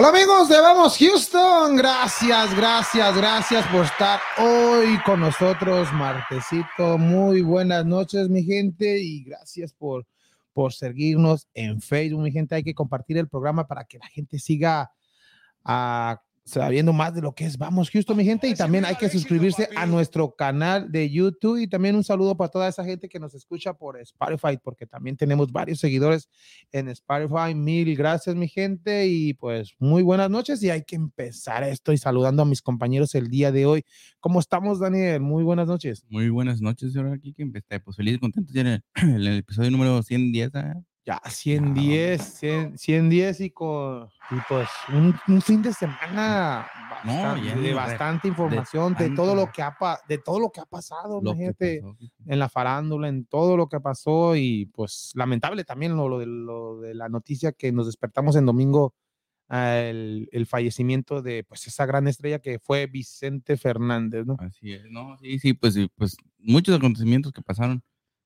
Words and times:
Hola 0.00 0.08
amigos 0.08 0.48
de 0.48 0.58
Vamos 0.58 0.96
Houston, 0.96 1.76
gracias, 1.76 2.56
gracias, 2.56 3.14
gracias 3.14 3.66
por 3.66 3.84
estar 3.84 4.18
hoy 4.38 4.98
con 5.04 5.20
nosotros, 5.20 5.92
martesito. 5.92 6.96
Muy 6.96 7.42
buenas 7.42 7.84
noches, 7.84 8.30
mi 8.30 8.42
gente, 8.42 8.98
y 8.98 9.24
gracias 9.24 9.74
por, 9.74 10.06
por 10.54 10.72
seguirnos 10.72 11.48
en 11.52 11.82
Facebook, 11.82 12.22
mi 12.22 12.32
gente. 12.32 12.54
Hay 12.54 12.62
que 12.62 12.72
compartir 12.72 13.18
el 13.18 13.28
programa 13.28 13.66
para 13.66 13.84
que 13.84 13.98
la 13.98 14.06
gente 14.06 14.38
siga 14.38 14.90
a 15.66 16.22
sabiendo 16.50 16.92
más 16.92 17.14
de 17.14 17.22
lo 17.22 17.32
que 17.32 17.46
es 17.46 17.56
Vamos 17.56 17.90
Houston, 17.90 18.16
mi 18.16 18.24
gente, 18.24 18.48
y 18.48 18.54
también 18.54 18.84
hay 18.84 18.96
que 18.96 19.08
suscribirse 19.08 19.68
a 19.76 19.86
nuestro 19.86 20.34
canal 20.34 20.90
de 20.90 21.08
YouTube 21.08 21.58
y 21.58 21.68
también 21.68 21.94
un 21.94 22.04
saludo 22.04 22.36
para 22.36 22.50
toda 22.50 22.68
esa 22.68 22.84
gente 22.84 23.08
que 23.08 23.18
nos 23.18 23.34
escucha 23.34 23.74
por 23.74 23.98
Spotify, 24.00 24.58
porque 24.62 24.86
también 24.86 25.16
tenemos 25.16 25.52
varios 25.52 25.78
seguidores 25.78 26.28
en 26.72 26.88
Spotify. 26.88 27.54
Mil 27.54 27.96
gracias, 27.96 28.34
mi 28.36 28.48
gente, 28.48 29.06
y 29.06 29.34
pues 29.34 29.74
muy 29.78 30.02
buenas 30.02 30.30
noches 30.30 30.62
y 30.62 30.70
hay 30.70 30.82
que 30.84 30.96
empezar 30.96 31.62
esto 31.64 31.92
y 31.92 31.98
saludando 31.98 32.42
a 32.42 32.46
mis 32.46 32.62
compañeros 32.62 33.14
el 33.14 33.28
día 33.28 33.52
de 33.52 33.66
hoy. 33.66 33.84
¿Cómo 34.18 34.40
estamos, 34.40 34.80
Daniel? 34.80 35.20
Muy 35.20 35.44
buenas 35.44 35.68
noches. 35.68 36.04
Muy 36.08 36.28
buenas 36.28 36.60
noches, 36.60 36.92
señor 36.92 37.12
aquí 37.12 37.32
que 37.32 37.46
pues 37.80 37.96
feliz 37.96 38.16
y 38.16 38.18
contento 38.18 38.52
en 38.58 38.66
el, 38.66 38.82
el 39.14 39.26
episodio 39.38 39.70
número 39.70 40.02
110. 40.02 40.50
¿eh? 40.54 40.89
Ya, 41.06 41.20
110, 41.26 42.22
100, 42.22 42.78
110 42.78 43.40
y 43.40 43.50
con 43.50 44.08
y 44.30 44.34
pues 44.48 44.68
un, 44.92 45.14
un, 45.28 45.40
fin 45.40 45.62
de 45.62 45.72
semana 45.72 46.68
bastante, 47.04 47.54
no, 47.54 47.62
de 47.62 47.74
bastante 47.74 48.28
información 48.28 48.94
de, 48.94 49.08
de, 49.08 49.16
todo 49.16 49.34
lo 49.34 49.50
que 49.50 49.62
ha 49.62 49.74
de 50.06 50.18
todo 50.18 50.38
lo 50.38 50.50
que 50.50 50.60
ha 50.60 50.66
pasado, 50.66 51.22
gente, 51.34 51.82
en 52.26 52.38
la 52.38 52.50
farándula, 52.50 53.08
en 53.08 53.24
todo 53.24 53.56
lo 53.56 53.68
que 53.68 53.80
pasó 53.80 54.36
y 54.36 54.66
pues 54.66 55.10
lamentable 55.14 55.64
también 55.64 55.96
lo, 55.96 56.08
lo, 56.08 56.18
de, 56.18 56.26
lo 56.26 56.80
de 56.80 56.94
la 56.94 57.08
noticia 57.08 57.52
que 57.52 57.72
nos 57.72 57.86
despertamos 57.86 58.36
en 58.36 58.44
domingo 58.44 58.94
el, 59.48 60.28
el, 60.30 60.46
fallecimiento 60.46 61.22
de 61.22 61.42
pues 61.44 61.66
esa 61.66 61.86
gran 61.86 62.06
estrella 62.06 62.38
que 62.38 62.60
fue 62.60 62.86
Vicente 62.86 63.56
Fernández, 63.56 64.26
¿no? 64.26 64.36
Así 64.38 64.74
es, 64.74 64.84
no, 64.90 65.16
sí, 65.18 65.38
sí, 65.40 65.54
pues, 65.54 65.76
pues 65.96 66.16
muchos 66.38 66.76
acontecimientos 66.76 67.32
que 67.32 67.42
pasaron 67.42 67.82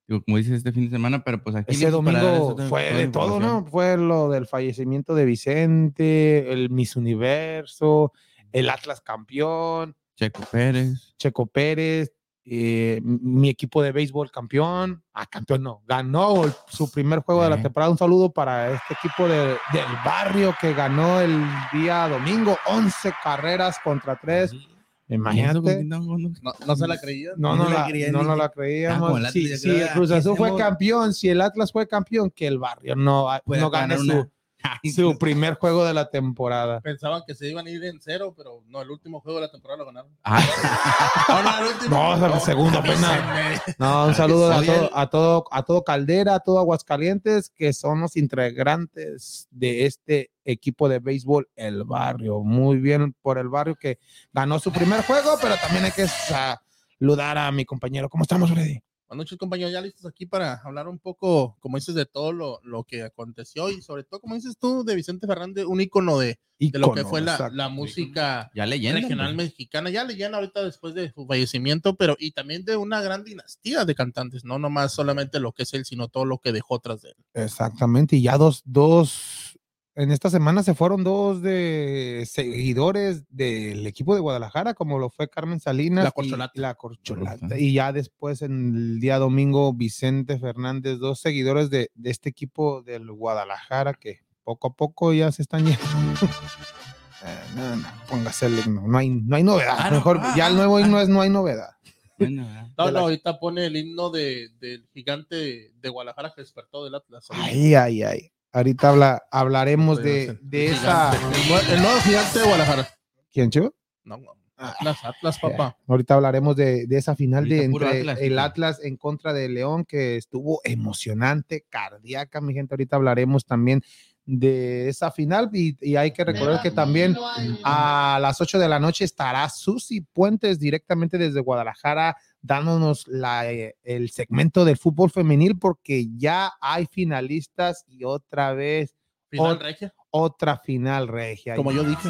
Digo, 0.06 0.22
como 0.22 0.36
dices, 0.36 0.52
este 0.58 0.72
fin 0.72 0.84
de 0.84 0.90
semana, 0.90 1.24
pero 1.24 1.42
pues 1.42 1.56
aquí... 1.56 1.74
Ese 1.74 1.90
domingo 1.90 2.56
fue 2.68 2.92
de 2.92 3.08
todo, 3.08 3.40
¿no? 3.40 3.64
Fue 3.64 3.96
lo 3.96 4.28
del 4.28 4.46
fallecimiento 4.46 5.14
de 5.14 5.24
Vicente, 5.24 6.52
el 6.52 6.68
Miss 6.68 6.96
Universo, 6.96 8.12
el 8.52 8.68
Atlas 8.68 9.00
campeón. 9.00 9.96
Checo 10.16 10.42
Pérez. 10.50 11.14
Checo 11.16 11.46
Pérez, 11.46 12.12
eh, 12.44 13.00
mi 13.02 13.48
equipo 13.48 13.82
de 13.82 13.92
béisbol 13.92 14.30
campeón. 14.30 15.02
Ah, 15.14 15.24
campeón 15.24 15.62
no, 15.62 15.82
ganó 15.86 16.42
su 16.68 16.90
primer 16.90 17.20
juego 17.20 17.42
de 17.42 17.50
la 17.50 17.62
temporada. 17.62 17.90
Un 17.90 17.98
saludo 17.98 18.30
para 18.30 18.72
este 18.72 18.92
equipo 18.94 19.26
de, 19.26 19.56
del 19.72 19.86
barrio 20.04 20.54
que 20.60 20.74
ganó 20.74 21.20
el 21.20 21.42
día 21.72 22.06
domingo, 22.08 22.58
11 22.66 23.14
carreras 23.22 23.78
contra 23.82 24.16
3. 24.20 24.50
Sí. 24.50 24.73
Imagínate. 25.08 25.84
No, 25.84 26.00
no, 26.00 26.32
no, 26.66 26.76
se 26.76 26.86
la 26.86 26.98
creía. 26.98 27.32
No, 27.36 27.56
no, 27.56 27.68
la, 27.68 27.88
no, 28.10 28.22
no 28.22 28.36
la 28.36 28.48
creíamos. 28.48 29.22
Ah, 29.24 29.30
si, 29.30 29.56
si 29.58 29.70
el 29.70 29.88
Cruz 29.90 30.10
Azul 30.10 30.36
fue 30.36 30.56
campeón, 30.56 31.12
si 31.12 31.28
el 31.28 31.40
Atlas 31.40 31.72
fue 31.72 31.86
campeón, 31.86 32.30
que 32.30 32.46
el 32.46 32.58
barrio 32.58 32.96
no, 32.96 33.28
no 33.44 33.70
gane 33.70 33.98
su, 33.98 34.30
su 34.94 35.18
primer 35.18 35.54
juego 35.54 35.84
de 35.84 35.94
la 35.94 36.10
temporada. 36.10 36.80
Pensaban 36.80 37.22
que 37.26 37.34
se 37.34 37.48
iban 37.48 37.66
a 37.66 37.70
ir 37.70 37.84
en 37.84 38.00
cero, 38.00 38.34
pero 38.36 38.62
no, 38.68 38.82
el 38.82 38.90
último 38.90 39.20
juego 39.20 39.40
de 39.40 39.46
la 39.46 39.50
temporada 39.50 39.78
lo 39.78 39.86
ganaron. 39.86 40.10
Ah. 40.24 40.42
no, 41.28 41.42
no, 41.42 41.58
el 41.58 41.74
último. 41.74 41.96
No, 41.96 42.34
el 42.34 42.40
segundo 42.40 42.78
apenas. 42.78 43.62
No, 43.78 44.06
un 44.06 44.14
saludo 44.14 44.52
a 44.52 44.62
todo, 44.62 44.96
a 44.96 45.10
todo, 45.10 45.44
a 45.50 45.62
todo 45.62 45.84
Caldera, 45.84 46.34
a 46.36 46.40
todo 46.40 46.58
Aguascalientes, 46.58 47.50
que 47.50 47.72
son 47.72 48.00
los 48.00 48.16
integrantes 48.16 49.48
de 49.50 49.86
este 49.86 50.30
equipo 50.44 50.88
de 50.88 50.98
béisbol, 50.98 51.48
el 51.56 51.84
barrio. 51.84 52.40
Muy 52.40 52.78
bien 52.78 53.14
por 53.22 53.38
el 53.38 53.48
barrio 53.48 53.76
que 53.76 53.98
ganó 54.32 54.58
su 54.58 54.72
primer 54.72 55.02
juego, 55.02 55.36
pero 55.40 55.56
también 55.56 55.84
hay 55.84 55.92
que 55.92 56.06
saludar 56.06 57.38
a 57.38 57.50
mi 57.52 57.64
compañero. 57.64 58.08
¿Cómo 58.08 58.22
estamos, 58.22 58.50
Freddy? 58.50 58.80
Buenas 59.08 59.26
noches, 59.26 59.38
compañeros. 59.38 59.72
Ya 59.72 59.80
listos 59.80 60.06
aquí 60.06 60.26
para 60.26 60.54
hablar 60.64 60.88
un 60.88 60.98
poco, 60.98 61.56
como 61.60 61.76
dices, 61.76 61.94
de 61.94 62.06
todo 62.06 62.32
lo, 62.32 62.60
lo 62.62 62.84
que 62.84 63.02
aconteció 63.02 63.70
y 63.70 63.82
sobre 63.82 64.04
todo, 64.04 64.20
como 64.20 64.34
dices 64.34 64.56
tú, 64.58 64.84
de 64.84 64.94
Vicente 64.94 65.26
Fernández, 65.26 65.66
un 65.66 65.80
ícono 65.80 66.18
de, 66.18 66.38
de 66.58 66.78
lo 66.78 66.92
que 66.92 67.04
fue 67.04 67.20
la, 67.20 67.50
la 67.52 67.68
música 67.68 68.50
ya 68.54 68.64
leyenda, 68.64 69.00
regional 69.00 69.36
mexicana. 69.36 69.90
Ya 69.90 70.04
leyenda 70.04 70.38
ahorita 70.38 70.64
después 70.64 70.94
de 70.94 71.12
su 71.12 71.26
fallecimiento, 71.26 71.96
pero 71.96 72.16
y 72.18 72.30
también 72.30 72.64
de 72.64 72.76
una 72.76 73.02
gran 73.02 73.24
dinastía 73.24 73.84
de 73.84 73.94
cantantes, 73.94 74.44
no 74.44 74.58
nomás 74.58 74.92
solamente 74.92 75.38
lo 75.38 75.52
que 75.52 75.64
es 75.64 75.74
él, 75.74 75.84
sino 75.84 76.08
todo 76.08 76.24
lo 76.24 76.38
que 76.38 76.52
dejó 76.52 76.78
tras 76.78 77.02
de 77.02 77.10
él. 77.10 77.16
Exactamente, 77.34 78.16
y 78.16 78.22
ya 78.22 78.38
dos, 78.38 78.62
dos 78.64 79.58
en 79.96 80.10
esta 80.10 80.28
semana 80.28 80.62
se 80.62 80.74
fueron 80.74 81.04
dos 81.04 81.40
de 81.40 82.24
seguidores 82.28 83.24
del 83.30 83.86
equipo 83.86 84.14
de 84.14 84.20
Guadalajara, 84.20 84.74
como 84.74 84.98
lo 84.98 85.08
fue 85.08 85.28
Carmen 85.28 85.60
Salinas 85.60 86.04
la 86.04 86.10
Corcholata. 86.10 86.52
y 86.54 86.60
la 86.60 86.74
Corcholata. 86.74 87.58
Y 87.58 87.74
ya 87.74 87.92
después 87.92 88.42
en 88.42 88.74
el 88.74 89.00
día 89.00 89.18
domingo 89.18 89.72
Vicente 89.72 90.38
Fernández, 90.38 90.98
dos 90.98 91.20
seguidores 91.20 91.70
de, 91.70 91.90
de 91.94 92.10
este 92.10 92.28
equipo 92.28 92.82
del 92.82 93.10
Guadalajara 93.12 93.94
que 93.94 94.20
poco 94.42 94.68
a 94.68 94.74
poco 94.74 95.12
ya 95.12 95.30
se 95.30 95.42
están 95.42 95.64
yendo. 95.64 95.80
eh, 97.24 97.38
no, 97.54 97.76
no, 97.76 97.88
póngase 98.08 98.46
el 98.46 98.58
himno, 98.58 98.88
no 98.88 98.98
hay, 98.98 99.10
no 99.10 99.36
hay 99.36 99.44
novedad. 99.44 99.76
Ah, 99.78 99.90
Mejor 99.92 100.18
ah, 100.20 100.34
ya 100.36 100.48
el 100.48 100.56
nuevo 100.56 100.80
himno 100.80 101.00
es 101.00 101.08
no 101.08 101.20
hay 101.20 101.30
novedad. 101.30 101.70
Bueno. 102.18 102.46
No, 102.76 102.90
no, 102.90 102.98
ahorita 102.98 103.38
pone 103.38 103.66
el 103.66 103.76
himno 103.76 104.10
de, 104.10 104.48
del 104.58 104.88
gigante 104.92 105.72
de 105.80 105.88
Guadalajara 105.88 106.32
que 106.34 106.42
despertó 106.42 106.84
del 106.84 106.96
Atlas. 106.96 107.28
Ay, 107.30 107.74
ay, 107.74 108.02
ay. 108.02 108.33
Ahorita 108.54 108.88
habla, 108.90 109.22
hablaremos 109.32 110.00
de, 110.02 110.38
de 110.40 110.66
esa. 110.68 111.12
El, 111.12 111.20
nue- 111.50 111.72
el 111.74 111.82
nuevo 111.82 112.00
gigante 112.00 112.38
de 112.38 112.44
Guadalajara. 112.44 112.88
¿Quién, 113.32 113.50
Chivo? 113.50 113.74
No, 114.04 114.16
no, 114.16 114.30
Atlas, 114.56 114.98
Atlas, 115.04 115.38
papá. 115.40 115.76
Ahorita 115.88 116.14
hablaremos 116.14 116.54
de, 116.54 116.86
de 116.86 116.96
esa 116.96 117.16
final 117.16 117.48
de 117.48 117.56
Ahorita 117.56 117.70
puro 117.72 117.86
entre 117.86 118.00
Atlas, 118.00 118.18
el. 118.20 118.38
Atlas 118.38 118.80
en 118.84 118.96
contra 118.96 119.32
de 119.32 119.48
León, 119.48 119.84
que 119.84 120.16
estuvo 120.16 120.60
emocionante, 120.62 121.66
cardíaca, 121.68 122.40
mi 122.40 122.54
gente. 122.54 122.74
Ahorita 122.74 122.94
hablaremos 122.94 123.44
también 123.44 123.82
de 124.26 124.88
esa 124.88 125.10
final 125.10 125.50
y, 125.52 125.76
y 125.80 125.96
hay 125.96 126.10
que 126.12 126.24
recordar 126.24 126.62
que 126.62 126.70
también 126.70 127.14
a 127.62 128.18
las 128.20 128.40
8 128.40 128.58
de 128.58 128.68
la 128.68 128.78
noche 128.78 129.04
estará 129.04 129.48
Susi 129.50 130.00
Puentes 130.00 130.58
directamente 130.58 131.18
desde 131.18 131.40
Guadalajara 131.40 132.16
dándonos 132.40 133.06
la, 133.06 133.50
eh, 133.52 133.76
el 133.82 134.10
segmento 134.10 134.64
del 134.64 134.78
fútbol 134.78 135.10
femenil 135.10 135.58
porque 135.58 136.06
ya 136.16 136.52
hay 136.60 136.86
finalistas 136.86 137.84
y 137.86 138.04
otra 138.04 138.52
vez 138.54 138.94
Final 139.30 139.58
Ot- 139.58 139.62
regia, 139.62 139.94
otra 140.10 140.58
final 140.58 141.08
regia. 141.08 141.56
como 141.56 141.72
yo 141.72 141.82
dije. 141.82 142.08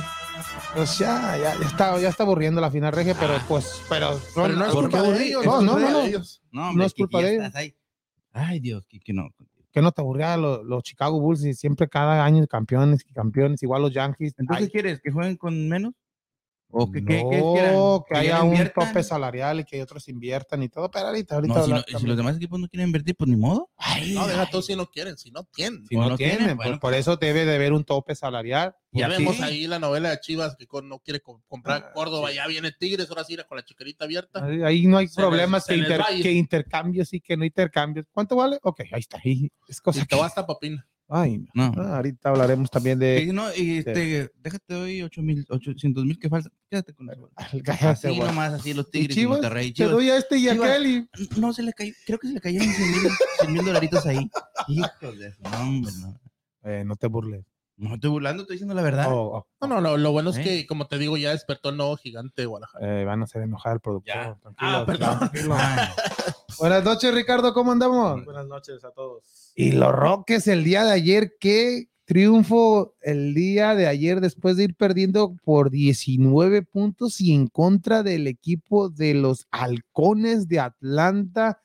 Pues 0.75 0.99
ya, 0.99 1.37
ya, 1.39 1.59
ya 1.59 1.67
está, 1.67 1.99
ya 1.99 2.09
está 2.11 2.23
aburriendo 2.25 2.61
la 2.61 2.71
final 2.71 2.93
regia, 2.93 3.17
pero 3.19 3.35
pues, 3.49 3.81
pero, 3.89 4.21
Pero 4.35 4.49
no 4.49 4.67
es 4.67 4.73
¿por 4.73 4.83
culpa 4.91 5.03
de 5.03 5.27
ellos. 5.29 5.47
No, 5.47 5.63
no, 5.63 5.79
no, 5.79 5.91
no. 5.91 6.19
No, 6.51 6.73
No 6.75 6.85
es 6.85 6.93
culpa 6.93 7.23
de 7.23 7.35
ellos. 7.37 7.53
Ay, 8.33 8.61
Dios, 8.61 8.85
Kiki, 8.89 9.13
no. 9.13 9.31
que 9.31 9.45
no 9.45 9.54
te 9.93 10.01
aburría 10.01 10.37
lo- 10.37 10.63
los 10.63 10.83
Chicago 10.85 11.21
Bulls 11.21 11.45
y 11.45 11.55
siempre 11.55 11.89
cada 11.89 12.25
año 12.25 12.47
campeones 12.47 13.05
y 13.09 13.13
campeones, 13.13 13.63
igual 13.63 13.83
los 13.83 13.93
Yankees. 13.93 14.35
Entonces, 14.39 14.67
Ay, 14.67 14.71
¿quieres 14.71 15.01
que 15.03 15.11
jueguen 15.11 15.37
con 15.37 15.69
menos? 15.69 15.95
¿O 16.77 16.91
que, 16.91 17.01
no, 17.01 17.07
que, 17.07 17.19
que 17.19 18.05
que 18.09 18.15
ya 18.15 18.21
haya 18.21 18.43
un 18.43 18.49
inviertan? 18.51 18.89
tope 18.89 19.03
salarial 19.03 19.61
y 19.61 19.65
que 19.65 19.83
otros 19.83 20.09
inviertan 20.09 20.63
y 20.63 20.69
todo, 20.69 20.91
pero 20.91 21.07
ahorita, 21.07 21.37
ahorita 21.37 21.55
No, 21.55 21.65
si, 21.65 21.71
no- 21.73 21.99
si 21.99 22.07
los 22.07 22.17
demás 22.17 22.37
equipos 22.37 22.59
no 22.59 22.69
quieren 22.69 22.89
invertir, 22.89 23.15
pues 23.17 23.31
ni 23.31 23.37
modo. 23.37 23.71
Ay, 23.77 24.13
No, 24.15 24.27
deja 24.27 24.47
todo 24.51 24.61
si 24.63 24.75
no 24.75 24.87
quieren, 24.87 25.17
si 25.17 25.31
no 25.31 25.45
tienen. 25.45 25.87
Si 25.87 25.95
no, 25.97 26.09
no 26.11 26.17
tienen, 26.17 26.39
tienen, 26.39 26.57
pues, 26.57 26.67
bueno, 26.69 26.81
por 26.81 26.95
eso 26.95 27.17
debe 27.17 27.45
de 27.45 27.55
haber 27.55 27.73
un 27.73 27.85
tope 27.85 28.15
salarial. 28.15 28.75
Y 28.93 29.01
Ya 29.01 29.09
vemos 29.09 29.41
ahí 29.41 29.67
la 29.67 29.79
novela 29.79 30.11
de 30.11 30.21
Chivas 30.21 30.57
que 30.57 30.67
con- 30.67 30.89
no 30.89 30.99
quiere 31.01 31.21
co- 31.21 31.43
comprar 31.49 31.87
Ah, 31.89 31.93
Córdoba, 31.93 32.29
sí. 32.31 32.37
ya 32.37 32.47
viene 32.47 32.73
Tigres, 32.73 33.09
ahora 33.09 33.25
sí 33.25 33.37
con 33.49 33.57
la 33.57 33.65
chiquerita 33.65 34.05
abierta. 34.05 34.45
Ahí, 34.45 34.63
ahí 34.63 34.87
no 34.87 34.99
hay 34.99 35.09
Se 35.09 35.21
les- 35.21 35.27
problemas 35.29 35.65
se 35.65 35.75
que, 35.75 35.81
les 35.81 35.91
inter- 35.91 36.23
que 36.23 36.33
intercambios 36.33 37.13
y 37.13 37.21
que 37.21 37.37
no 37.37 37.45
intercambios. 37.45 38.07
¿Cuánto 38.13 38.37
vale? 38.37 38.59
Ok, 38.63 38.81
ahí 38.93 39.01
está. 39.01 39.19
Ahí 39.25 39.51
es 39.69 39.81
cosa 39.81 40.01
Y 40.01 40.07
te 40.07 40.21
hasta 40.21 40.47
papina. 40.47 40.87
Ay, 41.09 41.45
no. 41.53 41.73
Ah, 41.77 41.97
ahorita 41.97 42.31
hablaremos 42.31 42.71
también 42.71 42.99
Y 42.99 43.27
de. 43.27 43.33
no, 43.33 43.55
y 43.55 43.79
este, 43.79 44.31
déjate 44.39 44.75
hoy 44.75 45.03
8 45.03 45.23
mil, 45.23 45.45
800 45.49 46.05
mil 46.05 46.19
que 46.19 46.31
faltan. 46.31 46.51
Quédate 46.71 46.95
con 46.95 47.11
eso. 47.11 47.31
Así 47.37 48.19
nomás, 48.19 48.55
así 48.55 48.73
los 48.73 48.91
Tigres 48.91 49.17
y, 49.17 49.21
Chivas, 49.21 49.37
Monterrey. 49.39 49.73
te 49.73 49.85
doy 49.85 50.09
a 50.09 50.17
este 50.17 50.39
y 50.39 50.49
a 50.49 50.53
Chivas. 50.55 50.71
aquel 50.71 50.87
y- 50.87 51.09
No, 51.41 51.53
se 51.53 51.63
le 51.63 51.73
cayó, 51.75 51.93
creo 52.07 52.19
que 52.19 52.29
se 52.29 52.35
le 52.35 52.41
cayeron 52.41 52.69
100 52.69 52.91
mil 52.91 53.01
100 53.41 53.53
mil 53.53 53.65
dolaritos 53.65 54.07
ahí. 54.07 54.31
Hijos 54.69 55.19
de 55.19 55.35
no, 55.43 55.61
hombre, 55.61 55.93
no. 56.01 56.21
Eh, 56.65 56.83
no 56.87 56.97
te 56.97 57.07
burles. 57.07 57.45
No 57.77 57.95
estoy 57.95 58.11
burlando, 58.11 58.43
estoy 58.43 58.55
diciendo 58.55 58.75
la 58.75 58.83
verdad. 58.83 59.07
Oh, 59.11 59.47
oh, 59.61 59.67
No, 59.67 59.67
no, 59.67 59.81
lo, 59.81 59.97
lo 59.97 60.13
bueno 60.13 60.31
es 60.31 60.37
¿Eh? 60.39 60.43
que, 60.43 60.67
como 60.67 60.87
te 60.87 60.97
digo, 60.99 61.17
ya 61.17 61.31
despertó 61.31 61.71
el 61.71 61.77
nuevo 61.77 61.97
gigante 61.97 62.43
de 62.43 62.47
Guadalajara. 62.47 63.01
eh, 63.01 63.05
van 63.05 63.21
a 63.21 63.25
hacer 63.25 63.43
enojar 63.43 63.73
al 63.73 63.81
productor. 63.81 64.15
Ya. 64.15 64.37
Tranquilo, 64.41 64.71
Ah, 64.71 64.85
perdón. 64.87 65.19
tranquilo. 65.19 65.57
Buenas 66.61 66.85
noches, 66.85 67.13
Ricardo, 67.15 67.53
¿cómo 67.53 67.73
andamos? 67.73 68.25
Buenas 68.25 68.47
noches 68.47 68.85
a 68.85 68.91
todos. 68.93 69.53
Y 69.57 69.73
los 69.73 69.93
Roques 69.93 70.47
el 70.47 70.63
día 70.63 70.85
de 70.85 70.93
ayer, 70.93 71.33
qué 71.41 71.89
triunfo 72.05 72.95
el 73.01 73.35
día 73.35 73.75
de 73.75 73.87
ayer 73.89 74.21
después 74.21 74.57
de 74.57 74.65
ir 74.65 74.77
perdiendo 74.77 75.35
por 75.43 75.71
19 75.71 76.63
puntos 76.63 77.21
y 77.21 77.35
en 77.35 77.49
contra 77.49 78.03
del 78.03 78.27
equipo 78.29 78.89
de 78.91 79.15
los 79.15 79.47
Halcones 79.51 80.47
de 80.47 80.61
Atlanta. 80.61 81.59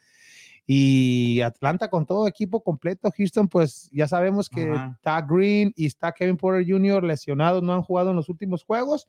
Y 0.72 1.42
Atlanta 1.42 1.90
con 1.90 2.06
todo 2.06 2.28
equipo 2.28 2.62
completo. 2.62 3.10
Houston, 3.18 3.48
pues 3.48 3.90
ya 3.92 4.08
sabemos 4.08 4.48
que 4.48 4.72
está 4.72 5.20
Green 5.20 5.74
y 5.76 5.88
está 5.88 6.12
Kevin 6.12 6.38
Porter 6.38 6.64
Jr. 6.64 7.04
lesionados, 7.04 7.64
no 7.64 7.74
han 7.74 7.82
jugado 7.82 8.12
en 8.12 8.18
los 8.18 8.30
últimos 8.30 8.64
juegos, 8.64 9.08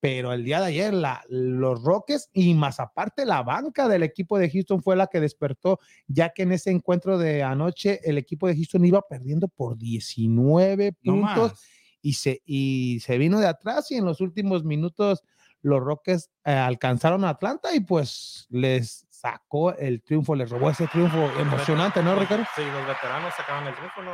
pero 0.00 0.32
el 0.32 0.42
día 0.42 0.60
de 0.60 0.68
ayer 0.68 0.94
la, 0.94 1.22
los 1.28 1.82
Rockets 1.82 2.30
y 2.32 2.54
más 2.54 2.80
aparte 2.80 3.26
la 3.26 3.42
banca 3.42 3.88
del 3.88 4.04
equipo 4.04 4.38
de 4.38 4.48
Houston 4.48 4.82
fue 4.82 4.96
la 4.96 5.06
que 5.06 5.20
despertó, 5.20 5.80
ya 6.06 6.30
que 6.30 6.44
en 6.44 6.52
ese 6.52 6.70
encuentro 6.70 7.18
de 7.18 7.42
anoche 7.42 8.00
el 8.04 8.16
equipo 8.16 8.48
de 8.48 8.54
Houston 8.54 8.82
iba 8.86 9.02
perdiendo 9.02 9.48
por 9.48 9.76
19 9.76 10.94
puntos 10.94 11.60
y 12.00 12.14
se, 12.14 12.40
y 12.46 13.00
se 13.00 13.18
vino 13.18 13.38
de 13.38 13.48
atrás 13.48 13.90
y 13.90 13.96
en 13.96 14.06
los 14.06 14.22
últimos 14.22 14.64
minutos 14.64 15.22
los 15.60 15.82
Rockets 15.82 16.30
eh, 16.46 16.52
alcanzaron 16.52 17.22
a 17.26 17.28
Atlanta 17.28 17.74
y 17.74 17.80
pues 17.80 18.46
les 18.48 19.06
sacó 19.22 19.72
el 19.74 20.02
triunfo, 20.02 20.34
les 20.34 20.50
robó 20.50 20.68
ese 20.68 20.88
triunfo 20.88 21.30
emocionante, 21.38 22.02
¿no, 22.02 22.16
Ricardo? 22.16 22.44
Sí, 22.56 22.62
los 22.62 22.86
veteranos 22.86 23.32
sacaron 23.36 23.68
el 23.68 23.74
triunfo, 23.74 24.02
¿no? 24.02 24.10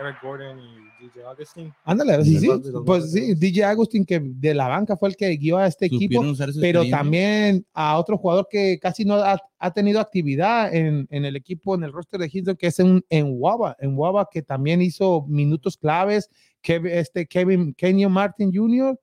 Eric 0.00 0.22
Gordon 0.22 0.58
y 0.58 1.04
DJ 1.04 1.24
Agustín. 1.26 1.74
Ándale, 1.84 2.24
sí, 2.24 2.38
sí. 2.38 2.48
Pues 2.86 3.12
sí, 3.12 3.34
DJ 3.34 3.64
Agustín, 3.64 4.06
que 4.06 4.20
de 4.22 4.54
la 4.54 4.68
banca 4.68 4.96
fue 4.96 5.10
el 5.10 5.16
que 5.16 5.28
guió 5.36 5.58
a 5.58 5.66
este 5.66 5.86
equipo, 5.86 6.22
pero 6.60 6.88
también 6.88 7.66
a 7.74 7.98
otro 7.98 8.16
jugador 8.16 8.46
que 8.50 8.78
casi 8.80 9.04
no 9.04 9.16
ha, 9.16 9.38
ha 9.58 9.70
tenido 9.72 10.00
actividad 10.00 10.74
en, 10.74 11.06
en, 11.10 11.24
el 11.24 11.36
equipo, 11.36 11.74
en 11.74 11.82
el 11.82 11.92
roster 11.92 12.20
de 12.20 12.30
Houston, 12.30 12.56
que 12.56 12.68
es 12.68 12.78
en, 12.78 13.04
en 13.10 13.34
Waba, 13.36 13.76
en 13.80 13.98
Waba, 13.98 14.28
que 14.30 14.40
también 14.42 14.80
hizo 14.80 15.26
minutos 15.28 15.76
claves, 15.76 16.30
que 16.62 16.80
este 16.84 17.26
Kevin 17.26 17.74
Kenyon 17.74 18.12
Martin 18.12 18.50
Jr., 18.54 18.98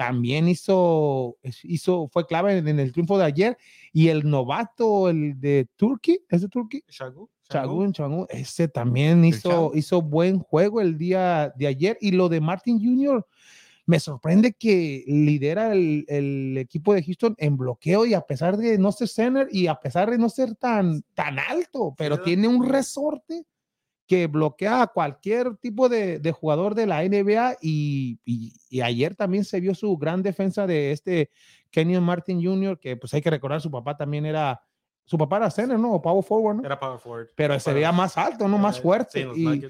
también 0.00 0.48
hizo, 0.48 1.36
hizo, 1.62 2.08
fue 2.08 2.26
clave 2.26 2.56
en, 2.56 2.80
el 2.80 2.90
triunfo 2.90 3.18
de 3.18 3.24
ayer. 3.26 3.58
Y 3.92 4.08
el 4.08 4.26
novato, 4.30 5.10
el 5.10 5.38
de 5.38 5.68
Turkey, 5.76 6.20
¿es 6.30 6.40
de 6.40 6.48
Turkey? 6.48 6.82
Chagun, 6.88 7.92
Chagun, 7.92 8.26
ese 8.30 8.66
también 8.66 9.22
hizo, 9.26 9.72
hizo 9.74 10.00
buen 10.00 10.38
juego 10.38 10.80
el 10.80 10.96
día 10.96 11.52
de 11.54 11.66
ayer. 11.66 11.98
Y 12.00 12.12
lo 12.12 12.30
de 12.30 12.40
Martin 12.40 12.82
Jr., 12.82 13.26
me 13.84 14.00
sorprende 14.00 14.54
que 14.54 15.04
lidera 15.06 15.74
el, 15.74 16.06
el, 16.08 16.56
equipo 16.56 16.94
de 16.94 17.02
Houston 17.02 17.34
en 17.36 17.58
bloqueo 17.58 18.06
y 18.06 18.14
a 18.14 18.22
pesar 18.22 18.56
de 18.56 18.78
no 18.78 18.92
ser 18.92 19.08
center 19.08 19.48
y 19.50 19.66
a 19.66 19.74
pesar 19.74 20.10
de 20.10 20.16
no 20.16 20.30
ser 20.30 20.54
tan, 20.54 21.02
tan 21.12 21.38
alto, 21.38 21.94
pero 21.98 22.22
tiene 22.22 22.48
un 22.48 22.66
resorte 22.66 23.44
que 24.10 24.26
bloquea 24.26 24.82
a 24.82 24.86
cualquier 24.88 25.54
tipo 25.58 25.88
de, 25.88 26.18
de 26.18 26.32
jugador 26.32 26.74
de 26.74 26.84
la 26.84 27.04
NBA 27.04 27.58
y, 27.62 28.18
y, 28.24 28.80
ayer 28.80 29.14
también 29.14 29.44
se 29.44 29.60
vio 29.60 29.72
su 29.72 29.96
gran 29.96 30.20
defensa 30.20 30.66
de 30.66 30.90
este 30.90 31.30
Kenyon 31.70 32.02
Martin 32.02 32.44
Jr., 32.44 32.76
que 32.80 32.96
pues 32.96 33.14
hay 33.14 33.22
que 33.22 33.30
recordar, 33.30 33.60
su 33.60 33.70
papá 33.70 33.96
también 33.96 34.26
era, 34.26 34.60
su 35.04 35.16
papá 35.16 35.36
era 35.36 35.50
center, 35.52 35.78
¿no? 35.78 35.92
O 35.92 36.02
power 36.02 36.24
forward, 36.24 36.56
¿no? 36.56 36.64
Era 36.64 36.76
power 36.76 36.98
forward. 36.98 37.28
Pero 37.36 37.60
se 37.60 37.72
veía 37.72 37.92
más 37.92 38.18
alto, 38.18 38.48
¿no? 38.48 38.58
Más 38.58 38.80
fuerte. 38.80 39.28
y 39.36 39.62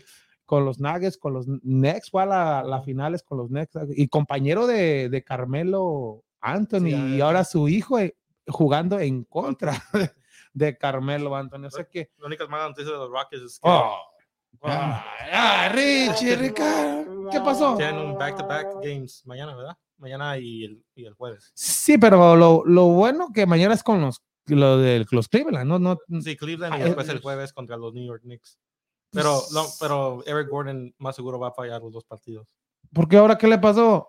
con 0.46 0.64
los 0.64 0.80
Nuggets, 0.80 1.18
con 1.18 1.34
los 1.34 1.44
Knicks, 1.44 2.10
fue 2.10 2.22
a 2.22 2.26
la, 2.26 2.62
la 2.62 2.80
finales 2.80 3.22
con 3.22 3.36
los 3.36 3.48
Knicks. 3.48 3.76
Y 3.94 4.08
compañero 4.08 4.66
de, 4.66 5.10
de 5.10 5.22
Carmelo 5.22 6.24
Anthony, 6.40 6.96
y 7.14 7.20
ahora 7.20 7.44
su 7.44 7.68
hijo 7.68 7.98
eh, 7.98 8.16
jugando 8.46 8.98
en 9.00 9.22
contra 9.24 9.74
de 10.54 10.78
Carmelo 10.78 11.36
Anthony. 11.36 11.66
O 11.66 11.70
sea 11.70 11.84
que... 11.84 12.10
La 12.16 12.26
única 12.26 12.46
mala 12.46 12.70
noticia 12.70 12.90
de 12.90 12.96
los 12.96 13.10
Rockets 13.10 13.42
es 13.42 13.60
que... 13.60 13.68
Oh, 13.68 14.09
Ah, 14.62 15.04
ah, 15.32 15.68
Richie, 15.72 16.36
Ricardo, 16.36 17.30
¿qué 17.30 17.40
pasó? 17.40 17.76
Tienen 17.76 17.98
un 17.98 18.18
back-to-back 18.18 18.82
games 18.82 19.22
mañana, 19.24 19.54
¿verdad? 19.56 19.76
Mañana 19.96 20.38
y 20.38 20.64
el, 20.64 20.84
y 20.94 21.04
el 21.04 21.14
jueves. 21.14 21.50
Sí, 21.54 21.98
pero 21.98 22.36
lo, 22.36 22.64
lo, 22.64 22.86
bueno 22.86 23.28
que 23.34 23.46
mañana 23.46 23.74
es 23.74 23.82
con 23.82 24.00
los, 24.00 24.22
lo 24.46 24.78
de 24.78 25.06
los 25.10 25.28
Cleveland, 25.28 25.68
¿no? 25.68 25.78
no 25.78 25.98
sí, 26.22 26.36
Cleveland 26.36 26.78
y 26.78 26.82
ah, 26.82 26.84
después 26.84 27.08
el 27.08 27.20
jueves 27.20 27.52
contra 27.52 27.76
los 27.76 27.94
New 27.94 28.06
York 28.06 28.22
Knicks. 28.22 28.58
Pero, 29.12 29.42
no, 29.52 29.64
pero 29.80 30.22
Eric 30.26 30.48
Gordon 30.48 30.94
más 30.98 31.16
seguro 31.16 31.38
va 31.38 31.48
a 31.48 31.52
fallar 31.52 31.82
los 31.82 31.92
dos 31.92 32.04
partidos. 32.04 32.46
¿Por 32.92 33.08
qué 33.08 33.16
ahora 33.16 33.38
qué 33.38 33.46
le 33.46 33.58
pasó? 33.58 34.08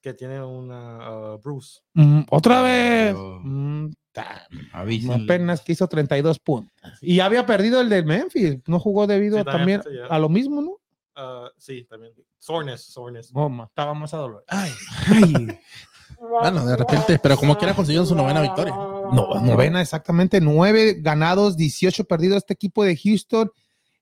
que 0.00 0.14
tiene 0.14 0.42
una 0.42 1.36
Bruce. 1.42 1.80
Mm, 1.94 2.22
¿Otra 2.30 2.62
vez? 2.62 3.14
Mm, 3.16 3.90
apenas 4.72 5.62
que 5.62 5.72
hizo 5.72 5.88
32 5.88 6.38
puntos. 6.38 6.72
Y 7.00 7.20
había 7.20 7.46
perdido 7.46 7.80
el 7.80 7.88
de 7.88 8.02
Memphis. 8.02 8.58
No 8.66 8.80
jugó 8.80 9.06
debido 9.06 9.44
también, 9.44 9.82
a 10.08 10.18
lo 10.18 10.28
mismo, 10.28 10.60
¿no? 10.60 10.76
sí, 11.58 11.84
también. 11.84 12.12
Soreness, 12.38 12.82
soreness. 12.82 13.30
Oh, 13.34 13.64
estaba 13.64 13.92
más 13.92 14.14
a 14.14 14.16
dolor. 14.16 14.44
Ay, 14.48 14.70
bueno, 16.18 16.66
de 16.66 16.76
repente, 16.76 17.18
pero 17.18 17.36
como 17.36 17.56
quiera 17.56 17.74
consiguieron 17.74 18.06
su 18.06 18.14
novena 18.14 18.40
victoria. 18.40 18.74
No, 18.74 19.40
novena, 19.42 19.80
exactamente. 19.80 20.40
Nueve 20.40 20.96
ganados, 20.98 21.56
18 21.56 22.04
perdidos 22.04 22.38
este 22.38 22.54
equipo 22.54 22.84
de 22.84 22.96
Houston. 22.96 23.50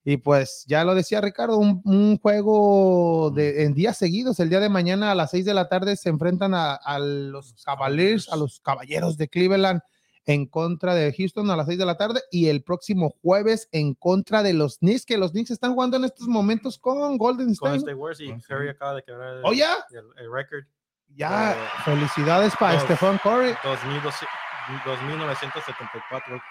Y 0.04 0.16
pues 0.16 0.64
ya 0.66 0.84
lo 0.84 0.94
decía 0.94 1.20
Ricardo, 1.20 1.58
un, 1.58 2.18
juego 2.18 3.30
de, 3.30 3.64
en 3.64 3.74
días 3.74 3.98
seguidos. 3.98 4.40
El 4.40 4.48
día 4.48 4.60
de 4.60 4.68
mañana 4.68 5.12
a 5.12 5.14
las 5.14 5.30
6 5.32 5.44
de 5.44 5.54
la 5.54 5.68
tarde 5.68 5.96
se 5.96 6.08
enfrentan 6.08 6.52
a, 6.54 6.98
los 6.98 7.52
Cavaliers, 7.64 8.28
a 8.30 8.36
los 8.36 8.60
Caballeros 8.60 9.16
de 9.16 9.28
Cleveland 9.28 9.80
en 10.28 10.46
contra 10.46 10.94
de 10.94 11.12
Houston 11.14 11.50
a 11.50 11.56
las 11.56 11.66
6 11.66 11.78
de 11.78 11.86
la 11.86 11.96
tarde 11.96 12.20
y 12.30 12.48
el 12.48 12.62
próximo 12.62 13.14
jueves 13.22 13.66
en 13.72 13.94
contra 13.94 14.42
de 14.42 14.52
los 14.52 14.76
Knicks, 14.78 15.06
que 15.06 15.16
los 15.16 15.30
Knicks 15.32 15.50
están 15.50 15.72
jugando 15.72 15.96
en 15.96 16.04
estos 16.04 16.28
momentos 16.28 16.78
con 16.78 17.16
Golden 17.16 17.52
State. 17.52 17.94
¿Oh, 19.42 19.54
ya? 19.54 19.74
El, 19.90 20.30
record. 20.30 20.64
Ya, 21.16 21.56
felicidades 21.82 22.52
para 22.60 22.78
Stephen 22.80 23.18
Curry. 23.22 23.54
2.974 24.68 26.42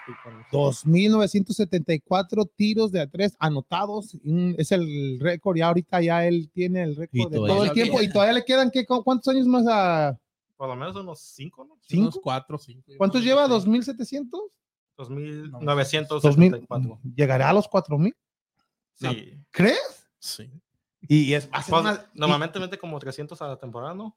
2.974 0.50 2.50
tiros 2.56 2.90
de 2.90 3.00
a 3.00 3.06
tres 3.06 3.36
anotados. 3.38 4.16
Es 4.56 4.72
el 4.72 5.20
récord. 5.20 5.56
Y 5.56 5.60
ahorita 5.60 6.00
ya 6.00 6.26
él 6.26 6.50
tiene 6.52 6.82
el 6.82 6.96
récord 6.96 7.30
de 7.30 7.36
todo 7.36 7.64
el 7.64 7.70
tiempo. 7.70 8.02
Y 8.02 8.10
todavía 8.10 8.34
le 8.34 8.44
quedan, 8.44 8.72
¿qué, 8.72 8.84
¿cuántos 8.84 9.28
años 9.28 9.46
más 9.46 9.64
a, 9.68 10.18
por 10.58 10.68
lo 10.68 10.76
menos 10.76 10.96
unos 10.96 11.20
5, 11.20 11.64
¿no? 11.64 11.78
¿Cinco? 11.80 12.20
4, 12.20 12.58
5. 12.58 12.92
¿Cuántos 12.98 13.22
lleva? 13.22 13.46
¿2700? 13.46 14.28
2974. 14.96 17.00
¿Llegará 17.14 17.48
a 17.48 17.52
los 17.52 17.68
4000? 17.68 18.14
Sí. 18.94 19.40
¿Crees? 19.52 20.10
Sí. 20.18 20.50
Y 21.02 21.32
es 21.32 21.46
pues, 21.46 22.00
normalmente 22.12 22.58
mete 22.58 22.76
como 22.76 22.98
300 22.98 23.40
a 23.40 23.46
la 23.46 23.56
temporada, 23.56 23.94
¿no? 23.94 24.16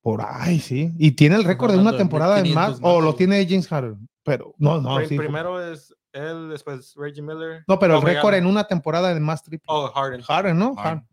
Por 0.00 0.22
ahí, 0.22 0.58
sí. 0.58 0.90
Y 0.98 1.12
tiene 1.12 1.36
el 1.36 1.44
récord 1.44 1.70
de 1.70 1.78
una 1.78 1.94
temporada 1.94 2.40
en 2.40 2.54
más, 2.54 2.78
o 2.80 3.02
lo 3.02 3.14
tiene 3.14 3.46
James 3.46 3.68
Harden. 3.68 4.08
Pero 4.24 4.54
no, 4.56 4.80
no. 4.80 5.06
sí, 5.06 5.18
primero 5.18 5.62
es 5.62 5.94
él, 6.12 6.48
después 6.48 6.94
Reggie 6.96 7.20
Miller. 7.20 7.62
No, 7.68 7.78
pero 7.78 7.96
el 7.96 8.02
récord 8.02 8.34
en 8.34 8.46
una 8.46 8.64
temporada 8.64 9.12
de 9.12 9.20
más 9.20 9.42
triple. 9.42 9.66
Oh, 9.68 9.88
Harden. 9.88 10.22
Harden, 10.22 10.58
¿no? 10.58 10.74
Harden. 10.76 11.06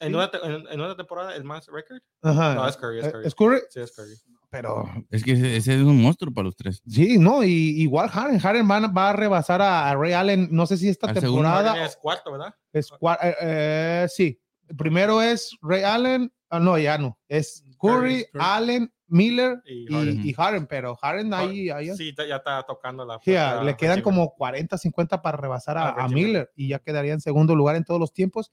En, 0.00 0.14
una 0.14 0.30
en, 0.42 0.80
una 0.80 0.96
temporada, 0.96 1.34
el 1.34 1.44
más 1.44 1.66
record. 1.66 2.00
Ajá. 2.22 2.54
No, 2.54 2.68
es 2.68 2.76
Curry, 2.76 3.00
es 3.00 3.06
eh, 3.06 3.12
Curry. 3.12 3.26
¿Es 3.26 3.34
Curry? 3.34 3.60
Sí, 3.70 3.80
es 3.80 3.92
Curry. 3.92 4.14
Pero. 4.50 4.88
Es 5.10 5.24
que 5.24 5.32
ese, 5.32 5.74
es 5.74 5.82
un 5.82 6.00
monstruo 6.00 6.32
para 6.32 6.46
los 6.46 6.56
tres. 6.56 6.82
Sí, 6.86 7.18
no, 7.18 7.42
y 7.42 7.82
igual 7.82 8.08
Harden. 8.08 8.38
Harden 8.38 8.70
va, 8.70 8.86
va 8.86 9.10
a 9.10 9.12
rebasar 9.12 9.60
a, 9.60 9.94
Ray 9.94 10.12
Allen. 10.12 10.48
No 10.50 10.66
sé 10.66 10.76
si 10.76 10.88
esta 10.88 11.12
temporada. 11.12 11.84
Es 11.84 11.96
cuarto, 11.96 12.32
¿verdad? 12.32 12.54
Es 12.72 12.88
cuarto. 12.90 13.26
Eh, 13.26 13.36
eh, 13.40 14.06
sí. 14.08 14.40
primero 14.76 15.20
es 15.20 15.56
Ray 15.60 15.82
Allen. 15.82 16.32
Ah, 16.48 16.60
no, 16.60 16.78
ya 16.78 16.96
no. 16.96 17.18
Es 17.28 17.64
Curry, 17.78 18.26
Allen, 18.38 18.92
Miller 19.08 19.62
y 19.64 20.32
Harden, 20.32 20.66
pero 20.66 20.94
Harden 20.96 21.32
ahí, 21.34 21.70
ahí 21.70 21.94
sí, 21.96 22.14
ya 22.16 22.36
está 22.36 22.62
tocando 22.64 23.04
la 23.04 23.18
le 23.62 23.76
quedan 23.76 24.02
como 24.02 24.34
40, 24.34 24.76
50 24.76 25.22
para 25.22 25.36
rebasar 25.36 25.78
a, 25.78 25.88
ah, 25.90 26.08
Miller 26.08 26.50
y 26.54 26.68
ya 26.68 26.78
quedaría 26.78 27.12
en 27.12 27.20
segundo 27.20 27.54
lugar 27.54 27.76
en 27.76 27.84
todos 27.84 28.00
los 28.00 28.12
tiempos. 28.12 28.52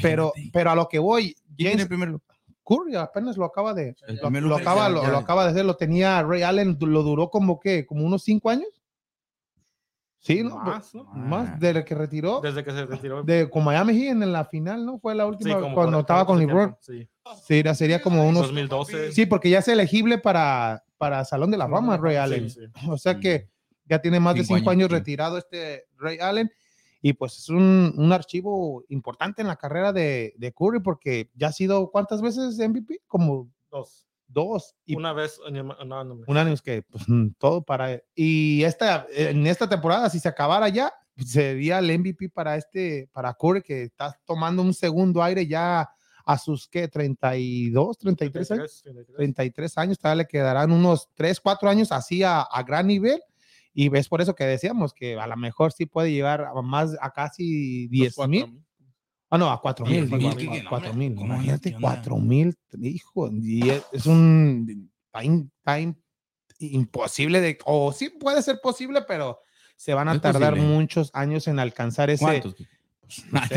Pero, 0.00 0.32
pero 0.52 0.70
a 0.70 0.74
lo 0.74 0.88
que 0.88 0.98
voy, 0.98 1.34
James, 1.58 1.86
primero? 1.86 2.20
Curry 2.64 2.94
apenas 2.94 3.36
lo 3.36 3.44
acaba 3.44 3.74
de 3.74 3.96
lo, 4.06 4.56
acaba, 4.56 4.88
lo, 4.88 5.02
acaba 5.16 5.44
de 5.44 5.50
hacer, 5.50 5.64
lo 5.64 5.76
tenía 5.76 6.22
Ray 6.22 6.42
Allen, 6.42 6.78
lo 6.80 7.02
duró 7.02 7.28
como 7.28 7.58
que 7.58 7.86
como 7.86 8.04
unos 8.04 8.22
5 8.22 8.50
años. 8.50 8.81
Sí, 10.22 10.44
¿no? 10.44 10.56
Más, 10.56 10.94
¿no? 10.94 11.02
Más 11.02 11.58
desde 11.58 11.84
que 11.84 11.96
retiró. 11.96 12.40
Desde 12.40 12.62
que 12.62 12.70
se 12.70 12.86
retiró. 12.86 13.24
De 13.24 13.50
con 13.50 13.64
Miami 13.64 13.92
Heat 13.92 14.22
en 14.22 14.32
la 14.32 14.44
final, 14.44 14.86
¿no? 14.86 15.00
Fue 15.00 15.16
la 15.16 15.26
última 15.26 15.74
cuando 15.74 15.98
estaba 15.98 16.24
con 16.24 16.38
LeBron. 16.38 16.76
Sí. 16.80 17.08
Sería, 17.42 17.74
sería 17.74 18.00
como 18.00 18.24
unos 18.24 18.42
2012. 18.42 19.10
Sí, 19.10 19.26
porque 19.26 19.50
ya 19.50 19.58
es 19.58 19.66
elegible 19.66 20.18
para, 20.18 20.84
para 20.96 21.24
Salón 21.24 21.50
de 21.50 21.56
la 21.56 21.68
Fama, 21.68 21.96
Ray 21.96 22.16
Allen. 22.16 22.46
O 22.88 22.96
sea 22.96 23.18
que 23.18 23.48
ya 23.84 24.00
tiene 24.00 24.20
más 24.20 24.36
de 24.36 24.44
cinco 24.44 24.70
años, 24.70 24.92
retirado 24.92 25.38
este 25.38 25.86
Ray 25.98 26.18
Allen. 26.20 26.52
Y 27.04 27.14
pues 27.14 27.36
es 27.36 27.48
un, 27.48 27.92
un 27.96 28.12
archivo 28.12 28.84
importante 28.90 29.42
en 29.42 29.48
la 29.48 29.56
carrera 29.56 29.92
de, 29.92 30.34
de, 30.36 30.52
Curry 30.52 30.78
porque 30.78 31.30
ya 31.34 31.48
ha 31.48 31.52
sido 31.52 31.90
¿cuántas 31.90 32.22
veces 32.22 32.56
MVP? 32.56 33.00
Como 33.08 33.50
dos 33.72 34.06
dos. 34.32 34.74
Y 34.84 34.96
una 34.96 35.12
vez 35.12 35.38
un 35.38 36.36
año 36.36 36.52
es 36.52 36.62
que 36.62 36.82
pues, 36.82 37.04
mm, 37.06 37.28
todo 37.38 37.62
para 37.62 38.02
y 38.14 38.62
esta 38.64 39.06
en 39.12 39.46
esta 39.46 39.68
temporada 39.68 40.08
si 40.10 40.18
se 40.18 40.28
acabara 40.28 40.68
ya 40.68 40.92
sería 41.16 41.78
el 41.78 41.98
MVP 41.98 42.30
para 42.30 42.56
este 42.56 43.08
para 43.12 43.34
Curry 43.34 43.62
que 43.62 43.82
está 43.82 44.18
tomando 44.24 44.62
un 44.62 44.74
segundo 44.74 45.22
aire 45.22 45.46
ya 45.46 45.90
a 46.24 46.38
sus 46.38 46.68
que 46.68 46.88
32, 46.88 47.98
33 47.98 48.50
años, 48.52 48.84
33, 49.16 49.78
años, 49.78 49.98
todavía 49.98 50.22
le 50.22 50.28
quedarán 50.28 50.70
unos 50.70 51.08
3, 51.14 51.40
4 51.40 51.68
años 51.68 51.92
así 51.92 52.22
a, 52.22 52.42
a 52.42 52.62
gran 52.62 52.86
nivel 52.86 53.20
Y 53.74 53.88
ves 53.88 54.08
por 54.08 54.20
eso 54.20 54.34
que 54.34 54.44
decíamos 54.44 54.92
que 54.92 55.18
a 55.18 55.26
lo 55.26 55.36
mejor 55.36 55.72
sí 55.72 55.86
puede 55.86 56.12
llevar 56.12 56.42
a 56.42 56.62
más 56.62 56.96
a 57.00 57.10
casi 57.10 57.88
10 57.88 58.18
mil. 58.28 58.62
Ah, 59.32 59.38
no, 59.38 59.50
a 59.50 59.62
4 59.62 59.86
mil. 59.86 60.10
4 60.68 60.92
mil. 60.92 61.18
Imagínate, 61.18 61.74
4 61.80 62.16
mil. 62.18 62.54
Hijo, 62.82 63.30
y 63.32 63.70
es 63.70 64.04
un. 64.04 64.90
Está, 65.06 65.78
imposible 66.58 67.40
de. 67.40 67.56
O 67.64 67.92
sí 67.92 68.10
puede 68.10 68.42
ser 68.42 68.60
posible, 68.62 69.00
pero 69.08 69.40
se 69.74 69.94
van 69.94 70.10
a 70.10 70.20
tardar 70.20 70.56
muchos 70.56 71.10
años 71.14 71.48
en 71.48 71.60
alcanzar 71.60 72.10
ese. 72.10 72.22
¿Cuántos? 72.22 72.56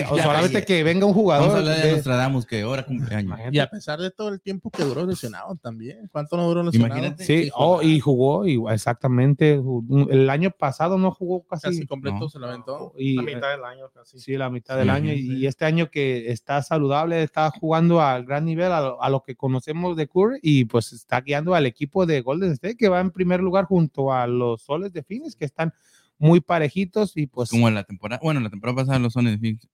O 0.09 0.17
solamente 0.17 0.65
que 0.65 0.83
venga 0.83 1.05
un 1.05 1.13
jugador. 1.13 1.47
Vamos 1.47 1.55
a 1.55 1.59
hablar 1.59 1.85
de, 1.85 1.91
Nostradamus, 1.93 2.45
que 2.45 2.61
ahora 2.61 2.85
cumpleaños. 2.85 3.39
Y 3.51 3.59
a 3.59 3.69
pesar 3.69 3.99
de 3.99 4.11
todo 4.11 4.29
el 4.29 4.41
tiempo 4.41 4.69
que 4.69 4.83
duró 4.83 5.05
lesionado 5.05 5.55
también. 5.55 6.09
¿Cuánto 6.11 6.37
no 6.37 6.47
duró 6.47 6.63
lesionado? 6.63 6.97
Imagínate. 6.97 7.25
Sí, 7.25 7.49
oh, 7.55 7.81
y 7.81 7.99
jugó, 7.99 8.47
y 8.47 8.61
exactamente. 8.71 9.61
El 10.09 10.29
año 10.29 10.51
pasado 10.51 10.97
no 10.97 11.11
jugó 11.11 11.45
casi. 11.45 11.67
Casi 11.67 11.87
completo 11.87 12.29
se 12.29 12.39
lo 12.39 12.47
aventó. 12.47 12.93
Y, 12.97 13.15
la 13.15 13.21
mitad 13.21 13.51
del 13.51 13.63
año 13.63 13.89
casi. 13.93 14.19
Sí, 14.19 14.37
la 14.37 14.49
mitad 14.49 14.77
del 14.77 14.89
año. 14.89 15.13
Y, 15.13 15.45
este 15.45 15.65
año 15.65 15.89
que 15.89 16.31
está 16.31 16.61
saludable, 16.61 17.23
está 17.23 17.51
jugando 17.51 18.01
al 18.01 18.25
gran 18.25 18.45
nivel, 18.45 18.71
a 18.71 19.09
lo, 19.09 19.23
que 19.23 19.35
conocemos 19.35 19.95
de 19.95 20.07
Curry, 20.07 20.39
y 20.41 20.65
pues 20.65 20.93
está 20.93 21.21
guiando 21.21 21.55
al 21.55 21.65
equipo 21.65 22.05
de 22.05 22.21
Golden 22.21 22.51
State, 22.51 22.77
que 22.77 22.89
va 22.89 22.99
en 22.99 23.11
primer 23.11 23.39
lugar 23.41 23.65
junto 23.65 24.11
a 24.11 24.27
los 24.27 24.61
Soles 24.61 24.91
de 24.93 25.03
Phoenix, 25.03 25.35
que 25.35 25.45
están 25.45 25.73
muy 26.17 26.41
parejitos 26.41 27.15
y 27.17 27.27
pues... 27.27 27.49
Como 27.49 27.67
en 27.67 27.75
la 27.75 27.83
temporada, 27.83 28.19
bueno, 28.23 28.39
la 28.39 28.49
temporada 28.49 28.77
pasada 28.77 28.99
los 28.99 29.13
de 29.13 29.37
Phoenix. 29.37 29.67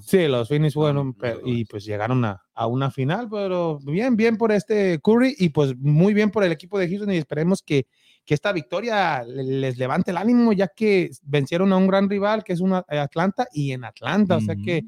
Sí, 0.00 0.26
los 0.26 0.48
Phoenix, 0.48 0.74
bueno, 0.74 1.14
y 1.44 1.64
pues 1.66 1.84
llegaron 1.84 2.24
a, 2.24 2.42
a, 2.54 2.66
una 2.66 2.90
final, 2.90 3.28
pero 3.28 3.78
bien, 3.80 4.16
bien 4.16 4.36
por 4.36 4.52
este 4.52 4.98
Curry 5.00 5.34
y 5.38 5.50
pues 5.50 5.76
muy 5.76 6.14
bien 6.14 6.30
por 6.30 6.44
el 6.44 6.52
equipo 6.52 6.78
de 6.78 6.88
Houston 6.88 7.12
y 7.12 7.16
esperemos 7.16 7.62
que, 7.62 7.86
que 8.24 8.34
esta 8.34 8.52
victoria 8.52 9.22
les 9.24 9.76
levante 9.76 10.12
el 10.12 10.16
ánimo 10.16 10.52
ya 10.52 10.68
que 10.68 11.10
vencieron 11.22 11.72
a 11.72 11.76
un 11.76 11.86
gran 11.86 12.08
rival 12.08 12.42
que 12.42 12.54
es 12.54 12.60
una, 12.60 12.84
eh, 12.88 12.98
Atlanta 12.98 13.46
y 13.52 13.72
en 13.72 13.84
Atlanta, 13.84 14.36
o 14.36 14.40
sea 14.40 14.56
que 14.56 14.84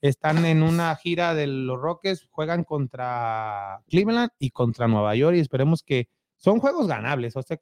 están 0.00 0.44
en 0.44 0.62
una 0.62 0.96
gira 0.96 1.34
de 1.34 1.46
los 1.46 1.78
Rockets, 1.78 2.26
juegan 2.30 2.64
contra 2.64 3.82
Cleveland 3.88 4.30
y 4.38 4.50
contra 4.50 4.88
Nueva 4.88 5.14
York 5.14 5.36
y 5.36 5.40
esperemos 5.40 5.82
que 5.82 6.08
son 6.40 6.58
juegos 6.58 6.88
ganables. 6.88 7.36
O 7.36 7.42
sea, 7.42 7.60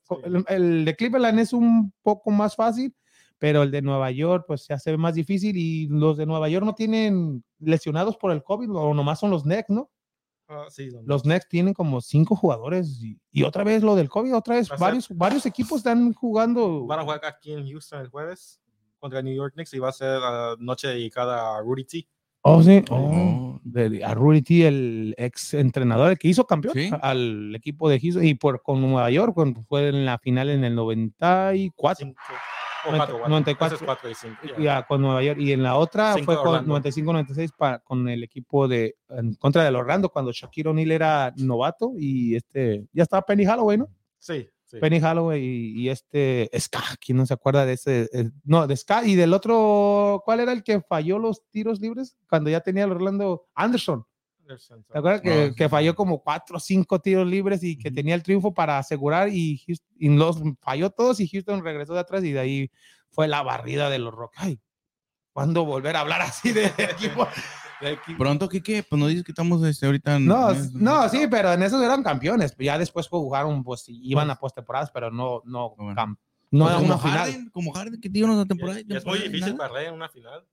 el, 0.49 0.85
de 0.85 0.97
Cleveland 0.97 1.41
es 1.41 1.53
un 1.53 1.93
poco 2.03 2.31
más 2.31 2.55
fácil, 2.55 2.95
pero 3.37 3.63
el 3.63 3.71
de 3.71 3.83
Nueva 3.83 4.11
York 4.13 4.45
pues 4.47 4.65
se 4.65 4.73
hace 4.73 4.97
más 4.97 5.15
difícil 5.15 5.57
y 5.57 5.89
los 5.89 6.17
de 6.17 6.27
Nueva 6.27 6.49
York 6.49 6.65
no 6.65 6.75
tienen 6.75 7.45
lesionados 7.59 8.17
por 8.17 8.31
el 8.31 8.43
COVID 8.43 8.71
o 8.71 8.95
nomás 8.95 9.19
son 9.19 9.31
los 9.31 9.43
Knicks, 9.43 9.69
¿no? 9.69 9.91
Ah, 10.47 10.67
sí, 10.71 10.91
los 11.05 11.23
Knicks 11.23 11.49
tienen 11.49 11.75
como 11.75 12.01
cinco 12.01 12.35
jugadores 12.35 13.03
y, 13.31 13.43
otra 13.43 13.65
vez 13.65 13.83
lo 13.83 13.95
del 13.97 14.09
COVID, 14.09 14.35
otra 14.35 14.55
vez 14.55 14.69
varios, 14.79 15.09
varios 15.11 15.45
equipos 15.45 15.79
están 15.79 16.15
jugando. 16.15 16.87
Van 16.87 17.01
a 17.01 17.03
jugar 17.03 17.21
aquí 17.25 17.53
en 17.53 17.69
Houston 17.69 18.01
el 18.01 18.09
jueves 18.09 18.61
contra 18.99 19.21
New 19.21 19.35
York 19.35 19.55
Knicks 19.55 19.75
y 19.75 19.79
va 19.79 19.91
a 19.91 19.93
ser 19.93 20.21
la 20.21 20.57
noche 20.59 20.89
dedicada 20.89 21.57
a 21.57 21.61
Rudy 21.61 21.85
T. 21.85 22.09
Oh, 22.43 22.63
sí. 22.63 22.85
Oh, 22.91 23.61
de, 23.65 24.05
a 24.05 24.15
Rudy 24.15 24.43
T, 24.43 24.67
el 24.67 25.15
ex 25.19 25.55
entrenador, 25.55 26.11
el 26.11 26.19
que 26.19 26.29
hizo 26.29 26.47
campeón 26.47 26.75
al 27.03 27.55
equipo 27.55 27.89
de 27.89 28.01
Houston 28.01 28.25
y 28.25 28.35
por 28.35 28.63
con 28.63 28.81
Nueva 28.81 29.11
York, 29.11 29.35
cuando 29.35 29.63
fue 29.63 29.89
en 29.89 30.05
la 30.05 30.19
final 30.19 30.51
en 30.51 30.65
el 30.65 30.75
94. 30.75 32.15
94, 33.29 33.79
y 34.57 34.63
ya, 34.63 34.87
con 34.87 35.03
Nueva 35.03 35.23
York. 35.23 35.39
Y 35.41 35.53
en 35.53 35.63
la 35.63 35.77
otra 35.77 36.17
fue 36.25 36.37
con 36.37 36.67
95-96 36.67 37.83
con 37.83 38.09
el 38.09 38.23
equipo 38.23 38.69
de 38.69 38.97
en 39.11 39.35
contra 39.35 39.65
del 39.65 39.77
Orlando, 39.77 40.09
cuando 40.09 40.33
Shaquille 40.33 40.69
O'Neal 40.69 40.93
era 40.93 41.33
novato 41.37 41.93
y 41.99 42.37
este 42.37 42.87
ya 42.93 43.03
estaba 43.03 43.23
Penny 43.23 43.47
Holloway, 43.47 43.79
¿no? 43.79 43.89
Sí. 44.19 44.49
Penny 44.71 45.01
Holloway 45.01 45.43
y, 45.43 45.89
este 45.89 46.51
Ska, 46.59 46.83
¿quién 47.01 47.19
no 47.19 47.27
se 47.27 47.35
acuerda 47.35 47.65
de 47.65 47.75
ese? 47.75 48.09
No, 48.45 48.67
de 48.67 48.77
Ska 48.77 49.05
y 49.05 49.15
del 49.15 49.33
otro, 49.33 50.23
¿cuál 50.25 50.41
era 50.41 50.53
el 50.53 50.63
que 50.63 50.81
falló 50.81 51.19
los 51.19 51.43
tiros 51.51 51.81
libres 51.81 52.17
cuando 52.29 52.51
ya 52.51 52.61
tenía 52.61 52.85
el 52.85 52.93
Orlando 52.93 53.47
Anderson? 53.55 54.05
¿Te 54.47 54.99
acuerdas 54.99 55.21
que, 55.21 55.53
que, 55.55 55.69
falló 55.69 55.95
como 55.95 56.23
cuatro 56.23 56.57
o 56.57 56.61
cinco 56.61 56.99
tiros 57.01 57.27
libres 57.27 57.63
y 57.63 57.77
que 57.77 57.91
tenía 57.91 58.15
el 58.15 58.23
triunfo 58.23 58.55
para 58.55 58.79
asegurar 58.79 59.29
y, 59.29 59.63
y, 59.99 60.09
los 60.09 60.41
falló 60.63 60.89
todos 60.91 61.21
y 61.21 61.29
Houston 61.29 61.63
regresó 61.63 61.93
de 61.93 62.01
atrás 62.01 62.25
y 62.25 62.33
de 62.33 62.41
ahí 62.41 62.71
fue 63.11 63.29
la 63.29 63.43
barrida 63.43 63.91
de 63.91 63.99
los 63.99 64.15
Rockets. 64.15 64.43
Ay, 64.43 64.61
¿cuándo 65.35 65.67
volver 65.67 65.97
a 65.97 66.01
hablar 66.01 66.23
así 66.23 66.53
de 66.53 66.67
equipo? 66.79 67.29
Pronto, 68.17 68.49
¿qué, 68.49 68.85
Pues 68.89 68.99
no 68.99 69.07
dices 69.07 69.25
que 69.25 69.33
estamos 69.33 69.63
este, 69.65 69.87
ahorita. 69.87 70.19
no, 70.19 70.53
no, 70.75 71.09
sí, 71.09 71.27
pero 71.31 71.53
en 71.53 71.63
esos 71.63 71.83
eran 71.83 72.03
campeones. 72.03 72.55
Ya 72.59 72.79
después 72.79 73.09
jugaron, 73.09 73.63
pues 73.63 73.85
iban 73.89 74.31
a 74.31 74.37
postemporadas, 74.37 74.91
pero 74.91 75.11
no, 75.11 75.43
no, 75.45 75.75
no 75.79 76.17
pues 76.51 76.71
era 76.71 76.79
una 76.79 76.99
final. 76.99 77.51
Como 77.53 77.73
Harden, 77.73 78.01
que 78.01 78.11
tiene 78.11 78.33
una 78.33 78.47
temporada. 78.47 78.81
Es, 78.89 79.05
muy 79.05 79.19
difícil 79.19 79.55
barrer 79.55 79.89
en 79.89 79.95
una 79.95 80.09
final. 80.09 80.45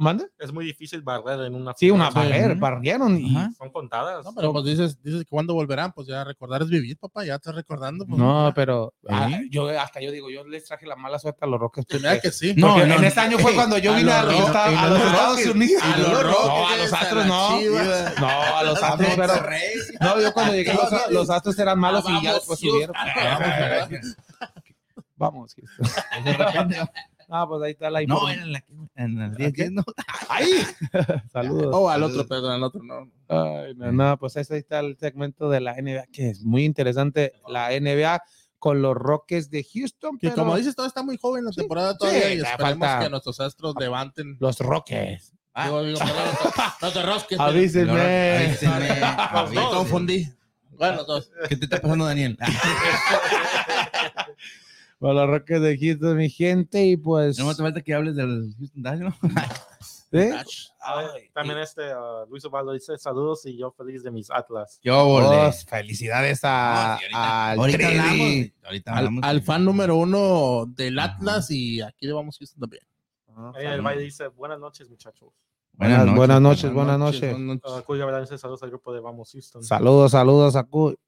¿Mande? 0.00 0.24
Es 0.38 0.50
muy 0.50 0.64
difícil 0.64 1.02
barrer 1.02 1.40
en 1.40 1.54
una 1.54 1.74
Sí, 1.76 1.90
una 1.90 2.08
barrer, 2.08 2.56
barrieron 2.56 3.18
y 3.18 3.34
son 3.58 3.70
contadas. 3.70 4.24
No, 4.24 4.34
pero 4.34 4.50
pues 4.50 4.64
dices, 4.64 5.02
dices 5.02 5.24
que 5.24 5.28
cuando 5.28 5.52
volverán, 5.52 5.92
pues 5.92 6.06
ya 6.06 6.24
recordar 6.24 6.62
es 6.62 6.70
vivir, 6.70 6.96
papá, 6.96 7.22
ya 7.22 7.34
estás 7.34 7.54
recordando. 7.54 8.06
Pues, 8.06 8.18
no, 8.18 8.50
pero 8.54 8.94
ah, 9.10 9.28
yo 9.50 9.68
hasta 9.78 10.00
yo 10.00 10.10
digo, 10.10 10.30
yo 10.30 10.42
les 10.46 10.64
traje 10.64 10.86
la 10.86 10.96
mala 10.96 11.18
suerte 11.18 11.44
a 11.44 11.48
los 11.48 11.60
Rockets. 11.60 11.92
Mira 11.92 12.18
que 12.18 12.30
sí. 12.30 12.54
No, 12.56 12.80
en 12.80 13.04
ese 13.04 13.20
año 13.20 13.38
fue 13.38 13.54
cuando 13.54 13.76
yo 13.76 13.94
vine 13.94 14.10
a, 14.10 14.22
los, 14.22 14.34
Estados 14.40 15.46
Unidos. 15.46 15.82
A 15.82 15.98
los 15.98 16.22
Rockets. 16.22 16.46
No, 16.46 16.66
a 16.66 16.76
los 16.76 16.92
Astros 16.94 17.26
no. 17.26 17.60
No, 18.20 18.56
a 18.56 18.64
los 18.64 18.82
Astros, 18.82 19.14
pero 19.16 19.34
No, 20.00 20.20
yo 20.22 20.32
cuando 20.32 20.54
llegué 20.54 20.72
los 21.10 21.28
Astros 21.28 21.58
eran 21.58 21.78
malos 21.78 22.06
y 22.08 22.24
ya 22.24 22.32
después 22.32 22.58
subieron. 22.58 22.96
Vamos. 25.16 25.54
De 26.24 26.32
repente 26.32 26.76
Ah, 27.30 27.46
pues 27.48 27.62
ahí 27.62 27.72
está 27.72 27.90
la 27.90 28.02
No, 28.02 28.28
en, 28.28 28.52
la, 28.52 28.64
en 28.96 29.20
el 29.20 29.34
10, 29.34 29.72
¿no? 29.72 29.84
Ahí. 30.28 30.50
Saludos. 31.32 31.70
Oh, 31.72 31.88
al 31.88 32.02
otro, 32.02 32.26
perdón, 32.26 32.52
al 32.52 32.62
otro 32.62 32.82
no. 32.82 33.10
Ay, 33.28 33.74
no, 33.76 33.92
no, 33.92 34.18
pues 34.18 34.36
ahí 34.36 34.42
está 34.50 34.80
el 34.80 34.96
segmento 34.98 35.48
de 35.48 35.60
la 35.60 35.74
NBA, 35.74 36.06
que 36.12 36.30
es 36.30 36.42
muy 36.42 36.64
interesante. 36.64 37.32
La 37.48 37.70
NBA 37.70 38.20
con 38.58 38.82
los 38.82 38.94
Rockets 38.94 39.50
de 39.50 39.64
Houston. 39.64 40.18
Que 40.18 40.32
como 40.32 40.56
dices, 40.56 40.74
todo 40.74 40.86
está 40.86 41.02
muy 41.02 41.16
joven 41.16 41.44
la 41.44 41.52
temporada 41.52 41.96
todavía 41.96 42.34
y 42.34 42.40
esperemos 42.40 42.88
que 43.00 43.10
nuestros 43.10 43.40
astros 43.40 43.74
levanten. 43.78 44.36
Los 44.40 44.58
Rockets. 44.58 45.32
Ah. 45.54 45.66
Digo, 45.66 45.82
no 45.82 46.92
te 46.92 47.02
rosques. 47.02 47.40
Avísenme. 47.40 48.36
Avísenme. 48.46 49.00
Me 49.50 49.62
confundí. 49.70 50.28
Bueno, 50.70 51.04
dos. 51.04 51.30
¿Qué 51.48 51.56
te 51.56 51.64
está 51.64 51.80
pasando, 51.80 52.06
Daniel? 52.06 52.38
Para 55.00 55.14
los 55.14 55.28
Rockets 55.28 55.62
de 55.62 55.78
Houston, 55.78 56.16
mi 56.16 56.28
gente, 56.28 56.84
y 56.84 56.96
pues. 56.96 57.38
No 57.38 57.54
te 57.54 57.62
falta 57.62 57.80
que 57.80 57.94
hables 57.94 58.16
del 58.16 58.54
Houston 58.58 58.82
Dash, 58.82 58.98
¿no? 58.98 59.16
¿Sí? 60.12 60.28
también 61.32 61.58
este 61.58 61.94
uh, 61.94 62.28
Luis 62.28 62.44
Osvaldo 62.44 62.72
dice 62.72 62.98
saludos 62.98 63.46
y 63.46 63.56
yo 63.56 63.70
feliz 63.70 64.02
de 64.02 64.10
mis 64.10 64.28
Atlas. 64.28 64.80
Yo 64.82 65.06
oh, 65.06 65.52
felicidades 65.68 66.40
a, 66.42 66.98
ahorita, 67.54 67.86
ahorita 68.64 68.92
hablamos, 68.92 69.22
al, 69.22 69.40
fan 69.42 69.64
número 69.64 69.94
uno 69.94 70.66
del 70.66 70.98
Atlas 70.98 71.48
y 71.52 71.80
aquí 71.80 72.06
le 72.06 72.12
vamos 72.12 72.36
Houston 72.38 72.60
también. 72.60 72.82
Ah, 73.36 73.52
el 73.56 73.82
baile 73.82 74.02
dice 74.02 74.26
buenas 74.26 74.58
noches 74.58 74.90
muchachos. 74.90 75.28
Buenas, 75.74 75.98
noches, 76.04 76.16
buenas 76.16 76.40
noches, 76.40 76.72
buenas 76.72 76.98
noches. 76.98 77.32
Buenas 77.32 77.62
noches. 77.62 78.32
Uh, 78.32 78.36
saludos 78.38 78.62
al 78.64 78.70
grupo 78.70 78.92
de 78.92 79.00
Vamos 79.00 79.30
Houston. 79.32 79.62
Saludos, 79.62 80.10
saludos 80.10 80.56
a 80.56 80.64
Cuy. 80.64 80.98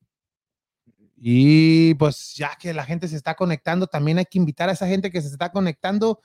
Y 1.24 1.94
pues 1.94 2.34
ya 2.34 2.56
que 2.58 2.74
la 2.74 2.84
gente 2.84 3.06
se 3.06 3.14
está 3.14 3.36
conectando, 3.36 3.86
también 3.86 4.18
hay 4.18 4.24
que 4.24 4.38
invitar 4.38 4.68
a 4.68 4.72
esa 4.72 4.88
gente 4.88 5.12
que 5.12 5.22
se 5.22 5.28
está 5.28 5.52
conectando 5.52 6.18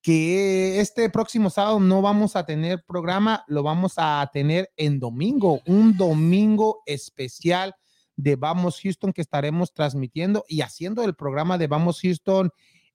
que 0.00 0.78
este 0.78 1.10
próximo 1.10 1.50
sábado 1.50 1.80
no 1.80 2.02
vamos 2.02 2.36
a 2.36 2.46
tener 2.46 2.84
programa, 2.86 3.42
lo 3.48 3.64
vamos 3.64 3.94
a 3.96 4.30
tener 4.32 4.70
en 4.76 5.00
domingo, 5.00 5.60
un 5.66 5.96
domingo 5.96 6.82
especial 6.86 7.74
de 8.14 8.36
Vamos 8.36 8.80
Houston 8.80 9.12
que 9.12 9.22
estaremos 9.22 9.72
transmitiendo 9.72 10.44
y 10.46 10.60
haciendo 10.60 11.02
el 11.02 11.16
programa 11.16 11.58
de 11.58 11.66
Vamos 11.66 12.00
Houston 12.00 12.48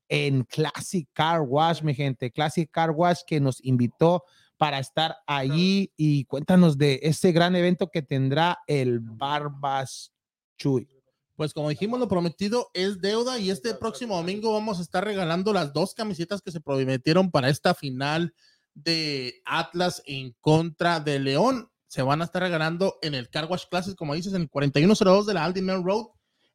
en 0.08 0.46
Classic 0.46 1.10
Car 1.12 1.42
Wash, 1.42 1.82
mi 1.82 1.94
gente, 1.94 2.32
Classic 2.32 2.72
Car 2.72 2.92
Wash 2.92 3.20
que 3.28 3.42
nos 3.42 3.62
invitó 3.66 4.24
para 4.56 4.80
estar 4.80 5.18
allí 5.28 5.92
y 5.98 6.24
cuéntanos 6.24 6.78
de 6.78 7.02
ese 7.04 7.34
gran 7.34 7.58
evento 7.58 7.92
que 7.92 8.02
tendrá 8.02 8.60
el 8.66 9.02
Barbas 9.02 10.14
Chuy 10.58 10.99
pues 11.40 11.54
como 11.54 11.70
dijimos, 11.70 12.02
lo 12.02 12.10
prometido 12.10 12.70
es 12.74 13.00
deuda 13.00 13.40
y 13.40 13.50
este 13.50 13.74
próximo 13.74 14.18
domingo 14.18 14.52
vamos 14.52 14.78
a 14.78 14.82
estar 14.82 15.06
regalando 15.06 15.54
las 15.54 15.72
dos 15.72 15.94
camisetas 15.94 16.42
que 16.42 16.52
se 16.52 16.60
prometieron 16.60 17.32
para 17.32 17.48
esta 17.48 17.74
final 17.74 18.34
de 18.74 19.42
Atlas 19.46 20.04
en 20.06 20.36
contra 20.42 21.00
de 21.00 21.18
León. 21.18 21.72
Se 21.88 22.02
van 22.02 22.22
a 22.22 22.26
estar 22.26 22.42
regalando 22.42 22.98
en 23.02 23.16
el 23.16 23.30
Car 23.30 23.46
Wash 23.46 23.68
Classes, 23.70 23.96
como 23.96 24.16
dices, 24.16 24.34
en 24.34 24.42
el 24.42 24.50
4102 24.50 25.28
de 25.28 25.34
la 25.34 25.46
Aldiman 25.46 25.86
Road 25.86 26.08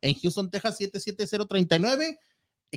en 0.03 0.17
Houston, 0.17 0.51
Texas 0.51 0.77
77039, 0.77 2.19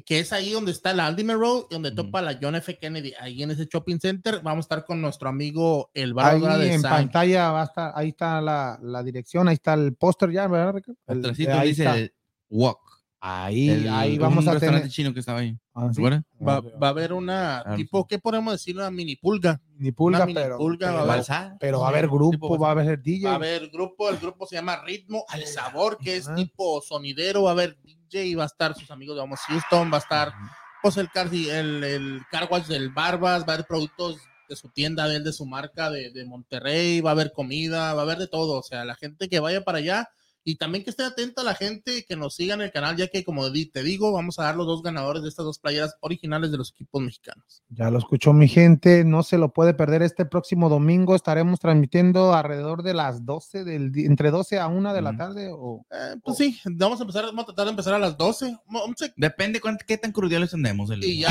que 0.05 0.19
es 0.19 0.33
ahí 0.33 0.51
donde 0.51 0.71
está 0.71 0.93
la 0.93 1.07
Aldiman 1.07 1.39
Road 1.39 1.63
y 1.69 1.73
donde 1.73 1.91
topa 1.91 2.21
la 2.21 2.37
John 2.41 2.55
F. 2.55 2.77
Kennedy, 2.77 3.13
ahí 3.19 3.41
en 3.43 3.51
ese 3.51 3.65
shopping 3.71 3.99
center. 3.99 4.41
Vamos 4.43 4.63
a 4.63 4.65
estar 4.65 4.85
con 4.85 5.01
nuestro 5.01 5.29
amigo 5.29 5.89
el 5.93 6.13
Bárbara 6.13 6.55
ahí 6.55 6.69
en 6.69 6.81
pantalla 6.81 7.51
va 7.51 7.61
a 7.61 7.65
estar, 7.65 7.91
ahí 7.95 8.09
está 8.09 8.39
la, 8.41 8.79
la 8.81 9.03
dirección, 9.03 9.47
ahí 9.47 9.55
está 9.55 9.73
el 9.73 9.95
póster 9.95 10.31
ya, 10.31 10.47
¿verdad, 10.47 10.73
Ricardo? 10.73 10.99
El, 11.07 11.21
dice 11.65 12.13
walk. 12.49 12.79
Ahí, 13.19 13.69
El- 13.69 13.89
ahí 13.89 14.17
vamos 14.19 14.47
a 14.47 14.59
tener. 14.59 14.87
chino 14.89 15.11
que 15.11 15.19
estaba 15.21 15.39
ahí. 15.39 15.57
Ah, 15.73 15.87
¿Se 15.89 15.95
sí. 15.95 16.01
acuerdan? 16.01 16.25
Va, 16.47 16.59
va 16.61 16.87
a 16.87 16.89
haber 16.91 17.13
una 17.13 17.61
Claro. 17.63 17.75
tipo, 17.77 18.07
¿qué 18.07 18.19
podemos 18.19 18.53
decir? 18.53 18.75
Una 18.75 18.91
mini 18.91 19.15
pulga. 19.15 19.59
Ni 19.79 19.91
pulga, 19.91 20.25
mini 20.25 20.39
pero, 20.39 20.57
pulga, 20.57 20.87
pero, 20.87 21.05
va 21.07 21.13
a 21.13 21.17
haber- 21.17 21.57
pero 21.59 21.79
va 21.79 21.85
a 21.87 21.89
haber 21.89 22.03
tipo 22.05 22.15
grupo, 22.15 22.57
va 22.59 22.67
a 22.67 22.71
haber 22.71 23.01
DJ. 23.01 23.25
Va 23.27 23.31
a 23.33 23.35
haber 23.35 23.69
grupo, 23.69 24.09
el 24.11 24.17
grupo 24.17 24.45
se 24.45 24.55
llama 24.55 24.81
Ritmo 24.85 25.25
al 25.29 25.45
Sabor, 25.47 25.97
que 25.97 26.17
es 26.17 26.33
tipo 26.35 26.79
sonidero, 26.81 27.43
va 27.43 27.49
a 27.49 27.53
haber 27.53 27.75
DJ, 27.81 27.96
va 28.35 28.43
a 28.43 28.47
estar 28.47 28.75
sus 28.75 28.91
amigos 28.91 29.15
de 29.15 29.21
Vamos 29.21 29.39
Houston, 29.47 29.91
va 29.91 29.97
a 29.97 30.01
estar 30.01 30.33
pues 30.81 30.97
el 30.97 31.09
car, 31.09 31.27
el, 31.27 31.83
el 31.83 32.21
car 32.29 32.47
wash 32.49 32.65
del 32.65 32.89
Barbas, 32.89 33.43
va 33.43 33.51
a 33.51 33.53
haber 33.55 33.65
productos 33.65 34.17
de 34.47 34.55
su 34.55 34.69
tienda, 34.69 35.07
de 35.07 35.17
él, 35.17 35.23
de 35.23 35.33
su 35.33 35.45
marca 35.45 35.89
de, 35.89 36.11
de 36.11 36.25
Monterrey, 36.25 37.01
va 37.01 37.09
a 37.09 37.13
haber 37.13 37.33
comida, 37.33 37.93
va 37.93 38.01
a 38.01 38.03
haber 38.03 38.17
de 38.17 38.27
todo, 38.27 38.59
o 38.59 38.63
sea, 38.63 38.85
la 38.85 38.95
gente 38.95 39.27
que 39.27 39.39
vaya 39.39 39.63
para 39.63 39.79
allá 39.79 40.09
y 40.49 40.55
también 40.55 40.83
que 40.85 40.91
esté 40.91 41.03
atenta 41.03 41.41
a 41.41 41.43
la 41.43 41.55
gente 41.55 42.05
que 42.07 42.15
nos 42.15 42.35
siga 42.35 42.53
en 42.53 42.61
el 42.61 42.71
canal, 42.71 42.95
ya 42.95 43.07
que 43.07 43.25
como 43.25 43.51
te 43.51 43.83
digo, 43.83 44.13
vamos 44.13 44.39
a 44.39 44.43
dar 44.43 44.55
los 44.55 44.65
dos 44.65 44.81
ganadores 44.81 45.21
de 45.23 45.27
estas 45.27 45.43
dos 45.45 45.59
playeras 45.59 45.95
originales 45.99 46.51
de 46.51 46.57
los 46.57 46.71
equipos 46.71 47.01
mexicanos. 47.01 47.63
Ya 47.69 47.89
lo 47.91 47.97
escuchó 47.99 48.31
mi 48.31 48.47
gente, 48.47 49.03
no 49.03 49.23
se 49.23 49.37
lo 49.37 49.51
puede 49.51 49.73
perder 49.73 50.03
este 50.03 50.25
próximo 50.25 50.69
domingo. 50.69 51.15
Estaremos 51.15 51.59
transmitiendo 51.59 52.33
alrededor 52.33 52.81
de 52.83 52.93
las 52.93 53.25
12 53.25 53.65
del 53.65 53.91
día, 53.91 54.05
entre 54.07 54.31
12 54.31 54.57
a 54.59 54.67
1 54.67 54.93
de 54.93 55.01
la 55.01 55.17
tarde. 55.17 55.49
O, 55.51 55.85
Eh, 55.91 56.15
pues 56.23 56.37
sí, 56.37 56.57
vamos 56.63 56.99
a 57.01 57.03
empezar, 57.03 57.25
vamos 57.25 57.43
a 57.43 57.47
tratar 57.47 57.65
de 57.65 57.71
empezar 57.71 57.93
a 57.95 57.99
las 57.99 58.15
12. 58.17 58.57
Vamos 58.67 59.01
a- 59.01 59.13
Depende 59.17 59.59
cuánto, 59.59 59.83
qué 59.85 59.97
tan 59.97 60.13
crudiales 60.13 60.53
andemos. 60.53 60.89
El, 60.91 61.03
Y 61.03 61.19
ya, 61.19 61.29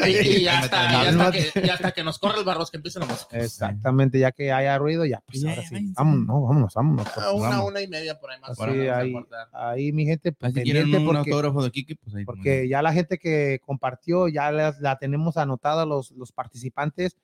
y, 0.08 0.42
ya 0.44 0.60
hasta, 0.60 1.32
que, 1.32 1.52
y 1.66 1.70
hasta 1.70 1.92
que 1.92 2.04
nos 2.04 2.20
corre 2.20 2.40
el 2.40 2.46
barros, 2.46 2.70
que 2.70 2.78
empiece 2.78 3.00
la 3.00 3.06
música. 3.08 3.38
exactamente, 3.40 4.20
ya 4.20 4.32
que 4.32 4.52
haya 4.52 4.78
ruido, 4.78 5.04
ya, 5.06 5.22
pues 5.26 5.42
Ya, 5.42 5.50
ahora 5.50 5.64
sí. 5.68 5.94
Vámonos, 5.96 6.28
vámonos, 6.28 6.74
vámonos. 6.76 7.18
A 7.18 7.32
una, 7.32 7.50
vamos. 7.50 7.70
una 7.72 7.82
y 7.82 7.87
media 7.88 8.20
por 8.20 8.32
ahí 8.32 8.40
más. 8.40 8.52
Así, 8.52 8.62
no 8.62 8.96
ahí, 8.96 9.14
ahí, 9.54 9.92
mi 9.92 10.06
gente, 10.06 10.36
Ah, 10.42 10.50
quieren 10.52 10.94
un 10.96 11.06
porque, 11.06 11.18
autógrafo 11.32 11.64
de 11.64 11.72
Kike, 11.72 11.96
pues 11.96 12.16
ahí. 12.16 12.26
porque 12.26 12.68
ya 12.68 12.82
la 12.82 12.94
gente 12.94 13.18
que 13.18 13.60
compartió, 13.66 14.28
ya 14.28 14.52
la, 14.52 14.76
la 14.80 14.98
tenemos 14.98 15.38
anotada 15.38 15.86
los, 15.86 16.12
los 16.12 16.32
participantes. 16.32 17.16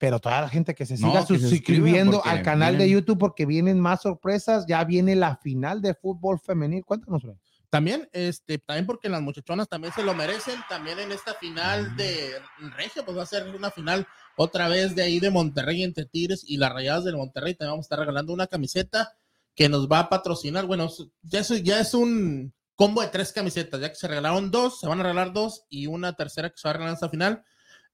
Pero 0.00 0.20
toda 0.20 0.40
la 0.42 0.48
gente 0.48 0.76
que 0.76 0.86
se 0.86 0.96
No, 0.98 1.08
siga 1.08 1.26
que 1.26 1.40
se 1.40 1.48
suscribiendo 1.48 2.24
al 2.24 2.42
canal 2.42 2.78
de 2.78 2.84
vienen- 2.84 2.92
YouTube 3.00 3.18
porque 3.18 3.46
vienen 3.46 3.80
más 3.80 4.02
sorpresas. 4.02 4.64
Ya 4.68 4.84
viene 4.84 5.16
la 5.16 5.36
final 5.38 5.82
de 5.82 5.92
fútbol 5.94 6.38
femenil. 6.38 6.84
Cuéntanos, 6.84 7.20
Fred. 7.20 7.34
También, 7.68 8.08
este, 8.12 8.58
también 8.58 8.86
porque 8.86 9.08
las 9.08 9.20
muchachonas 9.22 9.68
también 9.68 9.92
se 9.92 10.04
lo 10.04 10.14
merecen. 10.14 10.54
También 10.68 11.00
en 11.00 11.10
esta 11.10 11.34
final 11.34 11.96
de 11.96 12.30
Regio, 12.76 13.04
pues 13.04 13.18
va 13.18 13.24
a 13.24 13.26
ser 13.26 13.52
una 13.52 13.72
final 13.72 14.06
otra 14.36 14.68
vez 14.68 14.94
de 14.94 15.02
ahí 15.02 15.18
de 15.18 15.30
Monterrey 15.32 15.82
entre 15.82 16.04
Tigres 16.06 16.44
y 16.46 16.58
las 16.58 16.72
Rayadas 16.72 17.02
del 17.04 17.16
Monterrey. 17.16 17.54
También 17.56 17.72
vamos 17.72 17.86
a 17.86 17.86
estar 17.86 17.98
regalando 17.98 18.32
una 18.32 18.46
camiseta 18.46 19.16
que 19.58 19.68
nos 19.68 19.88
va 19.88 19.98
a 19.98 20.08
patrocinar. 20.08 20.66
Bueno, 20.66 20.88
ya 21.22 21.40
es, 21.40 21.48
ya 21.64 21.80
es 21.80 21.92
un 21.92 22.54
combo 22.76 23.02
de 23.02 23.08
tres 23.08 23.32
camisetas, 23.32 23.80
ya 23.80 23.88
que 23.88 23.96
se 23.96 24.06
regalaron 24.06 24.52
dos, 24.52 24.78
se 24.78 24.86
van 24.86 25.00
a 25.00 25.02
regalar 25.02 25.32
dos 25.32 25.64
y 25.68 25.88
una 25.88 26.12
tercera 26.12 26.48
que 26.48 26.58
se 26.58 26.68
va 26.68 26.70
a 26.70 26.72
regalar 26.74 26.90
en 26.92 26.94
esta 26.94 27.08
final. 27.08 27.42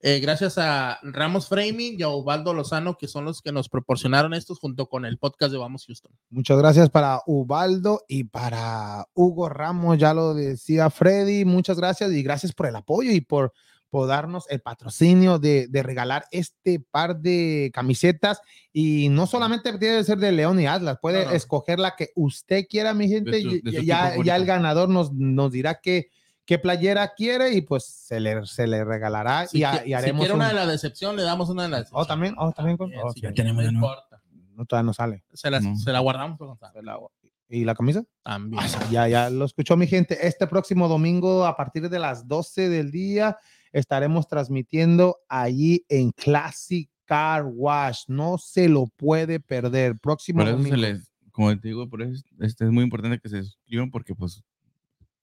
Eh, 0.01 0.21
gracias 0.21 0.59
a 0.59 0.99
Ramos 1.03 1.49
Framing 1.49 1.99
y 1.99 2.03
a 2.03 2.11
Ubaldo 2.11 2.53
Lozano, 2.53 2.99
que 2.99 3.09
son 3.09 3.25
los 3.25 3.41
que 3.41 3.51
nos 3.51 3.71
proporcionaron 3.71 4.35
estos 4.35 4.59
junto 4.59 4.91
con 4.91 5.07
el 5.07 5.17
podcast 5.17 5.53
de 5.53 5.59
Vamos 5.59 5.87
Houston. 5.87 6.13
Muchas 6.29 6.59
gracias 6.59 6.91
para 6.91 7.23
Ubaldo 7.25 8.05
y 8.09 8.25
para 8.25 9.07
Hugo 9.15 9.49
Ramos, 9.49 9.97
ya 9.97 10.13
lo 10.13 10.35
decía 10.35 10.91
Freddy, 10.91 11.47
muchas 11.47 11.79
gracias 11.79 12.13
y 12.13 12.23
gracias 12.23 12.53
por 12.53 12.67
el 12.67 12.77
apoyo 12.77 13.11
y 13.11 13.23
por, 13.23 13.55
por 13.95 14.09
darnos 14.09 14.45
el 14.51 14.61
patrocinio 14.61 15.39
de, 15.39 15.69
de 15.69 15.83
regalar 15.85 16.25
este 16.33 16.81
par 16.81 17.17
de 17.21 17.71
camisetas 17.73 18.41
y 18.73 19.09
no 19.09 19.29
solamente 19.29 19.71
debe 19.79 20.03
ser 20.03 20.19
de 20.19 20.33
León 20.33 20.59
y 20.59 20.67
Atlas, 20.67 20.99
puede 21.01 21.23
No, 21.23 21.31
no. 21.31 21.37
escoger 21.37 21.79
la 21.79 21.95
que 21.95 22.09
usted 22.17 22.65
quiera, 22.69 22.93
mi 22.93 23.07
gente, 23.09 23.31
De 23.31 23.43
su- 23.43 23.61
de 23.63 23.71
su 23.79 23.83
ya, 23.85 24.15
ya 24.25 24.35
el 24.35 24.47
ganador 24.47 24.89
nos, 24.89 25.13
nos 25.13 25.53
dirá 25.53 25.79
qué, 25.81 26.09
qué 26.45 26.59
playera 26.59 27.13
quiere 27.15 27.53
y 27.55 27.61
pues 27.61 27.85
se 27.85 28.19
le, 28.19 28.45
se 28.47 28.67
le 28.67 28.85
regalará 28.85 29.47
Si, 29.47 29.59
y, 29.59 29.63
qui- 29.63 29.83
y 29.83 29.87
si 29.87 29.93
haremos 29.95 30.23
quiere 30.23 30.35
una 30.35 30.47
un- 30.47 30.51
de 30.51 30.55
la 30.57 30.67
decepción, 30.67 31.15
le 31.15 31.23
damos 31.23 31.49
una 31.51 31.63
de 31.63 31.69
la 31.69 31.77
decepción. 31.79 32.03
Oh, 32.03 32.05
también, 32.05 32.35
oh, 32.37 32.51
también 32.51 32.77
con- 32.77 32.91
oh, 33.01 33.13
sí, 33.13 33.21
ya 33.21 33.33
tenemos, 33.33 33.63
no 33.63 33.71
importa. 33.71 34.21
no, 34.57 34.65
todavía 34.65 34.87
no 34.87 34.93
sale. 34.93 35.23
Se 35.33 35.49
la, 35.53 35.61
No. 35.61 35.77
se 35.77 35.93
la 35.93 36.01
guardamos. 36.01 36.37
Se 36.73 36.83
la- 36.83 36.99
¿Y 37.47 37.65
la 37.65 37.75
camisa? 37.75 38.03
También. 38.25 38.61
Ah, 38.65 38.87
Ya, 38.91 39.07
ya 39.07 39.31
lo 39.31 39.45
escuchó 39.45 39.77
mi 39.77 39.87
gente. 39.87 40.27
Este 40.27 40.47
próximo 40.49 40.89
domingo, 40.89 41.45
a 41.47 41.55
partir 41.57 41.89
de 41.91 41.99
las 42.01 42.27
12 42.27 42.69
del 42.71 42.91
día, 42.91 43.37
estaremos 43.75 44.29
transmitiendo 44.29 45.19
allí 45.29 45.85
en 45.89 46.13
Classic 46.13 46.89
Car 47.05 47.45
Wash. 47.45 48.05
No 48.09 48.39
se 48.39 48.69
lo 48.69 48.87
puede 48.97 49.41
perder. 49.41 49.99
Próximo 49.99 50.39
Por 50.41 50.49
eso 50.49 50.63
se 50.63 50.77
les, 50.77 51.13
como 51.33 51.59
te 51.59 51.69
digo, 51.69 51.89
por 51.91 52.03
eso 52.03 52.23
este 52.41 52.65
es 52.65 52.71
muy 52.71 52.85
importante 52.85 53.19
que 53.19 53.29
se 53.29 53.43
suscriban 53.43 53.91
porque 53.91 54.15
pues 54.15 54.43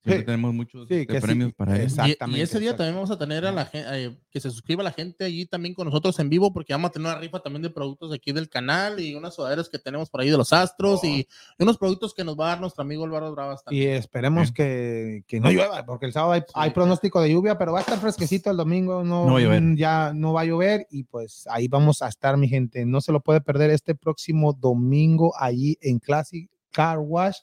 siempre 0.03 0.19
Sí. 0.21 0.25
tenemos 0.25 0.53
muchos 0.53 0.87
Sí, 0.87 0.93
este, 0.95 1.07
que 1.07 1.19
sí, 1.21 1.25
premios 1.27 1.53
para 1.53 1.75
ellos. 1.77 1.91
exacto. 1.91 2.07
Y- 2.07 2.09
Y, 2.09 2.11
Exactamente, 2.13 2.41
ese 2.43 2.59
día 2.59 2.75
también 2.75 2.95
vamos 2.95 3.11
a 3.11 3.17
tener 3.17 3.45
a 3.45 3.51
la 3.51 3.65
gente, 3.65 4.17
que 4.31 4.39
se 4.39 4.49
suscriba 4.49 4.81
la 4.83 4.91
gente 4.91 5.23
allí 5.25 5.45
también 5.45 5.75
con 5.75 5.85
nosotros 5.85 6.17
en 6.19 6.29
vivo, 6.29 6.51
porque 6.53 6.73
vamos 6.73 6.89
a 6.89 6.91
tener 6.93 7.07
una 7.11 7.19
rifa 7.19 7.39
también 7.39 7.61
de 7.61 7.69
productos 7.69 8.11
aquí 8.13 8.31
del 8.31 8.49
canal 8.49 8.99
y 8.99 9.13
unas 9.15 9.35
sudaderas 9.35 9.69
que 9.69 9.77
tenemos 9.79 10.09
por 10.09 10.21
ahí 10.21 10.29
de 10.29 10.37
los 10.37 10.51
astros 10.53 11.03
y 11.03 11.27
unos 11.59 11.77
productos 11.77 12.13
que 12.13 12.23
nos 12.23 12.39
va 12.39 12.45
a 12.45 12.49
dar 12.49 12.61
nuestro 12.61 12.81
amigo 12.81 13.03
Álvaro 13.05 13.31
Bravas 13.31 13.61
Y 13.61 13.65
también. 13.65 13.89
esperemos 13.95 14.47
Sí. 14.47 14.53
que, 14.55 15.23
que 15.27 15.39
no 15.39 15.51
llueva, 15.51 15.85
porque 15.85 16.07
el 16.07 16.13
sábado 16.13 16.33
hay, 16.33 16.41
Sí. 16.41 16.53
hay 16.55 16.69
pronóstico 16.71 17.21
de 17.21 17.31
lluvia, 17.31 17.57
pero 17.57 17.71
va 17.73 17.79
a 17.79 17.81
estar 17.81 17.99
fresquecito 17.99 18.49
el 18.51 18.57
domingo, 18.57 19.03
no, 19.03 19.25
No 19.25 19.33
va 19.33 19.39
a 19.39 19.41
llover. 19.41 19.61
mm, 19.61 19.75
ya 19.77 20.13
no 20.13 20.33
va 20.33 20.41
a 20.41 20.45
llover 20.45 20.87
y 20.89 21.03
pues 21.03 21.45
ahí 21.51 21.67
vamos 21.67 22.01
a 22.01 22.07
estar, 22.07 22.37
mi 22.37 22.47
gente. 22.47 22.85
No 22.85 23.01
se 23.01 23.11
lo 23.11 23.19
puede 23.21 23.41
perder 23.41 23.69
este 23.69 23.93
próximo 23.95 24.53
domingo 24.53 25.33
allí 25.37 25.77
en 25.81 25.99
Classic 25.99 26.49
Car 26.71 26.99
Wash, 26.99 27.37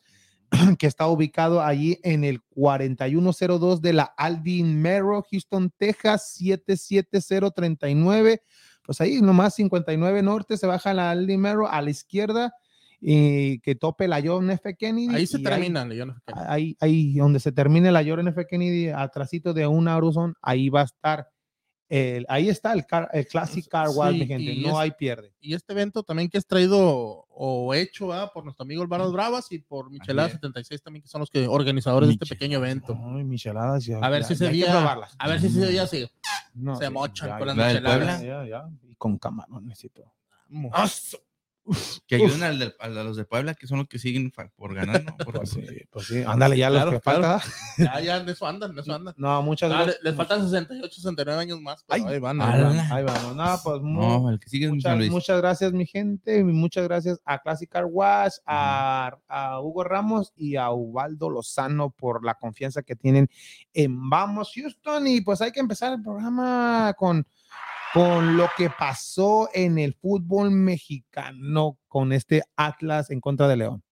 que 0.78 0.87
está 0.87 1.06
ubicado 1.06 1.62
allí 1.62 1.98
en 2.02 2.24
el 2.24 2.42
4102 2.42 3.82
de 3.82 3.92
la 3.92 4.04
Aldin 4.16 4.80
Merrow, 4.80 5.24
Houston, 5.30 5.70
Texas, 5.76 6.32
77039. 6.34 8.42
Pues 8.84 9.00
ahí 9.00 9.20
nomás 9.20 9.54
59 9.54 10.22
Norte 10.22 10.56
se 10.56 10.66
baja 10.66 10.94
la 10.94 11.11
Aldin 11.11 11.40
Merrow 11.40 11.66
a 11.66 11.82
la 11.82 11.90
izquierda 11.90 12.52
y 13.00 13.61
que 13.61 13.74
tope 13.74 14.08
la 14.08 14.22
John 14.24 14.50
F. 14.50 14.76
Kennedy. 14.76 15.14
Ahí 15.14 15.26
se 15.26 15.38
termina, 15.38 15.84
León. 15.84 16.20
ahí, 16.26 16.76
ahí 16.80 17.14
donde 17.14 17.40
se 17.40 17.52
termine 17.52 17.92
la 17.92 18.04
Jordan 18.04 18.28
F. 18.28 18.46
Kennedy, 18.46 18.88
atrásito 18.88 19.54
de 19.54 19.66
una 19.66 19.96
Aruzon, 19.96 20.34
ahí 20.42 20.68
va 20.68 20.82
a 20.82 20.84
estar. 20.84 21.28
El, 21.90 22.27
ahí 22.29 22.48
está 22.51 22.72
el, 22.74 22.85
car- 22.85 23.09
el 23.14 23.27
Classic 23.27 23.66
Car 23.66 23.88
Wash, 23.88 24.12
Sí, 24.12 24.18
mi 24.20 24.27
gente. 24.27 24.53
y 24.53 24.62
No 24.62 24.68
es- 24.70 24.74
hay 24.77 24.90
pierde. 24.90 25.33
Y 25.40 25.55
este 25.55 25.72
evento 25.72 26.03
también 26.03 26.29
que 26.29 26.37
es 26.37 26.46
traído 26.46 27.24
o 27.31 27.72
hecho 27.74 28.09
¿verdad? 28.09 28.31
por 28.35 28.44
nuestro 28.44 28.64
amigo 28.64 28.83
Álvaro 28.83 29.11
Bravas 29.11 29.51
y 29.53 29.59
por 29.61 29.90
Michelada 29.90 30.29
es. 30.29 30.35
76 30.35 30.83
también, 30.83 31.03
que 31.03 31.09
son 31.09 31.20
los 31.20 31.31
que 31.31 31.48
organizadores 31.48 32.09
de 32.09 32.12
este 32.14 32.27
pequeño 32.27 32.59
evento. 32.59 32.94
Ay, 33.16 33.24
micheladas. 33.24 33.87
ya- 33.87 33.98
A 34.01 34.11
ver 34.11 34.20
ya- 34.22 34.29
si 34.29 34.35
ese 34.35 34.48
día, 34.51 34.98
a 35.18 35.29
ver 35.29 35.40
si 35.40 35.46
ese 35.46 35.66
día 35.68 35.87
sí. 35.87 36.07
No, 36.55 36.77
se 36.77 36.90
mochan 36.90 37.38
con 37.38 37.46
las 37.48 37.57
¿La 37.57 37.66
del 37.68 37.77
micheladas. 37.83 38.22
Ya, 38.22 38.68
Y 38.88 38.94
con 38.96 39.16
camarón 39.18 39.66
necesito. 39.66 40.12
Vamos. 40.48 41.18
Uf, 41.68 41.98
Que 42.07 42.16
ayuden 42.16 42.42
al 42.42 42.59
de, 42.59 42.66
de 42.66 43.04
los 43.04 43.16
de 43.16 43.24
Puebla, 43.24 43.54
que 43.54 43.66
son 43.66 43.78
los 43.78 43.88
que 43.88 43.98
siguen 43.98 44.33
por 44.57 44.74
ganar, 44.74 45.04
¿no? 45.04 45.16
Porque, 45.24 45.40
Pues 45.40 45.50
sí, 45.50 45.61
pues 45.90 46.07
sí. 46.07 46.22
Ándale, 46.26 46.57
ya 46.57 46.70
Claro, 46.70 46.92
los 46.92 47.00
que 47.00 47.00
claro. 47.02 47.22
falta. 47.40 47.44
Ya, 47.76 48.00
ya, 48.00 48.20
de 48.20 48.33
eso 48.33 48.46
andan, 48.46 48.74
de 48.74 48.81
eso 48.81 48.94
andan. 48.94 49.14
No, 49.18 49.42
muchas 49.42 49.70
Ah, 49.70 49.83
gracias. 49.83 49.98
les 50.02 50.14
faltan 50.14 50.42
68, 50.44 50.94
69 50.94 51.40
años 51.42 51.61
más, 51.61 51.85
Ay, 51.88 52.02
ahí 52.07 52.18
van. 52.18 52.40
ah, 52.40 52.52
ahí 52.90 53.04
van. 53.04 53.16
Ahí. 53.16 53.35
No, 53.37 53.61
pues 53.62 53.83
no, 53.83 54.31
el 54.31 54.40
que 54.40 54.48
sigue 54.48 54.68
Muchas, 54.70 54.96
Luis. 54.96 55.11
muchas 55.11 55.38
gracias, 55.40 55.72
mi 55.72 55.87
gente. 55.87 56.42
Muchas 56.42 56.85
gracias 56.85 57.20
a 57.24 57.38
Classic 57.40 57.68
Car 57.70 57.85
Wash, 57.85 58.37
a, 58.46 59.16
a 59.28 59.61
Hugo 59.61 59.85
Ramos 59.85 60.33
y 60.37 60.57
a 60.57 60.70
Ubaldo 60.70 61.28
Lozano 61.31 61.90
por 61.90 62.24
la 62.24 62.35
confianza 62.35 62.83
que 62.83 62.96
tienen 62.96 63.28
en 63.74 64.09
Vamos 64.09 64.52
Houston. 64.54 65.07
Y 65.07 65.20
pues 65.20 65.40
hay 65.42 65.52
que 65.52 65.61
empezar 65.61 65.92
el 65.92 66.02
programa 66.02 66.94
con, 66.96 67.26
con 67.94 68.37
lo 68.37 68.48
que 68.57 68.70
pasó 68.70 69.48
en 69.55 69.79
el 69.79 69.94
fútbol 69.94 70.51
mexicano 70.51 71.79
con 71.88 72.12
este 72.12 72.42
Atlas 72.57 73.11
en 73.11 73.20
contra 73.20 73.48
de 73.48 73.57
León. 73.57 73.83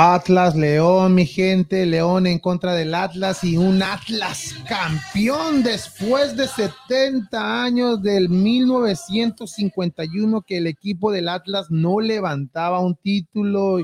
Atlas, 0.00 0.54
León, 0.54 1.16
mi 1.16 1.26
gente, 1.26 1.84
León 1.84 2.28
en 2.28 2.38
contra 2.38 2.72
del 2.72 2.94
Atlas 2.94 3.42
y 3.42 3.56
un 3.56 3.82
Atlas 3.82 4.54
campeón 4.68 5.64
después 5.64 6.36
de 6.36 6.46
70 6.46 7.64
años 7.64 8.00
del 8.00 8.28
1951 8.28 10.42
que 10.42 10.58
el 10.58 10.68
equipo 10.68 11.10
del 11.10 11.28
Atlas 11.28 11.66
no 11.70 11.98
levantaba 11.98 12.78
un 12.78 12.94
título. 12.94 13.78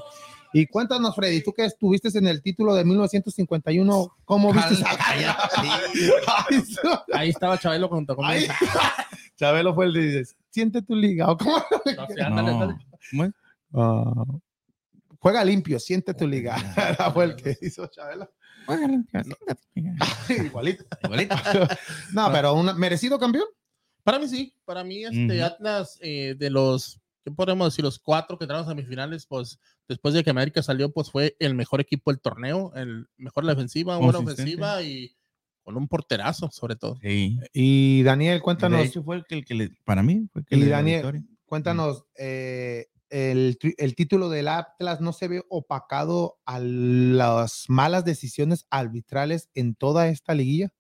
Y 0.53 0.67
cuéntanos, 0.69 1.17
Freddy, 1.17 1.43
tú 1.43 1.53
que 1.53 1.65
estuviste 1.65 2.17
en 2.17 2.29
el 2.29 2.43
título 2.43 2.77
de 2.77 2.85
1951, 2.85 4.17
¿cómo 4.25 4.53
viste 4.53 4.75
esa 4.75 4.91
Ahí 7.13 7.31
estaba 7.31 7.59
Chabelo 7.59 7.89
junto 7.89 8.15
conmigo. 8.15 8.55
Chabelo 9.37 9.75
fue 9.75 9.87
el 9.87 9.93
de 9.93 10.19
dice, 10.21 10.37
siente 10.49 10.81
tu 10.81 10.95
liga. 10.95 11.29
¿o 11.33 11.37
cómo? 11.37 11.57
No 11.57 12.07
sé, 12.07 12.23
ándale, 12.23 12.53
No. 12.53 12.63
ándale. 12.63 12.87
¿Cómo 13.11 13.25
es? 13.25 13.33
Ah, 13.73 14.13
juega 15.25 15.43
limpio, 15.43 15.81
siente 15.81 16.13
tu 16.13 16.29
liga. 16.29 16.55
fue 17.15 17.25
el 17.25 17.37
que 17.37 17.57
hizo 17.63 17.87
Chabelo. 17.87 18.31
Igualito. 20.29 20.85
Igualito. 21.03 21.35
No, 22.13 22.31
pero 22.31 22.53
un 22.53 22.79
merecido 22.79 23.19
campeón. 23.19 23.47
Para 24.03 24.19
mí 24.19 24.29
sí, 24.29 24.55
para 24.67 24.85
mí 24.85 25.03
este 25.03 25.39
Ujú. 25.39 25.45
Atlas 25.47 25.99
eh, 26.03 26.35
de 26.37 26.51
los, 26.51 27.01
¿qué 27.25 27.31
podemos 27.31 27.73
decir? 27.73 27.83
Los 27.83 27.99
cuatro 27.99 28.37
que 28.37 28.45
entraron 28.45 28.67
a 28.67 28.69
semifinales, 28.69 29.25
pues 29.25 29.59
después 29.89 30.13
de 30.13 30.23
que 30.23 30.29
América 30.29 30.63
salió, 30.63 30.93
pues 30.93 31.11
fue 31.11 31.37
el 31.39 31.55
mejor 31.55 31.81
equipo 31.81 32.11
del 32.11 32.21
torneo, 32.21 32.75
el 32.75 33.07
mejor 33.17 33.45
la 33.45 33.55
defensiva, 33.55 33.97
buena 33.97 34.19
Consistente. 34.19 34.43
ofensiva 34.43 34.83
y 34.83 35.17
con 35.63 35.79
un 35.79 35.89
porterazo 35.89 36.51
sobre 36.51 36.77
todo. 36.77 36.99
Sí. 37.01 37.39
Y 37.55 38.03
Daniel, 38.03 38.43
cuéntanos, 38.43 38.81
De 38.81 38.87
hecho, 38.89 39.03
fue 39.03 39.17
el 39.17 39.25
que, 39.25 39.37
el 39.37 39.45
que 39.47 39.55
le, 39.55 39.71
para 39.85 40.03
mí, 40.03 40.29
fue 40.31 40.43
el 40.43 40.47
que 40.47 40.57
Y 40.57 40.61
le 40.61 40.67
Daniel, 40.69 41.25
cuéntanos, 41.47 42.05
eh, 42.19 42.89
el, 43.15 43.59
el 43.79 43.95
título 43.95 44.29
del 44.29 44.49
Atlas 44.49 45.01
no 45.01 45.13
se 45.13 45.29
ve 45.29 45.43
opacado 45.49 46.39
a 46.45 46.59
las 46.59 47.65
malas 47.69 48.05
decisiones 48.05 48.67
arbitrales 48.71 49.49
en 49.55 49.75
toda 49.77 50.09
esta 50.09 50.35
liguilla. 50.35 50.71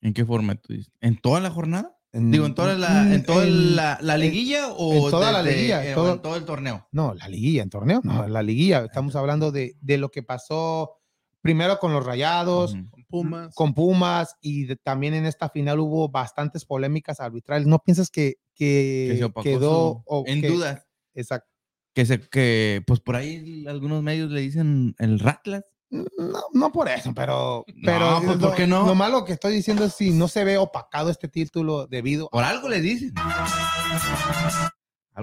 ¿En 0.00 0.14
qué 0.14 0.24
forma 0.24 0.54
tú 0.56 0.72
dices? 0.72 0.92
¿En 1.00 1.16
toda 1.20 1.40
la 1.40 1.50
jornada? 1.50 1.98
En- 2.12 2.30
Digo, 2.30 2.44
¿en 2.46 2.54
toda 2.54 2.76
la, 2.76 3.04
Mm, 3.04 3.12
en 3.12 3.22
toda 3.24 3.44
en- 3.46 3.74
la, 3.76 3.98
la 4.02 4.14
en- 4.16 4.20
liguilla 4.20 4.68
o 4.72 5.06
en 5.06 5.10
toda 5.10 5.32
la 5.32 5.42
liguilla, 5.42 5.90
eh, 5.90 5.94
todo- 5.94 6.12
en 6.12 6.22
todo 6.22 6.36
el 6.36 6.44
torneo? 6.44 6.86
No, 6.92 7.14
la 7.14 7.28
liguilla, 7.28 7.62
en 7.62 7.70
torneo, 7.70 8.00
no, 8.04 8.28
la 8.28 8.42
liguilla. 8.42 8.84
Estamos 8.84 9.16
hablando 9.16 9.50
de, 9.50 9.76
de 9.80 9.98
lo 9.98 10.10
que 10.10 10.22
pasó 10.22 10.98
primero 11.40 11.78
con 11.78 11.92
los 11.92 12.04
Rayados, 12.04 12.74
Ujú. 12.74 12.88
Con 12.90 13.04
Pumas. 13.06 13.54
con 13.54 13.74
Pumas 13.74 14.36
y 14.40 14.64
de- 14.66 14.76
también 14.76 15.14
en 15.14 15.26
esta 15.26 15.48
final 15.48 15.80
hubo 15.80 16.08
bastantes 16.08 16.64
polémicas 16.64 17.18
arbitrales. 17.18 17.66
¿No 17.66 17.78
piensas 17.78 18.10
que, 18.10 18.36
que, 18.54 19.18
Que 19.34 19.42
quedó 19.42 19.70
su- 19.94 20.02
o 20.06 20.24
en 20.26 20.40
que- 20.40 20.48
duda. 20.48 20.84
Exacto. 21.14 21.48
Que 21.94 22.06
se, 22.06 22.20
que 22.20 22.82
pues 22.86 23.00
por 23.00 23.16
ahí 23.16 23.64
algunos 23.68 24.02
medios 24.02 24.30
le 24.30 24.40
dicen 24.40 24.94
el 24.98 25.18
Ratlas. 25.18 25.64
No, 25.90 26.06
no 26.54 26.72
por 26.72 26.88
eso, 26.88 27.12
pero, 27.14 27.66
pero 27.84 28.22
pues, 28.24 28.38
¿por 28.38 28.54
qué 28.54 28.66
no? 28.66 28.86
lo 28.86 28.94
malo 28.94 29.26
que 29.26 29.34
estoy 29.34 29.52
diciendo 29.54 29.84
es 29.84 29.92
si 29.92 30.10
no 30.10 30.26
se 30.26 30.42
ve 30.42 30.56
opacado 30.56 31.10
este 31.10 31.28
título 31.28 31.86
debido 31.86 32.30
Por 32.30 32.44
algo 32.44 32.70
le 32.70 32.80
dicen. 32.80 33.12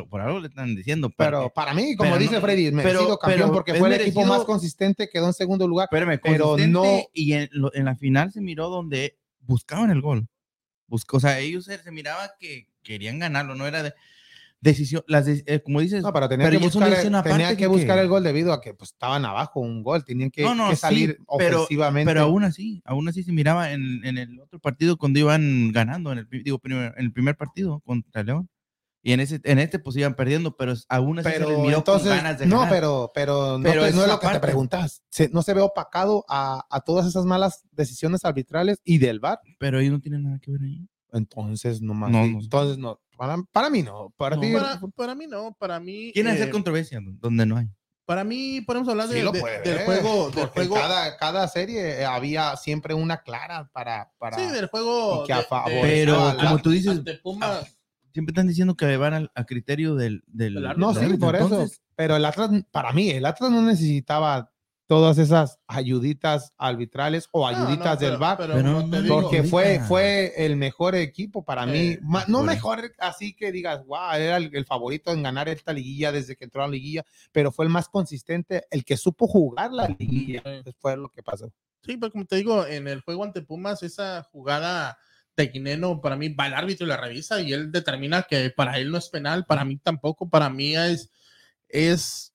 Por 0.10 0.21
algo 0.21 0.39
le 0.39 0.47
están 0.49 0.75
diciendo. 0.75 1.10
Pero 1.17 1.49
para 1.49 1.73
mí, 1.73 1.95
como 1.95 2.15
dice 2.19 2.36
no- 2.36 2.41
Freddy, 2.41 2.71
merecido 2.71 3.02
pero- 3.06 3.17
campeón 3.17 3.39
pero 3.49 3.54
porque 3.54 3.73
fue 3.73 3.88
el 3.95 4.02
equipo 4.02 4.23
más 4.25 4.43
consistente, 4.43 5.10
quedó 5.10 5.25
en 5.25 5.34
segundo 5.34 5.67
lugar. 5.67 5.88
Espérame, 5.91 6.19
pero 6.21 6.56
no- 6.58 6.86
Y 7.13 7.34
en, 7.34 7.49
lo- 7.52 7.73
en 7.73 7.86
la 7.86 7.95
final 7.95 8.32
se 8.32 8.39
miró 8.41 8.69
donde 8.69 9.17
buscaban 9.39 9.89
el 9.89 10.02
gol. 10.02 10.28
Buscó, 10.86 11.17
o 11.17 11.19
sea, 11.19 11.39
ellos 11.39 11.65
se, 11.65 11.78
se 11.80 11.91
miraba 11.91 12.32
que 12.39 12.67
querían 12.84 13.17
ganarlo, 13.17 13.56
no 13.56 13.65
era 13.65 13.82
de 13.82 13.93
decisión. 14.61 15.03
Las 15.07 15.25
de- 15.25 15.43
eh, 15.45 15.61
como 15.63 15.79
dices, 15.81 16.01
No, 16.03 16.11
pero 16.11 16.27
tenía 16.27 16.47
pero 16.47 16.59
que 16.59 16.65
buscar, 16.65 16.89
decisión 16.89 17.23
tenía 17.23 17.49
que 17.51 17.57
que- 17.57 17.67
buscar 17.67 17.95
que- 17.97 18.01
el 18.03 18.07
gol 18.09 18.23
debido 18.23 18.51
a 18.53 18.61
que 18.61 18.73
pues, 18.73 18.91
estaban 18.91 19.23
abajo 19.25 19.59
un 19.61 19.83
gol, 19.83 20.03
tenían 20.03 20.31
que, 20.31 20.41
No, 20.43 20.53
no, 20.55 20.69
sí, 20.71 20.75
salir 20.75 21.17
pero- 21.37 21.57
ofensivamente. 21.61 22.09
pero 22.09 22.23
aún 22.23 22.43
así, 22.43 22.81
aún 22.85 23.07
así 23.07 23.23
se 23.23 23.31
miraba 23.31 23.71
en, 23.71 24.03
en 24.05 24.17
el 24.17 24.39
otro 24.39 24.59
partido 24.59 24.97
cuando 24.97 25.19
iban 25.19 25.71
ganando, 25.71 26.11
en 26.11 26.19
el, 26.19 26.27
digo, 26.43 26.59
primer- 26.59 26.93
en 26.97 27.05
el 27.05 27.13
primer 27.13 27.35
partido 27.37 27.79
contra 27.81 28.23
León. 28.23 28.49
Y 29.01 29.13
en 29.13 29.21
ese 29.21 29.39
en 29.45 29.59
este 29.59 29.79
pues 29.79 29.95
iban 29.95 30.13
perdiendo, 30.13 30.57
pero 30.57 30.73
aún 30.89 31.19
así 31.19 31.29
se 31.31 31.39
les 31.39 31.47
pero 31.47 31.61
miró 31.61 31.77
entonces, 31.77 32.09
con 32.09 32.17
ganas 32.17 32.37
de 32.37 32.45
no, 32.47 32.57
ganar. 32.57 32.69
pero, 32.73 33.11
pero, 33.15 33.57
no, 33.57 33.63
Pero 33.63 33.85
te- 33.85 33.93
no 33.93 34.01
es 34.01 34.07
lo 34.09 34.15
que 34.15 34.19
te 34.19 34.27
aparte. 34.27 34.39
preguntas. 34.41 35.03
Se- 35.09 35.29
no 35.29 35.41
se 35.41 35.53
ve 35.53 35.61
opacado 35.61 36.25
a, 36.27 36.65
a 36.69 36.81
todas 36.81 37.07
esas 37.07 37.23
malas 37.23 37.63
decisiones 37.71 38.25
arbitrales 38.25 38.81
y 38.83 38.97
del 38.97 39.21
VAR. 39.21 39.39
Pero 39.57 39.79
ellos 39.79 39.93
no 39.93 40.01
tienen 40.01 40.23
nada 40.23 40.39
que 40.39 40.51
ver 40.51 40.63
ahí. 40.63 40.85
Entonces, 41.13 41.81
no 41.81 41.93
más. 41.93 42.11
No, 42.11 42.25
sí. 42.25 42.33
no. 42.33 42.39
Entonces, 42.41 42.77
no. 42.77 42.99
Para, 43.19 43.36
para 43.51 43.69
mí 43.69 43.84
no. 43.84 44.13
Para 44.15 44.38
No. 44.38 44.41
ti, 44.41 44.53
Para, 44.53 44.79
para 44.95 45.13
mí 45.13 45.27
no, 45.27 45.53
para 45.60 45.77
mí. 45.82 46.12
Quieren 46.13 46.32
eh, 46.32 46.36
hacer 46.36 46.51
controversia 46.51 47.01
donde 47.03 47.45
no 47.45 47.58
hay. 47.58 47.67
Para 48.05 48.23
mí, 48.23 48.62
podemos 48.62 48.88
hablar 48.88 49.10
sí 49.10 49.15
de- 49.15 49.23
de- 49.29 49.39
puede 49.41 49.62
del 49.62 49.75
ver, 49.75 49.86
juego. 49.86 50.32
Del 50.32 50.47
juego 50.47 50.75
cada, 50.75 51.17
cada 51.17 51.45
serie 51.49 51.99
eh, 51.99 52.05
había 52.05 52.55
siempre 52.55 52.93
una 52.93 53.21
clara 53.21 53.69
para. 53.73 54.10
para 54.17 54.38
sí, 54.38 54.47
del 54.47 54.67
juego. 54.67 55.25
a 55.29 55.38
de- 55.38 55.43
favor- 55.43 55.69
de- 55.69 55.82
Pero 55.82 56.29
al- 56.29 56.38
como 56.38 56.58
tú 56.60 56.69
dices, 56.69 57.01
Pumas. 57.21 57.77
siempre 58.13 58.32
están 58.32 58.47
diciendo 58.47 58.75
que 58.77 58.95
van 58.95 59.13
al, 59.13 59.32
a 59.36 59.43
criterio 59.43 59.95
del, 59.95 60.23
del. 60.25 60.53
No, 60.77 60.93
del 60.93 61.12
sí, 61.12 61.17
por 61.17 61.36
eso. 61.36 61.45
Entonces, 61.45 61.82
Pero 61.97 62.15
el 62.15 62.23
Atlas, 62.23 62.49
para 62.71 62.93
mí, 62.93 63.10
el 63.10 63.25
Atlas 63.25 63.51
no 63.51 63.62
necesitaba 63.62 64.49
todas 64.89 65.19
esas 65.19 65.60
ayuditas 65.67 66.52
arbitrales 66.58 67.30
o 67.32 67.47
No, 67.47 67.56
no, 67.56 67.67
ayuditas 67.67 67.99
del 67.99 68.10
pero- 68.10 68.19
VAR. 68.19 68.38
pero 68.39 68.54
Pero 68.56 68.73
como 68.73 68.89
te 68.89 68.97
no, 68.97 69.02
digo, 69.04 69.21
Porque 69.21 69.38
ahorita. 69.38 69.49
fue, 69.52 69.80
fue 69.88 70.34
el 70.45 70.56
mejor 70.56 70.95
equipo 70.95 71.45
para 71.45 71.67
mí. 71.67 71.78
Eh, 71.91 71.99
Ma- 72.02 72.25
no 72.28 72.39
por 72.39 72.47
mejor 72.47 72.91
así 72.97 73.36
que 73.36 73.52
digas, 73.52 73.86
wow, 73.86 74.13
era 74.15 74.38
el, 74.38 74.49
el 74.52 74.65
favorito 74.65 75.12
en 75.12 75.21
ganar 75.21 75.47
esta 75.47 75.73
liguilla 75.73 76.12
desde 76.12 76.36
que 76.36 76.45
entró 76.45 76.63
a 76.63 76.65
la 76.67 76.71
liguilla, 76.71 77.06
pero 77.32 77.52
fue 77.52 77.65
el 77.65 77.69
más 77.71 77.88
consistente, 77.88 78.65
el 78.71 78.84
que 78.84 78.97
supo 78.97 79.28
jugar 79.28 79.71
la 79.71 79.88
liguilla. 79.88 80.41
Sí. 80.65 80.71
Fue 80.80 80.97
lo 80.97 81.10
que 81.10 81.21
pasó. 81.21 81.54
Sí, 81.84 81.95
pero 81.95 82.12
como 82.12 82.25
te 82.25 82.38
digo, 82.38 82.65
en 82.65 82.88
el 82.88 83.02
juego 83.02 83.23
ante 83.23 83.43
Pumas, 83.43 83.84
esa 83.84 84.23
jugada 84.32 84.97
de 85.38 85.47
Guineno, 85.49 86.02
para 86.02 86.15
mí 86.15 86.30
va 86.30 86.47
el 86.47 86.56
árbitro 86.56 86.88
y 86.88 86.89
la 86.89 86.97
revisa 86.97 87.39
y 87.41 87.54
él 87.54 87.71
determina 87.71 88.23
que 88.23 88.49
para 88.49 88.80
él 88.80 88.89
no 88.89 88.97
es 88.97 89.08
penal, 89.10 89.45
para 89.45 89.63
mí 89.65 89.78
tampoco, 89.78 90.28
para 90.28 90.49
mí 90.49 90.75
es, 90.75 91.12
es 91.67 92.28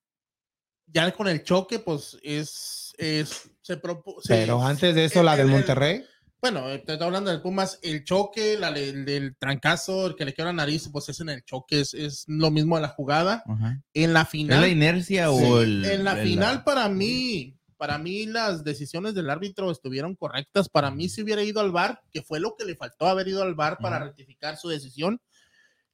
ya 0.94 1.10
con 1.12 1.28
el 1.28 1.42
choque, 1.42 1.78
pues 1.80 2.16
es, 2.22 2.94
es 2.96 3.50
se 3.60 3.80
propu- 3.82 4.14
sí, 4.22 4.28
pero 4.28 4.62
antes 4.62 4.94
de 4.94 5.04
eso, 5.04 5.20
el- 5.20 5.26
la 5.26 5.32
del 5.36 5.46
el- 5.48 5.52
el- 5.52 5.58
Monterrey, 5.58 6.04
bueno, 6.40 6.66
te 6.66 6.92
estoy 6.92 7.06
hablando 7.06 7.30
del 7.30 7.40
Pumas, 7.40 7.78
el 7.82 8.04
choque, 8.04 8.58
la, 8.58 8.68
el, 8.68 9.04
del 9.06 9.34
trancazo, 9.36 10.06
el 10.08 10.14
que 10.14 10.24
le 10.26 10.34
queda 10.34 10.46
la 10.46 10.52
nariz, 10.52 10.88
pues 10.92 11.08
es 11.08 11.18
en 11.20 11.30
el 11.30 11.42
choque, 11.42 11.80
es, 11.80 11.94
es 11.94 12.24
lo 12.28 12.50
mismo 12.50 12.76
de 12.76 12.82
la 12.82 12.88
jugada. 12.88 13.42
ajá. 13.46 13.82
En 13.94 14.12
la 14.12 14.22
¿Es 14.22 14.28
final, 14.28 14.60
la 14.60 14.68
inercia 14.68 15.28
Sí, 15.28 15.32
o 15.42 15.60
el. 15.62 15.84
en 15.86 16.04
la 16.04 16.20
el- 16.20 16.28
final 16.28 16.62
para 16.64 16.88
mí, 16.90 17.56
para 17.78 17.96
mí 17.98 18.26
las 18.26 18.62
decisiones 18.62 19.14
del 19.14 19.30
árbitro 19.30 19.70
estuvieron 19.70 20.14
correctas. 20.16 20.68
Para 20.68 20.90
mí 20.90 21.08
si 21.08 21.22
hubiera 21.22 21.42
ido 21.42 21.60
al 21.60 21.72
bar, 21.72 22.02
que 22.12 22.22
fue 22.22 22.40
lo 22.40 22.54
que 22.56 22.64
le 22.66 22.76
faltó 22.76 23.06
haber 23.06 23.26
ido 23.28 23.42
al 23.42 23.54
bar 23.54 23.78
para 23.80 23.98
rectificar 23.98 24.56
su 24.58 24.68
decisión, 24.68 25.20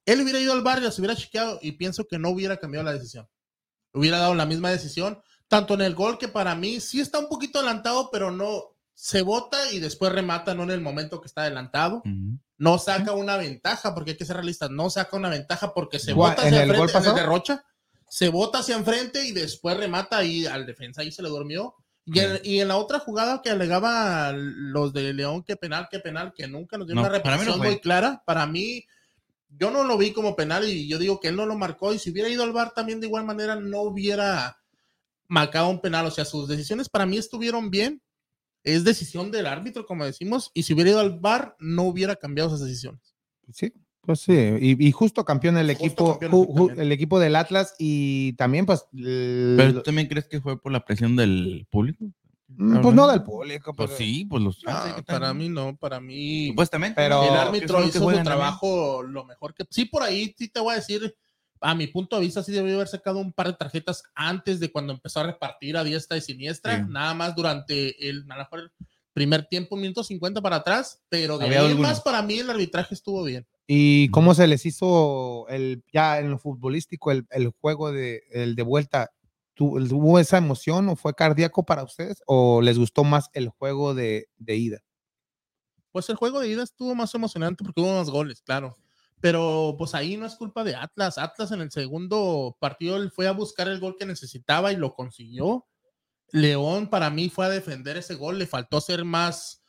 él 0.04 0.20
hubiera 0.20 0.40
ido 0.40 0.52
al 0.52 0.62
bar 0.62 0.78
y 0.78 0.82
las 0.82 0.98
hubiera 0.98 1.14
chequeado 1.14 1.58
y 1.62 1.72
pienso 1.72 2.06
que 2.08 2.18
no 2.18 2.30
hubiera 2.30 2.56
cambiado 2.56 2.84
la 2.84 2.92
decisión. 2.92 3.26
Hubiera 3.92 4.18
dado 4.18 4.34
la 4.34 4.46
misma 4.46 4.70
decisión, 4.70 5.20
tanto 5.48 5.74
en 5.74 5.80
el 5.80 5.94
gol 5.94 6.18
que 6.18 6.28
para 6.28 6.54
mí 6.54 6.80
sí 6.80 7.00
está 7.00 7.18
un 7.18 7.28
poquito 7.28 7.58
adelantado, 7.58 8.10
pero 8.10 8.30
no 8.30 8.76
se 8.94 9.22
bota 9.22 9.72
y 9.72 9.80
después 9.80 10.12
remata, 10.12 10.54
no 10.54 10.62
en 10.64 10.70
el 10.70 10.80
momento 10.80 11.20
que 11.20 11.26
está 11.26 11.42
adelantado. 11.42 12.02
No 12.58 12.78
saca 12.78 13.12
una 13.12 13.36
ventaja, 13.38 13.94
porque 13.94 14.10
hay 14.10 14.16
que 14.18 14.26
ser 14.26 14.36
realistas, 14.36 14.70
no 14.70 14.90
saca 14.90 15.16
una 15.16 15.30
ventaja 15.30 15.72
porque 15.72 15.98
se 15.98 16.12
bota 16.12 16.46
¿En 16.46 16.54
hacia 16.54 16.62
el 16.64 16.68
gol 16.68 16.88
enfrente, 16.88 16.92
en 16.92 16.98
el 16.98 17.04
pasado? 17.04 17.16
de 17.16 17.22
Rocha, 17.22 17.64
se 18.08 18.28
bota 18.28 18.58
hacia 18.58 18.76
enfrente 18.76 19.24
y 19.24 19.32
después 19.32 19.76
remata 19.76 20.18
ahí 20.18 20.44
al 20.44 20.66
defensa, 20.66 21.00
ahí 21.00 21.10
se 21.10 21.22
le 21.22 21.30
durmió. 21.30 21.74
Y 22.04 22.18
en, 22.18 22.40
y 22.42 22.60
en 22.60 22.68
la 22.68 22.76
otra 22.76 22.98
jugada 22.98 23.40
que 23.40 23.50
alegaba 23.50 24.32
los 24.34 24.92
de 24.92 25.12
León, 25.12 25.44
que 25.44 25.56
penal, 25.56 25.88
que 25.90 26.00
penal, 26.00 26.32
que 26.34 26.46
nunca 26.48 26.76
nos 26.76 26.86
dio 26.86 26.96
No, 26.96 27.02
una 27.02 27.22
para 27.22 27.38
mí 27.38 27.44
no 27.46 27.56
muy 27.56 27.78
clara, 27.80 28.22
para 28.26 28.46
mí, 28.46 28.84
yo 29.58 29.70
no 29.70 29.84
lo 29.84 29.98
vi 29.98 30.12
como 30.12 30.36
penal 30.36 30.68
y 30.68 30.88
yo 30.88 30.98
digo 30.98 31.20
que 31.20 31.28
él 31.28 31.36
no 31.36 31.46
lo 31.46 31.56
marcó 31.56 31.92
y 31.92 31.98
si 31.98 32.10
hubiera 32.10 32.28
ido 32.28 32.42
al 32.44 32.52
bar 32.52 32.72
también 32.74 33.00
de 33.00 33.06
igual 33.06 33.24
manera 33.24 33.56
no 33.56 33.82
hubiera 33.82 34.56
marcado 35.28 35.68
un 35.68 35.80
penal, 35.80 36.06
o 36.06 36.10
sea, 36.10 36.24
sus 36.24 36.48
decisiones 36.48 36.88
para 36.88 37.06
mí 37.06 37.16
estuvieron 37.16 37.70
bien, 37.70 38.02
es 38.64 38.84
decisión 38.84 39.30
del 39.30 39.46
árbitro, 39.46 39.86
como 39.86 40.04
decimos, 40.04 40.50
y 40.54 40.62
si 40.64 40.74
hubiera 40.74 40.90
ido 40.90 41.00
al 41.00 41.18
bar 41.18 41.56
no 41.58 41.84
hubiera 41.84 42.16
cambiado 42.16 42.48
esas 42.54 42.66
decisiones. 42.66 43.14
sí. 43.52 43.72
Pues 44.02 44.20
sí, 44.20 44.32
y, 44.32 44.88
y 44.88 44.92
justo 44.92 45.26
campeón 45.26 45.58
el 45.58 45.68
Justo 45.68 45.84
equipo, 45.84 46.10
campeón, 46.12 46.32
ju- 46.32 46.36
ju- 46.46 46.50
exactamente. 46.52 46.82
el 46.82 46.92
equipo 46.92 47.20
del 47.20 47.36
Atlas 47.36 47.74
y 47.78 48.32
también 48.32 48.64
pues, 48.64 48.86
el- 48.94 49.54
Pero 49.58 49.74
tú 49.74 49.82
también 49.82 50.08
crees 50.08 50.26
que 50.26 50.40
fue 50.40 50.58
por 50.58 50.72
la 50.72 50.86
presión 50.86 51.16
del 51.16 51.66
público? 51.70 52.10
Mm, 52.60 52.80
pues 52.82 52.94
no 52.94 53.06
del 53.08 53.22
público, 53.22 53.74
Pues 53.74 53.90
pero- 53.90 53.98
sí, 53.98 54.24
pues 54.24 54.42
los 54.42 54.62
No, 54.64 54.70
fans, 54.72 54.94
¿qué 54.94 55.02
tal? 55.02 55.20
para 55.20 55.34
mí 55.34 55.48
no, 55.48 55.76
para 55.76 56.00
mí 56.00 56.48
Supuestamente. 56.48 56.94
Pero- 56.96 57.22
el 57.24 57.30
árbitro 57.30 57.80
hizo 57.84 57.98
su 57.98 58.04
también. 58.04 58.24
trabajo 58.24 59.02
lo 59.02 59.24
mejor 59.24 59.54
que 59.54 59.64
sí 59.70 59.84
por 59.86 60.02
ahí 60.02 60.34
sí 60.36 60.48
te 60.48 60.60
voy 60.60 60.72
a 60.72 60.76
decir 60.76 61.14
a 61.62 61.74
mi 61.74 61.86
punto 61.88 62.16
de 62.16 62.22
vista 62.22 62.42
sí 62.42 62.52
debió 62.52 62.74
haber 62.76 62.88
sacado 62.88 63.18
un 63.18 63.32
par 63.32 63.48
de 63.48 63.52
tarjetas 63.54 64.02
antes 64.14 64.60
de 64.60 64.72
cuando 64.72 64.92
empezó 64.94 65.20
a 65.20 65.24
repartir 65.24 65.76
a 65.76 65.84
diestra 65.84 66.16
y 66.16 66.20
siniestra 66.22 66.76
Sí. 66.78 66.84
nada 66.88 67.12
más 67.14 67.34
durante 67.36 68.08
el 68.08 68.24
a 68.30 68.34
lo 68.36 68.42
mejor 68.44 68.60
el 68.60 68.70
primer 69.12 69.44
tiempo 69.46 69.76
minuto 69.76 70.02
50 70.04 70.40
para 70.40 70.56
atrás 70.56 71.02
pero 71.10 71.36
de 71.36 71.46
ahí 71.58 71.74
más 71.74 72.00
para 72.00 72.22
mí 72.22 72.38
el 72.38 72.48
arbitraje 72.48 72.94
estuvo 72.94 73.24
bien 73.24 73.46
¿Y 73.72 74.08
cómo 74.08 74.34
se 74.34 74.48
les 74.48 74.66
hizo 74.66 75.46
el, 75.48 75.84
ya 75.92 76.18
en 76.18 76.30
lo 76.30 76.38
futbolístico 76.38 77.12
el, 77.12 77.24
el 77.30 77.50
juego 77.60 77.92
de, 77.92 78.22
el 78.32 78.56
de 78.56 78.62
vuelta? 78.64 79.12
¿Tu- 79.54 79.78
¿Hubo 79.94 80.18
esa 80.18 80.38
emoción 80.38 80.88
o 80.88 80.96
fue 80.96 81.14
cardíaco 81.14 81.64
para 81.64 81.84
ustedes 81.84 82.22
o 82.26 82.62
les 82.62 82.78
gustó 82.78 83.04
más 83.04 83.28
el 83.34 83.48
juego 83.50 83.94
de, 83.94 84.28
de 84.38 84.56
ida? 84.56 84.78
pues 85.92 86.08
el 86.08 86.16
juego 86.16 86.40
de 86.40 86.48
ida 86.48 86.62
estuvo 86.62 86.94
más 86.94 87.14
emocionante 87.14 87.64
porque 87.64 87.80
hubo 87.80 87.96
más 87.98 88.10
goles 88.10 88.42
claro 88.42 88.76
pero 89.20 89.74
pues 89.76 89.94
ahí 89.94 90.16
no 90.16 90.24
es 90.24 90.36
culpa 90.36 90.62
de 90.64 90.76
Atlas 90.76 91.18
Atlas 91.18 91.52
en 91.52 91.60
el 91.60 91.70
segundo 91.70 92.56
partido 92.60 92.96
fue 93.10 93.26
a 93.26 93.32
buscar 93.32 93.68
el 93.68 93.80
gol 93.80 93.96
que 93.98 94.06
necesitaba 94.06 94.72
y 94.72 94.76
lo 94.76 94.94
consiguió 94.94 95.66
León 96.32 96.88
para 96.88 97.10
mí 97.10 97.28
fue 97.28 97.46
a 97.46 97.50
defender 97.50 97.96
ese 97.96 98.14
gol, 98.14 98.38
le 98.38 98.46
faltó 98.46 98.80
ser 98.80 99.04
más, 99.04 99.62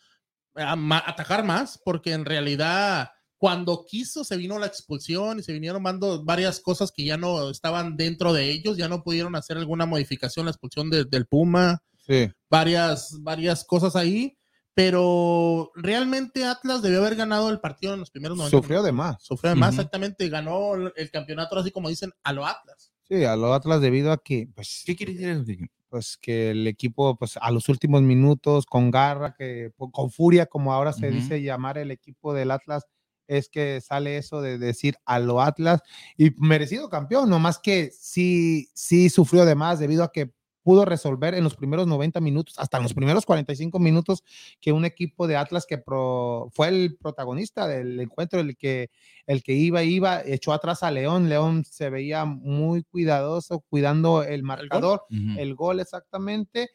atacar 0.53 1.43
más, 1.43 1.79
porque 1.83 2.13
en 2.13 2.23
realidad 2.25 3.11
cuando 3.41 3.85
quiso 3.89 4.23
se 4.23 4.37
vino 4.37 4.59
la 4.59 4.67
expulsión 4.67 5.39
y 5.39 5.41
se 5.41 5.51
vinieron 5.51 5.81
mando 5.81 6.23
varias 6.23 6.59
cosas 6.59 6.91
que 6.91 7.03
ya 7.03 7.17
no 7.17 7.49
estaban 7.49 7.97
dentro 7.97 8.33
de 8.33 8.51
ellos, 8.51 8.77
ya 8.77 8.87
no 8.87 9.01
pudieron 9.01 9.35
hacer 9.35 9.57
alguna 9.57 9.87
modificación, 9.87 10.45
la 10.45 10.51
expulsión 10.51 10.91
de- 10.91 11.05
del 11.05 11.25
Puma, 11.25 11.81
Sí. 12.05 12.29
varias, 12.51 13.17
varias 13.21 13.65
cosas 13.65 13.95
ahí, 13.95 14.37
pero 14.75 15.71
realmente 15.73 16.45
Atlas 16.45 16.83
debió 16.83 16.99
haber 16.99 17.15
ganado 17.15 17.49
el 17.49 17.59
partido 17.59 17.95
en 17.95 17.99
los 18.01 18.11
primeros 18.11 18.37
90 18.37 18.55
Sufrió 18.55 18.83
de 18.83 18.91
más. 18.91 19.23
Sufrió 19.23 19.49
de 19.49 19.55
más, 19.55 19.73
exactamente. 19.73 20.29
Ganó 20.29 20.75
el 20.75 21.09
campeonato, 21.09 21.57
así 21.57 21.71
como 21.71 21.89
dicen, 21.89 22.11
a 22.23 22.33
lo 22.33 22.45
Atlas. 22.45 22.91
Sí, 23.07 23.23
a 23.23 23.35
los 23.35 23.51
Atlas 23.55 23.81
debido 23.81 24.11
a 24.11 24.17
que, 24.21 24.49
pues, 24.53 24.83
¿Qué 24.85 24.95
quiere 24.95 25.13
decir 25.15 25.67
pues 25.89 26.15
que 26.21 26.51
el 26.51 26.67
equipo, 26.67 27.17
pues 27.17 27.37
a 27.41 27.49
los 27.51 27.67
últimos 27.69 28.01
minutos, 28.03 28.65
con 28.67 28.91
garra, 28.91 29.33
que 29.37 29.71
con 29.91 30.09
furia, 30.11 30.45
como 30.45 30.71
ahora 30.71 30.93
se 30.93 31.09
dice 31.11 31.41
llamar 31.41 31.77
el 31.79 31.89
equipo 31.91 32.33
del 32.33 32.51
Atlas, 32.51 32.85
es 33.37 33.49
que 33.49 33.79
sale 33.81 34.17
eso 34.17 34.41
de 34.41 34.57
decir 34.57 34.95
a 35.05 35.19
lo 35.19 35.41
Atlas 35.41 35.81
y 36.17 36.31
merecido 36.37 36.89
campeón, 36.89 37.29
nomás 37.29 37.59
que 37.59 37.91
sí, 37.97 38.69
sí 38.73 39.09
sufrió 39.09 39.45
de 39.45 39.55
más 39.55 39.79
debido 39.79 40.03
a 40.03 40.11
que 40.11 40.31
pudo 40.63 40.85
resolver 40.85 41.33
en 41.33 41.43
los 41.43 41.55
primeros 41.55 41.87
90 41.87 42.21
minutos, 42.21 42.53
hasta 42.59 42.77
en 42.77 42.83
los 42.83 42.93
primeros 42.93 43.25
45 43.25 43.79
minutos, 43.79 44.23
que 44.59 44.71
un 44.71 44.85
equipo 44.85 45.25
de 45.25 45.35
Atlas 45.35 45.65
que 45.65 45.79
pro- 45.79 46.49
fue 46.53 46.67
el 46.67 46.97
protagonista 47.01 47.67
del 47.67 47.99
encuentro, 47.99 48.39
el 48.41 48.55
que, 48.55 48.91
el 49.25 49.41
que 49.41 49.53
iba, 49.53 49.81
iba, 49.81 50.21
echó 50.23 50.53
atrás 50.53 50.83
a 50.83 50.91
León. 50.91 51.29
León 51.29 51.63
se 51.65 51.89
veía 51.89 52.25
muy 52.25 52.83
cuidadoso, 52.83 53.61
cuidando 53.61 54.21
el 54.23 54.43
marcador, 54.43 55.01
el 55.39 55.55
gol 55.55 55.79
exactamente. 55.79 56.69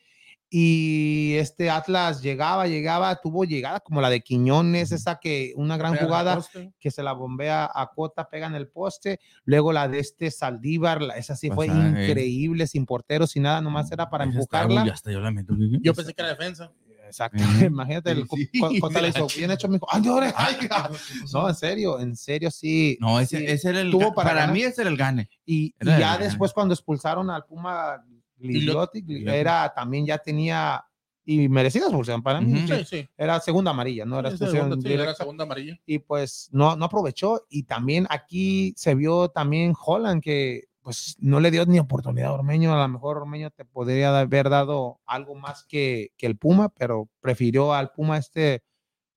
Y 0.59 1.35
este 1.35 1.69
Atlas 1.69 2.23
llegaba, 2.23 2.67
llegaba, 2.67 3.15
tuvo 3.17 3.45
llegada 3.45 3.81
como 3.81 4.01
la 4.01 4.09
de 4.09 4.23
Quiñones, 4.23 4.91
esa 4.91 5.17
que 5.17 5.53
una 5.55 5.77
gran 5.77 5.93
Pega 5.93 6.07
jugada 6.07 6.43
que 6.81 6.91
se 6.91 7.03
la 7.03 7.13
bombea 7.13 7.71
a 7.75 7.91
Cota, 7.95 8.27
pega 8.31 8.47
en 8.47 8.55
el 8.55 8.67
poste. 8.67 9.21
Luego 9.45 9.75
la 9.75 9.87
de 9.87 9.99
este 9.99 10.31
Saldívar, 10.31 11.03
esa 11.15 11.37
sí 11.37 11.51
fue 11.51 11.67
Pasada, 11.67 12.01
eh. 12.01 12.09
increíble, 12.09 12.67
sin 12.67 12.87
portero, 12.87 13.27
sin 13.27 13.43
nada, 13.43 13.61
nomás 13.61 13.93
era 13.93 14.09
para 14.09 14.25
Esa 14.25 14.33
empujarla. 14.33 14.87
Ya 14.87 14.95
está, 14.95 15.13
yo 15.13 15.21
la 15.21 15.31
meto. 15.31 15.55
Yo 15.83 15.93
pensé 15.93 16.15
que 16.15 16.23
era 16.23 16.31
defensa. 16.31 16.73
Exacto, 17.05 17.45
Ujú. 17.45 17.65
imagínate, 17.67 18.13
el 18.13 18.27
Sí. 18.53 18.81
Cota 18.81 19.03
le 19.03 19.09
hizo 19.09 19.27
bien 19.37 19.51
hecho, 19.51 19.69
me 19.69 19.75
dijo, 19.75 19.89
ay, 19.91 20.01
no, 20.01 20.19
ay, 20.37 20.57
ay". 20.71 20.97
no, 21.35 21.49
en 21.51 21.55
serio, 21.55 22.01
en 22.01 22.17
serio, 22.17 22.51
sí. 22.51 22.97
No, 22.99 23.21
ese, 23.21 23.41
sí. 23.41 23.45
ese 23.47 23.69
era 23.69 23.83
el. 23.83 23.93
Para 23.93 24.15
Para, 24.15 24.47
mí, 24.47 24.63
ese 24.63 24.81
era 24.81 24.91
el 24.91 24.97
gane. 24.97 25.29
Y, 25.45 25.75
ya 25.85 26.17
después 26.17 26.55
cuando 26.55 26.73
expulsaron 26.73 27.29
al 27.29 27.45
Puma 27.45 28.03
Gliotti, 28.39 29.05
era 29.27 29.73
también 29.75 30.07
ya 30.07 30.19
tenía 30.19 30.85
y 31.29 31.49
merecida 31.49 31.87
expulsión 31.87 32.23
para 32.23 32.41
mí. 32.41 32.61
Sí. 32.61 32.69
Sí, 32.69 32.85
sí. 32.85 33.09
Era 33.17 33.41
segunda 33.41 33.73
amarilla, 33.73 34.05
no 34.05 34.21
era 34.21 34.31
expulsión 34.31 34.67
era 34.69 34.77
directa. 34.77 35.15
segunda 35.15 35.45
amarilla. 35.45 35.79
y 35.85 35.99
pues 35.99 36.49
no, 36.53 36.77
no 36.77 36.85
aprovechó. 36.85 37.45
Y 37.51 37.65
también 37.65 38.07
aquí 38.09 38.73
se 38.77 38.95
vio 38.95 39.29
también 39.29 39.75
Holland 39.85 40.23
que 40.23 40.69
pues 40.83 41.17
no 41.19 41.41
le 41.41 41.51
dio 41.51 41.67
ni 41.67 41.81
oportunidad 41.81 42.29
a 42.29 42.35
Ormeño. 42.35 42.73
A 42.73 42.81
lo 42.81 42.89
mejor 42.89 43.17
Ormeño 43.17 43.51
te 43.51 43.65
podría 43.65 44.17
haber 44.17 44.49
dado 44.49 45.01
algo 45.05 45.35
más 45.35 45.65
que, 45.65 46.13
que 46.17 46.27
el 46.27 46.37
Puma, 46.37 46.69
pero 46.69 47.09
prefirió 47.21 47.75
al 47.75 47.91
Puma 47.91 48.19
este, 48.19 48.63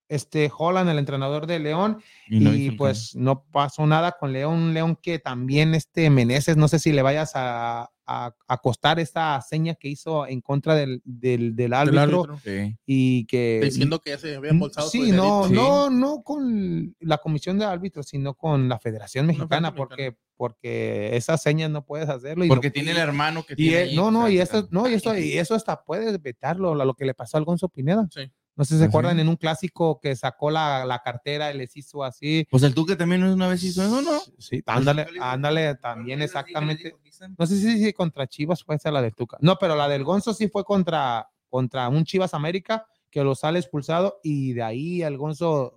este 0.09 0.51
Holland, 0.55 0.89
el 0.89 0.99
entrenador 0.99 1.47
de 1.47 1.59
León. 1.59 2.01
Y, 2.27 2.39
no 2.39 2.77
pues 2.77 3.15
no 3.15 3.43
pasó 3.51 3.85
nada 3.87 4.17
con 4.19 4.33
León. 4.33 4.73
León 4.73 4.97
que 5.01 5.19
también 5.19 5.73
este 5.75 6.09
Meneses, 6.09 6.57
no 6.57 6.67
sé 6.67 6.79
si 6.79 6.91
le 6.91 7.01
vayas 7.03 7.31
a, 7.35 7.89
a, 8.05 8.35
a 8.47 8.57
costar 8.57 8.99
esta 8.99 9.39
seña 9.41 9.75
que 9.75 9.87
hizo 9.87 10.25
en 10.27 10.41
contra 10.41 10.73
del, 10.75 11.01
del, 11.05 11.55
del 11.55 11.73
árbitro, 11.73 12.01
árbitro. 12.23 12.39
Sí. 12.43 12.75
y 12.85 13.25
que 13.27 13.61
Diciendo 13.63 13.99
que 13.99 14.09
ya 14.11 14.17
se 14.17 14.35
había 14.35 14.49
embolsado 14.49 14.89
su 14.89 14.97
Sí, 14.97 15.11
no, 15.11 15.43
dinerito. 15.47 15.61
no, 15.61 15.89
no 15.91 16.23
con 16.23 16.95
la 16.99 17.19
comisión 17.19 17.59
de 17.59 17.65
árbitros, 17.65 18.07
sino 18.07 18.33
con 18.33 18.67
la 18.67 18.79
Federación 18.79 19.27
la 19.27 19.33
Mexicana, 19.33 19.71
Federación 19.71 19.87
porque, 19.87 20.17
porque 20.35 21.15
esas 21.17 21.41
señas 21.41 21.69
no 21.69 21.85
puedes 21.85 22.09
hacerlo. 22.09 22.45
Y 22.45 22.47
Porque 22.47 22.67
lo- 22.69 22.73
tiene 22.73 22.91
el 22.91 22.97
hermano 22.97 23.45
que 23.45 23.53
y 23.53 23.57
tiene. 23.57 23.77
ahí, 23.77 23.95
no, 23.95 24.09
no, 24.09 24.27
y 24.27 24.39
eso, 24.39 24.67
no, 24.71 24.89
y 24.89 24.93
eso, 24.95 25.15
y 25.15 25.33
eso 25.37 25.53
hasta 25.53 25.83
puedes 25.83 26.19
vetarlo, 26.21 26.73
lo, 26.73 26.85
lo 26.85 26.93
que 26.95 27.05
le 27.05 27.13
pasó 27.13 27.37
al 27.37 27.43
Gonzo 27.43 27.69
Pineda. 27.69 28.07
Sí. 28.11 28.21
No 28.59 28.65
sé 28.65 28.73
si 28.73 28.79
se 28.79 28.83
¿Ah, 28.83 28.87
acuerdan 28.89 29.17
en 29.21 29.29
un 29.29 29.37
clásico 29.37 30.01
que 30.01 30.17
sacó 30.17 30.51
la, 30.51 30.83
la 30.85 30.99
cartera 30.99 31.53
y 31.53 31.57
les 31.57 31.77
hizo 31.77 32.03
así. 32.03 32.45
Pues 32.51 32.61
el 32.63 32.73
Tuque 32.75 32.97
también 32.97 33.23
una 33.23 33.47
vez 33.47 33.63
hizo 33.63 33.81
eso, 33.81 34.01
¿no? 34.01 34.19
Sí, 34.37 34.61
ándale, 34.65 35.07
ándale, 35.21 35.75
también 35.75 36.21
exactamente. 36.21 36.93
No 37.37 37.45
sé 37.45 37.55
si, 37.57 37.81
si 37.81 37.93
contra 37.93 38.27
Chivas 38.27 38.61
fue 38.65 38.75
esa 38.75 38.91
la 38.91 39.01
del 39.01 39.15
Tuca. 39.15 39.37
No, 39.39 39.55
pero 39.57 39.77
la 39.77 39.87
del 39.87 40.03
Gonzo 40.03 40.33
sí 40.33 40.49
fue 40.49 40.65
contra, 40.65 41.29
contra 41.49 41.87
un 41.87 42.03
Chivas 42.03 42.33
América 42.33 42.85
que 43.09 43.23
lo 43.23 43.33
sale 43.33 43.59
expulsado 43.59 44.19
y 44.23 44.51
de 44.51 44.61
ahí 44.63 45.03
el 45.03 45.17
Gonzo 45.17 45.75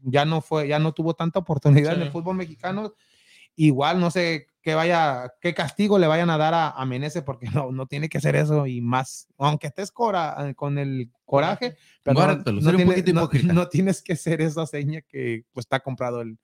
ya 0.00 0.24
no 0.24 0.40
fue, 0.40 0.68
ya 0.68 0.78
no 0.78 0.92
tuvo 0.92 1.12
tanta 1.12 1.40
oportunidad 1.40 1.92
en 1.92 1.98
Sí. 2.00 2.06
el 2.06 2.12
fútbol 2.12 2.36
mexicano. 2.36 2.94
Igual 3.56 4.00
no 4.00 4.10
sé 4.10 4.46
qué 4.66 4.74
vaya, 4.74 5.32
qué 5.40 5.54
castigo 5.54 5.96
le 5.96 6.08
vayan 6.08 6.28
a 6.28 6.36
dar 6.36 6.52
a, 6.52 6.70
a 6.70 6.84
Menezes 6.84 7.22
porque 7.22 7.46
no, 7.50 7.70
no 7.70 7.86
tiene 7.86 8.08
que 8.08 8.18
hacer 8.18 8.34
eso 8.34 8.66
y 8.66 8.80
más, 8.80 9.28
aunque 9.38 9.68
estés 9.68 9.92
cora- 9.92 10.52
con 10.56 10.76
el 10.76 11.08
coraje, 11.24 11.76
pero 12.02 12.18
no, 12.18 12.26
no 12.36 12.42
tiene- 12.74 12.84
poquito 13.20 13.46
no- 13.46 13.52
no 13.54 13.68
tienes 13.68 14.02
que 14.02 14.16
ser 14.16 14.40
esa 14.40 14.66
seña 14.66 15.02
que 15.02 15.44
pues 15.52 15.66
está 15.66 15.78
comprado 15.78 16.20
el, 16.20 16.36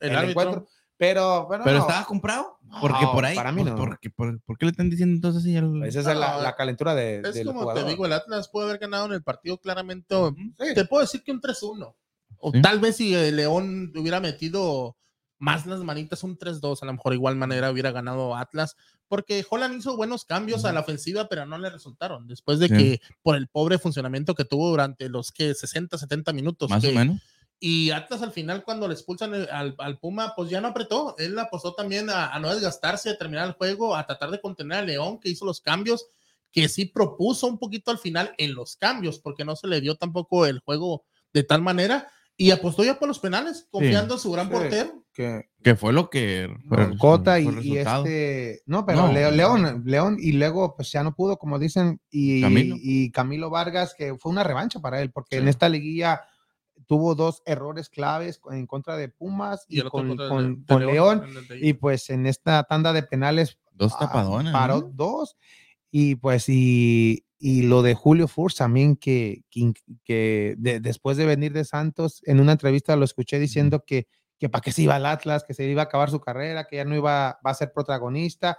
El, 0.00 0.12
el 0.16 0.30
encuentro. 0.30 0.66
Pero, 0.96 1.46
pero, 1.50 1.64
Pero 1.64 1.76
no. 1.80 1.82
estaba 1.86 2.06
comprado. 2.06 2.56
Porque 2.80 3.02
No, 3.02 3.12
por 3.12 3.26
ahí. 3.26 3.36
para 3.36 3.52
mí 3.52 3.60
pues, 3.60 3.74
no. 3.74 3.78
porque- 3.78 4.08
por, 4.08 4.40
¿Por 4.40 4.56
qué 4.56 4.64
le 4.64 4.70
están 4.70 4.88
diciendo 4.88 5.14
entonces 5.14 5.42
así 5.42 5.54
al- 5.54 5.82
Esa 5.84 6.00
es 6.00 6.06
la, 6.06 6.36
No, 6.36 6.42
la 6.42 6.56
calentura 6.56 6.94
de, 6.94 7.16
Es 7.20 7.34
del 7.34 7.46
como 7.48 7.60
jugador. 7.60 7.84
te 7.84 7.90
digo, 7.90 8.06
el 8.06 8.14
Atlas 8.14 8.48
puede 8.48 8.68
haber 8.70 8.78
ganado 8.80 9.04
en 9.04 9.12
el 9.12 9.22
partido 9.22 9.58
claramente. 9.58 10.14
Sí. 10.58 10.72
Te 10.74 10.86
puedo 10.86 11.02
decir 11.02 11.22
que 11.22 11.30
un 11.32 11.42
3-1. 11.42 11.94
O 12.38 12.52
Sí. 12.52 12.62
tal 12.62 12.80
vez 12.80 12.96
si 12.96 13.14
el 13.14 13.36
León 13.36 13.92
hubiera 13.94 14.20
metido 14.20 14.96
más 15.38 15.66
las 15.66 15.80
manitas, 15.80 16.22
un 16.22 16.38
3-2, 16.38 16.82
a 16.82 16.86
lo 16.86 16.92
mejor 16.94 17.12
igual 17.14 17.36
manera 17.36 17.70
hubiera 17.70 17.90
ganado 17.92 18.34
Atlas. 18.36 18.76
Porque 19.08 19.44
Holland 19.48 19.78
hizo 19.78 19.96
buenos 19.96 20.24
cambios 20.24 20.64
a 20.64 20.72
la 20.72 20.80
ofensiva, 20.80 21.28
pero 21.28 21.46
no 21.46 21.58
le 21.58 21.70
resultaron. 21.70 22.26
Después 22.26 22.58
de 22.58 22.68
Sí. 22.68 22.74
que, 22.74 23.00
por 23.22 23.36
el 23.36 23.46
pobre 23.48 23.78
funcionamiento 23.78 24.34
que 24.34 24.44
tuvo 24.44 24.70
durante 24.70 25.08
los 25.08 25.30
que 25.30 25.54
60, 25.54 25.96
70 25.98 26.32
minutos. 26.32 26.68
Más 26.70 26.82
que- 26.82 26.88
o 26.90 26.92
menos. 26.92 27.20
Y 27.60 27.90
Atlas 27.90 28.20
al 28.22 28.32
final, 28.32 28.64
cuando 28.64 28.86
le 28.88 28.94
expulsan 28.94 29.32
el- 29.34 29.48
al, 29.50 29.74
al 29.78 29.98
Puma, 29.98 30.34
pues 30.36 30.50
ya 30.50 30.60
no 30.60 30.68
apretó. 30.68 31.14
Él 31.18 31.38
apostó 31.38 31.74
también 31.74 32.10
a, 32.10 32.28
a 32.34 32.38
no 32.40 32.52
desgastarse, 32.52 33.10
a 33.10 33.16
terminar 33.16 33.46
el 33.46 33.54
juego, 33.54 33.94
a 33.96 34.04
tratar 34.06 34.30
de 34.30 34.40
contener 34.40 34.78
a 34.78 34.82
León, 34.82 35.20
que 35.20 35.30
hizo 35.30 35.44
los 35.46 35.60
cambios, 35.60 36.06
que 36.52 36.68
sí 36.68 36.84
propuso 36.86 37.46
un 37.46 37.58
poquito 37.58 37.90
al 37.90 37.98
final 37.98 38.34
en 38.38 38.54
los 38.54 38.76
cambios, 38.76 39.18
porque 39.20 39.44
no 39.44 39.56
se 39.56 39.68
le 39.68 39.80
dio 39.80 39.94
tampoco 39.94 40.46
el 40.46 40.58
juego 40.60 41.04
de 41.32 41.44
tal 41.44 41.62
manera. 41.62 42.08
Y 42.38 42.50
apostó 42.50 42.84
ya 42.84 42.98
por 42.98 43.08
los 43.08 43.18
penales, 43.18 43.66
confiando 43.70 44.14
en 44.14 44.20
su 44.20 44.30
gran 44.32 44.46
Sí. 44.48 44.52
portero. 44.52 45.02
que 45.14 45.48
Que 45.62 45.74
fue 45.76 45.94
lo 45.94 46.10
que. 46.10 46.46
fue- 46.68 46.98
Cota 46.98 47.40
fue 47.42 47.64
y, 47.64 47.78
este 47.78 48.60
no 48.66 48.84
pero 48.84 49.06
No. 49.06 49.12
Leo- 49.14 49.30
León 49.30 49.82
León 49.86 50.16
y 50.20 50.32
luego 50.32 50.76
pues 50.76 50.92
ya 50.92 51.02
no 51.02 51.14
pudo 51.14 51.38
como 51.38 51.58
dicen 51.58 52.02
y 52.10 52.42
Camilo. 52.42 52.76
y 52.78 53.10
Camilo 53.12 53.48
Vargas 53.48 53.94
que 53.96 54.14
fue 54.18 54.30
una 54.30 54.44
revancha 54.44 54.78
para 54.80 55.00
él 55.00 55.10
porque 55.10 55.36
Sí. 55.36 55.42
en 55.42 55.48
esta 55.48 55.70
liguilla 55.70 56.20
tuvo 56.86 57.14
dos 57.14 57.42
errores 57.46 57.88
claves 57.88 58.38
en 58.50 58.66
contra 58.66 58.96
de 58.98 59.08
Pumas 59.08 59.64
y, 59.68 59.80
con, 59.80 59.90
con- 59.90 60.10
el 60.10 60.16
de- 60.56 60.60
de 60.60 60.66
con 60.66 60.86
León 60.86 61.26
de- 61.48 61.66
y 61.66 61.72
pues 61.72 62.10
en 62.10 62.26
esta 62.26 62.62
tanda 62.64 62.92
de 62.92 63.02
penales 63.02 63.56
Dos 63.72 63.94
ah, 63.96 64.00
tapadones. 64.00 64.52
paró 64.52 64.80
¿no? 64.82 64.90
dos 64.92 65.38
y 65.90 66.16
pues 66.16 66.44
y, 66.50 67.24
y 67.38 67.62
lo 67.62 67.82
de 67.82 67.94
Julio 67.94 68.28
Furz 68.28 68.54
también 68.56 68.96
que, 68.96 69.42
que, 69.50 69.72
que 70.04 70.54
de- 70.58 70.80
después 70.80 71.16
de 71.16 71.26
venir 71.26 71.52
de 71.52 71.64
Santos 71.64 72.22
en 72.24 72.40
una 72.40 72.52
entrevista 72.52 72.96
lo 72.96 73.04
escuché 73.04 73.38
diciendo 73.38 73.84
que 73.86 74.06
que 74.38 74.50
para 74.50 74.60
qué 74.60 74.70
se 74.70 74.82
iba 74.82 74.94
al 74.96 75.06
Atlas, 75.06 75.44
que 75.44 75.54
se 75.54 75.64
iba 75.64 75.80
a 75.80 75.84
acabar 75.86 76.10
su 76.10 76.20
carrera, 76.20 76.66
que 76.66 76.76
ya 76.76 76.84
no 76.84 76.94
iba 76.94 77.38
va 77.44 77.50
a 77.50 77.54
ser 77.54 77.72
protagonista 77.72 78.58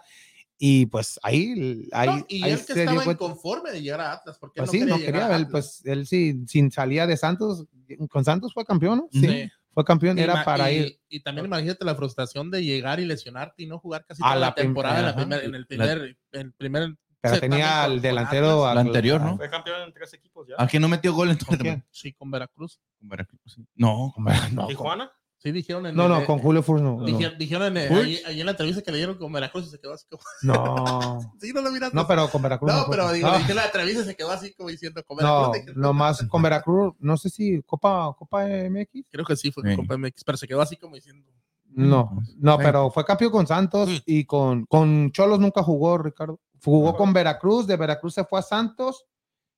y 0.58 0.88
pues 0.88 1.20
ahí 1.22 1.88
ahí, 1.92 2.08
No, 2.10 2.26
y 2.28 2.44
ahí 2.44 2.52
él 2.54 2.66
que 2.66 2.74
se 2.74 2.84
estaba 2.84 3.06
inconforme 3.06 3.72
de 3.72 3.82
llegar 3.84 4.02
a 4.02 4.14
Atlas, 4.14 4.40
porque 4.40 4.60
él 4.60 4.66
Pues 4.66 4.72
sí, 4.72 4.86
no 4.88 4.98
llegar 4.98 5.06
quería, 5.14 5.28
a 5.28 5.36
él 5.36 5.44
Atlas. 5.46 5.52
pues 5.52 5.86
él 5.86 6.08
sí, 6.08 6.42
sin 6.48 6.72
salía 6.72 7.06
de 7.06 7.16
Santos, 7.16 7.66
con 8.10 8.26
Santos 8.26 8.54
fue 8.56 8.66
campeón, 8.66 8.98
¿no? 8.98 9.10
Sí. 9.12 9.48
fue 9.72 9.86
campeón, 9.86 10.18
Y 10.18 10.22
era 10.22 10.44
para 10.44 10.72
y, 10.72 10.78
ir 10.78 11.00
y 11.10 11.20
también 11.20 11.46
imagínate 11.46 11.86
la 11.86 11.94
frustración 11.94 12.50
de 12.50 12.64
llegar 12.64 13.00
y 13.00 13.06
lesionarte 13.06 13.62
y 13.62 13.68
no 13.68 13.78
jugar 13.78 14.04
casi 14.04 14.24
A 14.24 14.30
toda 14.34 14.40
la 14.40 14.56
temporada 14.56 14.98
en, 14.98 15.04
la 15.06 15.10
ajá. 15.12 15.20
primer- 15.20 15.44
en 15.44 15.54
el 15.54 15.62
La- 15.62 15.68
primer, 15.68 16.18
el 16.32 16.54
primer 16.54 16.96
pero 17.30 17.42
tenía 17.42 17.84
al 17.84 18.02
delantero 18.02 18.66
Atlas. 18.66 18.70
al- 18.70 18.76
La 18.76 18.82
anterior, 18.82 19.22
¿no? 19.22 19.38
Fue 19.38 19.50
campeón 19.50 19.82
en 19.84 19.94
tres 19.94 20.14
equipos 20.14 20.48
ya. 20.48 20.56
Al 20.56 20.68
que 20.68 20.80
no 20.80 20.88
metió 20.88 21.14
gol 21.14 21.30
en 21.32 21.38
toda 21.38 21.50
¿Con 21.50 21.58
quién? 21.60 21.86
Sí, 21.92 22.14
con 22.14 22.32
Veracruz. 22.32 22.80
Con 23.00 23.10
Veracruz, 23.10 23.40
sí. 23.46 23.66
No, 23.76 24.14
no, 24.18 24.56
con- 24.56 24.68
¿Tijuana? 24.68 25.12
Sí, 25.40 25.52
dijeron 25.52 25.86
en 25.86 25.96
no, 25.96 26.06
el- 26.06 26.10
no, 26.10 26.20
eh, 26.22 26.26
con 26.26 26.40
Julio 26.40 26.64
Furz 26.64 26.82
no. 26.82 27.06
Dijeron, 27.06 27.38
dijeron 27.38 27.78
en, 27.78 27.94
Uy. 27.94 28.00
ahí, 28.00 28.20
ahí 28.26 28.40
en 28.40 28.46
la 28.48 28.52
entrevista 28.54 28.82
que 28.82 28.92
le 28.92 28.98
dieron 28.98 29.18
con 29.20 29.32
Veracruz 29.32 29.68
y 29.68 29.70
se 29.70 29.80
quedó 29.80 29.94
así 29.94 30.08
como. 30.10 30.24
No, 30.42 31.20
Sí, 31.40 31.54
no 31.54 31.62
lo 31.62 31.70
miraste. 31.72 31.96
no, 31.96 32.08
pero 32.08 32.28
con 32.30 32.42
Veracruz. 32.42 32.74
No, 32.74 32.86
pero 32.90 33.12
digo, 33.12 33.28
no, 33.30 33.36
en 33.36 33.56
la 33.56 33.66
entrevista 33.66 34.04
se 34.04 34.16
quedó 34.16 34.32
así 34.32 34.54
como 34.56 34.70
diciendo 34.70 35.04
con 35.06 35.18
no, 35.18 35.52
Veracruz. 35.52 35.66
dije, 35.66 35.80
nomás 35.80 36.24
con 36.28 36.42
Veracruz, 36.42 36.96
no 37.00 37.18
sé 37.18 37.30
si 37.30 37.62
Copa, 37.64 38.16
Copa 38.18 38.46
MX. 38.48 39.06
Creo 39.12 39.26
que 39.26 39.36
sí 39.36 39.52
fue 39.52 39.64
Sí. 39.70 39.76
con 39.76 40.02
MX, 40.02 40.24
pero 40.24 40.38
se 40.40 40.48
quedó 40.48 40.60
así 40.62 40.76
como 40.76 40.96
diciendo. 40.96 41.30
No, 41.70 42.20
no, 42.38 42.58
pero 42.58 42.90
fue 42.90 43.06
campeón 43.06 43.32
con 43.32 43.46
Santos 43.46 44.02
y 44.08 44.26
con, 44.26 44.66
con 44.66 45.12
Cholos 45.12 45.38
nunca 45.40 45.62
jugó, 45.62 46.00
Ricardo. 46.00 46.40
Jugó 46.64 46.96
con 46.96 47.14
Veracruz, 47.14 47.68
de 47.68 47.76
Veracruz 47.78 48.14
se 48.14 48.24
fue 48.24 48.40
a 48.40 48.44
Santos 48.44 49.06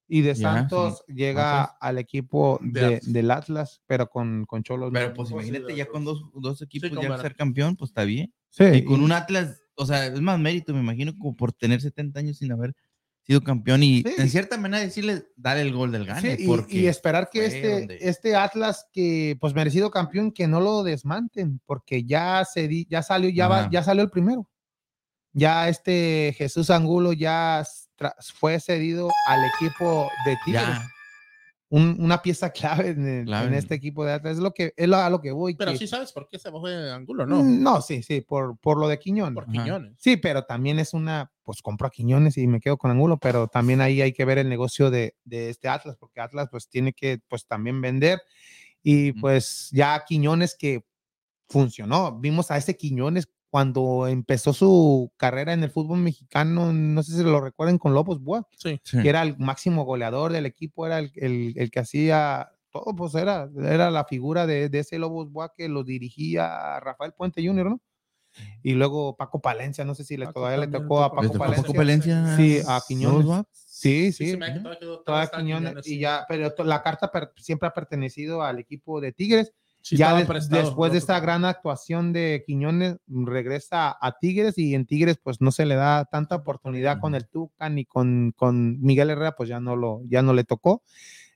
y 0.08 0.22
de 0.22 0.34
Santos 0.36 1.04
llega 1.08 1.64
Atlas. 1.64 1.78
al 1.82 1.98
equipo 2.00 2.60
De 2.62 2.80
de- 2.80 2.86
Atlas. 2.96 3.14
del 3.14 3.32
Atlas, 3.32 3.82
pero 3.86 4.10
con, 4.10 4.46
con 4.46 4.64
Cholos. 4.64 4.90
Pero 4.94 5.14
pues 5.14 5.30
imagínate 5.32 5.76
ya 5.76 5.86
con 5.86 6.04
dos, 6.04 6.24
dos 6.34 6.62
equipos 6.62 6.90
con 6.90 6.98
ya 6.98 7.04
Veracruz. 7.04 7.22
ser 7.22 7.36
campeón, 7.36 7.76
pues 7.76 7.92
está 7.92 8.04
bien. 8.06 8.34
Sí, 8.50 8.64
Y 8.66 8.84
con 8.86 9.02
y- 9.02 9.04
un 9.06 9.12
Atlas, 9.12 9.62
o 9.76 9.86
sea, 9.86 10.08
es 10.08 10.20
más 10.20 10.40
mérito, 10.40 10.74
me 10.74 10.80
imagino, 10.80 11.14
como 11.18 11.36
por 11.36 11.54
tener 11.54 11.80
70 11.82 12.20
años 12.20 12.38
sin 12.38 12.52
haber 12.52 12.74
sido 13.22 13.42
campeón 13.44 13.84
y 13.84 14.02
Sí. 14.02 14.16
en 14.18 14.30
cierta 14.30 14.58
manera 14.58 14.84
decirle, 14.84 15.26
dar 15.36 15.58
el 15.60 15.72
gol 15.72 15.92
del 15.92 16.06
gane. 16.06 16.36
Sí, 16.38 16.44
y- 16.44 16.48
porque 16.48 16.78
y, 16.78 16.88
esperar 16.88 17.30
que 17.32 17.46
este, 17.46 17.72
donde- 17.80 17.98
este 18.02 18.36
Atlas 18.36 18.88
que 18.92 19.38
pues 19.40 19.54
merecido 19.54 19.92
campeón 19.92 20.32
que 20.32 20.48
no 20.48 20.60
lo 20.60 20.82
desmanten 20.82 21.62
porque 21.68 22.04
ya 22.06 22.44
se 22.52 22.68
di- 22.68 22.88
ya 22.90 23.04
salió 23.04 23.30
ya 23.30 23.48
va- 23.48 23.70
ya 23.70 23.84
salió 23.84 24.02
el 24.02 24.10
primero 24.10 24.50
ya 25.34 25.70
este 25.70 26.34
Jesús 26.38 26.70
Angulo 26.70 27.13
ya 27.13 27.63
fue 28.36 28.60
cedido 28.60 29.10
al 29.28 29.39
equipo 29.56 30.10
de 30.26 30.38
Tigres 30.46 30.63
Un- 31.72 31.98
una 32.00 32.20
pieza 32.22 32.50
clave 32.52 32.89
en, 32.89 33.08
el- 33.08 33.26
Clave. 33.26 33.48
en 33.48 33.54
este 33.54 33.76
equipo 33.76 34.04
de 34.04 34.13
Atlas 34.13 34.34
es 34.38 34.39
lo 34.39 34.52
que 34.56 34.74
es 34.76 34.88
lo- 34.88 34.98
a 34.98 35.08
lo 35.10 35.22
que 35.22 35.32
voy 35.32 35.54
Pero 35.54 35.72
que- 35.74 35.78
sí 35.78 35.86
sabes 35.88 36.12
por 36.12 36.28
qué 36.28 36.39
se 36.39 36.50
bajó 36.50 36.68
de 36.68 36.92
Angulo, 36.92 37.28
¿no? 37.28 37.44
Mm, 37.44 37.62
no 37.62 37.82
sí 37.84 38.02
sí 38.02 38.22
por 38.22 38.58
por 38.58 38.80
lo 38.80 38.88
de 38.88 38.98
Quiñones 38.98 39.36
Por 39.36 39.44
Ajá. 39.44 39.52
Quiñones. 39.52 39.94
Sí, 40.00 40.18
pero 40.18 40.46
también 40.46 40.80
es 40.80 40.94
una, 40.96 41.32
pues 41.44 41.62
compro 41.62 41.86
a 41.88 41.92
Quiñones 41.92 42.38
y 42.39 42.48
me 42.48 42.60
quedo 42.60 42.78
con 42.78 42.89
Angulo, 42.89 43.18
pero 43.20 43.48
también 43.48 43.82
ahí 43.82 44.02
hay 44.02 44.13
que 44.13 44.26
ver 44.26 44.39
el 44.39 44.50
negocio 44.50 44.89
de, 44.89 45.15
de 45.26 45.50
este 45.52 45.68
Atlas, 45.68 45.96
porque 46.00 46.22
Atlas 46.22 46.48
pues 46.50 46.68
tiene 46.70 46.92
que 46.92 47.20
pues 47.28 47.46
también 47.46 47.80
vender 47.82 48.20
y 48.82 49.12
pues 49.12 49.70
ya 49.72 50.04
Quiñones 50.08 50.56
que 50.58 50.84
funcionó, 51.50 52.18
vimos 52.20 52.50
a 52.50 52.58
ese 52.58 52.76
Quiñones 52.78 53.28
cuando 53.50 54.08
empezó 54.08 54.54
su 54.54 55.12
carrera 55.18 55.54
en 55.54 55.64
el 55.64 55.72
fútbol 55.72 56.00
mexicano, 56.00 56.72
no 56.72 57.02
sé 57.04 57.18
si 57.18 57.24
lo 57.24 57.42
recuerden 57.42 57.78
con 57.78 57.94
Lobos 57.94 58.22
Buap, 58.22 58.46
Sí. 58.58 58.80
sí. 58.84 59.02
que 59.02 59.10
era 59.10 59.22
el 59.24 59.38
máximo 59.38 59.86
goleador 59.86 60.32
del 60.32 60.46
equipo, 60.46 60.86
era 60.86 61.00
el, 61.00 61.12
el- 61.16 61.54
el 61.58 61.72
que 61.72 61.80
hacía 61.80 62.52
todo, 62.72 62.96
pues 62.96 63.16
era, 63.16 63.50
era 63.64 63.90
la 63.90 64.06
figura 64.06 64.46
de, 64.46 64.70
de 64.70 64.80
ese 64.80 65.00
Lobos 65.00 65.32
Buap 65.32 65.54
que 65.56 65.68
lo 65.68 65.84
dirigía 65.84 66.80
Rafael 66.80 67.14
Puente 67.14 67.46
Jr., 67.46 67.66
¿no? 67.72 67.82
Y 68.62 68.74
luego 68.74 69.18
Paco 69.18 69.42
Palencia, 69.42 69.84
no 69.84 69.96
sé 69.96 70.04
si 70.04 70.16
le, 70.16 70.26
Paco 70.28 70.42
todavía 70.42 70.60
le 70.66 70.68
tocó 70.72 71.04
a 71.04 71.10
Paco 71.10 71.24
¿Le 71.24 71.30
Paco 71.30 71.40
Palencia. 71.74 71.74
Palencia? 71.74 72.38
Sí, 72.38 72.60
a 72.68 72.76
¿No, 72.76 72.82
Quiñones. 72.88 73.46
Sí, 73.52 74.12
Sí, 74.12 74.34
sí. 74.34 74.40
Todavía 75.04 75.24
está 75.24 75.38
Quiñones, 75.40 75.70
Quiñones, 75.72 75.88
y 75.88 76.00
ya, 76.00 76.26
pero 76.30 76.54
to- 76.54 76.64
la 76.64 76.84
carta 76.84 77.10
per- 77.12 77.34
siempre 77.38 77.68
ha 77.68 77.74
pertenecido 77.74 78.44
al 78.44 78.60
equipo 78.60 79.02
de 79.02 79.14
Tigres. 79.14 79.52
Sí 79.89 79.97
ya 79.97 80.25
prestado, 80.28 80.62
después 80.63 80.91
de 80.91 80.97
esta 80.99 81.19
gran 81.19 81.45
actuación 81.45 82.13
de 82.13 82.43
Quiñones, 82.45 82.97
regresa 83.08 83.97
a 83.99 84.17
Tigres 84.19 84.58
y 84.58 84.75
en 84.75 84.86
Tigres 84.86 85.17
pues 85.21 85.41
no 85.41 85.52
se 85.52 85.65
le 85.65 85.75
da 85.75 86.06
tanta 86.06 86.36
oportunidad 86.36 86.99
con 86.99 87.15
el 87.15 87.28
Tuca 87.28 87.69
ni 87.69 87.86
con, 87.86 88.34
con 88.36 88.80
Miguel 88.82 89.10
Herrera, 89.10 89.36
pues 89.36 89.49
ya 89.49 89.60
no, 89.60 89.75
lo, 89.75 90.02
ya 90.06 90.21
no 90.21 90.34
le 90.34 90.43
tocó. 90.43 90.84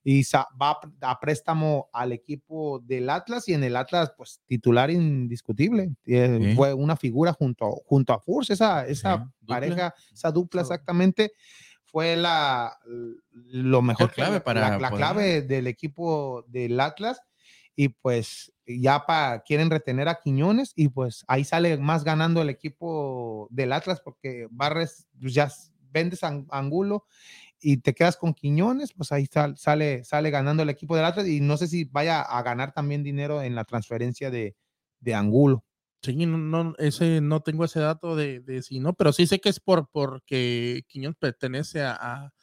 Y 0.06 0.24
va 0.62 0.72
a 0.72 0.82
pr- 0.82 0.92
a 1.02 1.18
préstamo 1.20 1.88
al 1.94 2.12
equipo 2.12 2.80
del 2.84 3.10
Atlas 3.10 3.48
y 3.48 3.54
en 3.54 3.64
el 3.64 3.78
Atlas 3.78 4.12
pues 4.18 4.42
titular 4.48 4.92
indiscutible. 4.92 5.92
Eh, 6.06 6.40
Sí. 6.50 6.56
Fue 6.56 6.74
una 6.74 6.98
figura 6.98 7.32
junto, 7.32 7.72
junto 7.86 8.12
a 8.14 8.20
Furs, 8.20 8.50
esa, 8.50 8.86
esa 8.86 9.18
dupla. 9.20 9.32
pareja, 9.48 9.94
esa 10.12 10.30
dupla 10.32 10.62
exactamente 10.62 11.32
fue 11.86 12.18
la 12.18 12.78
lo 13.52 13.82
mejor 13.82 14.10
que- 14.10 14.16
clave 14.16 14.36
la- 14.38 14.44
para 14.44 14.70
la, 14.72 14.78
la 14.80 14.92
clave 14.92 15.42
del 15.42 15.68
equipo 15.68 16.44
del 16.48 16.80
Atlas 16.82 17.22
y 17.76 17.90
pues 17.90 18.52
ya 18.66 19.06
pa, 19.06 19.42
quieren 19.46 19.70
retener 19.70 20.08
a 20.08 20.20
Quiñones 20.20 20.74
y 20.76 20.90
pues 20.90 21.24
ahí 21.28 21.44
sale 21.44 21.78
más 21.78 22.04
ganando 22.04 22.42
el 22.42 22.50
equipo 22.50 23.48
del 23.52 23.74
Atlas 23.74 24.02
porque 24.02 24.48
Barres 24.52 25.08
pues, 25.20 25.34
ya 25.34 25.52
vendes 25.92 26.24
a 26.24 26.44
Angulo 26.50 27.06
y 27.60 27.78
te 27.78 27.94
quedas 27.94 28.18
con 28.18 28.34
Quiñones, 28.34 28.94
pues 28.94 29.12
ahí 29.12 29.26
sal- 29.28 29.58
sale, 29.58 30.04
sale 30.04 30.32
ganando 30.32 30.64
el 30.64 30.70
equipo 30.70 30.96
del 30.96 31.06
Atlas 31.06 31.28
y 31.28 31.40
no 31.42 31.58
sé 31.58 31.68
si 31.68 31.86
vaya 31.86 32.22
a 32.22 32.42
ganar 32.44 32.74
también 32.74 33.04
dinero 33.04 33.42
en 33.42 33.56
la 33.56 33.64
transferencia 33.66 34.30
de, 34.32 34.56
de 35.00 35.14
Angulo. 35.16 35.64
Sí, 36.02 36.26
no, 36.26 36.38
no, 36.38 36.76
ese, 36.80 37.22
no 37.22 37.42
tengo 37.42 37.64
ese 37.64 37.80
dato 37.80 38.16
de, 38.18 38.42
de 38.42 38.62
si 38.62 38.80
no, 38.80 38.94
pero 38.94 39.14
sí 39.14 39.26
sé 39.26 39.40
que 39.40 39.48
es 39.50 39.60
por 39.62 39.88
porque 39.90 40.84
Quiñones 40.88 41.18
pertenece 41.18 41.82
a, 41.84 42.34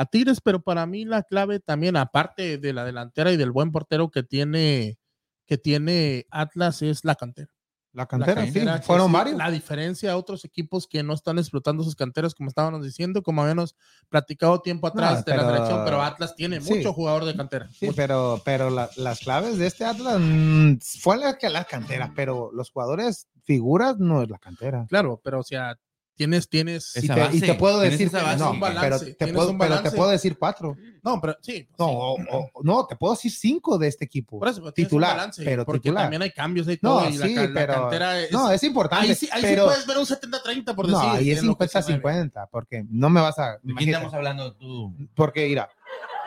a 0.00 0.06
Tigres, 0.06 0.40
pero 0.40 0.62
para 0.62 0.86
mí 0.86 1.04
la 1.04 1.22
clave 1.22 1.60
también, 1.60 1.96
aparte 1.96 2.58
de 2.58 2.72
la 2.72 2.84
delantera 2.84 3.32
y 3.32 3.36
del 3.36 3.50
buen 3.50 3.70
portero 3.70 4.10
que 4.10 4.22
tiene, 4.22 4.98
que 5.46 5.58
tiene 5.58 6.26
Atlas, 6.30 6.82
es 6.82 7.04
la 7.04 7.14
cantera. 7.16 7.52
La 7.92 8.02
La 8.02 8.06
cantera, 8.06 8.46
sí, 8.46 8.60
fueron 8.84 9.10
varios. 9.10 9.36
La 9.36 9.50
diferencia 9.50 10.12
a 10.12 10.16
otros 10.16 10.44
equipos 10.44 10.86
que 10.86 11.02
no 11.02 11.12
están 11.12 11.38
explotando 11.40 11.82
sus 11.82 11.96
canteras, 11.96 12.36
como 12.36 12.48
estábamos 12.48 12.84
diciendo, 12.84 13.20
como 13.20 13.42
habíamos 13.42 13.74
platicado 14.08 14.60
tiempo 14.62 14.86
atrás 14.86 15.24
de 15.24 15.36
la 15.36 15.42
pero- 15.42 15.50
selección, 15.54 15.84
pero 15.84 16.00
Atlas 16.02 16.36
tiene 16.36 16.60
sí. 16.60 16.72
mucho 16.74 16.92
jugador 16.92 17.24
de 17.24 17.34
cantera. 17.36 17.68
Sí, 17.72 17.86
mucho. 17.86 17.96
pero, 17.96 18.40
pero 18.44 18.70
la- 18.70 18.88
las 18.96 19.18
claves 19.18 19.58
de 19.58 19.66
este 19.66 19.84
Atlas 19.84 20.18
mm, 20.20 20.76
fue 21.00 21.16
la 21.18 21.36
que 21.36 21.48
la 21.50 21.64
cantera, 21.64 22.12
pero 22.14 22.50
los 22.54 22.70
jugadores 22.70 23.26
figuras 23.42 23.98
no 23.98 24.22
es 24.22 24.30
la 24.30 24.38
cantera. 24.38 24.86
Claro, 24.88 25.20
pero 25.24 25.40
o 25.40 25.42
sea, 25.42 25.76
tienes, 26.20 26.48
tienes. 26.50 26.94
Y 26.96 27.00
te, 27.00 27.06
y 27.06 27.08
base, 27.18 27.40
te 27.40 27.54
puedo 27.54 27.80
decir, 27.80 28.10
base. 28.10 28.36
no, 28.36 28.50
Un 28.50 28.60
balance, 28.60 29.06
pero, 29.06 29.16
te 29.16 29.32
puedo, 29.32 29.56
pero 29.56 29.82
te 29.82 29.90
puedo 29.90 30.10
decir 30.10 30.36
cuatro. 30.38 30.76
No, 31.02 31.18
pero 31.18 31.36
sí. 31.40 31.66
No, 31.78 31.86
sí. 31.88 32.26
o- 32.30 32.50
o- 32.52 32.62
no, 32.62 32.86
te 32.86 32.94
puedo 32.96 33.14
decir 33.14 33.32
cinco 33.32 33.78
de 33.78 33.88
este 33.88 34.04
equipo. 34.04 34.38
Por 34.38 34.48
eso, 34.48 34.60
pero 34.60 34.72
tienes 34.74 34.92
un 34.92 34.98
titular, 34.98 35.16
balance, 35.16 35.42
pero 35.42 35.64
porque 35.64 35.80
titular. 35.80 36.04
también 36.04 36.20
hay 36.20 36.30
cambios 36.32 36.68
y 36.68 36.76
todo. 36.76 37.00
No, 37.00 37.08
y 37.08 37.12
sí, 37.16 37.34
la, 37.34 37.50
pero 37.54 37.72
cantera 37.72 38.20
es, 38.20 38.32
no, 38.32 38.50
es 38.50 38.62
importante. 38.64 39.08
ahí 39.08 39.14
sí, 39.14 39.28
ahí 39.32 39.42
sí 39.42 39.56
puedes 39.64 39.86
ver 39.86 39.96
un 39.96 40.04
70-30 40.06 40.74
por 40.74 40.86
decir. 40.86 41.02
no, 41.02 41.10
ahí 41.12 41.30
es 41.30 41.38
en 41.38 41.46
lo 41.46 41.56
que 41.56 41.68
se 41.68 41.80
mueve. 41.80 42.02
50-50, 42.30 42.48
porque 42.50 42.84
no 42.90 43.08
me 43.08 43.22
vas 43.22 43.38
a. 43.38 43.52
¿De 43.62 43.74
quién 43.74 43.88
estamos 43.88 44.12
hablando 44.12 44.52
tú? 44.54 44.94
porque, 45.14 45.46
mira, 45.48 45.70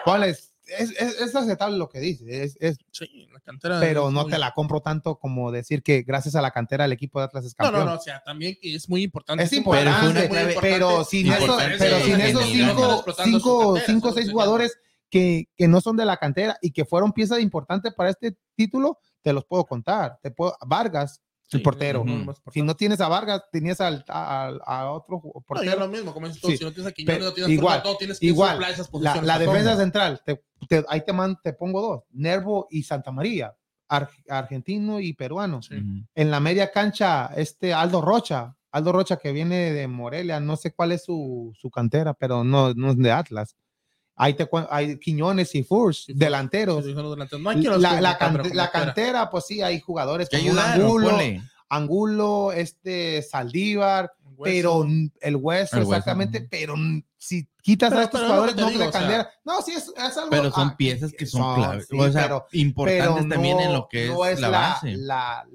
ponles, 0.06 0.53
es, 0.67 0.91
es, 0.91 1.19
es 1.21 1.36
aceptable 1.36 1.78
lo 1.78 1.89
que 1.89 1.99
dices, 1.99 2.28
es, 2.28 2.58
es- 2.60 2.78
Sí, 2.91 3.28
la 3.34 3.39
cantera. 3.41 3.80
pero 3.80 4.10
no 4.12 4.23
muy- 4.23 4.32
te 4.32 4.38
la 4.39 4.52
compro 4.54 4.82
tanto 4.82 5.17
como 5.19 5.52
decir 5.52 5.84
que 5.84 6.04
gracias 6.04 6.36
a 6.36 6.41
la 6.41 6.52
cantera 6.52 6.86
el 6.86 6.91
equipo 6.91 7.19
de 7.19 7.26
Atlas 7.26 7.45
es 7.45 7.56
No, 7.60 7.65
campeón. 7.65 7.86
no, 7.86 7.91
no, 7.91 7.97
o 7.99 8.02
sea, 8.02 8.21
también 8.23 8.58
es 8.62 8.88
muy 8.89 9.04
importante. 9.04 9.43
Es 9.43 9.54
importante, 9.54 10.30
pero 10.62 11.04
sin, 11.04 11.32
eso- 11.32 11.58
pero 11.78 11.99
sin 11.99 12.19
esos 12.21 12.54
no 12.56 13.04
cinco, 13.23 13.78
cinco, 13.86 14.12
seis 14.13 14.32
jugadores 14.32 14.78
que, 15.10 15.47
que 15.56 15.67
no 15.67 15.80
son 15.82 15.95
de 15.97 16.06
la 16.06 16.17
cantera 16.17 16.58
y 16.62 16.71
que 16.71 16.86
fueron 16.86 17.12
piezas 17.13 17.39
importantes 17.39 17.93
para 17.93 18.10
este 18.10 18.36
título, 18.56 18.97
te 19.21 19.32
los 19.34 19.45
puedo 19.45 19.65
contar. 19.65 20.17
Te 20.23 20.32
puedo, 20.32 20.58
Vargas, 20.65 21.21
el 21.54 21.62
portero. 21.62 22.04
más 22.04 22.42
Si 22.52 22.62
no 22.62 22.76
tienes 22.76 23.00
a 23.02 23.08
Vargas, 23.08 23.44
tenías 23.52 23.80
al, 23.82 24.04
a, 24.08 24.48
a 24.66 24.92
otro 24.92 25.20
ju- 25.22 25.32
No, 25.36 25.42
portero. 25.42 25.80
lo 25.80 25.88
mismo, 25.88 26.13
como 26.13 26.28
dices 26.28 26.42
tú, 26.42 26.50
Sí. 26.50 26.58
si 26.58 26.63
no 26.63 26.72
tienes 26.72 26.92
a 26.92 26.94
Quiñones, 26.94 27.24
no 27.24 27.34
tienes 27.34 27.52
igual, 27.52 27.78
por 27.82 27.84
todo, 27.84 27.98
tienes 27.98 28.20
que 28.20 28.26
igual, 28.26 28.63
esas 28.63 28.88
la, 28.88 28.92
posiciones 28.92 29.24
la 29.24 29.39
defensa 29.39 29.76
central, 29.78 30.22
te, 30.26 30.44
te- 30.68 30.86
ahí 30.88 31.02
te, 31.06 31.13
man- 31.13 31.38
te 31.44 31.54
pongo 31.54 31.82
dos, 31.82 32.04
Nervo 32.12 32.68
y 32.70 32.84
Santa 32.84 33.12
María, 33.12 33.56
ar- 33.88 34.10
argentino 34.30 35.00
y 35.00 35.13
peruano. 35.13 35.62
Sí. 35.62 35.76
En 36.16 36.32
la 36.32 36.39
media 36.39 36.72
cancha, 36.72 37.28
este 37.36 37.74
Aldo 37.74 38.02
Rocha, 38.02 38.56
Aldo 38.72 38.92
Rocha 38.92 39.18
que 39.18 39.32
viene 39.32 39.72
de 39.72 39.88
Morelia, 39.88 40.39
no 40.39 40.56
sé 40.56 40.74
cuál 40.74 40.92
es 40.94 41.04
su, 41.04 41.54
su 41.56 41.70
cantera, 41.70 42.13
pero 42.13 42.44
no, 42.44 42.74
no 42.74 42.92
es 42.92 42.98
de 42.98 43.12
Atlas. 43.12 43.56
Ahí 44.24 44.34
te 44.36 44.48
hay 44.70 44.98
Quiñones 45.00 45.54
y 45.56 45.64
Furs, 45.64 46.06
Sí, 46.06 46.14
delanteros. 46.16 46.86
Sí. 46.86 46.94
No 46.94 47.50
hay 47.50 47.62
La, 47.62 48.00
la, 48.00 48.18
como 48.18 48.38
la 48.54 48.72
cantera, 48.72 49.30
pues 49.30 49.46
sí, 49.48 49.62
hay 49.62 49.80
jugadores 49.82 50.30
Que 50.30 50.38
como 50.40 50.52
un 50.52 50.58
ayudaron, 50.60 50.86
Angulo, 50.86 51.10
ponle. 51.10 51.42
Angulo, 51.70 52.52
este 52.54 53.22
Saldívar, 53.24 54.12
pero 54.44 54.84
el 54.84 55.36
hueso, 55.36 55.78
El 55.78 55.84
hueso, 55.84 55.92
exactamente, 55.96 56.48
pero 56.50 56.76
si 57.18 57.48
quitas 57.62 57.90
Pero- 57.90 58.02
a 58.02 58.04
estos 58.06 58.22
jugadores, 58.22 58.56
no 58.56 58.68
digo, 58.70 58.82
de 58.82 58.88
o 58.88 58.92
sea, 58.92 59.02
cantera. 59.02 59.30
No, 59.44 59.62
sí, 59.62 59.72
es, 59.74 59.88
es 59.96 60.18
algo. 60.18 60.30
Pero 60.30 60.52
son 60.52 60.70
ah, 60.70 60.76
piezas 60.78 61.12
que 61.14 61.26
son, 61.26 61.42
son, 61.42 61.56
clave, 61.56 61.84
sí, 61.84 61.98
o 62.00 62.12
sea, 62.12 62.22
pero- 62.24 62.46
importantes 62.52 63.16
pero 63.18 63.30
también 63.30 63.60
en 63.60 63.74
lo 63.74 63.88
que 63.90 64.06
es, 64.06 64.12
no 64.12 64.26
es 64.26 64.40
la, 64.40 64.50
base. 64.50 64.98
la- 64.98 65.46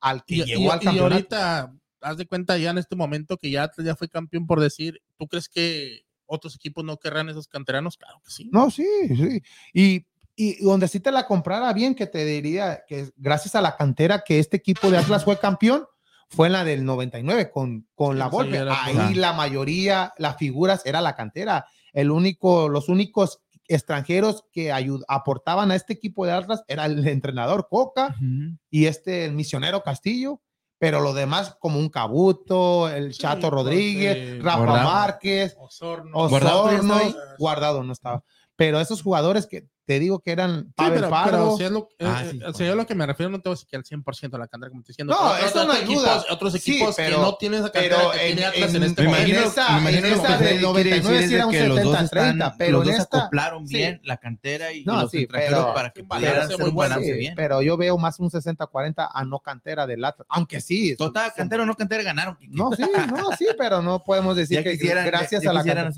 al 0.00 0.24
que 0.24 0.34
Y, 0.36 0.44
llegó 0.44 0.62
y- 0.62 0.68
al 0.68 0.82
y 0.82 0.84
campeonato. 0.84 1.14
ahorita, 1.14 1.74
haz 2.00 2.16
de 2.16 2.26
cuenta 2.26 2.56
ya 2.58 2.70
en 2.70 2.78
este 2.78 2.96
momento 2.96 3.36
que 3.36 3.50
ya 3.50 3.70
ya 3.78 3.96
fue 3.96 4.08
campeón 4.08 4.46
por 4.46 4.60
decir, 4.60 5.00
¿tú 5.18 5.26
crees 5.26 5.48
que 5.48 6.05
otros 6.26 6.54
equipos 6.56 6.84
no 6.84 6.96
querrán 6.98 7.28
esos 7.28 7.48
canteranos? 7.48 7.96
Claro 7.96 8.20
que 8.24 8.30
sí. 8.30 8.48
No, 8.52 8.70
sí, 8.70 8.86
sí. 9.08 9.42
Y, 9.72 10.06
y 10.36 10.62
donde 10.64 10.88
sí 10.88 11.00
te 11.00 11.10
la 11.12 11.26
comprara 11.26 11.72
bien, 11.72 11.94
que 11.94 12.06
te 12.06 12.24
diría 12.24 12.84
que 12.86 13.10
gracias 13.16 13.54
a 13.54 13.60
la 13.62 13.76
cantera 13.76 14.22
que 14.26 14.38
este 14.38 14.56
equipo 14.58 14.90
de 14.90 14.98
Atlas 14.98 15.24
fue 15.24 15.38
campeón, 15.38 15.84
fue 16.28 16.48
en 16.48 16.54
la 16.54 16.64
del 16.64 16.84
99 16.84 17.50
con, 17.50 17.86
con 17.94 18.14
Sí, 18.14 18.18
la 18.18 18.26
Volpe. 18.28 18.58
Ahí 18.68 19.14
la 19.14 19.32
mayoría, 19.32 20.12
las 20.18 20.36
figuras 20.36 20.82
era 20.84 21.00
la 21.00 21.14
cantera. 21.14 21.66
El 21.92 22.10
único, 22.10 22.68
los 22.68 22.88
únicos 22.88 23.40
extranjeros 23.68 24.44
que 24.52 24.72
ayud- 24.72 25.04
aportaban 25.08 25.70
a 25.70 25.74
este 25.74 25.92
equipo 25.92 26.24
de 26.26 26.32
Atlas 26.32 26.62
era 26.68 26.86
el 26.86 27.06
entrenador 27.08 27.66
Coca 27.68 28.14
Ujú. 28.16 28.56
y 28.70 28.86
este 28.86 29.24
el 29.24 29.32
misionero 29.32 29.82
Castillo. 29.82 30.40
Pero 30.78 31.00
lo 31.00 31.14
demás, 31.14 31.56
como 31.58 31.78
un 31.78 31.88
Cabuto, 31.88 32.88
el 32.88 33.14
Chato 33.14 33.48
Rodríguez, 33.50 34.42
Rafa 34.42 34.58
Guardado. 34.58 34.90
Márquez, 34.90 35.56
Osorno. 35.58 36.18
Osorno, 36.18 37.00
guardado 37.38 37.82
no 37.82 37.92
estaba. 37.92 38.22
Pero 38.56 38.80
esos 38.80 39.02
jugadores 39.02 39.46
que 39.46 39.66
te 39.84 40.00
digo 40.00 40.18
que 40.18 40.32
eran 40.32 40.64
Sí, 40.64 40.72
Pavel 40.74 40.94
pero, 40.94 41.10
Pardo, 41.10 41.30
pero 41.30 41.56
si 41.58 41.62
es 41.64 41.70
lo, 41.70 41.88
Ah, 42.00 42.22
eh, 42.24 42.28
sí, 42.32 42.40
eh, 42.42 42.52
si 42.56 42.64
es 42.64 42.74
lo 42.74 42.86
que 42.86 42.94
me 42.96 43.06
refiero, 43.06 43.30
no 43.30 43.38
te 43.40 43.48
voy 43.48 43.52
a 43.52 43.56
decir 43.56 43.68
que 43.68 43.76
al 43.76 43.84
100% 43.84 44.30
de 44.30 44.38
la 44.38 44.48
cantera, 44.48 44.70
como 44.70 44.82
te 44.82 44.90
estoy 44.90 45.04
diciendo. 45.04 45.14
No, 45.14 45.30
pero 45.34 45.46
eso 45.46 45.60
otros 45.60 45.66
no 45.66 45.74
equipos- 45.74 46.02
ayuda. 46.08 46.24
Otros 46.30 46.52
Sí, 46.54 46.58
equipos 46.72 46.94
pero- 46.96 47.16
que 47.18 47.22
no 47.22 47.36
tienen 47.36 47.60
esa 47.60 47.70
cantera 47.70 47.96
pero 47.98 48.10
que 48.10 48.18
en, 48.18 48.26
tiene 48.36 48.44
Atlas 48.46 48.70
en, 48.70 48.76
en- 48.76 48.82
este 48.82 49.02
me 49.02 49.08
en 49.08 49.14
momento. 49.14 49.30
me 49.72 49.78
imagino 49.78 49.86
en 49.98 50.02
que 50.02 50.08
esa 50.18 50.38
Freddy 50.38 50.38
del 50.38 50.48
quiere 50.48 50.62
99 50.62 51.14
decir 51.16 51.28
sí 51.28 51.34
es 51.34 51.38
era 51.38 51.46
un 51.46 51.52
de 51.52 51.58
que 51.58 51.68
los 51.68 51.82
dos 51.82 51.96
70-30, 51.98 52.32
están- 52.46 52.54
pero 52.58 52.72
los 52.72 52.80
en 52.88 52.92
dos 52.94 53.00
esta, 53.02 53.18
acoplaron 53.18 53.68
sí. 53.68 53.76
bien 53.76 54.00
la 54.04 54.16
cantera 54.16 54.72
y, 54.72 54.78
y 54.80 54.84
No, 54.86 55.02
los 55.02 55.10
sí, 55.12 55.18
extranjeros 55.18 55.60
pero- 55.60 55.74
para 55.74 55.90
que 55.90 56.02
pudieran 56.04 56.40
hacer 56.42 56.58
muy 56.58 56.68
un 56.70 56.74
bueno. 56.74 56.90
balance 56.94 57.12
Sí, 57.12 57.18
bien. 57.18 57.34
pero 57.36 57.62
yo 57.62 57.76
veo 57.76 57.98
más 57.98 58.18
un 58.18 58.30
60-40 58.30 59.08
a 59.12 59.24
no 59.24 59.38
cantera 59.38 59.86
del 59.86 60.04
Atlas, 60.04 60.26
aunque 60.30 60.60
sí. 60.60 60.96
Total, 60.96 61.32
cantera 61.36 61.62
o 61.62 61.66
no 61.66 61.74
cantera 61.76 62.02
ganaron. 62.02 62.36
No, 62.48 62.72
sí, 62.72 62.82
no, 63.14 63.30
sí, 63.38 63.46
pero 63.56 63.82
no 63.82 64.02
podemos 64.02 64.34
decir 64.36 64.64
que 64.64 64.72
quisieran, 64.72 65.06
gracias 65.06 65.46
a 65.46 65.52
la 65.52 65.62
cantera. 65.62 65.92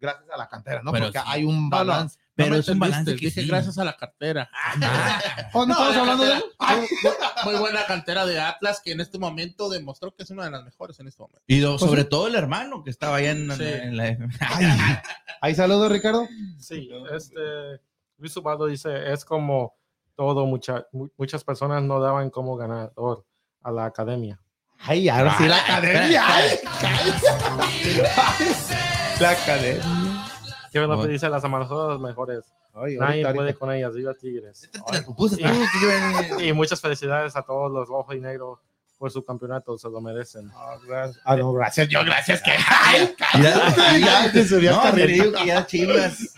Gracias 0.00 0.30
a 0.30 0.36
la 0.36 0.48
cantera, 0.48 0.82
¿no? 0.82 0.92
Pero 0.92 1.06
Porque 1.06 1.18
sí. 1.18 1.24
hay 1.28 1.44
un 1.44 1.54
No, 1.56 1.62
no, 1.62 1.86
balance. 1.86 2.18
Pero 2.34 2.50
No 2.50 2.56
es 2.56 2.68
un 2.68 2.78
balance 2.78 3.16
que 3.16 3.26
dije 3.26 3.42
sí. 3.42 3.48
gracias 3.48 3.78
a 3.78 3.84
la 3.84 3.96
cartera. 3.96 4.48
¿Oh, 5.52 5.66
no, 5.66 5.72
estamos 5.72 5.94
la 5.94 6.00
hablando 6.00 6.24
de 6.24 6.30
cantera- 6.30 7.34
muy, 7.44 7.52
muy 7.52 7.60
buena 7.60 7.84
cantera 7.86 8.26
de 8.26 8.40
Atlas 8.40 8.80
que 8.84 8.92
en 8.92 9.00
este 9.00 9.18
momento 9.18 9.68
demostró 9.68 10.14
que 10.14 10.22
es 10.22 10.30
una 10.30 10.44
de 10.44 10.50
las 10.52 10.62
mejores 10.64 11.00
en 11.00 11.08
este 11.08 11.20
momento. 11.20 11.42
Y 11.48 11.58
do- 11.58 11.76
Pues 11.78 11.80
sobre 11.90 12.02
sí. 12.02 12.08
todo 12.08 12.28
el 12.28 12.36
hermano 12.36 12.84
que 12.84 12.90
estaba 12.90 13.16
allá 13.16 13.32
en, 13.32 13.50
Sí. 13.56 13.64
en 13.64 13.96
la... 13.96 14.04
Ay, 14.40 14.66
Ahí 15.40 15.54
saludos, 15.54 15.90
Ricardo. 15.90 16.28
Sí, 16.60 16.88
este, 17.12 17.40
Luis 18.18 18.36
Ubaldo 18.36 18.66
dice, 18.66 19.12
es 19.12 19.24
como 19.24 19.76
todo, 20.14 20.46
mucha, 20.46 20.86
mu- 20.92 21.08
muchas 21.16 21.42
personas 21.44 21.82
no 21.82 22.00
daban 22.00 22.30
como 22.30 22.56
ganador 22.56 23.24
a 23.62 23.70
la 23.72 23.84
academia. 23.86 24.40
Ay, 24.80 25.08
ahora 25.08 25.36
sí 25.36 25.44
la 25.48 25.56
Ay, 25.56 25.62
academia. 25.64 26.22
Ay, 26.28 26.58
la 29.20 29.30
academia. 29.30 29.82
López 30.72 30.86
Bueno. 30.96 31.06
dice, 31.06 31.28
las 31.28 31.44
amazonas 31.44 31.98
mejores. 32.00 32.44
Ay, 32.74 32.96
Nadie 32.96 33.24
ahorita, 33.24 33.28
puede 33.34 33.48
ahorita. 33.48 33.58
con 33.58 33.72
ellas, 33.72 33.94
viva 33.94 34.14
Tigres. 34.14 34.70
Tú, 35.16 35.28
que 35.36 35.42
yo- 35.42 36.40
Y 36.40 36.52
muchas 36.52 36.80
felicidades 36.80 37.34
a 37.34 37.42
todos 37.42 37.72
los 37.72 37.88
rojos 37.88 38.14
y 38.14 38.20
negros 38.20 38.60
por 38.98 39.10
su 39.10 39.24
campeonato, 39.24 39.76
se 39.78 39.88
lo 39.88 40.00
merecen. 40.00 40.50
Ah, 40.54 40.76
gracias. 40.86 41.22
Ah, 41.24 41.36
no, 41.36 41.52
gracias. 41.52 41.88
Yo, 41.88 42.00
gracias. 42.04 42.42
Que... 42.42 42.50
Ya- 43.42 43.98
ya 43.98 44.32
te 44.32 44.40
hasta 44.68 44.92
que 44.94 45.46
ya 45.46 45.66
chivas. 45.66 46.34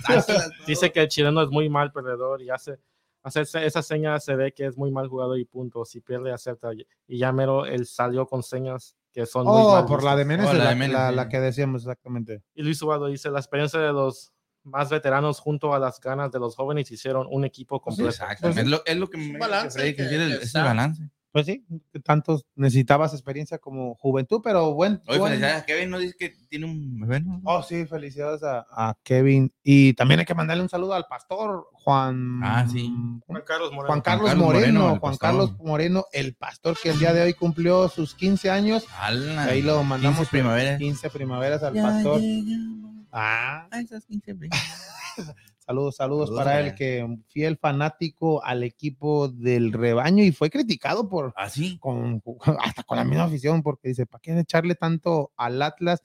Dice 0.67 0.93
que 0.93 1.01
el 1.03 1.09
chileno 1.09 1.43
es 1.43 1.49
muy 1.51 1.69
mal 1.69 1.93
perdedor 1.93 2.41
y 2.43 2.51
hace, 2.51 2.79
hace 3.23 3.43
esa 3.67 3.83
seña 3.83 4.19
se 4.21 4.37
ve 4.37 4.53
que 4.53 4.67
es 4.67 4.77
muy 4.79 4.91
mal 4.91 5.09
jugador 5.09 5.39
y 5.39 5.45
punto. 5.45 5.85
Si 5.85 6.01
pierde, 6.01 6.33
acepta. 6.33 6.71
Y 7.07 7.19
ya 7.19 7.33
mero 7.33 7.67
él 7.67 7.87
salió 7.87 8.27
con 8.27 8.43
señas 8.43 8.97
que 9.13 9.27
son 9.27 9.45
muy 9.47 9.55
Oh, 9.57 9.73
mal 9.73 9.87
por 9.87 10.03
la 10.05 10.15
de 10.17 10.25
Menes, 10.25 10.47
Oh, 10.49 10.53
la 10.53 10.73
la, 10.75 10.75
la- 10.89 11.09
sí. 11.11 11.15
la 11.17 11.29
que 11.29 11.41
decíamos 11.41 11.83
exactamente. 11.83 12.43
Y 12.55 12.63
Luis 12.63 12.81
Ubaldo 12.83 13.07
dice, 13.07 13.31
la 13.31 13.41
experiencia 13.41 13.81
de 13.81 13.93
los 13.93 14.33
más 14.63 14.91
veteranos 14.91 15.41
junto 15.41 15.75
a 15.75 15.79
las 15.79 16.01
ganas 16.01 16.31
de 16.31 16.39
los 16.39 16.55
jóvenes 16.55 16.91
hicieron 16.91 17.27
un 17.31 17.45
equipo 17.45 17.81
completo. 17.81 18.11
Exacto. 18.11 18.49
Es 18.51 18.67
lo, 18.67 18.85
es 18.85 18.97
lo 18.97 19.09
que 19.09 19.17
me 19.19 19.39
balance 19.39 19.83
que 19.83 19.97
que- 19.97 20.03
el- 20.03 20.29
que 20.29 20.35
ese 20.37 20.45
está. 20.45 20.65
balance. 20.65 21.09
Pues 21.33 21.47
sí, 21.47 21.65
tantos 22.03 22.45
necesitabas 22.57 23.13
experiencia 23.13 23.59
como 23.59 23.95
juventud, 23.95 24.41
pero 24.43 24.75
buen. 24.75 25.01
Oye, 25.07 25.19
buen- 25.21 25.31
felicidades 25.33 25.63
a 25.63 25.67
Kevin, 25.67 25.91
¿no 25.91 25.99
dice 26.01 26.17
que 26.19 26.31
tiene 26.49 26.67
un 26.67 26.99
bebé? 27.01 27.21
no? 27.21 27.41
Oh, 27.45 27.63
sí, 27.63 27.87
felicidades 27.87 28.43
a, 28.43 28.67
a 28.71 28.97
Kevin. 29.05 29.53
Y 29.63 29.95
también 29.95 30.19
hay 30.19 30.27
que 30.27 30.35
mandarle 30.35 30.65
un 30.65 30.69
saludo 30.69 30.95
al 30.95 31.07
pastor 31.07 31.69
Juan. 31.73 32.41
Ah, 32.43 32.67
sí. 32.69 32.93
Juan 33.27 33.43
Carlos 33.47 33.71
Moreno. 33.71 33.87
Juan 33.87 34.01
Carlos, 34.01 34.37
Moreno, 34.37 34.81
Juan 34.89 35.01
pastor. 35.01 35.19
Carlos 35.21 35.59
Moreno, 35.61 36.05
el 36.13 36.35
pastor 36.35 36.77
que 36.83 36.91
el 36.91 36.99
día 36.99 37.13
de 37.13 37.23
hoy 37.23 37.35
cumplió 37.35 37.89
sus 37.89 38.15
15 38.17 38.51
años. 38.51 38.85
Ala, 38.99 39.45
Ahí 39.45 39.63
lo 39.63 39.85
mandamos 39.85 40.19
15 40.19 40.31
primaveras. 40.33 40.79
15 40.79 41.11
primaveras 41.11 41.63
al 41.63 41.75
Ya 41.75 41.83
pastor. 41.85 42.21
llegamos 42.21 43.07
Ah, 43.13 43.69
a 43.71 43.81
esas 43.81 44.05
15 44.07 44.35
primaveras. 44.35 44.97
saludos, 45.71 45.97
saludos, 45.97 46.29
Saludos 46.29 46.45
para 46.45 46.61
él, 46.61 46.75
que 46.75 47.07
fiel 47.29 47.57
fanático 47.57 48.45
al 48.45 48.63
equipo 48.65 49.29
del 49.29 49.73
rebaño 49.73 50.25
y 50.25 50.33
fue 50.33 50.51
criticado 50.51 51.09
por 51.09 51.33
Así. 51.37 51.79
con, 51.79 52.21
hasta 52.61 52.83
con 52.83 52.97
la 52.99 53.05
misma 53.05 53.25
afición 53.25 53.63
porque 53.63 53.89
dice, 53.89 54.05
¿para 54.07 54.21
qué 54.21 54.39
echarle 54.39 54.75
tanto 54.75 55.33
al 55.37 55.63
Atlas? 55.63 56.03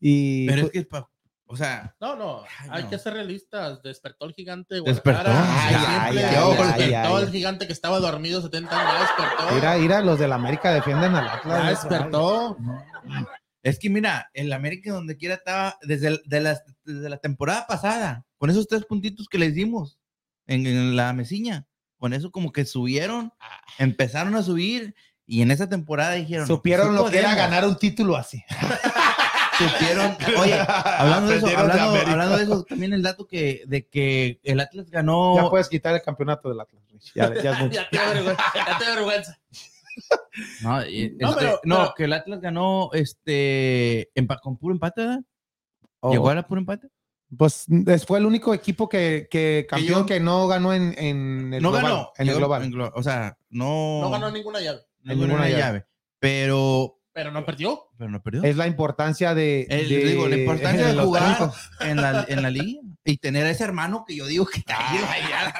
Y 0.00 0.46
Pero 0.46 0.66
es 0.66 0.70
que, 0.72 0.82
pa- 0.84 1.08
o 1.46 1.56
sea, 1.56 1.96
No, 2.00 2.14
no, 2.16 2.42
Ay, 2.60 2.68
hay 2.70 2.82
no. 2.84 2.90
que 2.90 2.98
ser 2.98 3.14
realistas. 3.14 3.82
Despertó 3.82 4.26
el 4.26 4.34
gigante. 4.34 4.74
de 4.74 4.82
Despertó. 4.82 5.30
Ay, 5.30 5.74
ay, 5.78 6.16
despertó 6.16 7.18
el 7.18 7.24
ay. 7.26 7.32
gigante 7.32 7.66
que 7.66 7.72
estaba 7.72 7.98
dormido 8.00 8.42
70 8.42 8.78
años. 8.78 9.08
Despertó. 9.08 9.54
mira, 9.54 9.76
mira, 9.78 10.00
los 10.02 10.18
del 10.18 10.32
América 10.32 10.70
defienden 10.74 11.14
al 11.14 11.26
Atlas. 11.26 11.62
ya 11.62 11.70
despertó. 11.70 12.58
es 13.62 13.78
que 13.78 13.88
mira, 13.90 14.28
el 14.34 14.52
América 14.52 14.92
donde 14.92 15.16
quiera 15.16 15.36
estaba 15.36 15.78
desde, 15.82 16.08
el- 16.08 16.22
de 16.26 16.40
las- 16.42 16.62
desde 16.84 17.08
la 17.08 17.16
temporada 17.16 17.66
pasada, 17.66 18.26
con 18.38 18.48
esos 18.50 18.66
tres 18.68 18.84
puntitos 18.84 19.28
que 19.28 19.38
les 19.38 19.54
dimos 19.54 19.98
en, 20.46 20.66
en 20.66 20.96
la 20.96 21.12
mesiña, 21.12 21.66
con 21.98 22.12
eso 22.14 22.30
como 22.30 22.52
que 22.52 22.64
subieron, 22.64 23.32
empezaron 23.78 24.34
a 24.36 24.42
subir 24.42 24.94
y 25.26 25.42
en 25.42 25.50
esa 25.50 25.68
temporada 25.68 26.12
dijeron, 26.12 26.46
Supieron 26.46 26.88
"Sí 26.88 26.94
lo 26.94 27.10
que 27.10 27.18
era 27.18 27.28
podemos". 27.30 27.50
ganar 27.50 27.66
un 27.68 27.76
título 27.76 28.16
así. 28.16 28.42
supieron, 29.58 30.16
oye, 30.40 30.54
hablando 30.58 31.30
de 31.32 31.36
eso, 31.38 31.46
de 31.48 31.56
hablando, 31.56 32.36
de 32.36 32.42
eso, 32.44 32.62
también 32.64 32.92
el 32.92 33.02
dato 33.02 33.26
que 33.26 33.64
de 33.66 33.86
que 33.86 34.40
el 34.44 34.60
Atlas 34.60 34.88
ganó 34.90 35.36
Ya 35.36 35.50
puedes 35.50 35.68
quitar 35.68 35.94
el 35.94 36.02
campeonato 36.02 36.48
del 36.48 36.60
Atlas. 36.60 36.82
Rich. 36.90 37.12
Ya, 37.14 37.34
ya 37.42 37.52
es 37.52 37.58
mucho. 37.62 37.74
Ya 37.74 37.88
te 37.90 37.96
da 37.96 38.08
vergüenza. 38.14 38.44
Ya 38.54 38.78
te 38.78 38.84
da 38.84 38.94
vergüenza. 38.94 39.40
No, 40.62 40.70
No, 40.76 40.80
este, 40.82 41.16
pero- 41.18 41.60
no, 41.64 41.76
pero- 41.76 41.94
que 41.96 42.04
el 42.04 42.12
Atlas 42.12 42.40
ganó 42.40 42.90
este 42.92 44.10
empa- 44.14 44.40
con 44.40 44.56
puro 44.56 44.72
empate, 44.72 45.00
¿verdad? 45.02 45.20
Oh, 46.00 46.12
Llegó 46.12 46.30
a 46.30 46.36
la 46.36 46.46
puro 46.46 46.60
empate. 46.60 46.88
Pues 47.36 47.66
es- 47.86 48.06
fue 48.06 48.18
el 48.18 48.26
único 48.26 48.54
equipo 48.54 48.88
que, 48.88 49.28
que 49.30 49.66
campeón 49.68 50.00
yo- 50.00 50.06
que 50.06 50.18
no 50.20 50.46
ganó 50.48 50.72
en, 50.72 50.94
en 50.98 51.52
el 51.52 51.62
No 51.62 51.70
global. 51.70 51.82
ganó. 51.92 52.12
En 52.16 52.28
el 52.28 52.34
global. 52.36 52.62
en 52.64 52.72
glo- 52.72 52.92
o 52.94 53.02
sea, 53.02 53.36
no, 53.50 54.00
No 54.00 54.10
ganó 54.10 54.30
ninguna 54.30 54.60
llave. 54.60 54.80
no 55.02 55.12
en 55.12 55.18
ninguna 55.18 55.40
una 55.40 55.48
llave. 55.48 55.60
llave. 55.62 55.86
Pero, 56.20 56.98
Pero 57.12 57.30
no 57.30 57.44
perdió. 57.44 57.82
pero 57.98 58.10
no 58.10 58.22
perdió. 58.22 58.42
Es 58.44 58.56
la 58.56 58.66
importancia 58.66 59.34
de. 59.34 59.66
El- 59.68 59.88
de- 59.88 60.04
digo, 60.04 60.26
la 60.26 60.36
importancia 60.36 60.86
de 60.86 60.94
los 60.94 61.04
jugar 61.06 61.52
en 61.80 61.96
la, 62.00 62.24
en 62.28 62.42
la 62.42 62.50
liga 62.50 62.80
y 63.04 63.16
tener 63.18 63.44
a 63.46 63.50
ese 63.50 63.64
hermano 63.64 64.04
que 64.06 64.16
yo 64.16 64.26
digo 64.26 64.46
que 64.46 64.60
está 64.60 64.76
ahí, 64.90 64.98
vaya. 65.02 65.52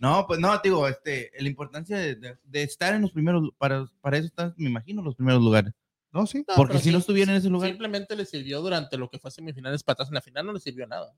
No, 0.00 0.26
pues 0.28 0.38
no, 0.38 0.56
digo, 0.62 0.86
este, 0.86 1.30
la 1.40 1.48
importancia 1.48 1.98
de, 1.98 2.14
de- 2.14 2.38
de 2.44 2.62
estar 2.62 2.94
en 2.94 3.02
los 3.02 3.10
primeros, 3.10 3.50
para, 3.58 3.84
para 4.00 4.16
eso 4.16 4.26
están, 4.26 4.54
me 4.56 4.70
imagino, 4.70 5.02
los 5.02 5.16
primeros 5.16 5.42
lugares. 5.42 5.72
No, 6.12 6.26
sí. 6.26 6.44
No, 6.48 6.54
Porque 6.56 6.72
pero 6.74 6.84
si 6.84 6.90
no 6.90 6.98
sí- 6.98 7.00
estuviera 7.00 7.32
en 7.32 7.38
ese 7.38 7.48
lugar, 7.50 7.68
Simplemente 7.70 8.16
le 8.16 8.24
sirvió 8.24 8.60
durante 8.60 8.96
lo 8.96 9.10
que 9.10 9.18
fue 9.18 9.30
semifinales 9.30 9.82
para 9.82 9.94
atrás. 9.94 10.08
En 10.08 10.14
la 10.14 10.22
final 10.22 10.46
no 10.46 10.52
le 10.52 10.60
sirvió 10.60 10.86
nada. 10.86 11.12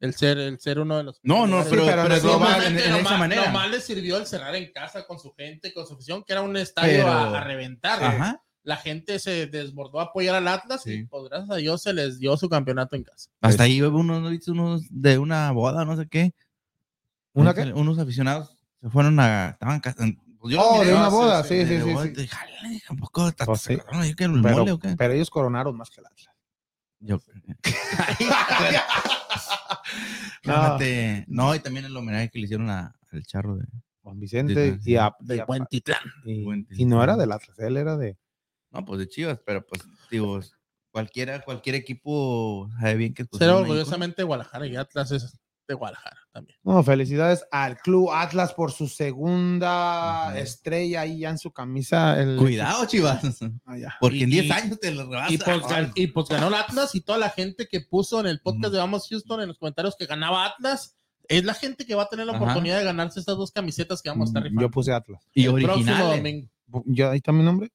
El 0.00 0.12
ser, 0.14 0.36
el 0.36 0.58
ser 0.60 0.78
uno 0.78 0.98
de 0.98 1.04
los. 1.04 1.20
No, 1.22 1.46
no, 1.46 1.64
pero, 1.70 1.86
pero 1.86 2.02
pero, 2.02 2.06
en 2.06 2.12
el 2.12 2.20
global, 2.20 2.62
en, 2.64 2.78
en 2.78 2.94
esa 2.96 3.16
manera. 3.16 3.46
Nomás 3.46 3.70
le 3.70 3.80
sirvió 3.80 4.18
el 4.18 4.26
cerrar 4.26 4.54
en 4.54 4.70
casa 4.72 5.06
con 5.06 5.18
su 5.18 5.32
gente, 5.32 5.72
con 5.72 5.86
su 5.86 5.94
afición, 5.94 6.22
que 6.22 6.32
era 6.34 6.42
un 6.42 6.56
estadio 6.56 6.98
Pero- 6.98 7.08
a, 7.12 7.38
a 7.38 7.44
reventar. 7.44 8.02
Ajá. 8.02 8.42
La 8.62 8.76
gente 8.76 9.20
se 9.20 9.46
desbordó 9.46 10.00
a 10.00 10.04
apoyar 10.06 10.34
al 10.34 10.48
Atlas 10.48 10.84
y, 10.88 10.90
Sí. 10.98 11.04
pues, 11.04 11.22
gracias 11.30 11.50
a 11.50 11.54
Dios, 11.56 11.80
se 11.82 11.92
les 11.94 12.18
dio 12.18 12.36
su 12.36 12.48
campeonato 12.48 12.96
en 12.96 13.04
casa. 13.04 13.30
Hasta 13.40 13.62
ahí 13.62 13.80
hubo 13.80 13.98
unos, 14.00 14.20
¿no 14.20 14.52
unos 14.52 14.82
de 14.90 15.18
una 15.18 15.52
boda, 15.52 15.84
no 15.84 15.96
sé 15.96 16.08
qué. 16.08 16.34
¿Una 17.32 17.54
qué? 17.54 17.72
Unos 17.72 17.98
aficionados 17.98 18.56
se 18.82 18.90
fueron 18.90 19.18
a. 19.20 19.50
Estaban. 19.50 19.80
pues 19.80 19.94
yo 20.50 20.56
lo 20.58 20.62
Oh, 20.64 20.84
de 20.84 20.92
una 20.94 21.10
sí, 21.10 21.16
boda, 21.16 21.42
sí, 21.44 21.66
sí, 21.66 21.66
sí, 21.66 21.82
sí. 21.82 21.96
sí. 22.02 22.08
y 22.08 22.10
dije, 22.22 22.28
"Jale, 22.36 22.82
tampoco 22.88 23.28
está- 23.28 23.44
Pues 23.46 23.60
sí. 23.60 23.78
mole 23.92 24.14
Pero, 24.42 24.74
o 24.74 24.78
qué". 24.78 24.94
pero 24.96 25.12
ellos 25.14 25.30
coronaron 25.30 25.76
más 25.76 25.90
que 25.90 26.00
el 26.00 26.06
Atlas. 26.06 26.34
Yo- 27.00 27.20
No. 30.44 30.78
No, 31.26 31.54
y 31.54 31.58
también 31.60 31.84
el 31.86 31.96
homenaje 31.96 32.30
que 32.30 32.38
le 32.38 32.44
hicieron 32.44 32.70
a- 32.70 32.94
al 33.12 33.22
charro 33.24 33.56
de. 33.56 33.64
Juan 34.02 34.20
Vicente 34.20 34.78
y 34.84 34.96
a, 34.96 35.12
y 35.20 35.26
De 35.26 35.40
a- 35.40 35.44
buen 35.44 35.66
titlán. 35.66 35.98
y- 36.24 36.84
no 36.84 37.02
era 37.02 37.16
del 37.16 37.32
Atlas, 37.32 37.58
él 37.58 37.76
era 37.76 37.96
de. 37.96 38.16
No, 38.70 38.84
pues 38.84 39.00
de 39.00 39.08
Chivas, 39.08 39.40
pero 39.44 39.66
pues, 39.66 39.82
digo, 40.10 40.38
cualquiera, 40.92 41.40
cualquier 41.40 41.74
equipo 41.74 42.70
sabe 42.78 42.94
bien 42.94 43.14
que. 43.14 43.24
pues, 43.24 43.40
Pero 43.40 43.58
orgullosamente 43.58 44.22
Guadalajara 44.22 44.66
y 44.68 44.76
Atlas 44.76 45.10
es 45.10 45.36
de 45.68 45.74
Guadalajara 45.74 46.16
también. 46.32 46.58
No, 46.62 46.82
felicidades 46.82 47.44
al 47.50 47.78
Club 47.78 48.10
Atlas 48.12 48.52
por 48.52 48.72
su 48.72 48.88
segunda 48.88 50.38
estrella 50.38 51.02
ahí 51.02 51.20
ya 51.20 51.30
en 51.30 51.38
su 51.38 51.50
camisa. 51.52 52.20
El... 52.20 52.36
Cuidado, 52.36 52.84
Chivas. 52.86 53.22
Ah. 53.66 53.96
Porque 54.00 54.22
en 54.24 54.28
Y- 54.30 54.40
10 54.42 54.50
años 54.52 54.80
te 54.80 54.90
lo 54.92 55.04
rebasa. 55.10 55.32
Y 55.32 55.38
pues, 55.38 55.58
y 55.94 56.06
pues 56.08 56.28
ganó 56.28 56.48
el 56.48 56.54
Atlas 56.54 56.94
y 56.94 57.00
toda 57.00 57.18
la 57.18 57.30
gente 57.30 57.66
que 57.68 57.80
puso 57.80 58.20
en 58.20 58.26
el 58.26 58.40
podcast 58.40 58.72
de 58.72 58.78
Vamos 58.78 59.06
Houston 59.08 59.40
en 59.40 59.48
los 59.48 59.58
comentarios 59.58 59.96
que 59.98 60.06
ganaba 60.06 60.46
Atlas, 60.46 60.96
es 61.28 61.44
la 61.44 61.54
gente 61.54 61.84
que 61.84 61.94
va 61.94 62.04
a 62.04 62.08
tener 62.08 62.26
la 62.26 62.32
Ajá. 62.34 62.42
oportunidad 62.42 62.78
de 62.78 62.84
ganarse 62.84 63.18
estas 63.20 63.36
dos 63.36 63.50
camisetas 63.50 64.00
que 64.02 64.08
vamos 64.08 64.28
a 64.28 64.30
estar 64.30 64.42
rifando. 64.42 64.62
Yo 64.62 64.70
puse 64.70 64.92
Atlas. 64.92 65.20
y 65.34 65.44
el 65.46 65.52
próximo 65.54 65.74
originales. 65.74 66.16
domingo. 66.16 66.48
¿Yo 66.86 67.10
ahí 67.10 67.16
está 67.18 67.32
mi 67.32 67.42
nombre? 67.42 67.72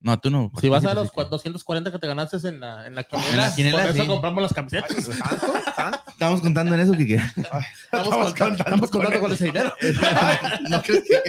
No, 0.00 0.18
tú 0.20 0.30
no. 0.30 0.52
Si 0.60 0.68
vas 0.68 0.84
a 0.84 0.94
los 0.94 1.04
los 1.06 1.12
cua- 1.12 1.28
240 1.28 1.90
que 1.90 1.98
te 1.98 2.06
ganaste 2.06 2.36
en 2.48 2.60
la, 2.60 2.86
en 2.86 2.94
la 2.94 3.00
En 3.00 3.36
la 3.36 3.52
quiniela, 3.52 3.54
quiniela, 3.56 3.82
por 3.82 3.90
eso 3.90 4.02
sí. 4.02 4.08
compramos 4.08 4.42
las 4.42 4.52
camisetas. 4.54 4.94
¿Tanto? 5.18 5.52
¿Tanto? 5.76 5.98
Estamos 6.08 6.40
contando 6.40 6.74
en 6.74 6.80
eso, 6.80 6.92
Kike. 6.92 7.16
Estamos, 7.16 8.08
contando, 8.26 8.56
estamos 8.58 8.90
contando 8.90 9.20
con 9.20 9.32
ese 9.32 9.44
dinero. 9.46 9.72
no 10.70 10.82
crees 10.82 11.04
que. 11.04 11.20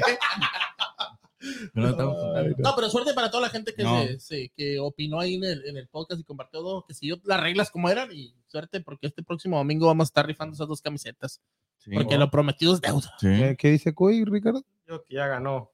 Pero 1.73 1.85
no 1.85 1.89
estamos 1.89 2.15
contando. 2.19 2.55
No, 2.59 2.75
pero 2.75 2.89
suerte 2.89 3.13
para 3.13 3.31
toda 3.31 3.41
la 3.43 3.49
gente 3.49 3.73
que, 3.73 3.83
No. 3.83 4.03
se- 4.03 4.19
se- 4.19 4.51
que 4.55 4.77
opinó 4.79 5.19
ahí 5.19 5.35
en 5.35 5.45
el, 5.45 5.65
en 5.65 5.77
el 5.77 5.87
podcast 5.87 6.21
y 6.21 6.23
compartió 6.23 6.59
todo, 6.59 6.85
que 6.85 6.93
siguió 6.93 7.17
las 7.23 7.39
reglas 7.39 7.71
como 7.71 7.89
eran 7.89 8.09
y 8.11 8.35
suerte 8.47 8.81
porque 8.81 9.07
este 9.07 9.23
próximo 9.23 9.57
domingo 9.57 9.87
vamos 9.87 10.05
a 10.07 10.09
estar 10.09 10.27
rifando 10.27 10.53
esas 10.53 10.67
dos 10.67 10.81
camisetas. 10.81 11.41
Sí. 11.79 11.91
Porque 11.93 12.17
lo 12.17 12.29
prometido 12.29 12.73
es 12.73 12.81
deuda. 12.81 13.13
Sí. 13.19 13.27
¿Qué, 13.27 13.55
qué 13.57 13.71
dice 13.71 13.93
Cuy, 13.95 14.25
Ricardo? 14.25 14.63
Yo 14.87 15.03
que 15.05 15.15
ya 15.15 15.27
ganó. 15.27 15.71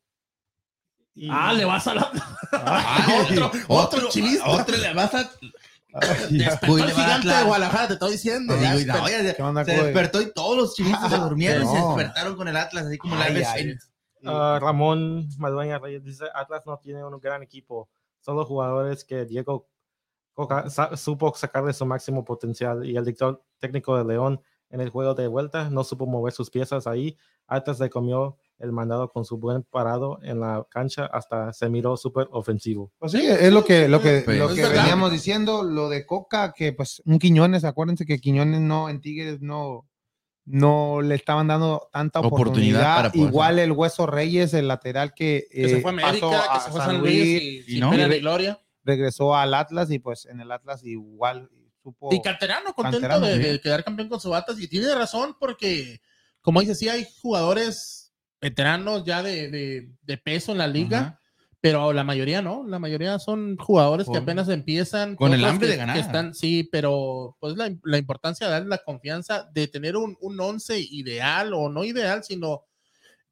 Y- 1.16 1.30
Ah, 1.32 1.53
le 1.53 1.63
vas 1.66 1.88
a 1.88 1.93
la... 1.95 2.11
Ah, 2.51 3.07
otro, 3.30 3.51
otro 3.70 4.09
chivista. 4.09 4.47
Otro 4.49 4.76
le 4.78 4.93
vas 4.93 5.13
a. 5.16 5.30
Despertó 6.30 6.78
el 6.78 6.91
gigante 6.91 7.28
de 7.30 7.43
Guadalajara, 7.43 7.88
te 7.88 7.93
estoy 7.93 8.11
diciendo. 8.13 8.53
Te 8.53 8.61
ya 8.61 8.76
digo, 8.76 8.82
y 8.82 8.86
no, 8.86 8.93
despertó. 8.93 9.22
oye, 9.24 9.36
¿Qué 9.36 9.41
onda, 9.43 9.63
se 9.66 9.76
Cuy? 9.76 9.84
despertó 9.86 10.22
y 10.22 10.34
todos 10.34 10.57
los 10.57 10.76
chivitos 10.76 11.09
se 11.09 11.18
durmieron 11.20 11.63
y 11.63 11.68
se 11.68 11.78
despertaron 11.78 12.36
con 12.36 12.47
el 12.49 12.57
Atlas, 12.57 12.86
así 12.88 12.97
como 12.97 13.16
la 13.16 13.26
Ay, 13.26 13.34
vez. 13.34 13.47
ay. 13.47 13.76
Ah, 14.26 14.59
Ramón 14.61 15.28
Madueña 15.38 15.80
Reyes 15.80 16.03
dice, 16.03 16.26
Atlas 16.34 16.63
no 16.66 16.78
tiene 16.80 17.03
un 17.05 17.18
gran 17.20 17.43
equipo, 17.43 17.89
solo 18.20 18.43
jugadores 18.43 19.05
que 19.05 19.24
Diego 19.26 19.70
Coca 20.34 20.66
supo 20.97 21.34
sacarle 21.36 21.72
su 21.72 21.86
máximo 21.86 22.26
potencial 22.26 22.84
y 22.86 22.97
el 22.97 23.05
director 23.05 23.41
técnico 23.59 23.95
de 23.97 24.03
León 24.03 24.41
en 24.70 24.82
el 24.82 24.89
juego 24.89 25.13
de 25.13 25.28
vuelta 25.28 25.70
no 25.70 25.84
supo 25.86 26.05
mover 26.07 26.34
sus 26.34 26.49
piezas 26.49 26.88
ahí. 26.88 27.16
Atlas 27.47 27.80
le 27.80 27.89
comió 27.89 28.36
el 28.58 28.72
mandado 28.72 29.10
con 29.12 29.26
su 29.26 29.38
buen 29.38 29.64
parado 29.64 30.20
en 30.24 30.39
la 30.39 30.66
cancha 30.70 31.06
hasta 31.06 31.51
se 31.53 31.70
miró 31.70 31.97
súper 31.97 32.28
ofensivo. 32.32 32.91
Pues 32.97 33.12
sí, 33.12 33.22
es 33.26 33.51
lo 33.51 33.66
que, 33.66 33.88
lo 33.89 34.01
que, 34.01 34.22
Pues, 34.24 34.38
lo 34.38 34.49
es 34.49 34.56
que 34.56 34.62
verdad. 34.62 34.82
veníamos 34.84 35.12
diciendo, 35.12 35.64
lo 35.64 35.89
de 35.89 36.06
Coca, 36.06 36.53
que 36.53 36.72
pues 36.74 37.01
un 37.06 37.20
Quiñones, 37.20 37.64
acuérdense 37.66 38.06
que 38.06 38.20
Quiñones 38.20 38.62
no, 38.62 38.89
en 38.89 39.01
Tigres 39.01 39.41
no, 39.41 39.88
no 40.45 41.01
le 41.01 41.16
estaban 41.16 41.47
dando 41.47 41.89
tanta 41.91 42.20
Oportunidad 42.22 43.14
Igual 43.14 43.60
el 43.60 43.72
Hueso 43.72 44.06
Reyes, 44.06 44.53
el 44.53 44.68
lateral 44.68 45.14
que, 45.14 45.47
Que 45.51 45.70
se 45.70 45.78
eh, 45.78 45.82
fue 45.82 45.91
a 45.91 45.93
América, 45.93 46.28
pasó 46.30 46.53
que 46.53 46.60
se 46.66 46.72
fue 46.72 46.82
a 46.82 46.86
San 46.86 46.97
Luis, 46.99 47.16
Luis 47.16 47.70
y, 47.70 47.78
y 47.78 47.80
no. 47.80 47.91
gloria. 47.91 48.62
regresó 48.84 49.36
al 49.36 49.53
Atlas 49.53 49.91
y 49.91 49.99
pues 49.99 50.26
en 50.28 50.39
el 50.39 50.51
Atlas 50.51 50.84
igual 50.84 51.49
supo. 51.82 52.10
Y 52.14 52.22
Canterano, 52.22 52.74
contento 52.74 53.01
Canterano, 53.01 53.26
de, 53.26 53.36
sí. 53.36 53.49
de 53.51 53.60
quedar 53.62 53.84
campeón 53.84 54.08
con 54.08 54.20
su 54.20 54.34
Atlas. 54.34 54.60
Y 54.60 54.68
tiene 54.68 54.93
razón 54.95 55.36
porque, 55.39 55.99
como 56.41 56.62
dice, 56.62 56.76
sí 56.76 56.88
hay 56.89 57.06
jugadores 57.22 58.05
veteranos 58.49 59.03
ya 59.05 59.23
de, 59.23 59.49
de- 59.49 59.89
de 60.03 60.17
peso 60.17 60.51
en 60.51 60.59
la 60.59 60.67
liga, 60.67 60.99
Ajá. 60.99 61.21
pero 61.61 61.91
la 61.93 62.03
mayoría 62.03 62.41
no. 62.43 62.63
La 62.67 62.77
mayoría 62.77 63.17
son 63.17 63.57
jugadores 63.57 64.05
que 64.05 64.13
Con- 64.13 64.21
apenas 64.23 64.49
empiezan. 64.49 65.15
con 65.15 65.33
el 65.33 65.43
hambre 65.43 65.67
que- 65.67 65.71
de 65.71 65.77
ganar. 65.77 65.95
que 65.95 66.01
están, 66.01 66.33
sí, 66.35 66.69
pero 66.71 67.35
pues 67.39 67.57
la, 67.57 67.73
la 67.83 67.97
importancia 67.97 68.45
de 68.45 68.53
darle 68.53 68.69
la 68.69 68.77
confianza 68.83 69.49
de 69.53 69.67
tener 69.67 69.95
un, 69.97 70.15
un 70.21 70.39
once 70.39 70.79
ideal 70.79 71.53
o 71.53 71.69
no 71.69 71.83
ideal, 71.83 72.23
sino 72.23 72.61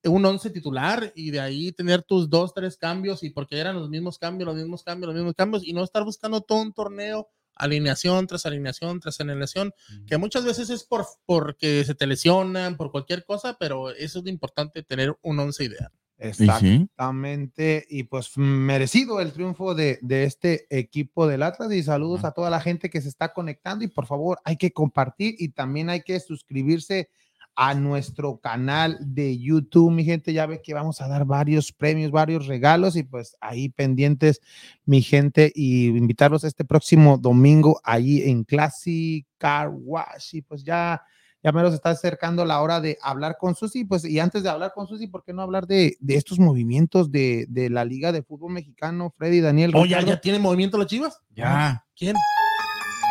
un 0.06 0.26
once 0.26 0.50
titular 0.50 1.14
y 1.16 1.30
de 1.32 1.40
ahí 1.40 1.72
tener 1.72 2.02
tus 2.04 2.30
dos, 2.30 2.54
tres 2.54 2.76
cambios 2.76 3.24
y 3.24 3.30
porque 3.30 3.58
eran 3.60 3.76
los 3.76 3.90
mismos 3.90 4.18
cambios, 4.18 4.48
los 4.48 4.56
mismos 4.58 4.84
cambios, 4.84 5.08
los 5.08 5.16
mismos 5.16 5.36
cambios 5.36 5.66
y 5.66 5.72
no 5.74 5.84
estar 5.84 6.04
buscando 6.04 6.42
todo 6.42 6.62
un 6.62 6.74
torneo, 6.74 7.30
alineación 7.56 8.28
tras 8.28 8.46
alineación 8.46 9.00
tras 9.00 9.20
alineación, 9.20 9.74
que 10.08 10.18
muchas 10.18 10.46
veces 10.46 10.70
es 10.70 10.84
por 10.84 11.06
porque 11.26 11.84
se 11.86 11.96
te 11.96 12.08
lesionan, 12.08 12.78
por 12.78 12.92
cualquier 12.92 13.26
cosa, 13.26 13.58
pero 13.60 13.92
eso 13.92 14.20
es 14.20 14.28
importante, 14.28 14.84
tener 14.84 15.16
un 15.22 15.40
once 15.40 15.64
ideal. 15.64 15.92
Exactamente, 16.18 17.86
y 17.90 18.04
pues 18.04 18.38
merecido 18.38 19.20
el 19.20 19.34
triunfo 19.34 19.76
de, 19.76 20.00
de 20.02 20.24
este 20.24 20.68
equipo 20.70 21.28
del 21.28 21.44
Atlas 21.44 21.72
y 21.74 21.84
saludos 21.84 22.24
a 22.24 22.32
toda 22.32 22.50
la 22.50 22.62
gente 22.62 22.90
que 22.90 23.02
se 23.02 23.10
está 23.10 23.34
conectando 23.34 23.84
y 23.84 23.90
por 23.90 24.06
favor 24.06 24.40
hay 24.46 24.56
que 24.56 24.72
compartir 24.72 25.36
y 25.38 25.50
también 25.50 25.90
hay 25.90 26.02
que 26.02 26.20
suscribirse 26.20 27.10
a 27.56 27.74
nuestro 27.74 28.38
canal 28.38 28.98
de 29.00 29.38
YouTube, 29.38 29.92
mi 29.92 30.04
gente, 30.04 30.34
ya 30.34 30.46
ve 30.46 30.62
que 30.62 30.74
vamos 30.74 31.02
a 31.02 31.08
dar 31.08 31.26
varios 31.26 31.72
premios, 31.72 32.12
varios 32.12 32.48
regalos 32.48 32.96
y 32.96 33.04
pues 33.04 33.36
ahí 33.42 33.70
pendientes, 33.70 34.42
mi 34.86 35.02
gente, 35.02 35.52
y 35.54 35.88
invitarlos 35.88 36.44
este 36.44 36.66
próximo 36.66 37.18
domingo 37.18 37.80
ahí 37.84 38.22
en 38.24 38.44
Classic 38.44 39.26
Car 39.38 39.70
Wash 39.72 40.36
y 40.36 40.42
pues 40.42 40.64
ya 40.64 41.02
ya 41.44 41.52
me 41.52 41.62
los 41.62 41.74
está 41.74 41.90
acercando 41.90 42.46
la 42.46 42.62
hora 42.62 42.80
de 42.80 42.98
hablar 43.02 43.36
con 43.38 43.54
Susi, 43.54 43.84
pues 43.84 44.06
y 44.06 44.18
antes 44.20 44.44
de 44.44 44.50
hablar 44.50 44.72
con 44.74 44.88
Susi, 44.88 45.08
¿por 45.08 45.26
qué 45.26 45.34
no 45.34 45.42
hablar 45.42 45.68
de, 45.68 45.98
de 46.00 46.16
estos 46.16 46.40
movimientos 46.40 47.12
de, 47.12 47.46
de 47.50 47.70
la 47.70 47.84
Liga 47.84 48.14
de 48.14 48.24
Fútbol 48.24 48.54
Mexicano, 48.54 49.14
Freddy, 49.18 49.42
Daniel? 49.42 49.74
Oh, 49.76 49.86
¿ya, 49.86 50.02
ya 50.02 50.22
tiene 50.22 50.40
movimiento 50.40 50.78
los 50.78 50.88
chivas? 50.88 51.20
Ya. 51.36 51.86
¿Quién? 51.98 52.16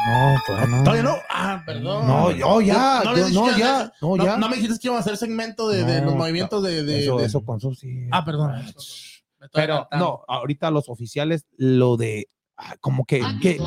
No, 0.07 0.37
todavía 0.47 0.67
no. 0.77 0.83
¿Todavía 0.85 1.03
no? 1.03 1.17
Ah, 1.31 1.63
perdón. 1.65 2.07
No, 2.07 2.31
yo 2.33 2.61
ya, 2.61 3.03
No, 3.05 3.17
yo- 3.17 3.57
ya, 3.57 3.93
no, 4.01 4.17
ya. 4.17 4.37
no 4.37 4.49
me 4.49 4.57
dijiste 4.57 4.79
que 4.81 4.89
íbamos 4.89 5.01
a 5.03 5.05
hacer 5.05 5.17
segmento 5.17 5.69
de, 5.69 5.85
de 5.85 6.01
los 6.03 6.15
movimientos 6.15 6.63
de. 6.63 6.83
de- 6.83 7.03
eso, 7.05 7.19
de- 7.19 7.27
eso 7.27 7.45
con 7.45 7.61
Susi. 7.61 8.09
Ah, 8.11 8.25
perdón. 8.25 8.55
Estoy 8.61 9.49
Pero 9.53 9.89
no, 9.93 10.23
ahorita 10.29 10.71
los 10.71 10.89
oficiales, 10.89 11.47
lo 11.57 11.97
de, 11.97 12.29
ah, 12.57 12.77
como 12.81 13.05
que, 13.05 13.21
que 13.41 13.59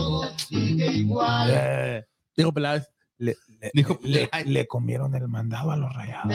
eh, 1.49 2.05
Digo, 2.35 2.51
Peláez. 2.53 2.89
le, 3.17 3.35
le- 3.61 3.71
Dijo, 3.73 3.97
le- 4.03 4.29
le 4.45 4.67
comieron 4.67 5.15
el 5.15 5.27
mandado 5.27 5.71
a 5.71 5.77
los 5.77 5.93
rayados. 5.93 6.31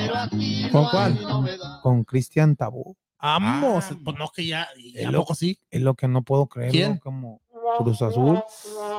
¿Con 0.73 0.87
cuál? 0.89 1.19
Con 1.83 2.05
Cristian 2.05 2.57
Tabú. 2.57 2.97
Vamos. 3.23 3.85
Ah. 3.91 3.97
pues 4.03 4.17
no, 4.19 4.29
que 4.35 4.47
ya. 4.47 4.67
Es 4.95 5.07
¿A 5.07 5.11
lo- 5.11 5.21
poco 5.21 5.35
sí? 5.35 5.59
Es 5.71 5.83
lo 5.83 5.95
que 5.95 6.09
no 6.09 6.23
puedo 6.23 6.47
creer. 6.47 6.71
¿Quién? 6.71 6.97
Como 6.99 7.43
Cruz 7.79 8.03
Azul. 8.03 8.43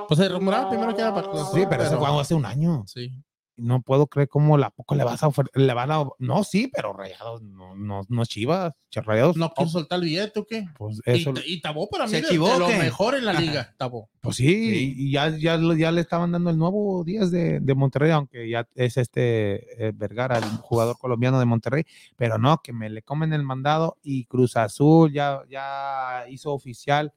Pues 0.07 0.19
se 0.19 0.29
rumoraba 0.29 0.69
primero 0.69 0.95
que 0.95 1.01
era 1.01 1.13
para 1.13 1.27
Cruz 1.27 1.41
Azul, 1.41 1.59
Sí, 1.59 1.65
pero 1.69 1.83
eso 1.83 1.97
fue 1.99 2.21
hace 2.21 2.33
un 2.33 2.45
año. 2.45 2.83
Sí. 2.87 3.11
No 3.57 3.81
puedo 3.83 4.07
creer 4.07 4.27
cómo 4.27 4.57
la 4.57 4.71
poco 4.71 4.95
le 4.95 5.03
vas 5.03 5.21
a 5.21 5.27
ofrecer. 5.27 5.51
Le 5.61 5.71
van 5.75 5.91
a. 5.91 6.03
No, 6.17 6.43
sí, 6.43 6.71
pero 6.73 6.93
rayados, 6.93 7.43
no, 7.43 7.75
no, 7.75 8.01
no 8.07 8.25
chivas. 8.25 8.73
Ch- 8.91 9.03
Rayados. 9.03 9.37
¿No 9.37 9.53
quiso 9.53 9.69
soltar 9.69 9.99
el 9.99 10.05
billete 10.05 10.39
o 10.39 10.45
qué? 10.45 10.65
Pues 10.77 10.99
Y, 11.05 11.11
eso. 11.11 11.33
y 11.45 11.61
Tabó 11.61 11.87
para 11.87 12.05
mí 12.05 12.09
¿Se 12.11 12.21
de, 12.21 12.27
de 12.29 12.37
lo 12.37 12.67
mejor 12.67 13.13
en 13.15 13.25
la 13.25 13.33
liga, 13.33 13.75
Tabó. 13.77 14.09
Pues 14.21 14.37
sí, 14.37 14.45
Sí. 14.47 14.95
y 14.97 15.11
ya, 15.11 15.29
ya, 15.29 15.59
ya 15.77 15.91
le 15.91 16.01
estaban 16.01 16.31
dando 16.31 16.49
el 16.49 16.57
nuevo 16.57 17.03
Díaz 17.03 17.29
de, 17.29 17.59
de 17.59 17.75
Monterrey, 17.75 18.11
aunque 18.11 18.49
ya 18.49 18.67
es 18.73 18.97
este 18.97 19.85
eh, 19.87 19.91
Vergara, 19.93 20.37
el 20.39 20.43
jugador 20.61 20.97
colombiano 20.97 21.37
de 21.39 21.45
Monterrey, 21.45 21.83
pero 22.15 22.37
no, 22.39 22.57
que 22.63 22.73
me 22.73 22.89
le 22.89 23.03
comen 23.03 23.31
el 23.33 23.43
mandado 23.43 23.97
y 24.01 24.25
Cruz 24.25 24.57
Azul 24.57 25.11
ya, 25.13 25.41
ya 25.49 26.25
hizo 26.29 26.51
oficial 26.51 27.13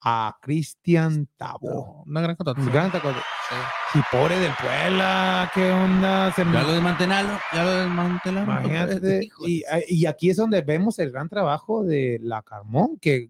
a 0.00 0.36
Cristian 0.40 1.28
Tabo. 1.36 2.04
Una 2.06 2.20
gran 2.20 2.36
contratación. 2.36 2.72
Gran 2.72 2.90
taco- 2.92 3.10
Y 3.94 3.98
pobre 4.12 4.38
del 4.38 4.52
Puebla, 4.60 5.50
¿qué 5.54 5.70
onda? 5.70 6.32
Se 6.32 6.44
me- 6.44 6.52
Ya 6.52 6.62
lo 6.62 6.72
desmantelaron. 6.72 7.38
Ya 7.52 7.64
lo 7.64 7.70
desmantelaron. 7.70 8.48
Imagínate, 8.48 9.28
y, 9.46 9.62
y 9.88 10.06
aquí 10.06 10.30
es 10.30 10.36
donde 10.36 10.60
vemos 10.60 10.98
el 10.98 11.10
gran 11.10 11.28
trabajo 11.28 11.82
de 11.84 12.18
la 12.22 12.42
Carmón, 12.42 12.98
que 13.00 13.28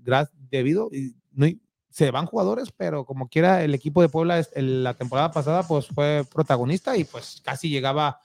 debido, 0.50 0.88
y 0.92 1.14
no 1.32 1.46
se 1.90 2.10
van 2.10 2.26
jugadores, 2.26 2.70
pero 2.76 3.04
como 3.04 3.28
quiera, 3.28 3.62
el 3.64 3.74
equipo 3.74 4.02
de 4.02 4.08
Puebla 4.08 4.38
es- 4.38 4.50
el- 4.54 4.84
la 4.84 4.94
temporada 4.94 5.30
pasada 5.30 5.62
pues 5.62 5.86
fue 5.88 6.24
protagonista 6.32 6.96
y 6.96 7.04
pues 7.04 7.40
casi 7.44 7.68
llegaba 7.70 8.18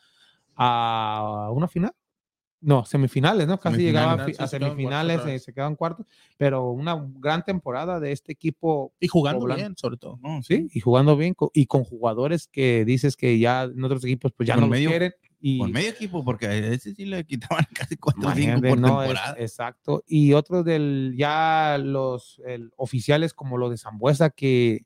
a 0.55 1.49
una 1.51 1.67
final. 1.67 1.93
No, 2.63 2.85
semifinales, 2.85 3.45
¿no? 3.47 3.59
Casi 3.59 3.81
llegaba 3.81 4.13
a, 4.13 4.47
Semifinales, 4.47 5.19
a 5.19 5.23
se 5.25 5.35
eh, 5.35 5.39
se 5.39 5.53
quedaban 5.53 5.75
cuartos, 5.75 6.05
pero 6.37 6.71
una 6.71 6.95
gran 7.19 7.43
temporada 7.43 7.99
de 7.99 8.13
este 8.13 8.31
equipo 8.31 8.93
Y 8.99 9.09
jugando 9.09 9.41
Poblano. 9.41 9.59
bien, 9.59 9.75
sobre 9.77 9.97
todo. 9.97 10.17
No, 10.21 10.41
Sí, 10.41 10.69
y 10.73 10.79
jugando 10.79 11.17
bien 11.17 11.35
y 11.53 11.65
con 11.65 11.83
jugadores 11.83 12.47
que 12.47 12.85
dices 12.85 13.17
que 13.17 13.37
ya 13.37 13.63
en 13.63 13.83
otros 13.83 14.03
equipos 14.05 14.31
pues 14.35 14.47
ya 14.47 14.55
no 14.55 14.67
los 14.67 14.77
quieren. 14.77 15.11
Y, 15.45 15.57
Por 15.57 15.69
medio 15.71 15.89
equipo, 15.89 16.23
porque 16.23 16.47
a 16.47 16.55
ese 16.55 16.95
sí 16.95 17.03
le 17.03 17.25
quitaban 17.25 17.65
casi 17.75 17.97
4 17.97 18.21
o 18.21 18.31
5 18.31 18.31
imagínate, 18.39 18.69
por 18.69 18.79
no, 18.79 19.03
es- 19.03 19.19
exacto. 19.37 20.01
Y 20.07 20.31
otros 20.31 20.63
del 20.63 21.15
ya 21.17 21.77
los 21.83 22.41
el, 22.45 22.71
oficiales 22.77 23.33
como 23.33 23.57
lo 23.57 23.69
de 23.69 23.77
Zambuesa 23.77 24.29
que 24.29 24.85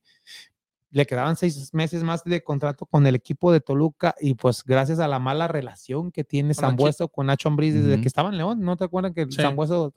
le 0.98 1.06
quedaban 1.06 1.38
seis 1.38 1.72
meses 1.76 2.02
más 2.04 2.24
de 2.24 2.44
contrato 2.44 2.88
con 2.88 3.06
el 3.06 3.14
equipo 3.14 3.52
de 3.52 3.60
Toluca 3.60 4.16
y 4.20 4.34
pues 4.34 4.64
gracias 4.64 4.98
a 4.98 5.08
la 5.08 5.20
mala 5.20 5.48
relación 5.48 6.12
que 6.12 6.24
tiene. 6.24 6.56
Zambuesa 6.56 7.08
con 7.08 7.28
Nacho 7.28 7.50
Ambriz 7.50 7.76
desde 7.76 8.02
que 8.02 8.08
estaba 8.08 8.30
en 8.30 8.38
León, 8.38 8.62
¿no 8.62 8.76
te 8.76 8.86
acuerdas 8.86 9.14
que 9.14 9.28
Sí. 9.30 9.44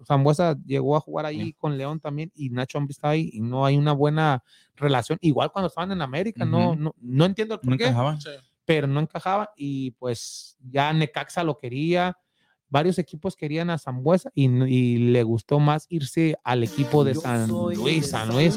Zambuesa, 0.06 0.58
llegó 0.66 0.96
a 0.96 1.00
jugar 1.00 1.24
ahí 1.24 1.54
con 1.54 1.78
León 1.78 2.00
también 2.00 2.30
y 2.34 2.50
Nacho 2.50 2.76
Ambriz 2.76 2.98
estaba 2.98 3.14
ahí 3.14 3.30
y 3.32 3.40
no 3.40 3.64
hay 3.64 3.78
una 3.78 3.92
buena 3.92 4.44
relación, 4.76 5.16
igual 5.22 5.50
cuando 5.50 5.68
estaban 5.68 5.90
en 5.92 6.02
América, 6.02 6.44
no, 6.44 6.76
no, 6.76 6.94
no 7.00 7.24
entiendo 7.24 7.54
el 7.54 7.60
por 7.60 7.70
No 7.70 7.78
qué 7.78 7.94
pero 8.66 8.86
no 8.86 9.00
encajaba 9.00 9.52
y 9.56 9.92
pues 9.92 10.58
ya 10.60 10.92
Necaxa 10.92 11.42
lo 11.42 11.56
quería, 11.56 12.16
varios 12.70 12.98
equipos 12.98 13.34
querían 13.36 13.68
a 13.68 13.78
Zambuesa 13.78 14.30
y, 14.34 14.48
no- 14.48 14.66
y 14.66 14.96
le 15.10 15.22
gustó 15.24 15.58
más 15.58 15.86
irse 15.90 16.36
al 16.44 16.62
equipo 16.62 17.02
de 17.04 17.14
San 17.16 17.48
Luis, 17.48 18.08
San 18.10 18.28
Luis. 18.28 18.56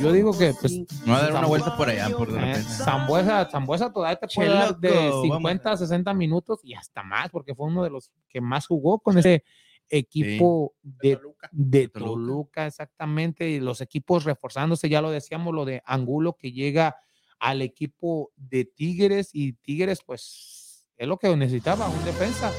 Yo 0.00 0.12
digo 0.12 0.36
que 0.36 0.52
pues 0.60 0.80
No 1.06 1.12
va 1.12 1.18
a 1.18 1.22
dar 1.22 1.32
una 1.32 1.46
vuelta 1.46 1.76
por 1.76 1.88
allá, 1.88 2.10
por 2.10 2.30
de 2.32 2.50
eh. 2.52 2.56
Zambuesa, 2.56 3.48
Zambuesa 3.50 3.92
todavía 3.92 4.16
te 4.16 4.26
puede 4.34 4.48
dar 4.50 4.76
de 4.78 4.90
loco, 5.08 5.22
50 5.22 5.70
a 5.72 5.76
60 5.76 6.12
minutos 6.12 6.60
y 6.64 6.74
hasta 6.74 7.02
más 7.02 7.30
porque 7.30 7.54
fue 7.54 7.66
uno 7.68 7.82
de 7.84 7.90
los 7.90 8.10
que 8.28 8.40
más 8.40 8.66
jugó 8.66 8.98
con 8.98 9.16
ese 9.16 9.44
equipo 9.88 10.74
de 10.82 11.16
Toluca. 11.16 11.48
de 11.52 11.88
Toluca. 11.88 12.10
Toluca, 12.10 12.66
exactamente, 12.66 13.48
y 13.48 13.60
los 13.60 13.80
equipos 13.80 14.24
reforzándose, 14.24 14.88
ya 14.88 15.00
lo 15.02 15.10
decíamos, 15.10 15.54
lo 15.54 15.64
de 15.64 15.82
Angulo 15.86 16.36
que 16.38 16.50
llega 16.52 16.96
al 17.38 17.62
equipo 17.62 18.32
de 18.36 18.64
Tigres 18.64 19.30
y 19.32 19.52
Tigres 19.54 20.00
pues 20.04 20.86
es 20.96 21.06
lo 21.08 21.16
que 21.18 21.34
necesitaba, 21.36 21.88
un 21.88 22.04
defensa. 22.04 22.50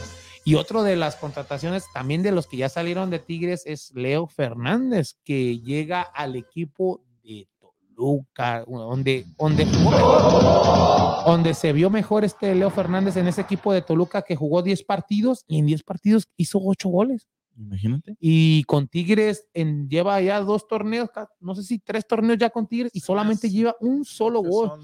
Y 0.46 0.56
otro 0.56 0.84
de 0.84 0.96
las 0.96 1.16
contrataciones 1.16 1.86
también 1.94 2.22
de 2.24 2.32
los 2.32 2.48
que 2.48 2.58
ya 2.58 2.70
salieron 2.70 3.10
de 3.10 3.20
Tigres 3.20 3.64
es 3.66 3.91
Leo 3.96 4.28
Fernández, 4.28 5.16
que 5.24 5.60
llega 5.60 6.02
al 6.02 6.36
equipo 6.36 7.02
de 7.24 7.48
Toluca, 7.96 8.66
donde, 8.68 9.26
donde 9.38 9.66
jugó 9.66 11.04
donde 11.26 11.54
se 11.54 11.72
vio 11.72 11.89
mejor 11.89 12.26
este 12.26 12.54
Leo 12.54 12.70
Fernández 12.70 13.16
en 13.18 13.28
ese 13.28 13.41
equipo 13.41 13.72
de 13.72 13.82
Toluca 13.82 14.22
que 14.24 14.36
jugó 14.36 14.62
10 14.62 14.84
partidos 14.84 15.46
y 15.48 15.60
en 15.60 15.66
10 15.66 15.84
partidos 15.84 16.28
hizo 16.36 16.60
8 16.62 16.89
goles. 16.89 17.28
Imagínate. 17.56 18.18
Y 18.20 18.64
con 18.64 18.88
Tigres 18.88 19.48
en, 19.54 19.88
lleva 19.88 20.20
ya 20.22 20.39
dos 20.41 20.68
torneos, 20.68 21.10
no 21.39 21.56
sé 21.56 21.64
si 21.64 21.80
tres 21.80 22.08
torneos 22.08 22.39
ya 22.39 22.50
con 22.50 22.68
Tigres 22.68 22.91
y 22.94 23.00
solamente 23.00 23.50
lleva 23.50 23.76
un 23.80 24.04
solo 24.06 24.41
gol. 24.41 24.80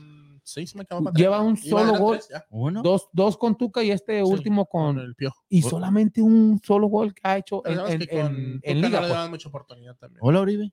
Son 0.50 0.54
seis, 0.62 0.76
me 0.76 0.82
acabo 0.84 1.10
de 1.12 1.20
Lleva 1.20 1.42
un 1.42 1.54
a 1.54 1.58
solo 1.58 1.98
gol, 1.98 2.20
tres, 2.28 2.42
Uno. 2.50 2.82
dos, 2.82 3.10
dos 3.14 3.38
con 3.38 3.58
Tuca 3.58 3.84
y 3.84 3.92
este 3.92 4.18
Sí, 4.18 4.24
último 4.32 4.66
con 4.66 4.96
con... 4.96 5.00
el 5.06 5.16
piojo. 5.16 5.44
Y 5.50 5.62
solamente 5.62 6.22
un 6.22 6.60
solo 6.64 6.88
gol 6.88 7.14
que 7.14 7.22
ha 7.24 7.38
hecho 7.38 7.62
Pero 7.64 7.88
en, 7.88 8.02
en- 8.02 8.10
en- 8.12 8.60
en 8.64 8.82
no 8.82 8.88
liga. 8.88 9.00
le 9.02 9.08
pues. 9.08 9.10
daban 9.10 9.30
mucha 9.32 9.50
oportunidad 9.50 9.96
también. 9.96 10.20
Hola, 10.22 10.42
Oribe. 10.42 10.72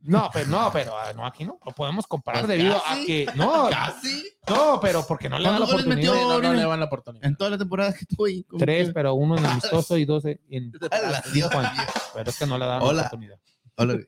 No, 0.00 0.30
pero 0.32 0.46
no, 0.46 0.70
pero 0.72 0.96
ah, 0.96 1.12
no, 1.12 1.26
aquí 1.26 1.44
no 1.44 1.58
lo 1.66 1.72
podemos 1.72 2.06
comparar 2.06 2.44
Pues 2.46 2.56
debido 2.56 2.76
a 2.76 2.82
casi. 2.84 3.04
que 3.06 3.26
no, 3.34 3.68
Casi. 3.68 4.22
no, 4.48 4.78
pero 4.80 5.04
porque 5.06 5.28
no 5.28 5.38
le 5.40 5.44
dan 5.44 5.54
la 5.54 5.66
¿Cuántos 5.66 5.84
goles 5.84 5.96
metió? 5.96 6.12
oportunidad. 6.12 6.40
No, 6.42 6.48
no 6.54 6.60
le 6.60 6.64
van 6.66 6.78
la 6.80 6.86
oportunidad. 6.86 7.24
En 7.26 7.36
toda 7.36 7.50
la 7.50 7.58
temporada 7.58 7.92
que 7.92 7.98
estuvo 8.02 8.26
ahí. 8.26 8.46
Tres, 8.58 8.86
que- 8.88 8.94
pero 8.94 9.14
uno 9.14 9.36
en 9.36 9.44
amistoso 9.44 9.98
y 9.98 10.04
dos 10.04 10.24
en. 10.24 10.38
Pero 12.14 12.30
es 12.30 12.38
que 12.38 12.46
no 12.46 12.58
le 12.58 12.64
dan 12.66 12.78
la 12.78 12.84
oportunidad. 12.92 13.38
Hola. 13.76 13.98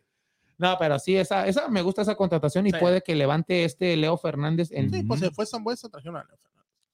No, 0.60 0.76
pero 0.78 0.98
sí, 0.98 1.16
esa, 1.16 1.46
esa 1.46 1.68
me 1.68 1.80
gusta 1.82 2.02
esa 2.02 2.14
contratación 2.14 2.66
y 2.66 2.70
Sí. 2.70 2.76
puede 2.78 3.00
que 3.02 3.14
levante 3.14 3.64
este 3.64 3.96
Leo 3.96 4.16
Fernández 4.18 4.70
en. 4.72 4.90
Sí, 4.92 5.02
pues 5.04 5.20
se 5.20 5.30
fue 5.30 5.46
San 5.46 5.64
Buesa, 5.64 5.88
trajeron 5.88 6.16
a 6.16 6.24
Leo 6.24 6.36
Fernández. 6.36 6.50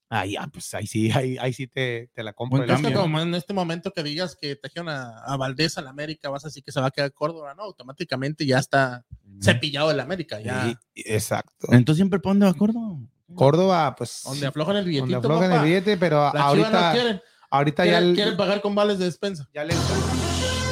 Ah, 0.08 0.24
ya, 0.24 0.46
pues 0.52 0.72
ahí 0.72 0.86
sí, 0.86 1.10
ahí, 1.10 1.36
ahí 1.40 1.52
sí 1.52 1.66
te, 1.66 2.08
te 2.14 2.22
la 2.22 2.32
compro. 2.32 2.58
Buen 2.58 2.70
el 2.70 2.74
Es 2.74 2.76
que 2.80 2.82
cambio. 2.84 3.00
como 3.02 3.20
en 3.20 3.34
este 3.34 3.52
momento 3.52 3.90
que 3.90 4.04
digas 4.04 4.36
que 4.40 4.54
trajeron 4.54 4.88
a, 4.88 5.18
a 5.24 5.36
Valdés 5.36 5.78
al 5.78 5.88
América, 5.88 6.30
vas 6.30 6.44
a 6.44 6.48
decir 6.48 6.62
que 6.62 6.70
se 6.70 6.80
va 6.80 6.86
a 6.86 6.90
quedar 6.92 7.12
Córdoba, 7.12 7.54
no, 7.56 7.64
automáticamente 7.64 8.46
ya 8.46 8.60
está 8.60 9.04
cepillado 9.42 9.90
el 9.90 9.98
América, 9.98 10.38
ya. 10.40 10.64
Sí, 10.66 10.76
exacto. 10.94 11.66
Entonces 11.72 11.96
siempre 11.98 12.20
pon 12.20 12.38
de 12.38 12.46
acuerdo. 12.48 13.00
Córdoba, 13.34 13.96
pues. 13.96 14.20
Donde 14.24 14.46
aflojan 14.46 14.76
el 14.76 14.84
billetito, 14.84 15.20
donde 15.20 15.26
aflojan 15.26 15.50
el 15.50 15.56
papá. 15.56 15.64
billete, 15.64 15.96
pero 15.96 16.30
Chivas 16.30 16.44
ahorita, 16.46 16.86
no 16.88 16.92
quieren, 16.94 17.22
ahorita 17.50 17.84
ya, 17.84 17.90
quieren, 17.90 18.08
el- 18.10 18.14
quieren 18.14 18.36
pagar 18.36 18.60
con 18.60 18.76
vales 18.76 19.00
de 19.00 19.06
despensa. 19.06 19.48
ya 19.52 19.64
le, 19.64 19.74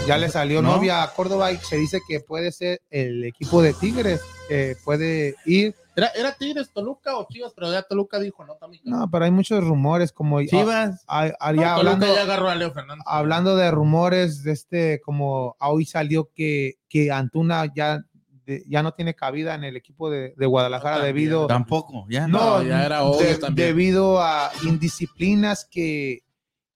ya 0.07 0.19
le 0.19 0.29
salió 0.29 0.61
¿No? 0.63 0.77
novia 0.77 1.03
a 1.03 1.13
Córdoba 1.15 1.53
y 1.53 1.57
se 1.59 1.77
dice 1.77 2.01
que 2.07 2.21
puede 2.21 2.53
ser 2.53 2.81
el 2.91 3.25
equipo 3.25 3.63
de 3.63 3.73
Tigres, 3.75 4.21
que 4.49 4.77
puede 4.85 5.35
ir. 5.47 5.75
¿Era, 5.97 6.09
¿Era 6.09 6.35
Tigres, 6.35 6.71
Toluca 6.73 7.17
o 7.17 7.27
Chivas? 7.31 7.53
Pero 7.55 7.71
ya 7.73 7.83
Toluca 7.83 8.19
dijo, 8.19 8.45
no, 8.45 8.57
también. 8.57 8.83
No, 8.85 9.09
pero 9.11 9.25
hay 9.25 9.31
muchos 9.31 9.63
rumores, 9.65 10.13
como 10.13 10.43
Chivas. 10.43 11.05
No, 11.09 11.23
ya 11.27 11.37
Toluca 11.39 11.75
hablando, 11.77 12.07
ya 12.15 12.23
agarró 12.23 12.49
a 12.51 12.55
Leo 12.57 12.73
Fernández. 12.73 13.05
hablando 13.07 13.57
de 13.57 13.71
rumores, 13.71 14.43
de 14.43 14.53
este, 14.53 15.01
como 15.05 15.57
hoy 15.61 15.85
salió 15.87 16.31
que, 16.35 16.75
que 16.89 17.11
Antuna 17.13 17.67
ya, 17.75 18.01
de- 18.45 18.65
ya 18.69 18.83
no 18.83 18.93
tiene 18.93 19.15
cabida 19.15 19.55
en 19.55 19.63
el 19.65 19.77
equipo 19.77 20.11
de, 20.11 20.35
de 20.37 20.47
Guadalajara 20.47 20.97
No, 20.97 21.03
también. 21.03 21.15
debido, 21.15 21.47
Tampoco, 21.47 22.07
ya 22.11 22.27
no, 22.27 22.59
No, 22.59 22.63
ya 22.63 22.85
era 22.85 23.05
obvio 23.05 23.27
de- 23.29 23.39
también. 23.39 23.69
debido 23.69 24.21
a 24.21 24.51
indisciplinas 24.65 25.65
que, 25.71 26.25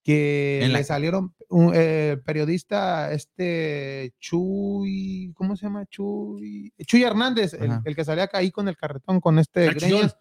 que 0.05 0.61
En 0.63 0.73
la- 0.73 0.79
le 0.79 0.85
salieron 0.85 1.35
un 1.51 1.73
eh, 1.75 2.19
periodista 2.25 3.11
este 3.13 4.13
Chuy, 4.19 5.33
¿cómo 5.35 5.57
se 5.57 5.67
llama? 5.67 5.87
Chuy, 5.87 6.73
Chuy 6.87 7.03
Hernández, 7.03 7.55
el, 7.55 7.97
que 7.97 8.05
salía 8.05 8.25
acá 8.25 8.39
ahí 8.39 8.51
con 8.51 8.69
el 8.69 8.77
carretón 8.77 9.21
con 9.21 9.39
este. 9.39 9.67
Greñas, 9.73 10.17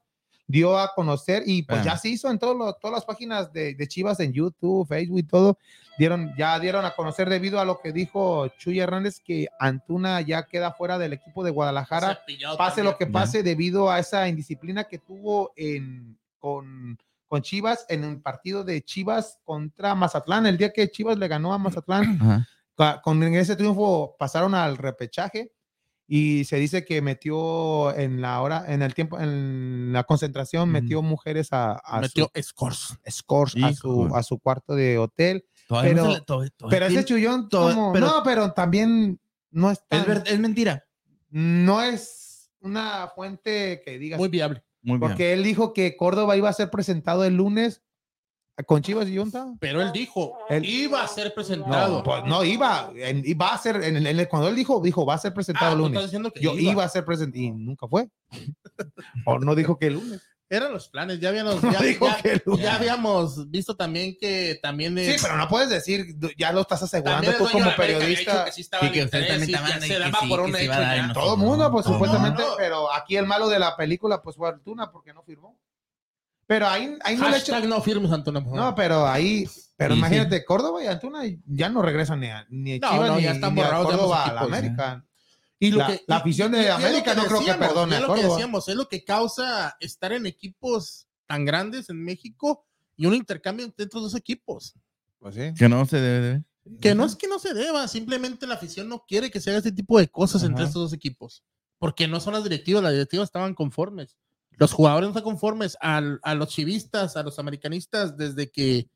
Dio 0.49 0.79
a 0.79 0.93
conocer 0.95 1.43
y 1.47 1.63
pues 1.65 1.81
Ah. 1.81 1.85
ya 1.85 1.97
se 1.97 2.09
hizo 2.11 2.31
en 2.31 2.39
todos 2.39 2.57
los- 2.57 2.79
todas 2.79 2.95
las 2.95 3.05
páginas 3.05 3.53
de, 3.53 3.75
de 3.75 3.89
Chivas 3.89 4.21
en 4.21 4.33
YouTube, 4.33 4.87
Facebook 4.87 5.19
y 5.19 5.23
todo. 5.25 5.59
Dieron, 5.99 6.33
ya 6.37 6.59
dieron 6.61 6.85
a 6.85 6.95
conocer 6.95 7.29
debido 7.29 7.59
a 7.59 7.65
lo 7.65 7.81
que 7.81 7.91
dijo 7.91 8.49
Chuy 8.59 8.79
Hernández 8.81 9.19
que 9.19 9.49
Antuna 9.59 10.21
ya 10.21 10.45
queda 10.47 10.73
fuera 10.73 10.99
del 10.99 11.15
equipo 11.15 11.43
de 11.43 11.51
Guadalajara. 11.51 12.21
Pase 12.57 12.77
también. 12.77 12.85
lo 12.85 12.97
que 12.99 13.07
pase 13.07 13.43
debido 13.43 13.91
a 13.91 13.99
esa 13.99 14.29
indisciplina 14.29 14.85
que 14.85 14.99
tuvo 14.99 15.53
en, 15.57 16.19
con, 16.39 16.99
con 17.27 17.43
Chivas 17.43 17.87
en 17.89 18.05
un 18.05 18.21
partido 18.21 18.63
de 18.63 18.83
Chivas 18.83 19.39
contra 19.43 19.95
Mazatlán. 19.95 20.47
El 20.47 20.59
día 20.59 20.71
que 20.73 20.89
Chivas 20.91 21.17
le 21.19 21.29
ganó 21.29 21.53
a 21.55 21.59
Mazatlán, 21.59 22.47
con 23.03 23.23
ese 23.23 23.57
triunfo 23.57 24.15
pasaron 24.19 24.55
al 24.55 24.77
repechaje 24.77 25.51
y 26.09 26.45
se 26.45 26.57
dice 26.57 26.85
que 26.85 27.03
metió 27.03 27.95
en 27.97 28.21
la 28.21 28.41
hora, 28.41 28.65
en 28.69 28.83
el 28.83 28.95
tiempo, 28.95 29.19
en 29.19 29.93
la 29.93 30.05
concentración, 30.05 30.69
metió 30.71 31.03
mujeres 31.03 31.49
a, 31.53 31.81
a 31.85 32.01
Metió 32.01 32.31
scores. 32.43 32.79
su 32.79 32.97
scores 33.11 33.55
a 33.65 33.73
su, 33.73 34.15
a 34.15 34.23
su 34.23 34.39
cuarto 34.39 34.75
de 34.75 34.99
hotel. 34.99 35.45
Todavía 35.67 35.95
no 35.95 36.03
Pero- 36.03 36.15
le- 36.15 36.21
todavía- 36.23 36.51
todavía 36.57 36.77
Pero 36.79 36.87
ese 36.87 37.05
tiene- 37.05 37.05
chullón, 37.09 37.49
todo- 37.49 37.75
como- 37.75 37.93
pero- 37.93 38.07
no, 38.07 38.23
pero 38.25 38.53
también 38.53 39.19
no 39.51 39.71
es, 39.71 39.83
tan- 39.89 40.23
es, 40.27 40.39
mentira. 40.39 40.85
no 41.31 41.83
es 41.83 42.51
una 42.61 43.09
fuente 43.15 43.83
que 43.85 43.99
digas, 43.99 44.19
Muy 44.19 44.29
viable. 44.29 44.63
Muy 44.83 44.99
bien. 44.99 45.01
porque 45.01 45.33
él 45.33 45.43
dijo 45.43 45.73
que 45.73 45.97
Córdoba 45.97 46.37
iba 46.37 46.49
a 46.49 46.53
ser 46.53 46.71
presentado 46.71 47.25
el 47.25 47.35
lunes 47.37 47.83
con 48.65 48.81
Chivas 48.83 49.07
y 49.09 49.17
Junta. 49.19 49.53
Pero 49.61 49.83
él 49.83 49.93
dijo, 49.93 50.39
Él- 50.49 50.65
iba 50.65 51.03
a 51.03 51.09
ser 51.09 51.35
presentado. 51.35 51.99
No, 51.99 52.03
pues 52.03 52.25
no 52.25 52.43
iba, 52.43 52.91
en- 52.97 53.23
iba 53.27 53.53
a 53.53 53.59
ser, 53.59 53.83
en, 53.85 54.07
en- 54.07 54.25
cuando 54.27 54.49
él 54.49 54.57
dijo, 54.57 54.81
dijo, 54.81 55.05
va 55.05 55.15
a 55.15 55.19
ser 55.19 55.35
presentado 55.35 55.71
Ah, 55.71 55.73
el 55.73 55.79
lunes. 55.79 55.93
estás 55.93 56.05
diciendo 56.11 56.31
que 56.31 56.41
Yo 56.41 56.55
iba. 56.55 56.73
iba. 56.73 56.85
a 56.85 56.89
ser 56.89 57.05
presente 57.05 57.39
y 57.39 57.51
nunca 57.51 57.87
fue. 57.87 58.09
o 59.27 59.39
no 59.39 59.55
dijo 59.55 59.79
que 59.79 59.89
el 59.89 59.95
lunes. 59.95 60.23
Eran 60.49 60.73
los 60.73 60.89
planes, 60.89 61.19
ya 61.19 61.31
habíamos, 61.31 61.61
ya, 61.81 61.81
dijo 61.83 62.07
ya- 62.07 62.23
que 62.23 62.33
el 62.35 62.43
lunes. 62.47 62.65
ya 62.65 62.77
habíamos 62.77 63.51
visto 63.51 63.75
también 63.77 64.17
que 64.19 64.59
también 64.63 64.95
de, 64.95 65.13
Sí, 65.13 65.19
pero 65.21 65.37
no 65.37 65.49
puedes 65.49 65.69
decir, 65.69 66.15
ya 66.39 66.53
lo 66.53 66.61
estás 66.61 66.83
asegurando 66.85 67.33
tú 67.33 67.49
como 67.51 67.75
periodista. 67.75 68.45
que 68.45 68.61
ustedes 68.63 68.71
también 68.71 68.95
y 69.41 69.53
estaban 69.53 69.81
que 69.81 69.87
se 69.89 69.99
daba 69.99 70.19
por 70.29 70.41
un 70.41 70.55
hecho 70.55 70.73
Todo 71.15 71.35
el 71.35 71.41
mundo, 71.41 71.71
pues 71.73 71.85
supuestamente, 71.87 72.43
pero 72.57 72.93
aquí 72.93 73.17
el 73.17 73.27
malo 73.27 73.49
de 73.49 73.59
la 73.59 73.77
película, 73.77 74.23
pues 74.23 74.37
fue 74.37 74.49
Altuna, 74.49 74.91
porque 74.93 75.13
no 75.13 75.23
firmó. 75.25 75.59
Pero 76.47 76.69
ahí, 76.69 76.97
ahí 77.03 77.17
no 77.17 77.29
le 77.29 77.67
no 77.67 77.81
firmes, 77.83 78.11
Antonio. 78.13 78.41
No, 78.41 78.75
pero 78.75 79.07
ahí, 79.07 79.49
pero 79.77 79.95
Sí, 79.95 79.99
imagínate, 79.99 80.45
Córdoba 80.45 80.83
y 80.83 80.87
Antuna 80.87 81.21
ya 81.47 81.69
no 81.69 81.83
regresan 81.83 82.21
ni 82.21 82.29
a, 82.29 82.47
ni 82.49 82.75
a 82.75 82.79
No, 82.79 82.91
Chivas 82.93 83.09
no, 83.09 83.17
ni, 83.17 83.23
ya 83.25 83.33
están 83.33 83.55
ni 83.55 83.61
a 83.61 83.65
borrados 83.65 83.87
de 83.89 83.93
ambos 83.95 84.07
Córdoba 84.07 84.25
a 84.25 84.33
la 84.33 84.41
equipos, 84.43 84.59
América. 84.59 85.05
Y 85.59 85.71
lo 85.71 85.79
La- 85.79 85.87
que- 85.89 86.05
la 86.07 86.17
afición 86.17 86.53
de 86.53 86.63
y 86.63 86.67
América 86.67 87.15
no 87.15 87.25
creo 87.25 87.39
que 87.39 87.45
decíamos, 87.47 87.67
perdone 87.67 87.95
a 87.95 87.99
Es 87.99 88.03
lo 88.03 88.09
que 88.09 88.21
Córdoba. 88.21 88.35
decíamos, 88.37 88.69
es 88.69 88.77
lo 88.77 88.89
que 88.89 89.05
causa 89.05 89.77
estar 89.81 90.13
en 90.13 90.27
equipos 90.27 91.09
tan 91.27 91.45
grandes 91.45 91.89
en 91.91 92.05
México 92.05 92.65
y 92.97 93.07
un 93.07 93.15
intercambio 93.15 93.65
entre 93.65 93.87
dos 93.87 94.15
equipos. 94.15 94.75
Pues 95.19 95.35
sí. 95.35 95.53
Que 95.59 95.69
no 95.69 95.85
se 95.87 96.01
debe. 96.01 96.45
Que 96.81 96.95
no 96.95 97.05
es 97.07 97.17
que 97.17 97.27
no 97.29 97.39
se 97.39 97.55
deba, 97.55 97.87
simplemente 97.89 98.47
la 98.47 98.55
afición 98.55 98.89
no 98.89 99.05
quiere 99.07 99.31
que 99.31 99.41
se 99.41 99.51
haga 99.51 99.59
este 99.59 99.73
tipo 99.73 99.99
de 99.99 100.09
cosas 100.09 100.43
entre 100.43 100.65
estos 100.65 100.83
dos 100.83 100.93
equipos. 100.93 101.43
Porque 101.79 102.07
no 102.09 102.21
son 102.21 102.33
las 102.35 102.43
directivas, 102.45 102.83
las 102.83 102.93
directivas 102.93 103.27
estaban 103.29 103.55
conformes. 103.55 104.17
Los 104.57 104.73
jugadores 104.73 105.07
no 105.07 105.11
están 105.11 105.23
conformes 105.25 105.77
al- 105.81 106.19
a 106.23 106.35
los 106.35 106.49
chivistas, 106.49 107.17
a 107.17 107.23
los 107.23 107.39
americanistas, 107.39 108.17
desde 108.17 108.51
que 108.51 108.89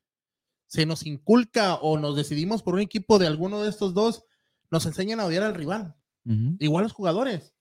se 0.66 0.86
nos 0.86 1.04
inculca 1.06 1.74
o 1.76 1.98
nos 1.98 2.16
decidimos 2.16 2.62
por 2.62 2.74
un 2.74 2.80
equipo 2.80 3.18
de 3.18 3.26
alguno 3.26 3.60
de 3.62 3.68
estos 3.70 3.92
dos, 3.94 4.24
nos 4.70 4.86
enseñan 4.86 5.20
a 5.20 5.26
odiar 5.26 5.42
al 5.42 5.54
rival. 5.54 5.94
Igual 6.60 6.84
los 6.84 6.92
jugadores. 6.92 7.52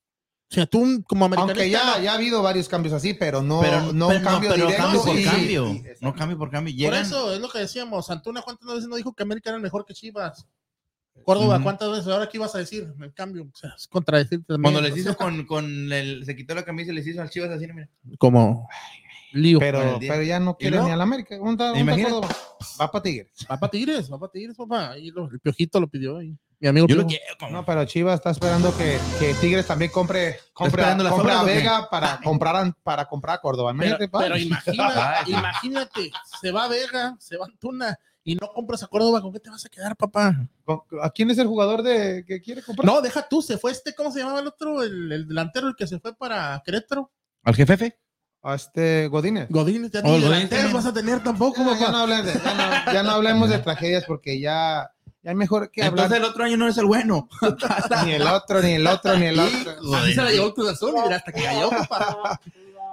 O 0.51 0.55
sea, 0.55 0.65
tú 0.65 1.03
como 1.07 1.25
americanista. 1.25 1.61
Aunque 1.61 1.69
ya, 1.69 1.97
no- 1.97 2.03
ya 2.03 2.11
ha 2.11 2.15
habido 2.15 2.41
varios 2.41 2.67
cambios 2.69 2.93
así, 2.93 3.13
pero 3.13 3.41
no, 3.43 3.61
Pero 3.61 3.93
no 3.93 4.07
pero 4.07 4.19
un 4.19 4.25
cambio 4.25 4.49
pero 4.51 4.65
directo. 4.67 4.83
cambio 4.83 5.03
por 5.03 5.19
y- 5.19 5.23
cambio. 5.23 5.67
y- 5.67 5.83
no 6.01 6.15
cambio 6.15 6.37
por 6.37 6.49
cambio. 6.49 6.89
Por 6.89 6.97
eso 6.97 7.33
es 7.33 7.39
lo 7.39 7.49
que 7.49 7.59
decíamos. 7.59 8.09
Antuna, 8.09 8.41
¿cuántas 8.41 8.67
veces 8.67 8.87
no 8.87 8.95
dijo 8.95 9.13
que 9.13 9.23
América 9.23 9.49
era 9.51 9.59
mejor 9.59 9.85
que 9.85 9.93
Chivas? 9.93 10.47
Córdoba. 11.23 11.59
¿cuántas 11.61 11.89
veces? 11.91 12.07
Ahora, 12.07 12.27
¿qué 12.29 12.37
ibas 12.37 12.53
a 12.55 12.59
decir? 12.59 12.91
En 12.99 13.11
cambio, 13.11 13.43
o 13.51 13.55
sea, 13.57 13.71
es 13.77 13.87
contradecir 13.87 14.43
también. 14.45 14.61
cuando 14.73 14.81
les 14.81 14.97
hizo 14.97 15.09
sea, 15.09 15.15
con, 15.17 15.45
con 15.45 15.91
el, 15.93 16.25
se 16.25 16.35
quitó 16.35 16.55
la 16.55 16.63
camisa 16.63 16.91
y 16.91 16.95
les 16.95 17.07
hizo 17.07 17.21
al 17.21 17.29
Chivas 17.29 17.49
así, 17.49 17.67
mira. 17.67 17.89
como 18.17 18.67
lío. 19.31 19.59
pero, 19.59 19.97
pero 19.99 20.23
ya 20.23 20.39
no 20.39 20.57
quiere 20.57 20.81
ni 20.81 20.89
a 20.91 20.95
la 20.97 21.03
América. 21.03 21.37
¿Dónde 21.37 21.63
dónde. 21.65 22.03
Córdoba? 22.03 22.27
Va 22.81 22.91
para 22.91 23.03
Tigres. 23.03 23.31
Va 23.49 23.57
para 23.59 23.71
Tigres, 23.71 24.11
va 24.11 24.19
para 24.19 24.31
Tigres, 24.31 24.55
papá. 24.57 24.91
Ahí 24.91 25.11
lo- 25.11 25.29
el 25.29 25.39
piojito 25.39 25.79
lo 25.79 25.87
pidió. 25.87 26.21
y 26.21 26.35
mi 26.61 26.67
amigo 26.67 26.87
Yo 26.87 26.95
lo 26.95 27.05
quiero. 27.07 27.23
No, 27.51 27.63
pero 27.65 27.85
Chivas 27.85 28.15
está 28.15 28.31
esperando 28.31 28.75
que, 28.75 28.99
que 29.19 29.33
Tigres 29.35 29.65
también 29.67 29.91
compre, 29.91 30.37
compre, 30.51 30.83
compre 31.09 31.31
a. 31.31 31.43
Vega 31.43 31.89
para 31.89 32.19
comprar, 32.23 32.55
a- 32.55 32.75
para 32.83 33.05
comprar 33.07 33.35
a 33.37 33.41
Córdoba. 33.41 33.73
Pero, 33.77 33.97
pero 34.11 34.37
imagina, 34.37 35.21
imagínate, 35.27 36.11
se 36.41 36.51
va 36.51 36.67
Vega, 36.67 37.15
se 37.19 37.37
va 37.37 37.45
Antuna 37.45 37.97
y 38.31 38.35
no 38.35 38.51
compras 38.53 38.83
a 38.83 38.87
Córdoba, 38.87 39.21
¿con 39.21 39.33
qué 39.33 39.39
te 39.39 39.49
vas 39.49 39.65
a 39.65 39.69
quedar, 39.69 39.95
papá? 39.95 40.47
¿A 41.01 41.09
quién 41.09 41.31
es 41.31 41.37
el 41.39 41.47
jugador 41.47 41.81
de 41.81 42.23
que 42.27 42.41
quiere 42.41 42.61
comprar? 42.61 42.85
No, 42.85 43.01
deja 43.01 43.27
tú, 43.27 43.41
se 43.41 43.57
fue 43.57 43.71
este, 43.71 43.95
¿cómo 43.95 44.11
se 44.11 44.19
llamaba 44.19 44.39
el 44.39 44.47
otro? 44.47 44.83
El, 44.83 45.11
el 45.11 45.27
delantero, 45.27 45.67
el 45.67 45.75
que 45.75 45.87
se 45.87 45.99
fue 45.99 46.15
para 46.15 46.61
Querétaro. 46.65 47.11
¿Al 47.43 47.55
jefe? 47.55 47.97
A 48.41 48.55
este 48.55 49.07
Godínez. 49.07 49.47
Godín, 49.49 49.89
ya 49.91 49.99
Oh, 49.99 50.03
ni 50.03 50.21
Godínez 50.21 50.49
delanteros 50.49 50.73
vas 50.73 50.85
a 50.85 50.93
tener 50.93 51.23
tampoco, 51.23 51.61
Ya, 51.63 51.73
ya 51.73 51.79
papá. 51.79 51.91
no 51.91 51.97
hablen 51.97 52.25
de- 52.25 52.33
ya 52.33 52.53
no- 52.85 52.93
ya 52.93 53.03
no 53.03 53.09
hablemos 53.11 53.49
de 53.49 53.57
tragedias 53.59 54.03
porque 54.05 54.39
ya, 54.39 54.91
ya 55.23 55.33
mejor 55.33 55.71
que 55.71 55.81
hablar 55.83 56.05
Entonces 56.05 56.17
el 56.25 56.31
otro 56.31 56.43
año 56.45 56.55
no 56.57 56.67
es 56.67 56.77
el 56.77 56.85
bueno. 56.85 57.27
ni 58.05 58.11
el 58.13 58.21
otro, 58.27 58.61
ni 58.61 58.73
el 58.73 58.85
otro, 58.87 59.17
ni 59.17 59.25
el 59.25 59.39
otro. 59.39 59.95
Así 59.95 60.13
se 60.13 60.21
la 60.21 60.31
llevó 60.31 60.53
Cruz 60.53 60.69
Azul 60.69 60.93
mira, 61.03 61.15
hasta 61.17 61.31
que 61.31 61.43
cayó, 61.43 61.69
papá. 61.69 62.39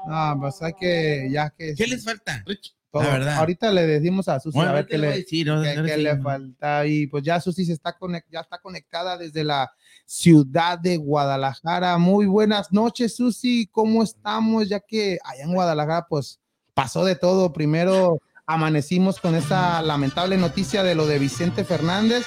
No, 0.09 0.37
pues 0.41 0.63
hay 0.63 0.73
que, 0.75 1.29
ya 1.31 1.51
que 1.51 1.75
¿Qué 1.75 1.87
les 1.87 2.05
falta? 2.05 2.43
todo- 2.45 2.57
La 2.93 3.01
verdad. 3.01 3.37
Ahorita 3.37 3.71
le 3.71 3.87
decimos 3.87 4.29
a 4.29 4.41
Susi 4.41 4.57
Bueno, 4.57 4.71
a 4.71 4.75
ver 4.75 4.87
qué 4.87 4.99
le 4.99 5.09
decir, 5.09 5.47
sí, 5.47 6.03
le 6.03 6.17
falta. 6.19 6.87
Y 6.87 7.07
pues 7.07 7.23
ya 7.25 7.41
Susi 7.41 7.65
se 7.65 7.73
está, 7.73 7.97
ya 8.31 8.41
está 8.41 8.59
conectada 8.59 9.19
desde 9.19 9.45
la 9.45 9.71
ciudad 10.05 10.79
de 10.79 10.97
Guadalajara. 10.97 11.99
Muy 11.99 12.27
buenas 12.27 12.73
noches, 12.73 13.17
Susi. 13.17 13.69
¿Cómo 13.71 14.03
estamos? 14.03 14.69
Ya 14.69 14.81
que 14.81 15.19
allá 15.25 15.45
en 15.45 15.53
Guadalajara, 15.53 16.07
pues 16.09 16.41
pasó 16.75 17.05
de 17.05 17.17
todo. 17.17 17.53
Primero 17.53 18.21
amanecimos 18.47 19.21
con 19.21 19.35
esa 19.35 19.83
lamentable 19.83 20.37
noticia 20.37 20.83
de 20.83 20.95
lo 20.95 21.07
de 21.07 21.19
Vicente 21.19 21.65
Fernández. 21.65 22.27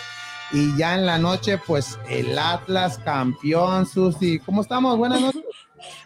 Y 0.51 0.75
ya 0.77 0.95
en 0.95 1.05
la 1.05 1.19
noche, 1.19 1.59
pues 1.65 1.99
el 2.09 2.37
Atlas 2.37 2.97
campeón, 2.99 3.85
Susi. 3.85 4.39
¿Cómo 4.39 4.61
estamos? 4.61 4.97
Buenas 4.97 5.21
noches. 5.21 5.43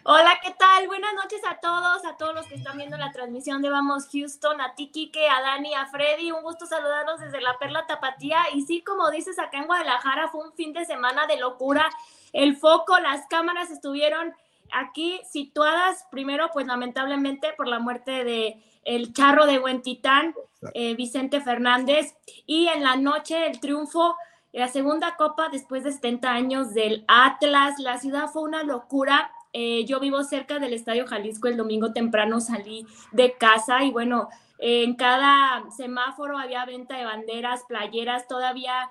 Hola, 0.04 0.38
¿qué 0.42 0.54
tal? 0.58 0.86
Buenas 0.86 1.14
noches 1.14 1.40
a 1.48 1.58
todos, 1.60 2.04
a 2.04 2.16
todos 2.16 2.34
los 2.34 2.46
que 2.46 2.54
están 2.54 2.76
viendo 2.76 2.96
la 2.96 3.10
transmisión 3.10 3.60
de 3.62 3.70
Vamos 3.70 4.08
Houston, 4.12 4.60
a 4.60 4.74
ti, 4.74 4.90
Kike, 4.90 5.28
a 5.28 5.40
Dani, 5.40 5.74
a 5.74 5.86
Freddy. 5.86 6.30
Un 6.30 6.42
gusto 6.42 6.66
saludarlos 6.66 7.20
desde 7.20 7.40
la 7.40 7.58
Perla 7.58 7.86
Tapatía. 7.86 8.38
Y 8.54 8.62
sí, 8.62 8.82
como 8.82 9.10
dices, 9.10 9.38
acá 9.38 9.58
en 9.58 9.66
Guadalajara 9.66 10.28
fue 10.28 10.46
un 10.46 10.52
fin 10.52 10.72
de 10.72 10.84
semana 10.84 11.26
de 11.26 11.38
locura. 11.38 11.88
El 12.32 12.56
foco, 12.56 12.98
las 13.00 13.26
cámaras 13.26 13.70
estuvieron 13.70 14.34
aquí 14.72 15.20
situadas, 15.30 16.06
primero, 16.10 16.50
pues 16.52 16.66
lamentablemente 16.66 17.52
por 17.56 17.66
la 17.66 17.78
muerte 17.78 18.24
de 18.24 18.62
el 18.84 19.12
charro 19.12 19.46
de 19.46 19.58
Huentitán, 19.58 20.34
eh, 20.74 20.94
Vicente 20.94 21.40
Fernández, 21.40 22.14
y 22.46 22.68
en 22.68 22.82
la 22.82 22.96
noche 22.96 23.46
el 23.46 23.60
triunfo, 23.60 24.16
la 24.52 24.68
segunda 24.68 25.16
copa 25.16 25.48
después 25.48 25.82
de 25.84 25.92
70 25.92 26.30
años 26.30 26.74
del 26.74 27.04
Atlas, 27.08 27.78
la 27.78 27.98
ciudad 27.98 28.28
fue 28.28 28.42
una 28.42 28.62
locura. 28.62 29.32
Eh, 29.56 29.84
yo 29.86 30.00
vivo 30.00 30.22
cerca 30.24 30.58
del 30.58 30.74
Estadio 30.74 31.06
Jalisco, 31.06 31.46
el 31.46 31.56
domingo 31.56 31.92
temprano 31.92 32.40
salí 32.40 32.86
de 33.12 33.34
casa 33.34 33.84
y 33.84 33.92
bueno, 33.92 34.28
en 34.58 34.96
cada 34.96 35.64
semáforo 35.70 36.36
había 36.36 36.66
venta 36.66 36.96
de 36.96 37.04
banderas, 37.04 37.62
playeras, 37.68 38.26
todavía 38.26 38.90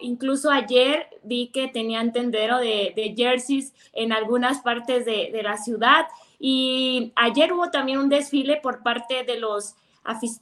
incluso 0.00 0.50
ayer 0.50 1.08
vi 1.24 1.48
que 1.48 1.68
tenían 1.68 2.12
tendero 2.12 2.58
de, 2.58 2.92
de 2.94 3.14
jerseys 3.16 3.72
en 3.92 4.12
algunas 4.12 4.60
partes 4.60 5.04
de, 5.04 5.30
de, 5.32 5.42
la 5.42 5.56
ciudad 5.56 6.06
y 6.38 7.12
ayer 7.16 7.52
hubo 7.52 7.70
también 7.70 7.98
un 7.98 8.08
desfile 8.08 8.60
por 8.62 8.82
parte 8.84 9.24
de 9.24 9.38
los 9.38 9.74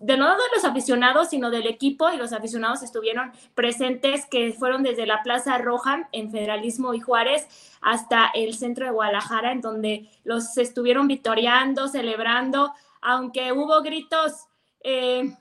de 0.01 0.17
no 0.17 0.31
de 0.31 0.43
los 0.55 0.65
aficionados, 0.65 1.29
sino 1.31 1.51
del 1.51 1.67
equipo, 1.67 2.11
y 2.11 2.17
los 2.17 2.33
aficionados 2.33 2.83
estuvieron 2.83 3.33
presentes, 3.55 4.27
que 4.27 4.53
fueron 4.53 4.83
desde 4.83 5.07
la 5.07 5.23
Plaza 5.23 5.59
Roja 5.59 6.09
en 6.13 6.31
Federalismo 6.31 6.95
y 6.95 7.01
Juárez 7.01 7.47
hasta 7.81 8.31
el 8.35 8.55
centro 8.55 8.87
de 8.87 8.93
Guadalajara, 8.93 9.53
en 9.53 9.61
donde 9.61 10.11
los 10.25 10.57
estuvieron 10.59 11.07
victoriando, 11.07 11.89
celebrando, 11.89 12.73
aunque 13.01 13.53
hubo 13.53 13.83
gritos 13.83 14.47
eh, 14.85 15.37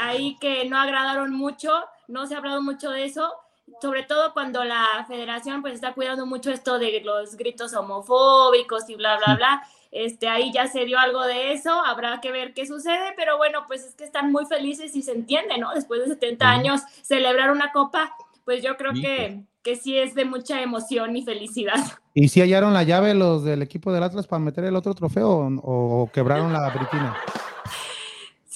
ahí 0.00 0.38
que 0.40 0.64
no 0.68 0.78
agradaron 0.78 1.32
mucho, 1.32 1.70
no 2.06 2.26
se 2.26 2.34
ha 2.34 2.38
hablado 2.38 2.62
mucho 2.62 2.90
de 2.90 3.04
eso, 3.04 3.34
sobre 3.82 4.02
todo 4.02 4.32
cuando 4.32 4.64
la 4.64 5.04
federación 5.06 5.60
pues 5.60 5.74
está 5.74 5.92
cuidando 5.92 6.24
mucho 6.26 6.50
esto 6.50 6.78
de 6.78 7.00
los 7.04 7.36
gritos 7.36 7.74
homofóbicos 7.74 8.88
y 8.88 8.94
bla, 8.94 9.18
bla, 9.18 9.36
bla. 9.36 9.62
Este, 9.90 10.28
ahí 10.28 10.52
ya 10.52 10.66
se 10.66 10.84
dio 10.84 10.98
algo 10.98 11.24
de 11.24 11.52
eso, 11.52 11.70
habrá 11.70 12.20
que 12.20 12.30
ver 12.30 12.52
qué 12.52 12.66
sucede, 12.66 13.14
pero 13.16 13.38
bueno, 13.38 13.64
pues 13.66 13.84
es 13.84 13.94
que 13.94 14.04
están 14.04 14.30
muy 14.32 14.44
felices 14.46 14.94
y 14.94 15.02
se 15.02 15.12
entiende, 15.12 15.56
¿no? 15.58 15.72
Después 15.74 16.00
de 16.00 16.08
70 16.08 16.48
años, 16.48 16.82
celebrar 17.02 17.50
una 17.50 17.72
copa, 17.72 18.14
pues 18.44 18.62
yo 18.62 18.76
creo 18.76 18.92
que, 18.92 19.42
que 19.62 19.76
sí 19.76 19.98
es 19.98 20.14
de 20.14 20.24
mucha 20.24 20.60
emoción 20.60 21.16
y 21.16 21.22
felicidad. 21.24 21.76
¿Y 22.14 22.28
si 22.28 22.40
hallaron 22.40 22.74
la 22.74 22.82
llave 22.82 23.14
los 23.14 23.44
del 23.44 23.62
equipo 23.62 23.92
del 23.92 24.02
Atlas 24.02 24.26
para 24.26 24.40
meter 24.40 24.64
el 24.64 24.76
otro 24.76 24.94
trofeo 24.94 25.28
o, 25.28 26.02
o 26.02 26.10
quebraron 26.12 26.52
la 26.52 26.68
britina? 26.70 27.16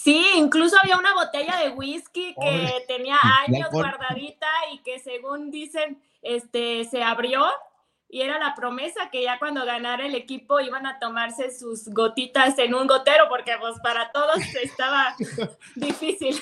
Sí, 0.03 0.27
incluso 0.37 0.77
había 0.83 0.99
una 0.99 1.15
botella 1.15 1.59
de 1.59 1.71
whisky 1.71 2.35
que 2.35 2.85
tenía 2.89 3.17
años 3.47 3.69
guardadita 3.71 4.49
y 4.73 4.79
que 4.79 4.99
según 4.99 5.53
dicen, 5.53 6.03
este, 6.23 6.85
se 6.87 7.05
abrió 7.05 7.45
y 8.13 8.21
era 8.21 8.39
la 8.39 8.55
promesa 8.55 9.09
que 9.11 9.23
ya 9.23 9.39
cuando 9.39 9.65
ganara 9.65 10.07
el 10.07 10.15
equipo 10.15 10.61
iban 10.61 10.87
a 10.87 10.99
tomarse 10.99 11.51
sus 11.51 11.89
gotitas 11.89 12.59
en 12.59 12.75
un 12.75 12.87
gotero 12.87 13.25
porque 13.31 13.53
pues 13.59 13.81
para 13.83 14.13
todos 14.13 14.37
estaba 14.63 15.17
difícil. 15.75 16.37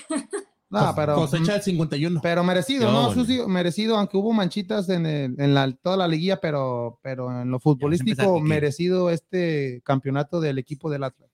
No, 0.69 0.93
pero 0.95 1.15
cosecha 1.15 1.55
del 1.55 1.63
51. 1.63 2.21
Pero 2.21 2.45
merecido, 2.45 2.91
¿no? 2.93 3.13
Susi, 3.13 3.41
merecido, 3.47 3.97
aunque 3.97 4.17
hubo 4.17 4.33
manchitas 4.33 4.89
en, 4.89 5.07
en 5.07 5.55
la, 5.55 5.73
toda 5.73 5.97
la 5.97 6.09
liguilla, 6.09 6.41
pero, 6.41 6.99
pero 7.03 7.31
en 7.41 7.51
lo 7.51 7.59
futbolístico, 7.59 8.41
merecido 8.41 9.11
este 9.11 9.81
campeonato 9.85 10.41
del 10.41 10.59
equipo 10.59 10.91
del 10.91 11.05
Atlas 11.05 11.31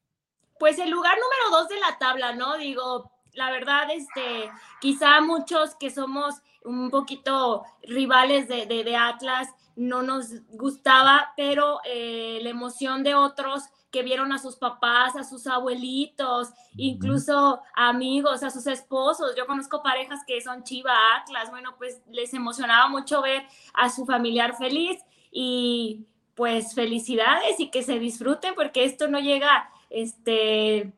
pues 0.58 0.78
el 0.78 0.90
lugar 0.90 1.14
número 1.14 1.58
dos 1.58 1.68
de 1.68 1.78
la 1.80 1.98
tabla, 1.98 2.34
¿no? 2.34 2.56
Digo, 2.56 3.10
la 3.34 3.50
verdad, 3.50 3.88
este, 3.90 4.50
quizá 4.80 5.20
muchos 5.20 5.74
que 5.76 5.90
somos 5.90 6.36
un 6.64 6.90
poquito 6.90 7.64
rivales 7.82 8.48
de, 8.48 8.66
de, 8.66 8.96
Atlas 8.96 9.48
no 9.76 10.02
nos 10.02 10.46
gustaba, 10.48 11.32
pero 11.36 11.80
eh, 11.84 12.40
la 12.42 12.50
emoción 12.50 13.02
de 13.02 13.14
otros 13.14 13.64
que 13.90 14.02
vieron 14.02 14.32
a 14.32 14.38
sus 14.38 14.56
papás, 14.56 15.16
a 15.16 15.24
sus 15.24 15.46
abuelitos, 15.46 16.48
incluso 16.76 17.60
amigos, 17.74 18.42
a 18.42 18.50
sus 18.50 18.66
esposos. 18.66 19.34
Yo 19.36 19.46
conozco 19.46 19.82
parejas 19.82 20.20
que 20.26 20.40
son 20.40 20.64
Chiva 20.64 20.94
Atlas, 21.16 21.50
bueno, 21.50 21.76
pues 21.78 22.02
les 22.10 22.34
emocionaba 22.34 22.88
mucho 22.88 23.22
ver 23.22 23.44
a 23.74 23.88
su 23.88 24.04
familiar 24.04 24.56
feliz 24.56 25.00
y 25.30 26.06
pues 26.34 26.74
felicidades 26.74 27.60
y 27.60 27.70
que 27.70 27.82
se 27.82 27.98
disfruten 27.98 28.54
porque 28.54 28.84
esto 28.84 29.08
no 29.08 29.18
llega 29.18 29.70
este, 29.88 30.92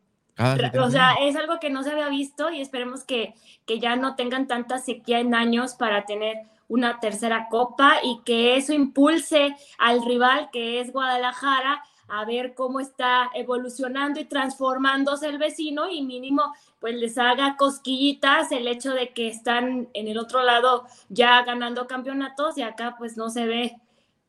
o 0.81 0.91
sea, 0.91 1.15
es 1.21 1.37
algo 1.37 1.59
que 1.61 1.71
no 1.71 1.83
se 1.83 1.91
había 1.91 2.09
visto 2.09 2.51
y 2.51 2.61
esperemos 2.61 3.05
que, 3.05 3.35
que 3.67 3.81
ya 3.81 3.97
no 3.97 4.15
tengan 4.15 4.47
tanta 4.47 4.79
sequía 4.79 5.19
en 5.19 5.35
años 5.35 5.75
para 5.75 6.05
tener 6.05 6.37
una 6.69 7.01
tercera 7.01 7.49
copa 7.51 7.97
y 8.03 8.21
que 8.25 8.57
eso 8.57 8.73
impulse 8.73 9.57
al 9.79 10.05
rival 10.05 10.51
que 10.53 10.81
es 10.81 10.93
Guadalajara 10.93 11.83
a 12.09 12.25
ver 12.25 12.55
cómo 12.55 12.81
está 12.81 13.31
evolucionando 13.35 14.19
y 14.21 14.25
transformándose 14.25 15.29
el 15.29 15.39
vecino 15.39 15.91
y 15.91 16.03
mínimo 16.03 16.43
pues 16.81 16.95
les 16.95 17.19
haga 17.19 17.57
cosquillitas 17.57 18.51
el 18.53 18.67
hecho 18.67 18.93
de 18.93 19.13
que 19.13 19.29
están 19.29 19.89
en 19.93 20.09
el 20.09 20.19
otro 20.19 20.43
lado 20.43 20.87
ya 21.09 21.43
ganando 21.43 21.87
campeonatos 21.87 22.57
y 22.57 22.63
acá 22.63 22.97
pues 22.99 23.17
no 23.17 23.31
se 23.31 23.47
ve 23.47 23.77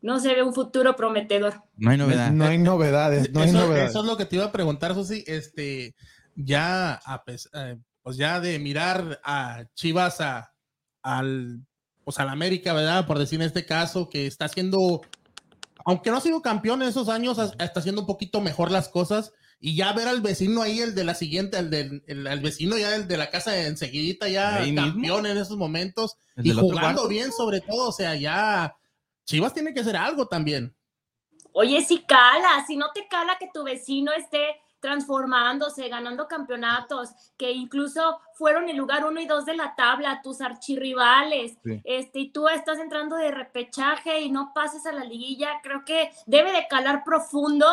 no 0.02 0.20
se 0.20 0.34
ve 0.34 0.44
un 0.44 0.54
futuro 0.54 0.96
prometedor. 0.96 1.62
No 1.76 1.92
hay 1.92 1.98
novedades. 1.98 2.34
No 2.34 2.46
hay 2.46 2.58
novedades, 2.58 3.32
no 3.34 3.42
hay 3.42 3.50
eso, 3.50 3.60
novedades. 3.60 3.90
Eso 3.90 4.00
es 4.00 4.06
lo 4.06 4.16
que 4.16 4.26
te 4.26 4.38
iba 4.38 4.46
a 4.46 4.52
preguntar, 4.52 4.94
Susi. 4.94 5.26
Este, 5.28 5.94
ya, 6.36 7.02
eh, 7.54 7.78
pues 8.02 8.16
ya 8.16 8.40
de 8.40 8.60
mirar 8.60 9.20
a 9.26 9.66
Chivas 9.74 10.22
a, 10.22 10.54
al, 11.02 11.66
pues 12.10 12.20
al 12.20 12.30
América, 12.30 12.74
¿verdad? 12.74 13.06
Por 13.06 13.20
decir 13.20 13.40
en 13.40 13.46
este 13.46 13.68
caso, 13.68 14.10
que 14.10 14.26
está 14.26 14.46
haciendo, 14.46 15.02
aunque 15.86 16.10
no 16.10 16.18
ha 16.18 16.22
sido 16.22 16.42
campeón 16.42 16.82
en 16.82 16.90
esos 16.90 17.08
años, 17.08 17.38
está 17.38 17.82
haciendo 17.82 18.02
un 18.02 18.08
poquito 18.08 18.42
mejor 18.42 18.72
las 18.72 18.90
cosas. 18.90 19.32
Y 19.60 19.76
ya 19.76 19.94
ver 19.94 20.08
al 20.08 20.20
vecino 20.20 20.64
ahí, 20.64 20.80
el 20.80 20.96
de 20.96 21.04
la 21.04 21.14
siguiente, 21.14 21.60
el 21.60 21.70
del 21.70 22.04
el, 22.08 22.40
vecino 22.40 22.80
ya 22.80 22.96
el 22.96 23.08
de 23.08 23.16
la 23.18 23.30
casa 23.30 23.56
enseguidita, 23.62 24.28
ya 24.28 24.66
campeón 24.74 25.28
en 25.28 25.38
esos 25.38 25.56
momentos. 25.56 26.18
Y 26.36 26.50
jugando 26.50 27.08
bien 27.08 27.32
sobre 27.32 27.62
todo, 27.62 27.90
o 27.90 27.92
sea, 27.92 28.16
ya 28.16 28.76
Chivas 29.26 29.54
tiene 29.54 29.72
que 29.72 29.82
hacer 29.82 29.96
algo 29.96 30.28
también. 30.28 30.76
Oye, 31.52 31.86
si 31.86 32.00
cala, 32.00 32.66
si 32.66 32.76
no 32.76 32.88
te 32.92 33.08
cala 33.08 33.38
que 33.38 33.52
tu 33.54 33.64
vecino 33.64 34.12
esté 34.14 34.48
transformándose, 34.80 35.90
ganando 35.90 36.28
campeonatos, 36.28 37.10
que 37.38 37.52
incluso 37.52 38.20
fueron 38.34 38.70
el 38.70 38.78
lugar 38.78 39.06
uno 39.06 39.20
y 39.20 39.28
dos 39.28 39.46
de 39.46 39.56
la 39.56 39.76
tabla, 39.76 40.22
tus 40.22 40.42
archirrivales, 40.42 41.58
este, 41.84 42.20
y 42.20 42.32
tú 42.32 42.48
estás 42.48 42.80
entrando 42.80 43.16
de 43.18 43.32
repechaje 43.32 44.22
y 44.22 44.32
no 44.32 44.54
pases 44.54 44.86
a 44.86 44.94
la 44.94 45.04
liguilla, 45.04 45.60
creo 45.62 45.84
que 45.84 46.12
debe 46.26 46.52
de 46.52 46.68
calar 46.70 47.04
profundo, 47.04 47.68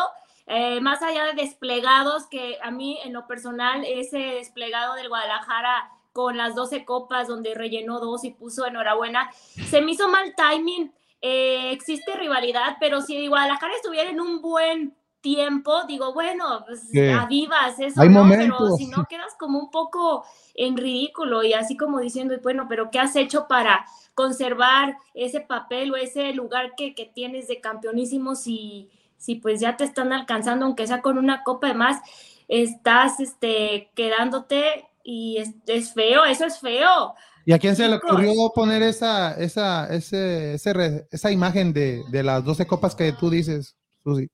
eh, 0.45 0.79
más 0.81 1.01
allá 1.01 1.25
de 1.25 1.33
desplegados, 1.33 2.27
que 2.27 2.57
a 2.61 2.71
mí 2.71 2.99
en 3.03 3.13
lo 3.13 3.27
personal 3.27 3.83
ese 3.85 4.17
desplegado 4.17 4.95
del 4.95 5.09
Guadalajara 5.09 5.91
con 6.17 6.35
las 6.35 6.55
12 6.55 6.83
copas 6.83 7.27
donde 7.27 7.53
rellenó 7.53 7.99
dos 7.99 8.23
y 8.23 8.31
puso 8.31 8.65
enhorabuena, 8.65 9.29
se 9.69 9.81
me 9.81 9.91
hizo 9.91 10.07
mal 10.07 10.33
timing. 10.35 10.91
Eh, 11.21 11.71
existe 11.71 12.15
rivalidad, 12.15 12.77
pero 12.79 13.01
si 13.01 13.27
Guadalajara 13.27 13.75
estuviera 13.75 14.09
en 14.09 14.19
un 14.19 14.41
buen 14.41 14.96
tiempo, 15.21 15.83
digo, 15.87 16.13
bueno, 16.13 16.63
pues 16.65 16.83
avivas 17.15 17.79
eso, 17.79 18.01
Hay 18.01 18.09
¿no? 18.09 18.19
Momentos. 18.19 18.57
Pero 18.59 18.75
si 18.77 18.87
no 18.87 19.05
quedas 19.09 19.35
como 19.39 19.59
un 19.59 19.71
poco 19.71 20.23
en 20.53 20.77
ridículo 20.77 21.43
y 21.43 21.53
así 21.53 21.75
como 21.75 21.99
diciendo, 21.99 22.35
bueno, 22.41 22.67
pero 22.69 22.89
¿qué 22.91 22.99
has 22.99 23.15
hecho 23.15 23.47
para 23.47 23.85
conservar 24.13 24.97
ese 25.13 25.41
papel 25.41 25.91
o 25.91 25.95
ese 25.95 26.33
lugar 26.33 26.73
que, 26.75 26.95
que 26.95 27.05
tienes 27.05 27.47
de 27.47 27.59
campeonísimo 27.59 28.35
si, 28.35 28.89
si 29.17 29.35
pues 29.35 29.59
ya 29.59 29.77
te 29.77 29.83
están 29.83 30.13
alcanzando, 30.13 30.65
aunque 30.65 30.87
sea 30.87 31.01
con 31.01 31.17
una 31.17 31.43
copa 31.43 31.67
de 31.67 31.73
más, 31.73 32.01
estás 32.47 33.19
este, 33.19 33.91
quedándote 33.95 34.85
y 35.03 35.37
es, 35.37 35.49
es 35.67 35.93
feo, 35.93 36.25
eso 36.25 36.45
es 36.45 36.59
feo. 36.59 37.13
¿Y 37.45 37.53
a 37.53 37.59
quién 37.59 37.75
se 37.75 37.87
le 37.87 37.95
ocurrió 37.95 38.51
poner 38.53 38.83
esa, 38.83 39.33
esa, 39.35 39.87
ese, 39.87 40.55
ese, 40.55 41.07
esa 41.09 41.31
imagen 41.31 41.71
de, 41.71 42.03
de, 42.09 42.23
las 42.23 42.43
12 42.43 42.67
copas 42.67 42.93
que 42.93 43.13
tú 43.13 43.29
dices, 43.29 43.77
Susi? 44.03 44.27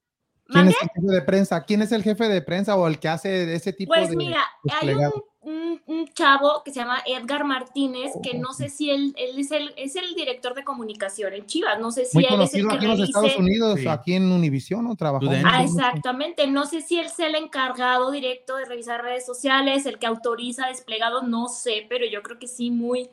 ¿Quién 0.47 0.67
es 0.67 0.75
el 0.81 0.89
jefe 0.89 1.13
de 1.13 1.21
prensa? 1.21 1.63
¿Quién 1.63 1.81
es 1.81 1.91
el 1.91 2.03
jefe 2.03 2.27
de 2.27 2.41
prensa 2.41 2.75
o 2.75 2.87
el 2.87 2.99
que 2.99 3.07
hace 3.07 3.55
ese 3.55 3.73
tipo 3.73 3.93
pues 3.93 4.09
de 4.09 4.15
Pues 4.15 4.27
mira, 4.27 4.43
hay 4.81 4.89
un, 4.93 5.23
un, 5.41 5.81
un, 5.85 6.07
chavo 6.13 6.61
que 6.63 6.71
se 6.71 6.79
llama 6.81 7.01
Edgar 7.05 7.45
Martínez, 7.45 8.11
que 8.21 8.37
no 8.37 8.53
sé 8.53 8.69
si 8.69 8.89
él, 8.89 9.13
él 9.17 9.39
es, 9.39 9.51
el, 9.51 9.73
es 9.77 9.95
el 9.95 10.13
director 10.15 10.53
de 10.53 10.63
comunicación 10.63 11.33
en 11.33 11.45
Chivas, 11.45 11.79
no 11.79 11.91
sé 11.91 12.05
si 12.05 12.17
Muy 12.17 12.25
él 12.25 12.41
es 12.41 12.53
el 12.53 12.67
que 12.67 12.75
aquí 12.75 12.85
en 12.85 12.91
los 12.91 12.99
Estados 12.99 13.37
Unidos, 13.37 13.79
sí. 13.79 13.87
aquí 13.87 14.13
en 14.13 14.31
Univision, 14.31 14.83
¿no? 14.83 14.95
Trabajó. 14.95 15.25
Ah, 15.45 15.63
exactamente, 15.63 16.45
no 16.47 16.65
sé 16.65 16.81
si 16.81 16.99
él 16.99 17.05
es 17.05 17.19
el 17.19 17.35
encargado 17.35 18.11
directo 18.11 18.57
de 18.57 18.65
revisar 18.65 19.01
redes 19.01 19.25
sociales, 19.25 19.85
el 19.85 19.97
que 19.97 20.07
autoriza 20.07 20.67
desplegado, 20.67 21.23
no 21.23 21.47
sé, 21.47 21.85
pero 21.89 22.05
yo 22.05 22.21
creo 22.21 22.37
que 22.37 22.47
sí, 22.47 22.69
muy 22.69 23.09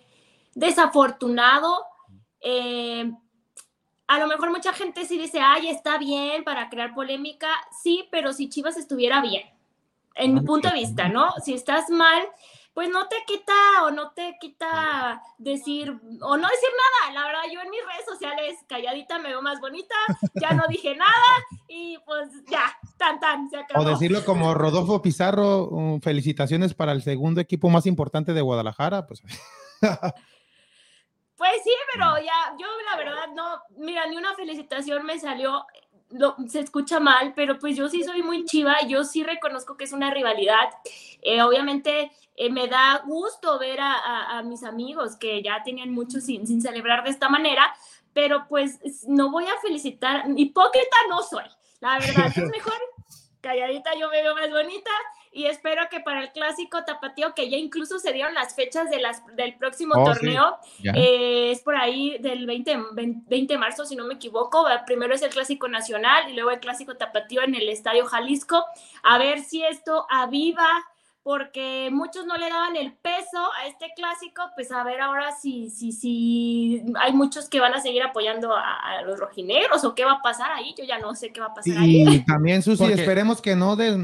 desafortunado. 0.55 1.85
Eh, 2.41 3.11
a 4.11 4.19
lo 4.19 4.27
mejor 4.27 4.51
mucha 4.51 4.73
gente 4.73 5.05
sí 5.05 5.17
dice, 5.17 5.39
ay, 5.41 5.69
está 5.69 5.97
bien 5.97 6.43
para 6.43 6.69
crear 6.69 6.93
polémica, 6.95 7.47
sí, 7.81 8.09
pero 8.11 8.33
si 8.33 8.49
Chivas 8.49 8.77
estuviera 8.77 9.23
bien, 9.23 9.49
en 10.17 10.35
mi 10.35 10.41
punto 10.41 10.67
de 10.69 10.75
vista, 10.75 11.09
¿no? 11.09 11.31
Si 11.45 11.55
estás 11.55 11.89
mal, 11.91 12.25
pues 12.75 12.89
no 12.89 13.07
te 13.07 13.15
quita 13.25 13.53
o 13.85 13.93
no 13.93 14.11
te 14.11 14.37
quita 14.41 15.23
decir 15.39 15.91
o 15.91 16.37
no 16.37 16.49
decir 16.49 16.71
nada. 17.07 17.15
La 17.15 17.25
verdad, 17.25 17.43
yo 17.55 17.61
en 17.61 17.71
mis 17.71 17.81
redes 17.87 18.05
sociales 18.05 18.57
calladita 18.67 19.21
me 19.21 19.29
veo 19.29 19.43
más 19.43 19.61
bonita, 19.61 19.95
ya 20.35 20.55
no 20.55 20.65
dije 20.69 20.97
nada 20.97 21.13
y 21.69 21.97
pues 22.05 22.31
ya, 22.51 22.65
tan 22.97 23.21
tan, 23.21 23.49
se 23.49 23.59
acabó. 23.59 23.85
O 23.85 23.89
decirlo 23.89 24.25
como 24.25 24.55
Rodolfo 24.55 25.01
Pizarro, 25.01 25.69
um, 25.69 26.01
felicitaciones 26.01 26.75
para 26.75 26.91
el 26.91 27.03
segundo 27.03 27.41
equipo 27.41 27.71
más 27.71 27.87
importante 27.87 28.35
de 28.35 28.41
Guadalajara, 28.41 29.07
pues. 29.07 29.23
Pues 31.41 31.63
sí, 31.65 31.71
pero 31.95 32.19
ya, 32.19 32.55
yo 32.59 32.67
la 32.91 32.99
verdad 32.99 33.29
no, 33.35 33.63
mira, 33.79 34.05
ni 34.07 34.19
una 34.19 34.35
felicitación 34.35 35.07
me 35.07 35.19
salió, 35.19 35.65
lo- 36.11 36.37
se 36.47 36.61
escucha 36.61 37.01
mal, 37.01 37.33
pero 37.35 37.59
pues 37.59 37.79
yo 37.79 37.89
sí 37.89 38.05
soy 38.05 38.23
muy 38.23 38.45
chiva, 38.45 38.77
yo 38.87 39.05
sí 39.05 39.23
reconozco 39.25 39.75
que 39.79 39.85
es 39.85 39.93
una 39.93 40.11
rivalidad. 40.11 40.69
Eh, 41.23 41.41
obviamente 41.41 42.11
eh, 42.37 42.51
me 42.51 42.69
da 42.69 43.03
gusto 43.07 43.59
ver 43.59 43.81
a, 43.81 43.95
a- 43.95 44.39
a 44.39 44.43
mis 44.43 44.63
amigos 44.65 45.17
que 45.17 45.43
ya 45.43 45.63
tenían 45.63 45.91
mucho 45.95 46.21
sin, 46.21 46.47
sin 46.47 46.61
celebrar 46.61 47.05
de 47.05 47.11
esta 47.11 47.31
manera, 47.31 47.75
pero 48.13 48.45
pues 48.47 48.79
es- 48.83 49.09
no 49.09 49.31
voy 49.31 49.47
a 49.47 49.59
felicitar, 49.63 50.25
hipócrita 50.37 50.97
no 51.09 51.23
soy, 51.23 51.45
la 51.81 51.99
verdad, 52.01 52.27
es 52.27 52.37
mejor 52.51 52.75
calladita 53.41 53.95
yo 53.99 54.11
me 54.11 54.23
veo 54.23 54.35
más 54.35 54.51
bonita 54.51 54.91
y 55.33 55.45
espero 55.47 55.83
que 55.91 56.01
para 56.01 56.23
el 56.23 56.33
clásico 56.33 56.85
tapatío 56.85 57.35
que 57.35 57.49
ya 57.49 57.57
incluso 57.57 57.99
se 58.01 58.13
dieron 58.13 58.35
las 58.35 58.55
fechas 58.57 58.91
de 58.91 59.01
las, 59.01 59.23
del 59.37 59.55
próximo 59.57 59.95
Oh, 59.97 60.05
torneo 60.05 60.57
eh, 60.95 61.53
es 61.53 61.61
por 61.61 61.77
ahí 61.77 62.19
del 62.19 62.47
20, 62.47 62.77
20 62.95 63.53
de 63.55 63.59
marzo, 63.59 63.85
si 63.85 63.95
no 63.97 64.07
me 64.07 64.15
equivoco. 64.15 64.67
Primero 64.87 65.15
es 65.15 65.23
el 65.23 65.31
Clásico 65.31 65.69
Nacional 65.69 66.31
y 66.31 66.35
luego 66.35 66.51
el 66.51 66.59
Clásico 66.61 66.97
Tapatío 66.97 67.43
en 67.43 67.55
el 67.55 67.69
Estadio 67.69 68.07
Jalisco. 68.07 68.65
A 69.05 69.19
ver 69.19 69.41
si 69.41 69.63
esto 69.63 70.05
aviva, 70.11 70.67
porque 71.23 71.91
muchos 71.93 72.25
no 72.27 72.37
le 72.37 72.49
daban 72.49 72.77
el 72.77 72.93
peso 72.95 73.39
a 73.61 73.67
este 73.67 73.93
clásico. 73.95 74.43
Pues 74.55 74.73
a 74.73 74.83
ver 74.85 75.01
ahora 75.01 75.33
si, 75.33 75.69
si, 75.71 75.93
si 75.93 76.83
hay 76.99 77.13
muchos 77.13 77.49
que 77.49 77.61
van 77.61 77.75
a 77.75 77.81
seguir 77.81 78.03
apoyando 78.03 78.57
a, 78.57 78.77
a 78.99 79.03
los 79.03 79.19
rojinegros 79.21 79.85
o 79.85 79.95
qué 79.95 80.05
va 80.05 80.13
a 80.13 80.23
pasar 80.23 80.51
ahí. 80.51 80.75
Yo 80.77 80.85
ya 80.85 80.99
no 80.99 81.15
sé 81.15 81.31
qué 81.33 81.41
va 81.41 81.49
a 81.49 81.55
pasar 81.55 81.77
ahí. 81.79 82.03
Y 82.09 82.25
también, 82.25 82.63
Susi, 82.63 82.79
Porque- 82.83 82.95
esperemos 82.95 83.41
que 83.43 83.55
no, 83.55 83.77
des- 83.77 83.97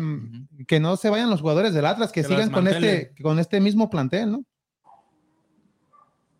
que 0.66 0.80
no 0.80 0.96
se 0.96 1.10
vayan 1.10 1.30
los 1.30 1.40
jugadores 1.40 1.72
del 1.74 1.86
Atlas, 1.86 2.12
que, 2.12 2.22
sigan 2.24 2.50
con 2.50 2.66
este, 2.68 3.14
con 3.22 3.38
este 3.38 3.60
mismo 3.60 3.88
plantel, 3.90 4.32
¿no? 4.32 4.44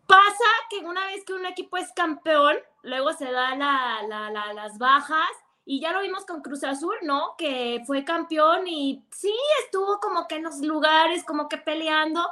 Pasa 0.05 0.45
que 0.69 0.79
una 0.79 1.05
vez 1.07 1.23
que 1.25 1.33
un 1.33 1.45
equipo 1.45 1.77
es 1.77 1.91
campeón, 1.93 2.55
luego 2.83 3.11
se 3.13 3.29
dan 3.31 3.59
la- 3.59 4.01
la- 4.07 4.29
la- 4.31 4.53
las 4.53 4.77
bajas 4.77 5.27
y 5.65 5.81
ya 5.81 5.91
lo 5.91 6.01
vimos 6.01 6.25
con 6.25 6.41
Cruz 6.41 6.63
Azul, 6.63 6.95
¿no? 7.03 7.35
Que 7.37 7.83
fue 7.85 8.05
campeón 8.05 8.67
y 8.67 9.03
sí, 9.11 9.33
estuvo 9.65 9.99
como 9.99 10.27
que 10.27 10.35
en 10.35 10.43
los 10.43 10.59
lugares, 10.61 11.25
como 11.25 11.49
que 11.49 11.57
peleando, 11.57 12.25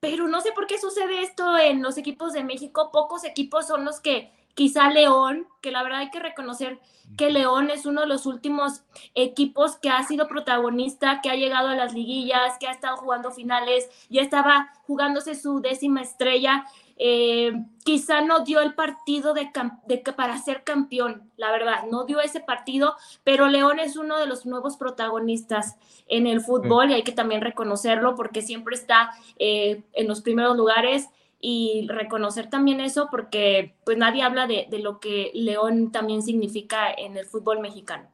pero 0.00 0.26
no 0.26 0.40
sé 0.40 0.50
por 0.52 0.66
qué 0.66 0.78
sucede 0.78 1.22
esto 1.22 1.56
en 1.56 1.82
los 1.82 1.96
equipos 1.98 2.32
de 2.32 2.42
México. 2.42 2.90
Pocos 2.92 3.24
equipos 3.24 3.66
son 3.68 3.84
los 3.84 4.00
que 4.00 4.32
quizá 4.54 4.90
León, 4.90 5.46
que 5.60 5.70
la 5.70 5.82
verdad 5.82 6.00
hay 6.00 6.10
que 6.10 6.20
reconocer 6.20 6.80
que 7.16 7.30
León 7.30 7.70
es 7.70 7.86
uno 7.86 8.00
de 8.02 8.06
los 8.06 8.26
últimos 8.26 8.82
equipos 9.14 9.76
que 9.76 9.90
ha 9.90 10.02
sido 10.04 10.26
protagonista, 10.26 11.20
que 11.22 11.30
ha 11.30 11.36
llegado 11.36 11.68
a 11.68 11.76
las 11.76 11.94
liguillas, 11.94 12.58
que 12.58 12.66
ha 12.66 12.72
estado 12.72 12.96
jugando 12.96 13.30
finales, 13.30 13.88
ya 14.08 14.22
estaba 14.22 14.72
jugándose 14.86 15.34
su 15.34 15.60
décima 15.60 16.02
estrella. 16.02 16.64
Eh, 16.96 17.52
quizá 17.84 18.20
no 18.20 18.44
dio 18.44 18.60
el 18.60 18.74
partido 18.74 19.34
de, 19.34 19.50
de 19.86 19.98
para 20.12 20.38
ser 20.38 20.62
campeón, 20.62 21.28
la 21.36 21.50
verdad, 21.50 21.86
no 21.90 22.04
dio 22.04 22.20
ese 22.20 22.38
partido, 22.38 22.94
pero 23.24 23.48
León 23.48 23.80
es 23.80 23.96
uno 23.96 24.16
de 24.16 24.26
los 24.26 24.46
nuevos 24.46 24.76
protagonistas 24.76 25.76
en 26.06 26.28
el 26.28 26.40
fútbol 26.40 26.90
y 26.90 26.94
hay 26.94 27.02
que 27.02 27.12
también 27.12 27.40
reconocerlo 27.40 28.14
porque 28.14 28.42
siempre 28.42 28.76
está 28.76 29.10
eh, 29.38 29.82
en 29.92 30.06
los 30.06 30.22
primeros 30.22 30.56
lugares 30.56 31.08
y 31.46 31.86
reconocer 31.88 32.48
también 32.48 32.80
eso 32.80 33.08
porque 33.10 33.76
pues 33.84 33.98
nadie 33.98 34.22
habla 34.22 34.46
de, 34.46 34.66
de 34.70 34.78
lo 34.78 34.98
que 34.98 35.30
León 35.34 35.92
también 35.92 36.22
significa 36.22 36.90
en 36.90 37.18
el 37.18 37.26
fútbol 37.26 37.60
mexicano. 37.60 38.08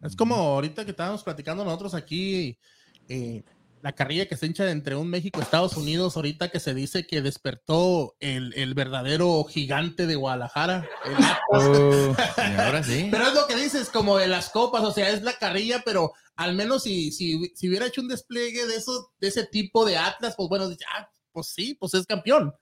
Es 0.00 0.14
como 0.14 0.36
ahorita 0.36 0.84
que 0.84 0.92
estábamos 0.92 1.24
platicando 1.24 1.64
nosotros 1.64 1.94
aquí, 1.94 2.56
eh, 3.08 3.42
la 3.82 3.90
carrilla 3.92 4.28
que 4.28 4.36
se 4.36 4.46
hincha 4.46 4.70
entre 4.70 4.94
un 4.94 5.10
México 5.10 5.40
y 5.40 5.42
Estados 5.42 5.76
Unidos, 5.76 6.14
ahorita 6.14 6.50
que 6.50 6.60
se 6.60 6.72
dice 6.72 7.04
que 7.04 7.20
despertó 7.20 8.14
el, 8.20 8.54
el 8.54 8.74
verdadero 8.74 9.42
gigante 9.42 10.06
de 10.06 10.14
Guadalajara. 10.14 10.88
Y 11.04 12.60
ahora 12.60 12.84
sí. 12.84 13.08
Pero 13.10 13.26
es 13.26 13.34
lo 13.34 13.48
que 13.48 13.56
dices, 13.56 13.88
como 13.88 14.18
de 14.18 14.28
las 14.28 14.50
copas, 14.50 14.84
o 14.84 14.92
sea, 14.92 15.10
es 15.10 15.22
la 15.22 15.32
carrilla, 15.32 15.82
pero 15.84 16.12
al 16.36 16.54
menos 16.54 16.84
si, 16.84 17.10
si, 17.10 17.52
si 17.56 17.68
hubiera 17.68 17.86
hecho 17.86 18.02
un 18.02 18.08
despliegue 18.08 18.66
de, 18.66 18.76
eso, 18.76 19.10
de 19.18 19.26
ese 19.26 19.46
tipo 19.46 19.84
de 19.84 19.98
Atlas, 19.98 20.34
pues 20.36 20.48
bueno, 20.48 20.68
ah, 20.94 21.10
pues 21.32 21.48
sí, 21.48 21.74
pues 21.74 21.94
es 21.94 22.06
campeón. 22.06 22.54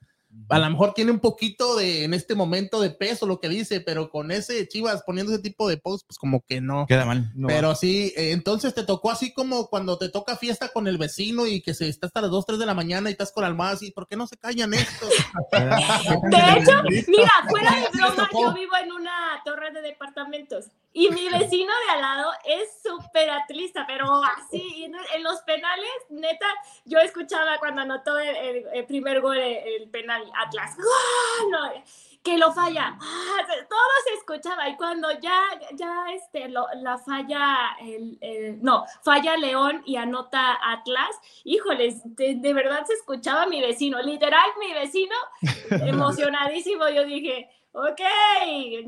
A 0.49 0.59
lo 0.59 0.69
mejor 0.69 0.93
tiene 0.93 1.11
un 1.11 1.19
poquito 1.19 1.75
de, 1.75 2.03
en 2.03 2.13
este 2.13 2.35
momento, 2.35 2.81
de 2.81 2.89
peso 2.89 3.25
lo 3.25 3.39
que 3.39 3.49
dice, 3.49 3.81
pero 3.81 4.09
con 4.09 4.31
ese 4.31 4.67
Chivas 4.67 5.03
poniendo 5.05 5.33
ese 5.33 5.41
tipo 5.41 5.67
de 5.67 5.77
post, 5.77 6.05
pues 6.07 6.17
como 6.17 6.43
que 6.45 6.61
no. 6.61 6.85
Queda 6.87 7.05
mal. 7.05 7.31
No. 7.35 7.47
Pero 7.47 7.75
sí, 7.75 8.13
eh, 8.15 8.31
entonces 8.31 8.73
te 8.73 8.83
tocó 8.83 9.11
así 9.11 9.33
como 9.33 9.67
cuando 9.67 9.97
te 9.97 10.09
toca 10.09 10.37
fiesta 10.37 10.69
con 10.69 10.87
el 10.87 10.97
vecino 10.97 11.45
y 11.45 11.61
que 11.61 11.73
se 11.73 11.87
está 11.87 12.07
hasta 12.07 12.21
las 12.21 12.31
2, 12.31 12.45
3 12.45 12.59
de 12.59 12.65
la 12.65 12.73
mañana 12.73 13.09
y 13.09 13.13
estás 13.13 13.31
con 13.31 13.43
almohadas 13.43 13.83
y 13.83 13.91
¿por 13.91 14.07
qué 14.07 14.15
no 14.15 14.27
se 14.27 14.37
callan 14.37 14.73
estos? 14.73 15.09
De 15.51 16.37
hecho, 16.37 16.83
mira, 17.07 17.31
fuera 17.49 17.75
de 17.75 17.97
broma, 17.97 18.29
yo 18.33 18.53
vivo 18.53 18.73
en 18.83 18.91
una 18.91 19.41
torre 19.43 19.71
de 19.71 19.81
departamentos 19.81 20.65
y 20.99 21.09
mi 21.11 21.29
vecino 21.29 21.71
de 21.85 21.91
al 21.93 22.01
lado 22.01 22.31
es 22.43 22.81
súper 22.81 23.29
atlista, 23.29 23.85
pero 23.87 24.05
así, 24.23 24.85
en, 24.85 25.23
los 25.23 25.41
penales, 25.41 25.89
neta, 26.09 26.47
yo 26.85 26.97
escuchaba 26.99 27.59
cuando 27.59 27.81
anotó 27.81 28.17
el, 28.17 28.35
el- 28.35 28.65
el 28.73 28.85
primer 28.85 29.21
gol, 29.21 29.37
el, 29.37 29.81
el 29.81 29.89
penal 29.89 30.23
Atlas. 30.35 30.75
No, 31.51 31.83
que 32.23 32.37
lo 32.37 32.51
falla, 32.51 32.97
¡Ah! 32.99 33.37
todo 33.69 33.89
se 34.05 34.13
escuchaba 34.15 34.67
y 34.67 34.75
cuando 34.75 35.07
ya, 35.19 35.39
ya 35.73 36.05
este, 36.13 36.49
lo- 36.49 36.67
la 36.75 36.97
falla, 36.97 37.77
no, 38.61 38.85
falla 39.03 39.37
León 39.37 39.83
y 39.85 39.95
anota 39.97 40.57
Atlas, 40.61 41.15
híjoles, 41.43 42.01
de, 42.15 42.35
de 42.35 42.53
verdad 42.53 42.85
se 42.85 42.93
escuchaba 42.93 43.45
mi 43.45 43.61
vecino, 43.61 44.01
literal 44.01 44.49
mi 44.59 44.73
vecino, 44.73 45.15
emocionadísimo, 45.85 46.89
yo 46.89 47.05
dije, 47.05 47.49
ok, 47.77 47.99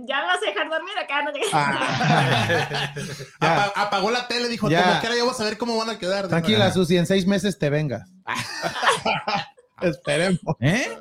ya 0.08 0.20
me 0.22 0.26
vas 0.26 0.38
a 0.42 0.46
dejar 0.46 0.70
dormir 0.70 0.98
acá, 0.98 1.22
no 1.24 1.32
te... 1.32 1.42
Ah. 3.40 3.72
Apagó 3.76 4.10
la 4.12 4.28
tele, 4.28 4.48
dijo, 4.48 4.70
Ya. 4.70 4.84
como 4.84 5.00
quiera, 5.00 5.16
ya 5.16 5.24
vamos 5.24 5.40
a 5.40 5.44
ver 5.44 5.58
cómo 5.58 5.78
van 5.78 5.90
a 5.92 6.00
quedar. 6.00 6.28
Tranquila, 6.28 6.72
Susi, 6.72 6.98
en 6.98 7.06
seis 7.06 7.28
meses 7.28 7.60
te 7.60 7.70
vengas. 7.70 8.10
Esperemos. 9.82 10.40
¿Eh? 10.60 10.98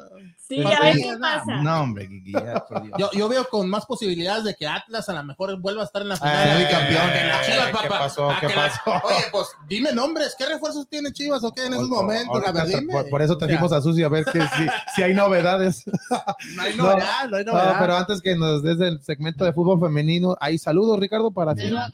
Sí, 0.49 0.63
Pues 0.63 0.79
a 0.79 0.81
ver 0.83 0.95
sí, 0.95 1.03
qué 1.03 1.13
no, 1.13 1.21
pasa. 1.21 1.57
No, 1.63 1.81
hombre, 1.83 2.09
Kiki, 2.09 2.33
ya, 2.33 2.65
por 2.67 2.83
Dios. 2.83 2.97
Yo, 2.99 3.11
yo 3.13 3.29
veo 3.29 3.47
con 3.51 3.69
más 3.69 3.85
posibilidades 3.85 4.45
de 4.45 4.55
que 4.55 4.67
Atlas 4.67 5.07
a 5.11 5.13
lo 5.13 5.23
mejor 5.25 5.61
vuelva 5.61 5.83
a 5.83 5.85
estar 5.85 6.01
en 6.01 6.09
la 6.09 6.17
final. 6.17 6.37
Ay, 6.49 6.63
de 6.65 6.71
campeón. 6.71 7.11
Que 7.13 7.25
la 7.27 7.39
ay, 7.39 7.53
Chivas, 7.53 7.67
¿qué 7.67 7.73
papá. 7.89 7.99
pasó? 7.99 8.31
Ah, 8.31 8.37
¿Qué 8.41 8.49
la- 8.49 8.55
pasó? 8.55 9.07
Oye, 9.07 9.25
pues 9.31 9.47
dime 9.69 9.93
nombres. 9.93 10.35
¿Qué 10.39 10.47
refuerzos 10.47 10.89
tiene 10.89 11.13
Chivas 11.13 11.45
o 11.45 11.53
qué 11.53 11.67
en 11.67 11.75
esos 11.75 11.89
momentos? 11.91 12.29
A 12.43 12.49
ahorita 12.49 12.53
ver, 12.65 12.73
te- 12.73 12.81
dime. 12.81 12.93
por, 12.95 13.09
por 13.11 13.21
eso 13.23 13.37
trajimos 13.37 13.73
a 13.73 13.83
Susi 13.83 14.03
a 14.03 14.09
ver 14.09 14.25
que 14.25 14.41
si, 14.41 14.67
si 14.97 15.03
hay 15.03 15.13
novedades. 15.13 15.85
No 16.57 16.63
hay 16.63 16.75
No, 16.77 16.85
novedad, 16.85 17.29
no 17.29 17.37
hay 17.37 17.45
No, 17.45 17.53
novedad. 17.53 17.77
pero 17.79 17.97
antes 17.97 18.23
que 18.23 18.35
nos 18.35 18.63
des 18.63 18.81
el 18.81 19.03
segmento 19.03 19.45
de 19.45 19.53
fútbol 19.53 19.79
femenino, 19.79 20.35
hay 20.41 20.57
saludos, 20.57 20.99
Ricardo, 20.99 21.31
para 21.31 21.55
ti. 21.55 21.71
Ah, 21.77 21.91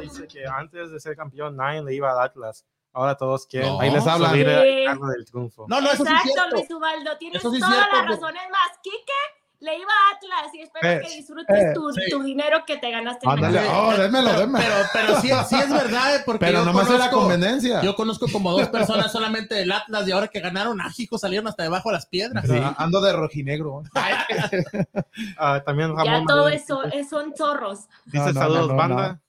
dice 0.00 0.26
que 0.28 0.44
antes 0.46 0.90
de 0.90 1.00
ser 1.00 1.16
campeón 1.16 1.56
nadie 1.56 1.82
le 1.82 1.94
iba 1.94 2.10
al 2.12 2.20
Atlas. 2.20 2.64
Ahora 2.96 3.14
todos 3.14 3.46
quieren 3.46 3.68
No, 3.68 3.80
ahí 3.80 3.90
les 3.90 4.06
hablan. 4.06 4.32
Sí. 4.32 4.42
del 4.42 5.24
triunfo. 5.30 5.66
No, 5.68 5.80
no, 5.82 5.88
eso 5.92 6.02
sí 6.04 6.10
es 6.10 6.18
Exacto, 6.18 6.32
cierto. 6.32 6.56
Luis 6.56 6.70
Ubaldo, 6.70 7.18
tienes 7.18 7.42
sí 7.42 7.48
es 7.48 7.60
toda 7.60 7.72
cierto, 7.72 7.90
la 7.92 7.98
porque- 8.02 8.14
razón. 8.14 8.36
Es 8.36 8.50
más, 8.50 8.78
Quique 8.82 9.12
le 9.58 9.78
iba 9.78 9.90
a 9.90 10.14
Atlas 10.16 10.54
y 10.54 10.60
espero 10.60 10.88
Eh, 10.88 11.00
que 11.02 11.14
disfrutes 11.16 11.58
eh, 11.58 11.72
tu, 11.74 11.90
sí. 11.92 12.00
tu 12.10 12.22
dinero 12.22 12.62
que 12.66 12.76
te 12.76 12.90
ganaste. 12.90 13.26
en 13.26 13.32
Ándale, 13.32 13.60
oh, 13.70 13.90
démelo, 13.96 14.32
démelo. 14.38 14.58
Pero, 14.64 14.74
pero 14.92 15.20
sí, 15.20 15.28
sí 15.48 15.56
es 15.56 15.70
verdad, 15.70 16.16
eh, 16.16 16.22
porque 16.26 16.44
Pero 16.46 16.64
nomás 16.64 16.88
era 16.90 17.10
conveniencia. 17.10 17.80
Yo 17.82 17.94
conozco 17.96 18.26
como 18.32 18.52
dos 18.52 18.68
personas 18.68 19.10
solamente 19.12 19.54
del 19.56 19.72
Atlas 19.72 20.06
y 20.08 20.12
ahora 20.12 20.28
que 20.28 20.40
ganaron, 20.40 20.80
ah, 20.80 20.90
hijos, 20.96 21.20
salieron 21.22 21.48
hasta 21.48 21.62
debajo 21.64 21.88
de 21.90 21.94
las 21.94 22.06
piedras. 22.06 22.44
Pero 22.46 22.74
Ando 22.78 23.00
de 23.00 23.12
rojinegro. 23.12 23.82
Ah, 25.38 25.62
también 25.64 25.94
Ya 25.96 26.04
Ramón 26.04 26.26
todo 26.26 26.36
Manuel 26.44 26.54
eso 26.54 26.82
es- 26.84 27.08
son 27.08 27.34
zorros. 27.36 27.88
dice 28.06 28.18
No, 28.18 28.32
no, 28.32 28.40
saludos 28.40 28.60
no, 28.68 28.72
no, 28.72 28.76
banda. 28.76 29.20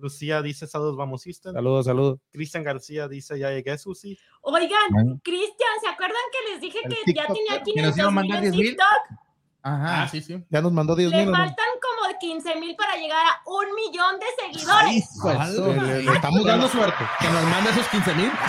Lucía 0.00 0.42
dice 0.42 0.66
saludos 0.66 0.96
vamos 0.96 1.22
Houston. 1.24 1.52
Saludos, 1.54 1.86
saludos. 1.86 2.18
Cristian 2.32 2.64
García 2.64 3.06
dice 3.08 3.38
ya 3.38 3.50
llegué 3.50 3.76
Susi. 3.78 4.18
Oigan, 4.42 4.80
Bueno. 4.90 5.20
Cristian, 5.22 5.70
¿se 5.80 5.88
acuerdan 5.88 6.16
que 6.32 6.52
les 6.52 6.60
dije 6.60 6.78
El 6.84 6.90
que 6.90 7.12
ya 7.12 7.26
TikTok, 7.26 7.36
tenía 7.36 7.62
que 7.62 7.82
nos 7.82 7.98
iba 7.98 8.06
500 8.06 8.06
a 8.06 8.06
mil 8.10 8.14
mandar 8.14 8.44
en 8.44 8.52
10,000? 8.52 8.68
TikTok? 8.70 9.18
Ajá. 9.62 10.02
Ah, 10.02 10.08
sí, 10.08 10.22
sí. 10.22 10.42
Ya 10.48 10.62
nos 10.62 10.72
mandó 10.72 10.96
10 10.96 11.10
Le 11.10 11.16
mil. 11.18 11.28
¿o 11.28 11.32
no? 11.32 11.36
faltan 11.36 11.66
como 11.82 12.18
15 12.18 12.56
mil 12.56 12.74
para 12.76 12.96
llegar 12.96 13.24
a 13.26 13.42
un 13.50 13.74
millón 13.74 14.18
de 14.18 14.26
seguidores. 14.42 15.08
Pues, 15.20 15.38
Algo. 15.38 15.66
le, 15.74 16.02
le 16.02 16.12
estamos 16.12 16.44
dando 16.44 16.68
suerte. 16.68 17.04
Que 17.20 17.28
nos 17.28 17.44
mande 17.44 17.70
esos 17.70 17.86
15 17.88 18.14
mil. 18.14 18.30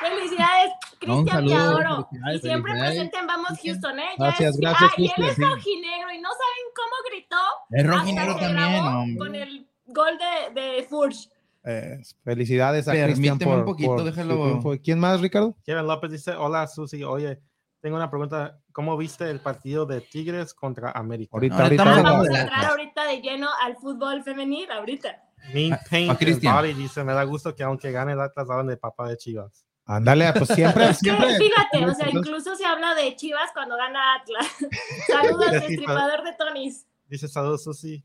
Felicidades, 0.00 0.72
Cristian, 1.00 1.24
te 1.24 1.30
saludo, 1.32 1.56
adoro. 1.56 2.08
Y 2.34 2.38
siempre 2.38 2.72
presente 2.72 3.18
en 3.18 3.26
Vamos 3.26 3.58
Houston, 3.62 3.98
¿eh? 3.98 4.08
Ya 4.18 4.24
Gracias, 4.26 4.56
gracias, 4.58 4.90
Ah, 4.92 4.94
y 4.98 5.04
él 5.06 5.24
es 5.28 5.38
rojinegro 5.38 6.10
y 6.12 6.18
no 6.20 6.28
saben 6.28 6.66
cómo 6.76 6.96
gritó. 7.10 7.36
Es 7.70 7.84
hasta 7.84 7.96
rojinegro 7.98 8.36
también, 8.36 8.52
grabó 8.82 8.98
hombre. 9.00 9.18
Con 9.18 9.34
el 9.34 9.68
gol 9.86 10.18
de, 10.18 10.60
de 10.60 10.82
Furch. 10.84 11.28
Eh, 11.64 12.00
felicidades 12.22 12.86
a 12.86 12.92
Cristian 12.92 13.38
Permíteme 13.38 13.50
por, 13.50 13.58
un 13.58 13.64
poquito, 13.64 13.90
por 13.90 13.98
su 14.00 14.04
déjalo. 14.06 14.34
triunfo. 14.44 14.74
¿Quién 14.82 14.98
más, 15.00 15.20
Ricardo? 15.20 15.56
Kevin 15.64 15.86
López 15.86 16.12
dice, 16.12 16.32
hola 16.32 16.66
Susi, 16.68 17.02
oye, 17.02 17.40
tengo 17.80 17.96
una 17.96 18.08
pregunta, 18.08 18.58
¿cómo 18.72 18.96
viste 18.96 19.28
el 19.28 19.40
partido 19.40 19.84
de 19.84 20.00
Tigres 20.00 20.54
contra 20.54 20.92
América? 20.92 21.30
Ahorita, 21.34 21.62
ahorita. 21.64 21.82
Ah, 21.82 21.88
hablando 21.90 22.10
vamos 22.10 22.28
a 22.30 22.40
entrar 22.40 22.64
ahorita 22.66 23.04
de 23.06 23.20
lleno 23.20 23.48
al 23.62 23.76
fútbol 23.76 24.22
femenil, 24.22 24.70
ahorita. 24.70 25.22
Mean 25.52 25.72
a 25.72 25.80
Paint. 25.90 26.42
Body 26.42 26.72
dice, 26.74 27.04
me 27.04 27.12
da 27.12 27.24
gusto 27.24 27.54
que 27.54 27.62
aunque 27.62 27.90
gane 27.92 28.12
el 28.12 28.20
Atlas, 28.20 28.48
hablan 28.48 28.66
de 28.68 28.76
papá 28.76 29.08
de 29.08 29.16
Chivas. 29.16 29.64
Ándale, 29.84 30.32
pues 30.32 30.48
siempre, 30.50 30.84
Es 30.90 30.98
que, 30.98 31.10
siempre. 31.10 31.36
fíjate, 31.36 31.84
o 31.86 31.94
sea, 31.94 32.10
incluso 32.10 32.56
se 32.56 32.64
habla 32.64 32.94
de 32.94 33.14
Chivas 33.14 33.50
cuando 33.52 33.76
gana 33.76 34.14
Atlas. 34.16 34.46
Saludos, 35.06 35.50
destripador 35.52 36.24
de 36.24 36.32
Tonis. 36.32 36.86
Dice, 37.08 37.28
saludos 37.28 37.62
Susi. 37.62 38.02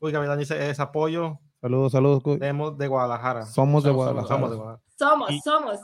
Uy, 0.00 0.12
Gabriel 0.12 0.38
dice, 0.38 0.70
es 0.70 0.78
apoyo, 0.80 1.38
Saludos, 1.60 1.92
saludos. 1.92 2.22
demos 2.38 2.78
de 2.78 2.86
Guadalajara. 2.86 3.46
Somos 3.46 3.82
de 3.82 3.90
Somos- 3.90 3.96
Guadalajara. 3.96 4.28
Somos 4.34 4.50
de 4.50 4.56
Guadalajara. 4.56 4.84
Somos, 4.96 5.30
Y- 5.30 5.40
somos. 5.40 5.78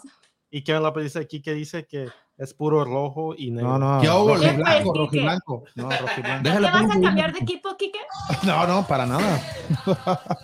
Y 0.50 0.62
Kevin 0.62 0.82
López 0.84 1.04
dice 1.04 1.18
aquí 1.18 1.42
que 1.42 1.52
dice 1.52 1.84
que 1.86 2.08
es 2.36 2.54
puro 2.54 2.84
rojo 2.84 3.34
y 3.36 3.50
negro. 3.50 3.76
No, 3.76 3.96
no. 3.96 4.00
¿Qué 4.00 4.08
hubo, 4.08 4.26
¿Qué 4.38 4.46
Rojiblanco, 4.46 4.84
pues, 4.92 4.98
rojiblanco. 4.98 5.64
No, 5.74 5.90
rojiblanco. 5.90 6.42
¿Te 6.44 6.60
vas 6.60 6.84
a 6.96 7.00
cambiar 7.00 7.32
de 7.32 7.38
equipo, 7.40 7.76
Kike? 7.76 7.98
No, 8.46 8.66
no, 8.66 8.86
para 8.86 9.04
nada. 9.06 9.40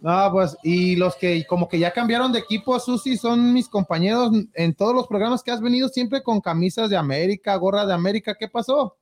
No, 0.00 0.30
pues, 0.32 0.54
y 0.62 0.96
los 0.96 1.16
que 1.16 1.46
como 1.46 1.66
que 1.66 1.78
ya 1.78 1.90
cambiaron 1.90 2.30
de 2.30 2.38
equipo, 2.40 2.78
Susi, 2.78 3.16
son 3.16 3.54
mis 3.54 3.70
compañeros 3.70 4.32
en 4.52 4.74
todos 4.74 4.94
los 4.94 5.06
programas 5.06 5.42
que 5.42 5.50
has 5.50 5.62
venido, 5.62 5.88
siempre 5.88 6.22
con 6.22 6.42
camisas 6.42 6.90
de 6.90 6.96
América, 6.98 7.56
gorra 7.56 7.86
de 7.86 7.94
América. 7.94 8.34
¿Qué 8.38 8.46
pasó? 8.48 8.96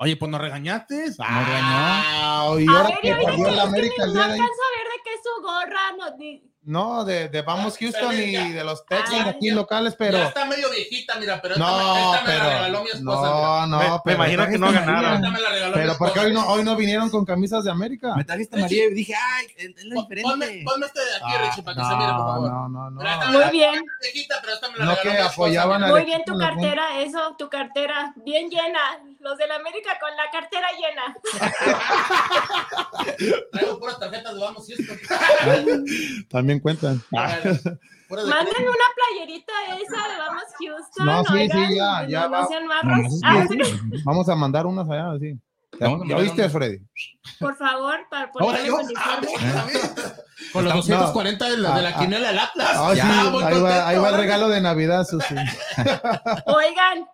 Oye, 0.00 0.16
pues 0.16 0.30
nos 0.30 0.40
regañaste. 0.40 1.06
Ah, 1.18 2.54
y 2.58 2.66
A 2.68 2.70
ahora 2.70 2.88
ver, 2.88 2.98
que 3.00 3.08
y 3.08 3.10
ahorita 3.10 3.30
perdió 3.30 3.46
que, 3.46 3.56
la 3.56 3.62
América 3.64 4.06
no 4.06 4.22
alcanzo 4.22 4.42
a 4.42 4.76
ver 4.76 4.86
de 4.86 5.02
qué 5.04 5.14
es 5.14 5.20
su 5.24 5.42
gorra. 5.42 5.80
No, 5.98 6.16
ni- 6.16 6.42
No, 6.68 7.02
de, 7.02 7.30
de 7.30 7.40
Vamos 7.40 7.78
Houston 7.78 8.12
y 8.12 8.52
de 8.52 8.62
los 8.62 8.84
Texans 8.84 9.22
Ay, 9.24 9.30
aquí 9.30 9.50
locales, 9.52 9.94
pero. 9.98 10.18
Ya 10.18 10.28
está 10.28 10.44
medio 10.44 10.68
viejita, 10.68 11.14
mira, 11.18 11.40
pero 11.40 11.54
esta, 11.54 11.64
me, 11.66 11.72
No, 11.72 12.14
esta 12.14 12.26
me 12.26 12.36
la 12.38 12.44
regaló 12.50 12.82
mi 12.82 12.90
esposa. 12.90 13.30
No, 13.30 13.66
no, 13.66 13.78
Me- 13.78 13.88
me 13.90 13.98
pero. 14.04 14.16
imagino 14.16 14.46
que 14.48 14.58
no 14.58 14.70
ganaron. 14.72 15.14
Esta 15.14 15.30
me 15.30 15.40
la 15.40 15.48
regaló 15.48 15.72
mi 15.72 15.78
Pero 15.80 15.92
esposa. 15.92 16.12
porque 16.12 16.26
hoy 16.26 16.34
no, 16.34 16.46
hoy 16.46 16.64
no 16.64 16.76
vinieron 16.76 17.08
con 17.08 17.24
camisas 17.24 17.64
de 17.64 17.70
América. 17.70 18.14
Me 18.14 18.24
trajiste 18.24 18.58
María 18.58 18.84
y 18.84 18.90
dije, 18.92 19.14
ay, 19.14 19.46
es 19.56 19.84
la 19.86 19.94
Pon- 19.94 20.08
Ponme, 20.08 20.16
diferente. 20.46 20.64
ponme 20.70 20.86
este 20.86 21.00
de 21.00 21.14
aquí, 21.16 21.24
Ah, 21.24 21.38
Richie, 21.48 21.62
para 21.62 21.76
que 21.76 21.82
se 21.88 21.96
mire, 21.96 22.12
por 22.12 22.26
favor. 22.26 22.50
no, 22.50 22.68
no, 22.68 22.90
no. 22.90 23.02
Esta 23.02 23.24
me 23.26 23.32
Muy 23.32 23.40
la- 23.40 23.50
bien. 23.50 23.84
viejita, 24.02 24.34
pero 24.42 24.52
esta 24.52 24.68
me 24.70 24.76
la 24.78 24.84
No 24.84 24.94
regaló 24.94 25.10
que 25.16 25.22
apoyaban 25.22 25.84
al 25.84 25.90
Muy 25.90 26.04
bien 26.04 26.22
tu 26.26 26.38
cartera, 26.38 27.00
eso, 27.00 27.34
tu 27.38 27.48
cartera, 27.48 28.12
bien 28.26 28.50
llena. 28.50 28.78
Los 29.20 29.36
de 29.38 29.48
la 29.48 29.56
América 29.56 29.98
con 29.98 30.10
la 30.16 30.30
cartera 30.30 30.68
llena. 30.78 31.16
Traigo 33.52 33.78
puras 33.80 33.98
tarjetas 33.98 34.32
de 34.34 34.40
Vamos 34.40 34.64
Houston. 34.68 34.98
También 36.30 36.57
cuentan. 36.60 37.02
Puras 37.10 38.24
de 38.24 38.30
Manden 38.30 38.62
una 38.62 38.88
playerita 38.96 39.52
esa 39.80 40.08
de 40.08 40.18
Vamos 40.18 40.42
Houston. 40.58 41.06
No, 41.06 41.24
sí, 41.24 41.32
oigan, 41.34 41.68
sí, 41.68 41.76
ya, 41.76 42.02
no- 42.02 42.08
ya 42.08 42.22
no 42.22 42.30
va. 42.30 42.46
sean 42.46 42.62
No, 42.62 42.68
marros. 42.68 42.98
no, 43.12 43.18
Ah, 43.22 43.44
sí, 43.48 43.58
sí, 43.62 43.70
sí. 43.92 44.02
Vamos 44.04 44.28
a 44.28 44.34
mandar 44.34 44.66
unas 44.66 44.88
allá, 44.88 45.18
sí. 45.20 45.38
¿Ya, 45.78 45.86
Vamos 45.88 46.00
a 46.02 46.04
ya 46.08 46.14
mandar 46.16 46.18
oíste. 46.20 46.48
Freddy? 46.48 46.78
por 47.38 47.56
favor, 47.56 47.98
para 48.10 48.32
poner 48.32 48.60
el 48.64 48.70
uniforme. 48.72 49.28
Con 50.52 50.64
los 50.64 50.72
No. 50.74 50.76
240 50.78 51.50
de 51.50 51.56
la, 51.58 51.76
de 51.76 51.82
la 51.82 51.88
Ah, 51.90 51.92
ah. 51.94 52.00
quiniela 52.00 52.28
del 52.28 52.38
Atlas. 52.38 52.70
Ah, 52.74 52.94
Ya, 52.94 53.02
sí, 53.04 53.30
muy 53.30 53.42
ahí, 53.44 53.60
va, 53.60 53.88
ahí 53.88 53.98
va 53.98 54.08
el 54.08 54.16
regalo 54.16 54.48
de 54.48 54.60
Navidad, 54.62 55.04
Susi. 55.06 55.34
Oigan, 56.46 57.06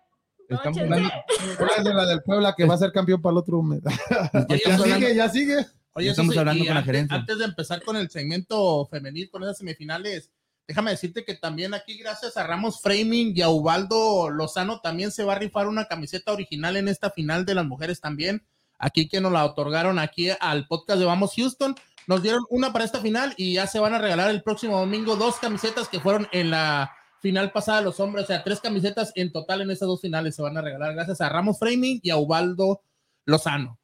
Estamos 0.47 0.65
nóchense. 0.77 0.81
hablando- 0.81 1.09
¿Cuál 1.57 1.69
es 1.77 1.83
de 1.83 1.93
la 1.93 2.05
del 2.05 2.21
Puebla 2.23 2.53
que 2.55 2.65
va 2.65 2.75
a 2.75 2.77
ser 2.77 2.91
campeón 2.91 3.21
para 3.21 3.31
el 3.33 3.37
otro 3.39 3.61
mes? 3.61 3.81
Ya 4.65 4.77
sigue, 4.77 5.15
ya 5.15 5.29
sigue. 5.29 5.65
Oye, 5.97 6.09
Estamos 6.09 6.35
hablando 6.35 6.65
con 6.65 6.73
la 6.73 6.83
gerencia. 6.83 7.15
Antes 7.15 7.37
de 7.37 7.45
empezar 7.45 7.81
con 7.81 7.95
el 7.95 8.09
segmento 8.09 8.85
femenil, 8.87 9.29
con 9.29 9.43
esas 9.43 9.59
semifinales, 9.59 10.29
déjame 10.67 10.91
decirte 10.91 11.23
que 11.23 11.35
también 11.35 11.73
aquí, 11.73 11.97
gracias 11.97 12.35
a 12.35 12.45
Ramos 12.45 12.81
Framing 12.81 13.31
y 13.33 13.41
a 13.41 13.47
Ubaldo 13.47 14.29
Lozano, 14.29 14.81
también 14.81 15.11
se 15.11 15.23
va 15.23 15.35
a 15.35 15.39
rifar 15.39 15.69
una 15.69 15.85
camiseta 15.85 16.33
original 16.33 16.75
en 16.75 16.89
esta 16.89 17.11
final 17.11 17.45
de 17.45 17.55
las 17.55 17.65
mujeres 17.65 18.01
también. 18.01 18.45
Aquí 18.77 19.07
que 19.07 19.21
nos 19.21 19.31
la 19.31 19.45
otorgaron 19.45 19.97
aquí 19.97 20.31
al 20.41 20.67
podcast 20.67 20.99
de 20.99 21.05
Vamos 21.05 21.31
Houston. 21.37 21.75
Nos 22.07 22.21
dieron 22.21 22.43
una 22.49 22.73
para 22.73 22.83
esta 22.83 22.99
final 22.99 23.33
y 23.37 23.53
ya 23.53 23.65
se 23.65 23.79
van 23.79 23.93
a 23.93 23.97
regalar 23.97 24.29
el 24.31 24.43
próximo 24.43 24.77
domingo 24.77 25.15
dos 25.15 25.37
camisetas 25.37 25.87
que 25.87 26.01
fueron 26.01 26.27
en 26.33 26.51
la 26.51 26.91
final 27.21 27.53
pasada 27.53 27.79
los 27.79 28.01
hombres. 28.01 28.25
O 28.25 28.27
sea, 28.27 28.43
tres 28.43 28.59
camisetas 28.59 29.13
en 29.15 29.31
total 29.31 29.61
en 29.61 29.71
esas 29.71 29.87
dos 29.87 30.01
finales 30.01 30.35
se 30.35 30.41
van 30.41 30.57
a 30.57 30.61
regalar 30.61 30.93
gracias 30.93 31.21
a 31.21 31.29
Ramos 31.29 31.57
Framing 31.57 32.01
y 32.03 32.09
a 32.09 32.17
Ubaldo 32.17 32.81
Lozano. 33.23 33.79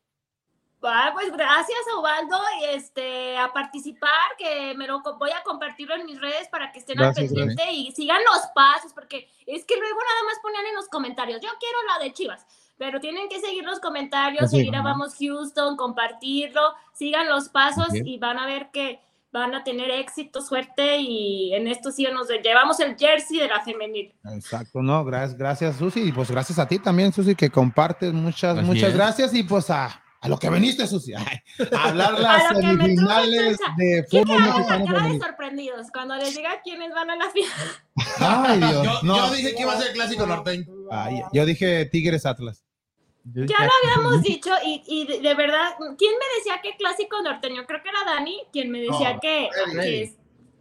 Ah, 0.83 1.11
pues 1.13 1.31
gracias 1.31 1.79
y 2.59 2.65
este 2.75 3.37
a 3.37 3.53
participar, 3.53 4.09
que 4.37 4.73
me 4.75 4.87
lo 4.87 5.01
voy 5.01 5.29
a 5.31 5.43
compartirlo 5.43 5.95
en 5.95 6.05
mis 6.05 6.19
redes 6.19 6.47
para 6.49 6.71
que 6.71 6.79
estén 6.79 6.97
Gracias, 6.97 7.29
al 7.29 7.35
pendiente 7.35 7.71
y 7.71 7.91
sigan 7.91 8.19
los 8.23 8.47
pasos, 8.55 8.91
porque 8.93 9.29
es 9.45 9.65
que 9.65 9.75
luego 9.77 9.99
nada 9.99 10.23
más 10.25 10.39
ponían 10.41 10.65
en 10.65 10.75
los 10.75 10.87
comentarios, 10.87 11.39
yo 11.41 11.49
quiero 11.59 11.77
la 11.87 12.03
de 12.03 12.13
Chivas, 12.13 12.45
pero 12.77 12.99
tienen 12.99 13.29
que 13.29 13.39
seguir 13.39 13.63
los 13.63 13.79
comentarios, 13.79 14.43
Así, 14.43 14.57
seguir 14.57 14.75
a. 14.75 14.81
Vamos 14.81 15.13
Houston, 15.19 15.77
compartirlo, 15.77 16.73
sigan 16.93 17.29
los 17.29 17.49
pasos 17.49 17.89
y 17.93 18.17
van 18.17 18.39
a 18.39 18.47
ver 18.47 18.71
que 18.71 18.99
van 19.31 19.55
a 19.55 19.63
tener 19.63 19.89
éxito, 19.91 20.41
suerte 20.41 20.97
y 20.97 21.53
en 21.53 21.67
esto 21.67 21.91
sí 21.91 22.05
nos 22.11 22.27
llevamos 22.27 22.79
el 22.79 22.97
jersey 22.97 23.39
de 23.39 23.47
la 23.47 23.61
femenil. 23.61 24.13
Exacto, 24.25 24.81
no, 24.81 25.05
gracias, 25.05 25.37
gracias, 25.37 25.75
Susi. 25.77 26.01
Y 26.01 26.11
pues 26.11 26.29
gracias 26.29 26.59
a 26.59 26.67
ti 26.67 26.79
también, 26.79 27.13
Susi, 27.13 27.35
que 27.35 27.49
compartes. 27.49 28.11
Muchas, 28.11 28.57
Así 28.57 28.65
muchas 28.65 28.89
es. 28.89 28.95
gracias. 28.95 29.33
Y 29.33 29.43
pues 29.43 29.69
a, 29.69 30.01
a 30.21 30.29
lo 30.29 30.37
que 30.37 30.49
veniste, 30.49 30.85
Susi. 30.87 31.13
Ay, 31.15 31.37
a 31.75 31.89
hablar 31.89 32.19
las 32.19 32.51
A 32.51 32.55
semifinales 32.55 33.57
de 33.77 34.05
¿Qué 34.09 34.19
fútbol 34.21 34.39
mexicano 34.41 34.85
femenil. 34.87 35.21
sorprendidos 35.21 35.87
cuando 35.91 36.15
les 36.15 36.35
diga 36.35 36.61
quiénes 36.63 36.93
van 36.93 37.09
a 37.09 37.15
la 37.15 37.29
final? 37.31 37.51
Ay, 38.19 38.57
Dios. 38.59 38.83
Yo, 38.83 38.99
no. 39.03 39.17
yo 39.17 39.33
dije 39.33 39.55
que 39.55 39.61
iba 39.63 39.73
a 39.73 39.77
ser 39.77 39.87
el 39.87 39.93
clásico 39.93 40.25
norteño. 40.27 40.65
Ay, 40.91 41.21
yo 41.33 41.45
dije 41.45 41.85
Tigres 41.85 42.25
Atlas. 42.25 42.63
Yo 43.23 43.45
Ya 43.45 43.55
lo 43.65 43.71
habíamos 43.83 44.23
dicho 44.23 44.49
y, 44.65 44.81
y 44.87 45.05
de, 45.21 45.33
verdad, 45.35 45.73
¿quién 45.97 46.11
me 46.13 46.25
decía 46.37 46.59
que 46.63 46.75
clásico 46.77 47.21
norteño? 47.21 47.65
Creo 47.67 47.81
que 47.83 47.89
era 47.89 48.03
Dani 48.05 48.41
quien 48.51 48.71
me 48.71 48.79
decía 48.81 49.13
No, 49.13 49.19
que, 49.19 49.49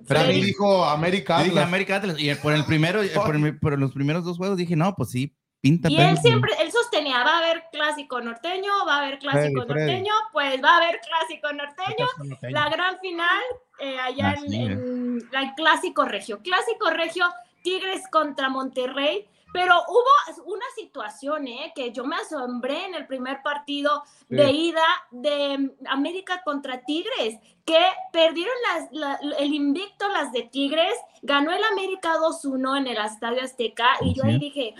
Freddy. 0.05 0.31
que 0.31 0.41
es- 0.41 0.47
dijo 0.47 0.85
América 0.85 1.39
Yo 1.39 1.45
dije 1.45 1.51
Atlas. 1.59 1.67
América 1.69 1.97
Atlas. 1.97 2.17
Y 2.19 2.35
por 2.35 2.53
el 2.55 2.65
primero, 2.65 3.01
por, 3.15 3.35
el- 3.37 3.59
por 3.59 3.79
los 3.79 3.93
primeros 3.93 4.25
dos 4.25 4.37
juegos 4.37 4.57
dije, 4.59 4.77
no, 4.77 4.95
pues 4.95 5.11
sí, 5.11 5.35
pinta. 5.61 5.89
Y 5.91 5.97
él 6.01 6.17
siempre, 6.19 6.53
él 6.61 6.73
sostenía, 6.73 7.23
va 7.23 7.35
a 7.35 7.39
haber 7.39 7.65
clásico 7.71 8.21
norteño, 8.21 8.73
va 8.87 8.97
a 8.97 8.99
haber 9.01 9.19
clásico 9.19 9.63
Freddy, 9.63 9.73
Freddy. 9.73 9.87
norteño, 9.87 10.15
pues 10.33 10.63
va 10.65 10.71
a 10.71 10.77
haber 10.77 11.01
clásico 11.01 11.53
norteño, 11.53 12.07
la 12.51 12.69
gran 12.69 12.99
final 13.01 13.43
eh, 13.79 13.99
allá 13.99 14.35
en, 14.45 15.19
el 15.33 15.55
clásico 15.57 16.05
regio. 16.05 16.41
Clásico 16.43 16.91
regio, 16.91 17.27
Tigres 17.63 18.03
contra 18.11 18.49
Monterrey. 18.49 19.27
Pero 19.53 19.75
hubo 19.89 20.45
una 20.47 20.65
situación 20.77 21.49
eh, 21.49 21.73
que 21.75 21.91
yo 21.91 22.05
me 22.05 22.15
asombré 22.15 22.85
en 22.87 22.95
el 22.95 23.09
primer 23.09 23.43
partido 23.43 24.05
de 24.29 24.49
ida 24.53 24.85
de 25.11 25.73
América 25.89 26.41
contra 26.45 26.83
Tigres, 26.85 27.37
que 27.67 27.81
perdieron 28.13 28.55
las, 28.73 28.93
la- 28.93 29.19
el 29.41 29.53
invicto 29.53 30.09
las 30.09 30.31
de 30.31 30.45
Tigres, 30.45 30.95
ganó 31.23 31.51
el 31.51 31.65
América 31.65 32.15
2-1 32.19 32.79
en 32.79 32.87
el 32.87 32.99
Estadio 32.99 33.43
Azteca 33.43 33.89
y 34.03 34.15
yo 34.15 34.23
ahí 34.23 34.39
dije. 34.39 34.75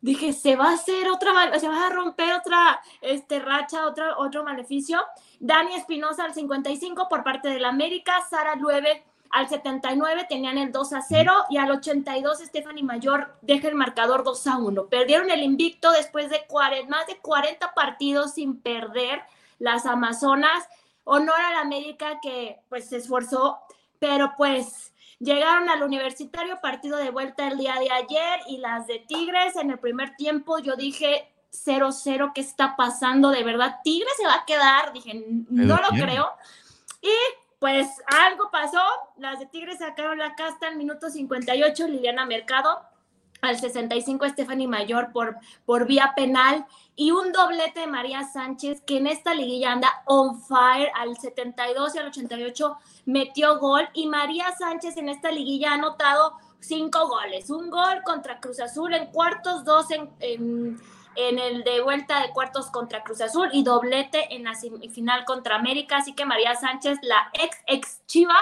Dije, 0.00 0.32
se 0.32 0.56
va 0.56 0.70
a 0.70 0.74
hacer 0.74 1.08
otra, 1.08 1.58
se 1.58 1.68
va 1.68 1.86
a 1.86 1.90
romper 1.90 2.32
otra 2.34 2.80
este, 3.00 3.38
racha, 3.38 3.86
otra, 3.86 4.16
otro 4.18 4.44
maleficio. 4.44 5.00
Dani 5.38 5.74
Espinosa 5.74 6.24
al 6.24 6.34
55 6.34 7.08
por 7.08 7.24
parte 7.24 7.48
del 7.48 7.64
América, 7.64 8.12
Sara 8.28 8.56
9 8.56 9.04
al 9.30 9.48
79 9.48 10.26
tenían 10.28 10.58
el 10.58 10.72
2 10.72 10.92
a 10.92 11.02
0 11.02 11.32
y 11.50 11.56
al 11.56 11.70
82 11.70 12.40
Stephanie 12.40 12.82
Mayor 12.82 13.36
deja 13.42 13.68
el 13.68 13.76
marcador 13.76 14.24
2 14.24 14.46
a 14.48 14.58
1. 14.58 14.86
Perdieron 14.86 15.30
el 15.30 15.42
invicto 15.42 15.92
después 15.92 16.28
de 16.30 16.44
más 16.88 17.06
de 17.06 17.18
40 17.18 17.72
partidos 17.72 18.34
sin 18.34 18.60
perder 18.60 19.22
las 19.58 19.86
Amazonas. 19.86 20.68
Honor 21.04 21.40
al 21.40 21.58
América 21.58 22.18
que 22.20 22.60
pues 22.68 22.88
se 22.88 22.96
esforzó, 22.96 23.58
pero 24.00 24.32
pues 24.36 24.89
llegaron 25.20 25.68
al 25.68 25.82
universitario 25.82 26.60
partido 26.60 26.96
de 26.96 27.10
vuelta 27.10 27.46
el 27.46 27.58
día 27.58 27.74
de 27.78 27.90
ayer 27.90 28.40
y 28.48 28.58
las 28.58 28.86
de 28.86 28.98
Tigres 28.98 29.54
en 29.56 29.70
el 29.70 29.78
primer 29.78 30.16
tiempo 30.16 30.58
yo 30.58 30.74
dije 30.74 31.30
0-0, 31.52 32.32
¿qué 32.34 32.40
está 32.40 32.76
pasando? 32.76 33.30
De 33.30 33.44
verdad, 33.44 33.78
Tigres 33.84 34.12
se 34.16 34.26
va 34.26 34.34
a 34.34 34.44
quedar, 34.44 34.92
dije, 34.92 35.24
no 35.48 35.76
lo 35.76 35.88
creo. 35.88 36.30
Y 37.02 37.14
pues 37.58 37.88
algo 38.06 38.50
pasó, 38.50 38.82
las 39.16 39.38
de 39.38 39.46
Tigres 39.46 39.78
sacaron 39.78 40.18
la 40.18 40.34
casta 40.34 40.68
al 40.68 40.76
minuto 40.76 41.10
58, 41.10 41.88
Liliana 41.88 42.24
Mercado 42.24 42.80
al 43.42 43.58
65 43.58 44.28
Stephanie 44.28 44.68
Mayor 44.68 45.12
por, 45.12 45.36
por 45.64 45.86
vía 45.86 46.12
penal 46.14 46.66
y 47.00 47.12
un 47.12 47.32
doblete 47.32 47.80
de 47.80 47.86
María 47.86 48.24
Sánchez 48.24 48.82
que 48.82 48.98
en 48.98 49.06
esta 49.06 49.32
liguilla 49.32 49.72
anda 49.72 50.02
on 50.04 50.38
fire 50.42 50.90
al 50.94 51.16
72 51.16 51.94
y 51.94 51.98
al 51.98 52.08
88 52.08 52.76
metió 53.06 53.58
gol 53.58 53.88
y 53.94 54.06
María 54.06 54.52
Sánchez 54.58 54.98
en 54.98 55.08
esta 55.08 55.30
liguilla 55.30 55.70
ha 55.70 55.74
anotado 55.76 56.34
cinco 56.60 57.08
goles, 57.08 57.48
un 57.48 57.70
gol 57.70 58.02
contra 58.04 58.38
Cruz 58.38 58.60
Azul 58.60 58.92
en 58.92 59.06
cuartos, 59.06 59.64
dos 59.64 59.90
en, 59.92 60.10
en, 60.20 60.78
en 61.16 61.38
el 61.38 61.64
de 61.64 61.80
vuelta 61.80 62.20
de 62.20 62.32
cuartos 62.34 62.70
contra 62.70 63.02
Cruz 63.02 63.22
Azul 63.22 63.48
y 63.52 63.62
doblete 63.64 64.34
en 64.34 64.44
la 64.44 64.54
semifinal 64.54 65.24
contra 65.24 65.56
América, 65.56 65.96
así 65.96 66.12
que 66.14 66.26
María 66.26 66.54
Sánchez, 66.54 66.98
la 67.02 67.30
ex 67.32 67.56
ex 67.66 68.04
Chiva, 68.06 68.36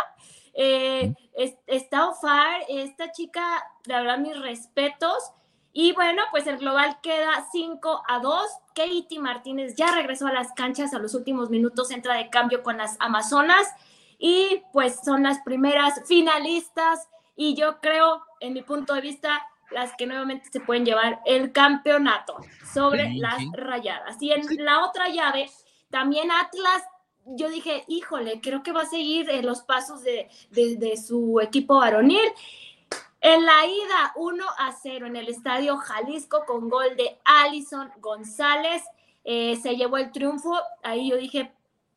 eh, 0.55 1.15
es- 1.37 1.57
está 1.69 2.09
on 2.09 2.17
fire, 2.17 2.65
esta 2.69 3.13
chica, 3.13 3.65
la 3.85 4.01
verdad, 4.01 4.19
mis 4.19 4.37
respetos. 4.41 5.31
Y 5.81 5.93
bueno, 5.93 6.23
pues 6.33 6.45
el 6.49 6.59
global 6.59 6.99
queda 7.03 7.47
5 7.53 8.03
a 8.09 8.19
2. 8.19 8.51
Katie 8.75 9.21
Martínez 9.21 9.77
ya 9.77 9.93
regresó 9.95 10.27
a 10.27 10.33
las 10.33 10.53
canchas 10.55 10.93
a 10.93 10.99
los 10.99 11.15
últimos 11.15 11.51
minutos, 11.51 11.93
entra 11.93 12.15
de 12.17 12.31
cambio 12.31 12.65
con 12.65 12.79
las 12.79 12.97
Amazonas 12.99 13.65
y 14.19 14.61
pues 14.73 14.99
son 15.05 15.23
las 15.23 15.39
primeras 15.43 16.03
finalistas 16.09 17.09
y 17.37 17.55
yo 17.55 17.79
creo, 17.81 18.25
en 18.41 18.55
mi 18.55 18.63
punto 18.63 18.93
de 18.95 19.03
vista, 19.03 19.41
las 19.71 19.95
que 19.97 20.07
nuevamente 20.09 20.49
se 20.51 20.59
pueden 20.59 20.85
llevar 20.85 21.21
el 21.25 21.53
campeonato 21.53 22.39
sobre 22.75 23.05
Sí, 23.13 23.19
las 23.19 23.39
sí. 23.39 23.49
rayadas. 23.53 24.17
Y 24.21 24.33
en 24.33 24.43
la 24.65 24.85
otra 24.85 25.11
llave, 25.11 25.49
también 25.91 26.33
Atlas, 26.33 26.83
yo 27.25 27.49
dije, 27.51 27.85
híjole, 27.87 28.41
creo 28.41 28.65
que 28.65 28.73
va 28.73 28.81
a 28.83 28.87
seguir 28.87 29.29
los 29.45 29.61
pasos 29.63 30.03
de, 30.03 30.29
de- 30.51 30.75
de 30.77 30.97
su 30.97 31.39
equipo 31.41 31.77
varonil. 31.77 32.33
En 33.31 33.45
la 33.45 33.67
ida 33.67 34.13
1 34.17 34.43
a 34.57 34.73
0 34.73 35.07
en 35.07 35.15
el 35.15 35.29
estadio 35.29 35.77
Jalisco 35.77 36.47
con 36.47 36.71
gol 36.71 36.97
de 36.97 37.19
Alison 37.27 37.91
González, 38.01 38.83
eh, 39.23 39.57
se 39.57 39.77
llevó 39.77 39.99
el 39.99 40.13
triunfo. 40.13 40.59
Ahí 40.83 41.11
yo 41.11 41.19
dije, 41.19 41.53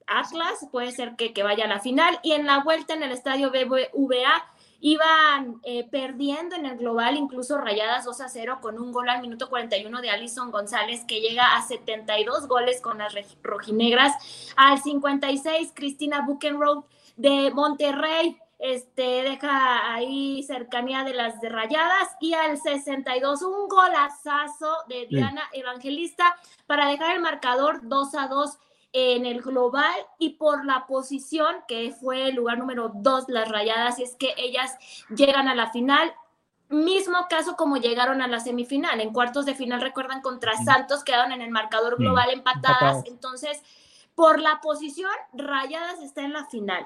Atlas 0.07 0.67
puede 0.73 0.91
ser 0.91 1.15
que, 1.15 1.31
que 1.31 1.41
vaya 1.41 1.63
a 1.63 1.67
la 1.69 1.79
final. 1.79 2.19
Y 2.21 2.33
en 2.33 2.45
la 2.45 2.61
vuelta 2.65 2.95
en 2.95 3.03
el 3.03 3.13
estadio 3.13 3.49
BBVA 3.49 4.45
iban 4.81 5.61
eh, 5.63 5.87
perdiendo 5.89 6.57
en 6.57 6.65
el 6.65 6.77
global, 6.77 7.15
incluso 7.15 7.57
rayadas 7.57 8.03
2 8.03 8.19
a 8.19 8.27
0 8.27 8.59
con 8.61 8.77
un 8.77 8.91
gol 8.91 9.07
al 9.07 9.21
minuto 9.21 9.49
41 9.49 10.01
de 10.01 10.09
Alison 10.09 10.51
González 10.51 11.05
que 11.07 11.21
llega 11.21 11.55
a 11.55 11.61
72 11.61 12.49
goles 12.49 12.81
con 12.81 12.97
las 12.97 13.15
rojinegras. 13.41 14.51
Al 14.57 14.81
56, 14.81 15.71
Cristina 15.73 16.25
Buchenroth 16.27 16.83
de 17.15 17.51
Monterrey 17.51 18.37
este, 18.61 19.23
deja 19.23 19.91
ahí 19.91 20.43
cercanía 20.43 21.03
de 21.03 21.15
las 21.15 21.41
de 21.41 21.49
rayadas 21.49 22.15
y 22.19 22.35
al 22.35 22.59
62 22.59 23.41
un 23.41 23.67
golazazo 23.67 24.71
de 24.87 25.07
Diana 25.07 25.41
Evangelista 25.51 26.37
para 26.67 26.87
dejar 26.87 27.15
el 27.15 27.21
marcador 27.21 27.79
2 27.81 28.15
a 28.15 28.27
2 28.27 28.59
en 28.93 29.25
el 29.25 29.41
global 29.41 29.95
y 30.19 30.35
por 30.35 30.63
la 30.63 30.85
posición 30.85 31.55
que 31.67 31.91
fue 31.91 32.27
el 32.27 32.35
lugar 32.35 32.59
número 32.59 32.91
2 32.93 33.29
las 33.29 33.49
rayadas 33.49 33.97
y 33.97 34.03
es 34.03 34.15
que 34.15 34.35
ellas 34.37 34.77
llegan 35.09 35.47
a 35.47 35.55
la 35.55 35.71
final. 35.71 36.13
Mismo 36.69 37.25
caso 37.29 37.55
como 37.55 37.77
llegaron 37.77 38.21
a 38.21 38.27
la 38.27 38.39
semifinal. 38.39 39.01
En 39.01 39.11
cuartos 39.11 39.47
de 39.47 39.55
final 39.55 39.81
recuerdan 39.81 40.21
contra 40.21 40.55
Santos 40.63 41.03
quedaron 41.03 41.31
en 41.31 41.41
el 41.41 41.49
marcador 41.49 41.97
global 41.97 42.29
empatadas. 42.29 43.03
entonces 43.07 43.59
por 44.13 44.39
la 44.39 44.61
posición 44.61 45.09
rayadas 45.33 45.99
está 45.99 46.21
en 46.21 46.33
la 46.33 46.45
final 46.45 46.85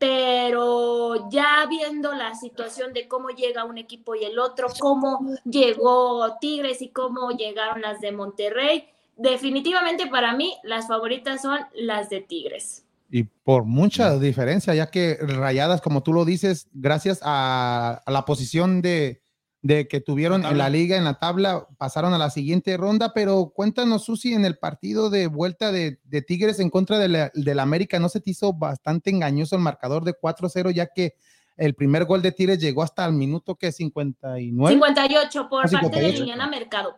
pero 0.00 1.28
ya 1.28 1.66
viendo 1.68 2.14
la 2.14 2.34
situación 2.34 2.94
de 2.94 3.06
cómo 3.06 3.28
llega 3.28 3.66
un 3.66 3.76
equipo 3.76 4.14
y 4.14 4.24
el 4.24 4.38
otro, 4.38 4.68
cómo 4.78 5.20
llegó 5.44 6.38
Tigres 6.40 6.80
y 6.80 6.88
cómo 6.88 7.32
llegaron 7.32 7.82
las 7.82 8.00
de 8.00 8.10
Monterrey, 8.10 8.88
definitivamente 9.18 10.06
para 10.06 10.34
mí 10.34 10.56
las 10.62 10.88
favoritas 10.88 11.42
son 11.42 11.60
las 11.74 12.08
de 12.08 12.22
Tigres. 12.22 12.86
Y 13.10 13.24
por 13.24 13.64
mucha 13.64 14.18
diferencia, 14.18 14.74
ya 14.74 14.90
que 14.90 15.18
Rayadas, 15.20 15.82
como 15.82 16.02
tú 16.02 16.14
lo 16.14 16.24
dices, 16.24 16.66
gracias 16.72 17.20
a, 17.22 18.00
a 18.06 18.10
la 18.10 18.24
posición 18.24 18.80
de, 18.80 19.19
de 19.62 19.88
que 19.88 20.00
tuvieron 20.00 20.44
en 20.46 20.56
la 20.56 20.70
liga, 20.70 20.96
en 20.96 21.04
la 21.04 21.18
tabla, 21.18 21.66
pasaron 21.76 22.14
a 22.14 22.18
la 22.18 22.30
siguiente 22.30 22.76
ronda. 22.76 23.12
Pero 23.12 23.52
cuéntanos, 23.54 24.04
Susi, 24.04 24.32
en 24.32 24.44
el 24.44 24.56
partido 24.56 25.10
de 25.10 25.26
vuelta 25.26 25.70
de, 25.70 25.98
de 26.04 26.22
Tigres 26.22 26.60
en 26.60 26.70
contra 26.70 26.98
de 26.98 27.08
la, 27.08 27.30
del 27.34 27.60
América, 27.60 27.98
¿no 27.98 28.08
se 28.08 28.20
te 28.20 28.30
hizo 28.30 28.52
bastante 28.54 29.10
engañoso 29.10 29.56
el 29.56 29.62
marcador 29.62 30.04
de 30.04 30.14
4-0, 30.14 30.72
ya 30.72 30.86
que 30.86 31.14
el 31.56 31.74
primer 31.74 32.06
gol 32.06 32.22
de 32.22 32.32
Tigres 32.32 32.58
llegó 32.58 32.82
hasta 32.82 33.04
el 33.04 33.12
minuto 33.12 33.56
que 33.56 33.70
59? 33.70 34.72
58 34.72 35.48
por 35.50 35.66
Ah, 35.66 35.68
parte 35.70 35.86
de 35.88 36.12
58. 36.12 36.18
Liliana 36.20 36.46
Mercado. 36.46 36.96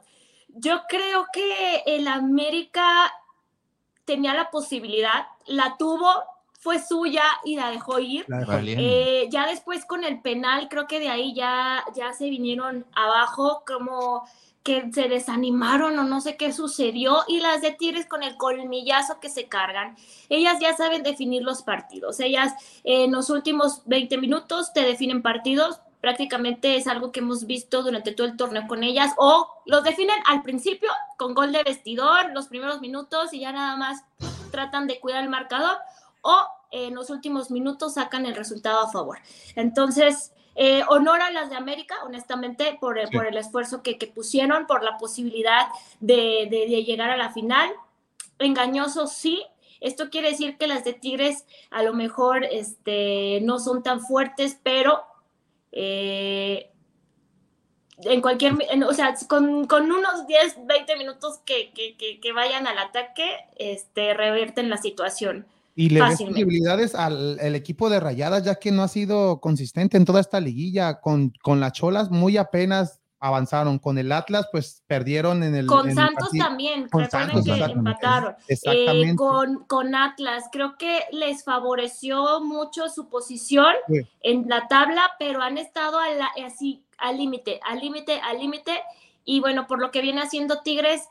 Yo 0.54 0.82
creo 0.88 1.26
que 1.32 1.82
el 1.86 2.06
América 2.06 3.10
tenía 4.04 4.34
la 4.34 4.50
posibilidad, 4.50 5.26
la 5.46 5.76
tuvo, 5.78 6.06
fue 6.62 6.78
suya 6.78 7.24
y 7.44 7.56
la 7.56 7.70
dejó 7.70 7.98
ir. 7.98 8.24
Eh, 8.78 9.26
ya 9.30 9.48
después 9.48 9.84
con 9.84 10.04
el 10.04 10.22
penal, 10.22 10.68
creo 10.70 10.86
que 10.86 11.00
de 11.00 11.08
ahí 11.08 11.34
ya, 11.34 11.82
ya 11.92 12.12
se 12.12 12.30
vinieron 12.30 12.86
abajo, 12.94 13.64
como 13.66 14.22
que 14.62 14.88
se 14.92 15.08
desanimaron 15.08 15.98
o 15.98 16.04
no 16.04 16.20
sé 16.20 16.36
qué 16.36 16.52
sucedió. 16.52 17.24
Y 17.26 17.40
las 17.40 17.62
de 17.62 17.72
Tigres 17.72 18.06
con 18.06 18.22
el 18.22 18.36
colmillazo 18.36 19.18
que 19.18 19.28
se 19.28 19.48
cargan. 19.48 19.96
Ellas 20.28 20.58
ya 20.60 20.72
saben 20.76 21.02
definir 21.02 21.42
los 21.42 21.64
partidos. 21.64 22.20
Ellas 22.20 22.52
eh, 22.84 23.04
en 23.04 23.10
los 23.10 23.28
últimos 23.28 23.82
20 23.86 24.18
minutos 24.18 24.72
te 24.72 24.82
definen 24.82 25.20
partidos. 25.20 25.80
Prácticamente 26.00 26.76
es 26.76 26.86
algo 26.86 27.10
que 27.10 27.20
hemos 27.20 27.44
visto 27.44 27.82
durante 27.82 28.12
todo 28.12 28.28
el 28.28 28.36
torneo 28.36 28.68
con 28.68 28.84
ellas. 28.84 29.12
O 29.16 29.48
los 29.66 29.82
definen 29.82 30.16
al 30.26 30.42
principio 30.42 30.90
con 31.18 31.34
gol 31.34 31.50
de 31.50 31.64
vestidor, 31.64 32.30
los 32.32 32.46
primeros 32.46 32.80
minutos 32.80 33.34
y 33.34 33.40
ya 33.40 33.50
nada 33.50 33.74
más 33.74 34.04
tratan 34.52 34.86
de 34.86 35.00
cuidar 35.00 35.24
el 35.24 35.28
marcador 35.28 35.76
o 36.22 36.36
en 36.70 36.94
los 36.94 37.10
últimos 37.10 37.50
minutos 37.50 37.94
sacan 37.94 38.24
el 38.26 38.34
resultado 38.34 38.80
a 38.80 38.90
favor. 38.90 39.18
Entonces, 39.56 40.32
eh, 40.54 40.82
honor 40.88 41.20
a 41.22 41.30
las 41.30 41.50
de 41.50 41.56
América, 41.56 41.96
honestamente, 42.04 42.76
por, 42.80 42.98
el- 42.98 43.08
Sí. 43.08 43.16
por 43.16 43.26
el 43.26 43.36
esfuerzo 43.36 43.82
que, 43.82 43.98
que 43.98 44.06
pusieron, 44.06 44.66
por 44.66 44.82
la 44.82 44.96
posibilidad 44.98 45.68
de, 46.00 46.46
de- 46.50 46.66
de 46.68 46.84
llegar 46.84 47.10
a 47.10 47.16
la 47.16 47.30
final. 47.32 47.70
Engañoso, 48.38 49.06
sí. 49.06 49.42
Esto 49.80 50.10
quiere 50.10 50.30
decir 50.30 50.56
que 50.58 50.66
las 50.66 50.84
de 50.84 50.92
Tigres 50.94 51.44
a 51.70 51.82
lo 51.82 51.92
mejor 51.92 52.44
este, 52.44 53.40
no 53.42 53.58
son 53.58 53.82
tan 53.82 54.00
fuertes, 54.00 54.58
pero 54.62 55.02
eh, 55.72 56.70
en 58.04 58.20
cualquier, 58.20 58.54
en- 58.70 58.82
o 58.84 58.92
sea, 58.92 59.14
con, 59.28 59.66
con 59.66 59.90
unos 59.90 60.26
10, 60.26 60.66
20 60.66 60.96
minutos 60.96 61.38
que, 61.44 61.72
que- 61.72 61.96
que- 61.96 62.20
que 62.20 62.32
vayan 62.32 62.66
al 62.66 62.78
ataque, 62.78 63.44
este, 63.56 64.14
revierten 64.14 64.70
la 64.70 64.76
situación. 64.76 65.46
Y 65.74 65.88
le 65.88 66.02
ves 66.02 66.20
posibilidades 66.22 66.94
al 66.94 67.38
el 67.40 67.54
equipo 67.54 67.88
de 67.88 67.98
Rayadas, 68.00 68.44
ya 68.44 68.56
que 68.56 68.70
no 68.72 68.82
ha 68.82 68.88
sido 68.88 69.40
consistente 69.40 69.96
en 69.96 70.04
toda 70.04 70.20
esta 70.20 70.38
liguilla. 70.40 71.00
Con, 71.00 71.32
con 71.42 71.60
las 71.60 71.72
Cholas 71.72 72.10
muy 72.10 72.36
apenas 72.36 73.00
avanzaron. 73.20 73.78
Con 73.78 73.96
el 73.98 74.12
Atlas, 74.12 74.48
pues 74.52 74.82
perdieron 74.86 75.42
en 75.42 75.54
el. 75.54 75.66
Con 75.66 75.88
en 75.88 75.94
Santos 75.94 76.28
también, 76.36 76.88
Con 76.88 77.04
recuerden 77.04 77.28
Santos, 77.30 77.44
que 77.44 77.52
exactamente. 77.52 77.90
empataron. 77.90 78.34
Eh, 78.48 79.14
con, 79.16 79.64
con 79.66 79.94
Atlas, 79.94 80.44
creo 80.52 80.76
que 80.76 81.00
les 81.12 81.42
favoreció 81.44 82.42
mucho 82.42 82.88
su 82.88 83.08
posición 83.08 83.72
Sí. 83.88 84.00
en 84.22 84.48
la 84.48 84.66
tabla, 84.68 85.02
pero 85.18 85.40
han 85.40 85.56
estado 85.56 85.98
a 85.98 86.10
la- 86.10 86.30
así 86.46 86.84
al 86.98 87.16
límite, 87.16 87.60
al 87.64 87.78
límite, 87.80 88.20
al 88.20 88.38
límite. 88.38 88.72
Y 89.24 89.40
bueno, 89.40 89.66
por 89.68 89.80
lo 89.80 89.90
que 89.90 90.02
viene 90.02 90.20
haciendo 90.20 90.60
Tigres, 90.62 91.02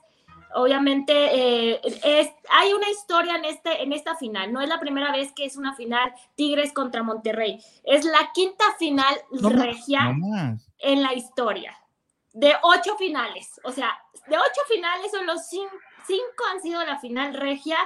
obviamente 0.56 1.14
eh, 1.14 1.82
es, 2.04 2.30
hay 2.50 2.74
una 2.74 2.90
historia 2.90 3.36
en, 3.36 3.46
este, 3.46 3.84
en 3.84 3.94
esta 3.94 4.16
final. 4.16 4.52
No 4.54 4.62
es 4.62 4.70
la 4.70 4.80
primera 4.80 5.12
vez 5.12 5.32
que 5.34 5.46
es 5.46 5.56
una 5.58 5.76
final 5.76 6.14
Tigres 6.36 6.74
contra 6.74 7.04
Monterrey. 7.04 7.64
Es 7.84 8.06
la 8.06 8.32
quinta 8.34 8.66
final 8.80 9.16
No 9.32 9.50
más, 9.52 9.62
regia 9.66 10.04
No 10.06 10.14
más. 10.28 10.68
en 10.80 11.02
la 11.02 11.14
historia. 11.14 11.78
De 12.34 12.54
ocho 12.64 12.96
finales. 12.98 13.60
O 13.64 13.72
sea, 13.72 13.98
de 14.28 14.38
ocho 14.38 14.62
finales, 14.70 15.12
son 15.12 15.26
los 15.26 15.42
cin- 15.52 15.68
cinco 16.08 16.44
han 16.52 16.62
sido 16.62 16.84
la 16.86 16.98
final 17.00 17.34
regia. 17.34 17.78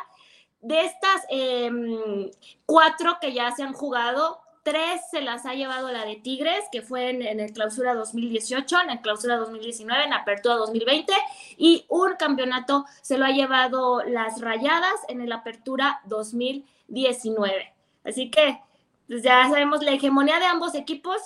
De 0.61 0.81
estas 0.85 1.23
em, 1.29 2.29
cuatro 2.65 3.17
que 3.21 3.33
ya 3.33 3.51
se 3.51 3.61
han 3.63 3.73
jugado, 3.73 4.39
tres 4.65 4.99
se 5.11 5.21
las 5.21 5.45
ha 5.45 5.53
llevado 5.53 5.91
la 5.91 6.03
de 6.05 6.15
Tigres, 6.15 6.65
que 6.71 6.81
fue 6.81 7.11
en, 7.11 7.21
en 7.21 7.39
el 7.39 7.53
clausura 7.53 7.93
2018, 7.93 8.81
en 8.81 8.89
el 8.89 8.99
clausura 8.99 9.37
2019, 9.37 10.05
en 10.05 10.11
apertura 10.13 10.55
2020, 10.55 11.13
y 11.55 11.85
un 11.87 12.15
campeonato 12.15 12.83
se 13.03 13.19
lo 13.19 13.25
ha 13.25 13.29
llevado 13.29 14.03
las 14.03 14.41
rayadas 14.41 14.95
en 15.07 15.21
el 15.21 15.31
apertura 15.31 16.01
2019. 16.05 17.73
Así 18.03 18.29
que 18.31 18.59
pues 19.07 19.21
ya 19.21 19.47
sabemos 19.47 19.83
la 19.83 19.91
hegemonía 19.91 20.39
de 20.39 20.45
ambos 20.47 20.73
equipos 20.73 21.17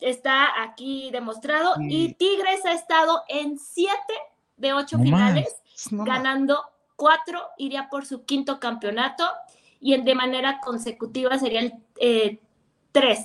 está 0.00 0.62
aquí 0.62 1.10
demostrado 1.12 1.74
y 1.90 2.14
Tigres 2.14 2.64
ha 2.64 2.72
estado 2.72 3.22
en 3.28 3.58
siete 3.58 4.14
de 4.56 4.72
ocho 4.72 4.96
No 4.98 5.04
finales, 5.04 5.54
No, 5.90 6.04
ganando 6.04 6.64
cuatro, 6.96 7.42
iría 7.58 7.88
por 7.90 8.06
su 8.06 8.24
quinto 8.24 8.58
campeonato 8.60 9.28
y 9.80 9.92
en- 9.94 10.04
de 10.06 10.14
manera 10.14 10.60
consecutiva 10.60 11.38
serían 11.38 11.83
eh, 11.98 12.40
tres, 12.92 13.20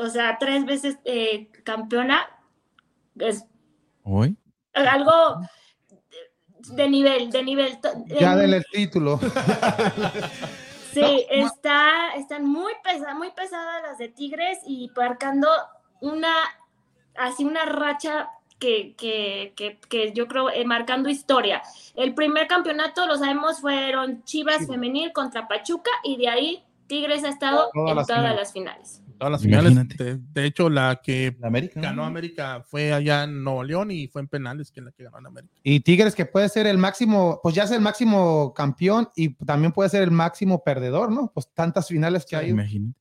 o 0.00 0.06
sea, 0.08 0.36
tres 0.38 0.64
veces 0.64 0.98
eh, 1.04 1.48
campeona. 1.64 2.26
es 3.18 3.44
Hoy. 4.02 4.36
algo 4.74 5.40
de 6.70 6.88
nivel, 6.88 7.30
de 7.30 7.42
nivel. 7.42 7.78
Ya 8.20 8.32
En- 8.32 8.38
denle 8.38 8.56
el 8.58 8.64
título. 8.72 9.18
Sí, 10.92 11.26
está, 11.28 12.14
están 12.16 12.46
muy 12.46 12.72
pesadas, 12.82 13.14
muy 13.16 13.30
pesadas 13.32 13.82
las 13.82 13.98
de 13.98 14.08
Tigres 14.08 14.60
y 14.66 14.90
marcando 14.96 15.46
una, 16.00 16.32
así 17.16 17.44
una 17.44 17.66
racha 17.66 18.30
que, 18.58 18.94
que, 18.96 19.52
que, 19.56 19.78
que 19.90 20.12
yo 20.14 20.26
creo, 20.26 20.48
eh, 20.48 20.64
marcando 20.64 21.10
historia. 21.10 21.62
El 21.96 22.14
primer 22.14 22.46
campeonato, 22.46 23.04
lo 23.06 23.18
sabemos, 23.18 23.60
fueron 23.60 24.24
Chivas 24.24 24.60
Chivas. 24.60 24.68
femenil 24.68 25.12
contra 25.12 25.46
Pachuca 25.46 25.90
y 26.02 26.16
de 26.16 26.28
ahí 26.30 26.64
Tigres 26.86 27.24
ha 27.24 27.28
estado 27.30 27.70
Todas 27.72 27.90
en 27.90 27.96
las 27.96 28.06
todas 28.06 28.20
finales. 28.20 28.38
las 28.40 28.52
finales. 28.52 29.02
Todas 29.18 29.32
las 29.32 29.42
finales. 29.42 29.88
De, 29.96 30.18
de 30.18 30.44
hecho, 30.44 30.68
la 30.68 31.00
que 31.02 31.34
La 31.40 31.48
América. 31.48 31.80
ganó 31.80 32.04
América 32.04 32.62
fue 32.68 32.92
allá 32.92 33.24
en 33.24 33.42
Nuevo 33.42 33.64
León 33.64 33.90
y 33.90 34.08
fue 34.08 34.20
en 34.20 34.28
penales 34.28 34.70
que 34.70 34.80
la 34.82 34.92
que 34.92 35.04
ganó 35.04 35.18
en 35.18 35.26
América. 35.26 35.54
Y 35.62 35.80
Tigres 35.80 36.14
que 36.14 36.26
puede 36.26 36.48
ser 36.48 36.66
el 36.66 36.76
máximo, 36.78 37.40
pues 37.42 37.54
ya 37.54 37.64
es 37.64 37.70
el 37.70 37.80
máximo 37.80 38.52
campeón 38.54 39.08
y 39.16 39.34
también 39.34 39.72
puede 39.72 39.88
ser 39.88 40.02
el 40.02 40.10
máximo 40.10 40.62
perdedor, 40.62 41.10
¿no? 41.10 41.30
Pues 41.32 41.48
tantas 41.54 41.88
finales 41.88 42.26
que 42.26 42.36
hay. 42.36 42.50
Imagínate. 42.50 42.98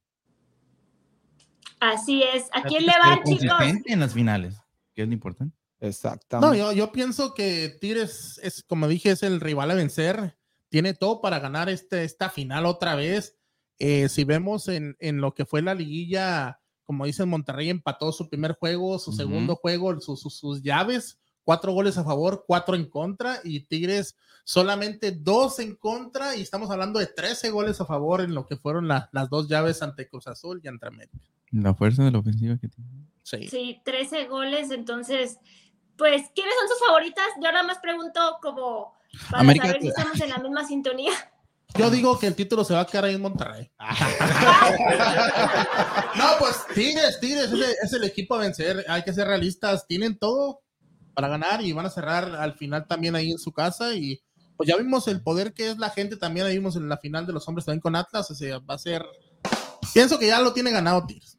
Así 1.80 2.24
es. 2.24 2.46
¿A 2.54 2.64
quién 2.64 2.86
le 2.86 2.94
van, 3.00 3.24
chicos? 3.24 3.58
en 3.86 4.00
las 4.00 4.14
finales, 4.14 4.56
que 4.94 5.02
es 5.04 5.08
lo 5.08 5.14
importante. 5.14 5.56
No, 5.82 5.88
Exactamente. 5.90 6.58
yo, 6.58 6.72
yo 6.72 6.92
pienso 6.92 7.34
que 7.34 7.78
Tigres 7.82 8.40
es, 8.42 8.64
como 8.64 8.88
dije, 8.88 9.12
es 9.12 9.22
el 9.24 9.40
rival 9.42 9.70
a 9.72 9.76
vencer. 9.76 10.38
Tiene 10.70 10.94
todo 10.94 11.22
para 11.22 11.40
ganar 11.40 11.70
este, 11.70 12.04
esta 12.06 12.30
final 12.30 12.66
otra 12.66 12.96
vez. 12.96 13.38
Eh, 13.80 14.08
si 14.10 14.24
vemos 14.24 14.68
en, 14.68 14.96
en 15.00 15.20
lo 15.22 15.34
que 15.34 15.46
fue 15.46 15.62
la 15.62 15.74
liguilla, 15.76 16.60
como 16.84 17.06
dicen, 17.06 17.28
Monterrey 17.30 17.70
empató 17.70 18.12
su 18.12 18.30
primer 18.30 18.54
juego, 18.54 18.98
su 19.00 19.12
segundo 19.12 19.56
juego, 19.56 20.00
su- 20.00 20.16
su- 20.16 20.30
sus 20.30 20.62
llaves, 20.62 21.20
cuatro 21.44 21.74
goles 21.74 21.98
a 21.98 22.04
favor, 22.04 22.46
cuatro 22.48 22.76
en 22.76 22.90
contra, 22.90 23.40
y 23.44 23.62
Tigres 23.62 24.16
solamente 24.44 25.12
dos 25.12 25.60
en 25.60 25.76
contra, 25.76 26.36
y 26.36 26.42
estamos 26.42 26.70
hablando 26.72 27.00
de 27.00 27.08
13 27.08 27.50
goles 27.50 27.82
a 27.82 27.86
favor 27.86 28.22
en 28.22 28.34
lo 28.36 28.46
que 28.46 28.56
fueron 28.56 28.88
la- 28.88 29.10
las 29.12 29.30
dos 29.30 29.48
llaves 29.50 29.82
ante 29.82 30.08
Cruz 30.08 30.28
Azul 30.28 30.62
y 30.64 30.68
ante 30.68 30.88
América. 30.88 31.18
La 31.52 31.74
fuerza 31.74 32.04
de 32.04 32.12
la 32.12 32.20
ofensiva 32.20 32.58
que 32.58 32.68
tiene. 32.70 32.90
Sí. 33.24 33.48
Sí, 33.48 33.82
13 33.84 34.26
goles, 34.28 34.72
entonces, 34.72 35.40
pues, 35.98 36.30
¿quiénes 36.36 36.54
son 36.60 36.68
sus 36.70 36.88
favoritas? 36.88 37.26
Yo 37.42 37.52
nada 37.52 37.64
más 37.64 37.80
pregunto 37.80 38.20
como 38.42 38.94
para 39.32 39.42
América- 39.42 39.66
saber 39.68 39.82
si 39.82 39.88
estamos 39.88 40.22
en 40.22 40.30
la 40.30 40.38
misma 40.38 40.66
sintonía. 40.68 41.12
Yo 41.78 41.90
digo 41.90 42.18
que 42.18 42.28
el 42.28 42.36
título 42.36 42.64
se 42.64 42.74
va 42.74 42.82
a 42.82 42.86
quedar 42.86 43.06
ahí 43.06 43.16
en 43.16 43.22
Monterrey. 43.22 43.70
No, 46.16 46.26
pues 46.40 46.56
Tigres, 46.74 47.20
Tigres 47.20 47.46
es 47.46 47.52
el, 47.52 47.62
es 47.62 47.94
el 47.94 48.04
equipo 48.06 48.36
a 48.36 48.40
vencer. 48.40 48.86
Hay 48.88 49.04
que 49.04 49.14
ser 49.14 49.28
realistas. 49.28 49.86
Tienen 49.86 50.18
todo 50.18 50.62
para 51.14 51.28
ganar 51.28 51.62
y 51.62 51.74
van 51.74 51.86
a 51.86 51.90
cerrar 51.90 52.36
al 52.36 52.54
final 52.54 52.88
también 52.88 53.16
ahí 53.16 53.32
en 53.32 53.38
su 53.38 53.52
casa. 53.52 53.94
Y 53.94 54.22
pues 54.56 54.70
ya 54.70 54.78
vimos 54.78 55.08
el 55.10 55.22
poder 55.22 55.54
que 55.54 55.72
es 55.72 55.78
la 55.78 55.90
gente. 55.90 56.16
También 56.16 56.46
ahí 56.46 56.58
vimos 56.58 56.78
en 56.78 56.88
la 56.88 56.98
final 56.98 57.28
de 57.28 57.34
los 57.34 57.48
hombres 57.48 57.66
también 57.66 57.82
con 57.82 57.96
Atlas. 57.96 58.32
O 58.32 58.36
sea, 58.36 58.60
va 58.60 58.76
a 58.76 58.80
ser. 58.80 59.04
Pienso 59.94 60.18
que 60.18 60.28
ya 60.28 60.40
lo 60.40 60.54
tiene 60.54 60.72
ganado 60.72 61.06
Tigres. 61.06 61.38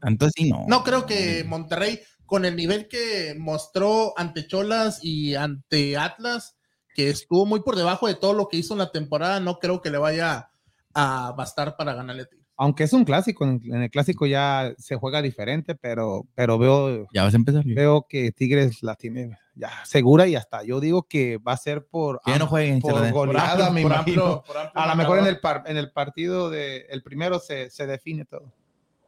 Tanto 0.00 0.26
así 0.26 0.48
no. 0.48 0.64
No 0.68 0.84
creo 0.84 1.06
que 1.06 1.44
Monterrey, 1.44 2.00
con 2.24 2.44
el 2.44 2.56
nivel 2.56 2.88
que 2.88 3.34
mostró 3.38 4.14
ante 4.16 4.46
Cholas 4.46 5.00
y 5.02 5.34
ante 5.34 5.96
Atlas, 5.96 6.56
que 6.98 7.10
estuvo 7.10 7.46
muy 7.46 7.60
por 7.60 7.76
debajo 7.76 8.08
de 8.08 8.16
todo 8.16 8.32
lo 8.32 8.48
que 8.48 8.56
hizo 8.56 8.74
en 8.74 8.78
la 8.80 8.90
temporada, 8.90 9.38
no 9.38 9.60
creo 9.60 9.80
que 9.80 9.88
le 9.88 9.98
vaya 9.98 10.50
a 10.94 11.32
bastar 11.36 11.76
para 11.76 11.94
ganarle 11.94 12.22
a 12.22 12.26
Tigres. 12.26 12.48
Aunque 12.56 12.82
es 12.82 12.92
un 12.92 13.04
clásico, 13.04 13.44
en, 13.44 13.62
el 13.72 13.88
clásico 13.88 14.26
ya 14.26 14.72
se 14.78 14.96
juega 14.96 15.22
diferente, 15.22 15.76
pero, 15.76 16.26
pero 16.34 16.58
veo, 16.58 17.06
Ya 17.14 17.22
vas 17.22 17.34
a 17.34 17.36
empezar. 17.36 17.62
veo 17.64 18.04
que 18.08 18.32
Tigres 18.32 18.82
la 18.82 18.96
tiene 18.96 19.38
ya 19.54 19.70
segura 19.84 20.26
y 20.26 20.34
hasta 20.34 20.64
yo 20.64 20.80
digo 20.80 21.04
que 21.04 21.38
va 21.38 21.52
a 21.52 21.56
ser 21.56 21.86
por, 21.86 22.20
ya 22.26 22.36
no 22.36 22.48
jueguen, 22.48 22.80
por 22.80 23.12
goleada, 23.12 23.70
me 23.70 23.82
imagino. 23.82 24.42
a 24.74 24.88
lo 24.88 24.96
mejor 24.96 25.20
en 25.20 25.26
el, 25.26 25.38
par- 25.38 25.62
en 25.66 25.76
el 25.76 25.92
partido 25.92 26.50
de 26.50 26.78
el 26.90 27.04
primero 27.04 27.38
se, 27.38 27.70
se 27.70 27.86
define 27.86 28.24
todo. 28.24 28.52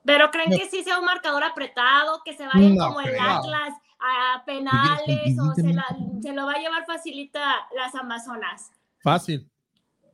Pero 0.05 0.31
creen 0.31 0.51
que 0.57 0.69
sí 0.71 0.85
sea 0.85 1.01
un 1.01 1.07
marcador 1.07 1.43
apretado, 1.43 2.23
que 2.25 2.37
se 2.37 2.47
vayan 2.47 2.77
No 2.77 2.87
como 2.87 3.01
el. 3.01 3.17
Atlas 3.19 3.75
a 4.01 4.45
penales 4.45 5.39
o 5.39 5.55
se, 5.55 5.73
la- 5.73 5.85
se 6.23 6.33
lo 6.33 6.47
va 6.47 6.53
a 6.53 6.59
llevar 6.59 6.85
facilita 6.87 7.41
las 7.77 7.95
Amazonas. 7.95 8.71
Fácil. 9.03 9.49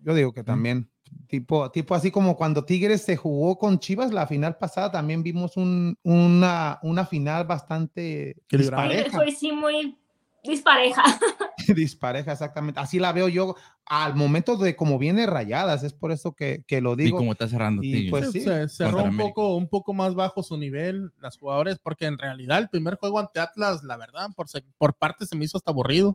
Yo 0.01 0.15
digo 0.15 0.33
que 0.33 0.43
también, 0.45 0.89
tipo, 1.27 1.71
tipo 1.71 1.95
así 1.95 2.11
como 2.11 2.37
cuando 2.37 2.65
Tigres 2.65 3.03
se 3.03 3.17
jugó 3.17 3.59
con 3.59 3.79
Chivas 3.79 4.13
la 4.13 4.27
final 4.27 4.57
pasada, 4.59 4.93
también 4.93 5.23
vimos 5.23 5.57
un- 5.57 5.97
una, 6.03 6.79
una 6.83 7.07
final 7.07 7.45
bastante 7.45 8.37
dispareja. 8.51 9.17
fue 9.17 9.33
sí 9.33 9.53
muy 9.53 9.99
dispareja. 10.47 11.03
dispareja, 11.75 12.33
exactamente. 12.33 12.81
Así 12.81 12.99
la 12.99 13.13
veo 13.13 13.29
yo 13.29 13.57
al 13.87 14.15
momento 14.15 14.57
de 14.57 14.77
como 14.77 14.99
viene 14.99 15.27
rayadas, 15.27 15.83
es 15.83 15.93
por 15.93 16.13
eso 16.13 16.33
que, 16.33 16.63
que 16.67 16.81
lo 16.81 16.93
Y 16.95 17.05
digo. 17.05 17.19
como 17.19 17.33
está 17.33 17.49
cerrando. 17.49 17.83
y 17.83 17.93
Tigres. 17.93 18.11
pues 18.11 18.31
sí, 18.33 18.41
se 18.41 18.69
cerró 18.69 19.03
un 19.05 19.17
poco, 19.17 19.55
un 19.57 19.69
poco 19.69 19.95
más 19.95 20.15
bajo 20.15 20.43
su 20.43 20.57
nivel 20.57 21.13
las 21.21 21.39
jugadores, 21.39 21.79
porque 21.83 22.07
en 22.07 22.19
realidad 22.19 22.59
el 22.59 22.69
primer 22.69 22.97
juego 22.97 23.19
ante 23.19 23.41
Atlas, 23.41 23.83
la 23.85 23.97
verdad, 23.97 24.29
por, 24.37 24.49
se- 24.49 24.65
por 24.79 24.95
parte 24.95 25.27
se 25.27 25.37
me 25.37 25.45
hizo 25.45 25.57
hasta 25.57 25.71
aburrido. 25.71 26.15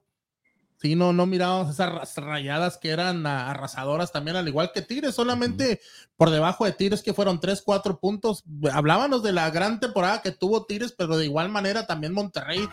Sí, 0.78 0.96
no, 0.96 1.14
no 1.14 1.28
mirábamos 1.28 1.70
esas 1.76 2.16
ra- 2.18 2.26
rayadas 2.26 2.78
que 2.80 2.90
eran 2.90 3.26
arrasadoras 3.28 4.12
también, 4.12 4.36
al 4.36 4.48
igual 4.48 4.72
que 4.74 4.82
Tigres, 4.82 5.14
solamente 5.14 5.80
por 6.18 6.32
debajo 6.32 6.66
de 6.66 6.72
Tigres 6.72 7.04
que 7.04 7.14
fueron 7.14 7.40
3, 7.40 7.62
4 7.64 8.00
puntos. 8.00 8.44
Hablábamos 8.74 9.22
de 9.22 9.32
la 9.32 9.50
gran 9.52 9.80
temporada 9.80 10.24
que 10.24 10.32
tuvo 10.32 10.66
Tigres, 10.66 10.92
pero 10.98 11.18
de 11.18 11.26
igual 11.26 11.50
manera 11.50 11.86
también 11.86 12.14
Monterrey 12.14 12.68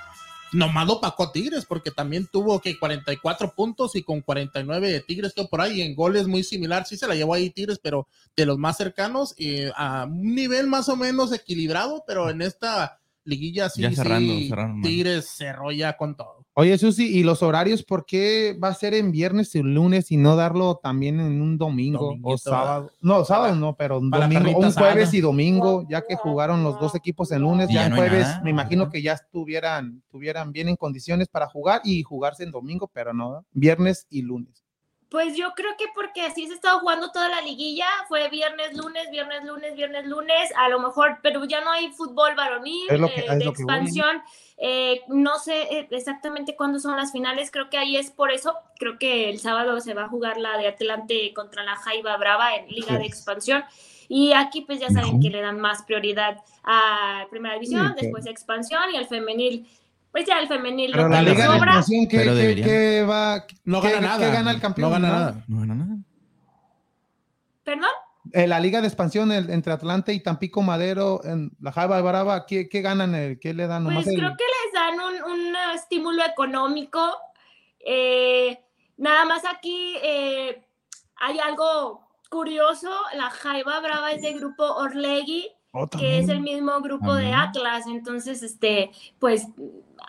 nomás 0.53 0.87
lo 0.87 1.01
pacó 1.01 1.25
a 1.25 1.33
Tigres, 1.33 1.65
porque 1.67 1.91
también 1.91 2.27
tuvo 2.31 2.61
que 2.61 2.79
44 2.79 3.55
puntos 3.55 3.97
y 3.97 4.03
con 4.03 4.21
49 4.21 4.91
de 4.91 5.01
Tigres 5.01 5.33
quedó 5.35 5.49
por 5.49 5.61
ahí, 5.61 5.83
en 5.83 5.95
goles 5.95 6.27
muy 6.27 6.43
similar, 6.43 6.87
sí 6.87 6.97
se 6.97 7.07
la 7.07 7.15
llevó 7.15 7.35
ahí 7.35 7.51
Tigres, 7.51 7.81
pero 7.83 8.09
de 8.37 8.47
los 8.47 8.59
más 8.59 8.77
cercanos 8.77 9.35
y 9.39 9.65
a 9.75 10.05
un 10.05 10.35
nivel 10.35 10.67
más 10.67 10.89
o 10.89 10.97
menos 10.97 11.33
equilibrado, 11.33 12.05
pero 12.07 12.31
en 12.31 12.43
esta 12.43 13.01
liguilla 13.25 13.69
sí, 13.69 13.83
Ya 13.83 13.93
cerrando, 13.93 14.33
sí, 14.33 14.51
mal. 14.51 14.83
Tigres 14.83 15.29
cerró 15.29 15.71
ya 15.71 15.97
con 15.97 16.17
todo. 16.17 16.38
Oye, 16.61 16.77
Susi, 16.77 17.17
¿y 17.17 17.23
los 17.23 17.45
horarios 17.45 17.85
por 17.85 18.05
qué 18.05 18.59
va 18.61 18.67
a 18.67 18.75
ser 18.75 18.93
en 18.93 19.13
viernes 19.13 19.55
y 19.55 19.63
lunes 19.63 20.11
y 20.11 20.17
no 20.17 20.35
darlo 20.35 20.81
también 20.83 21.21
en 21.21 21.41
un 21.41 21.57
domingo 21.57 22.17
o 22.21 22.37
sábado? 22.37 22.91
No, 23.01 23.25
sábado 23.25 23.55
no, 23.55 23.77
pero 23.77 23.99
un 24.01 24.11
domingo, 24.11 24.69
jueves 24.73 25.15
y 25.15 25.21
domingo, 25.21 25.87
ya 25.89 26.05
que 26.05 26.17
jugaron 26.17 26.65
los 26.65 26.81
dos 26.81 26.97
equipos 26.97 27.31
en 27.31 27.43
lunes, 27.43 27.71
Y 27.71 27.75
ya 27.75 27.83
ya 27.83 27.87
en 27.87 27.91
no 27.91 27.97
jueves, 27.99 28.27
nada. 28.27 28.41
me 28.43 28.51
imagino 28.51 28.91
que 28.91 29.01
ya 29.03 29.13
estuvieran, 29.13 30.03
tuvieran 30.11 30.51
bien 30.51 30.69
en 30.69 30.75
condiciones 30.75 31.29
para 31.29 31.47
jugar 31.47 31.81
y 31.85 32.03
jugarse 32.03 32.43
en 32.43 32.51
domingo, 32.51 32.91
pero 32.93 33.15
no, 33.15 33.45
viernes 33.53 34.09
y 34.11 34.23
lunes. 34.23 34.65
Pues 35.11 35.37
yo 35.37 35.53
creo 35.55 35.71
que 35.79 35.85
porque 35.95 36.23
así 36.23 36.45
se 36.47 36.53
ha 36.53 36.57
estado 36.57 36.81
jugando 36.81 37.13
toda 37.13 37.29
la 37.29 37.41
liguilla, 37.41 37.87
fue 38.09 38.29
viernes, 38.31 38.77
lunes, 38.77 39.05
viernes, 39.13 39.45
lunes, 39.45 39.75
viernes, 39.77 40.07
lunes, 40.07 40.51
a 40.57 40.69
lo 40.69 40.81
mejor, 40.81 41.21
pero 41.23 41.45
ya 41.45 41.63
no 41.63 41.71
hay 41.71 41.93
fútbol 41.93 42.35
varonil 42.37 42.91
Es 42.91 42.99
lo 43.01 43.07
que- 43.07 43.21
eh, 43.21 43.25
es 43.29 43.39
de 43.39 43.45
lo 43.45 43.53
que 43.53 43.63
voy. 43.63 43.75
expansión. 43.75 44.23
Eh, 44.61 45.03
no 45.09 45.39
sé 45.39 45.63
eh, 45.79 45.89
exactamente 45.93 46.57
cuándo 46.57 46.81
son 46.81 46.97
las 46.97 47.13
finales, 47.13 47.51
creo 47.53 47.71
que 47.71 47.79
ahí 47.79 47.97
es 47.97 48.11
por 48.11 48.33
eso. 48.33 48.55
Creo 48.79 48.99
que 48.99 49.31
el 49.31 49.39
sábado 49.39 49.81
se 49.81 49.95
va 49.95 50.05
a 50.05 50.09
jugar 50.09 50.37
la 50.37 50.59
de 50.59 50.67
Atlante 50.69 51.33
contra 51.35 51.63
la 51.63 51.77
Jaiba 51.77 52.17
Brava 52.17 52.57
en 52.57 52.67
Liga 52.69 52.99
de. 52.99 53.07
Expansión. 53.07 53.63
Y 54.09 54.33
aquí 54.33 54.63
pues 54.63 54.81
ya 54.81 54.89
saben 54.91 55.21
que 55.21 55.31
le 55.31 55.41
dan 55.43 55.61
más 55.61 55.83
prioridad 55.83 56.39
a 56.65 57.27
Primera 57.31 57.55
División, 57.55 57.89
Sí, 57.89 57.95
que- 57.95 58.03
después 58.07 58.27
expansión 58.27 58.83
y 58.93 58.97
al 58.97 59.07
femenil. 59.07 59.69
Pues 60.11 60.25
ya 60.27 60.41
el 60.41 60.49
femenil 60.49 60.91
Pero 60.93 61.05
lo 61.05 61.09
la 61.11 61.19
que 61.23 61.31
Liga 61.31 61.43
de 61.45 61.59
sobra. 61.59 61.59
Expansión, 61.73 62.09
¿qué, 62.09 62.17
Pero 62.19 62.33
qué- 62.33 62.39
deberían. 62.39 62.69
qué 62.69 63.03
va? 63.09 63.45
No 63.65 63.81
gana 63.83 64.01
nada. 64.01 64.19
¿Qué 64.27 64.33
gana 64.33 64.51
el 64.51 64.61
campeón? 64.61 64.89
No 64.89 64.95
gana 64.95 65.09
nada. 65.09 65.45
No 65.47 65.61
gana 65.61 65.75
nada. 65.75 65.97
¿Perdón? 67.65 67.91
Eh, 68.33 68.47
la 68.47 68.61
Liga 68.61 68.81
de 68.81 68.87
Expansión 68.89 69.33
el- 69.33 69.51
entre 69.51 69.73
Atlante 69.73 70.13
y 70.13 70.21
Tampico 70.23 70.63
Madero, 70.63 71.21
en 71.25 71.51
la 71.61 71.73
Jaiba 71.73 72.01
Brava, 72.03 72.47
¿qué, 72.47 72.69
qué 72.69 72.81
ganan? 72.83 73.15
El, 73.15 73.39
¿Qué 73.39 73.55
le 73.55 73.67
dan? 73.67 73.85
Pues 73.85 73.95
Nomás 73.95 74.07
el- 74.09 74.17
creo 74.19 74.37
que 74.37 74.45
les 74.69 74.73
dan 74.73 75.01
un, 75.01 75.23
un, 75.33 75.57
estímulo 75.75 76.25
económico. 76.25 77.01
Eh, 77.81 78.59
nada 78.97 79.25
más 79.25 79.45
aquí 79.45 79.97
eh, 80.03 80.65
hay 81.17 81.39
algo 81.39 82.09
curioso. 82.31 82.91
La 83.15 83.31
Jaiba 83.31 83.81
Brava 83.81 84.13
es 84.13 84.23
de 84.23 84.35
grupo 84.35 84.65
Orlegui, 84.65 85.51
Oh, 85.83 85.89
que 85.89 86.19
es 86.19 86.29
el 86.29 86.41
mismo 86.41 86.81
grupo 86.81 87.15
de. 87.15 87.33
Atlas. 87.33 87.87
Entonces, 87.87 88.43
este, 88.43 88.91
pues 89.19 89.47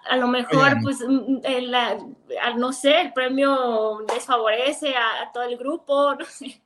a 0.10 0.18
lo 0.18 0.28
mejor, 0.28 0.78
pues, 0.82 1.00
mm, 1.08 1.40
el, 1.44 1.72
la- 1.72 1.98
a- 2.44 2.54
no 2.58 2.72
sé, 2.74 3.02
el 3.02 3.14
premio 3.14 4.00
desfavorece 4.14 4.96
a, 4.96 5.24
a 5.24 5.32
todo 5.32 5.44
el 5.44 5.58
grupo. 5.58 6.16
No 6.20 6.26
sé. 6.26 6.62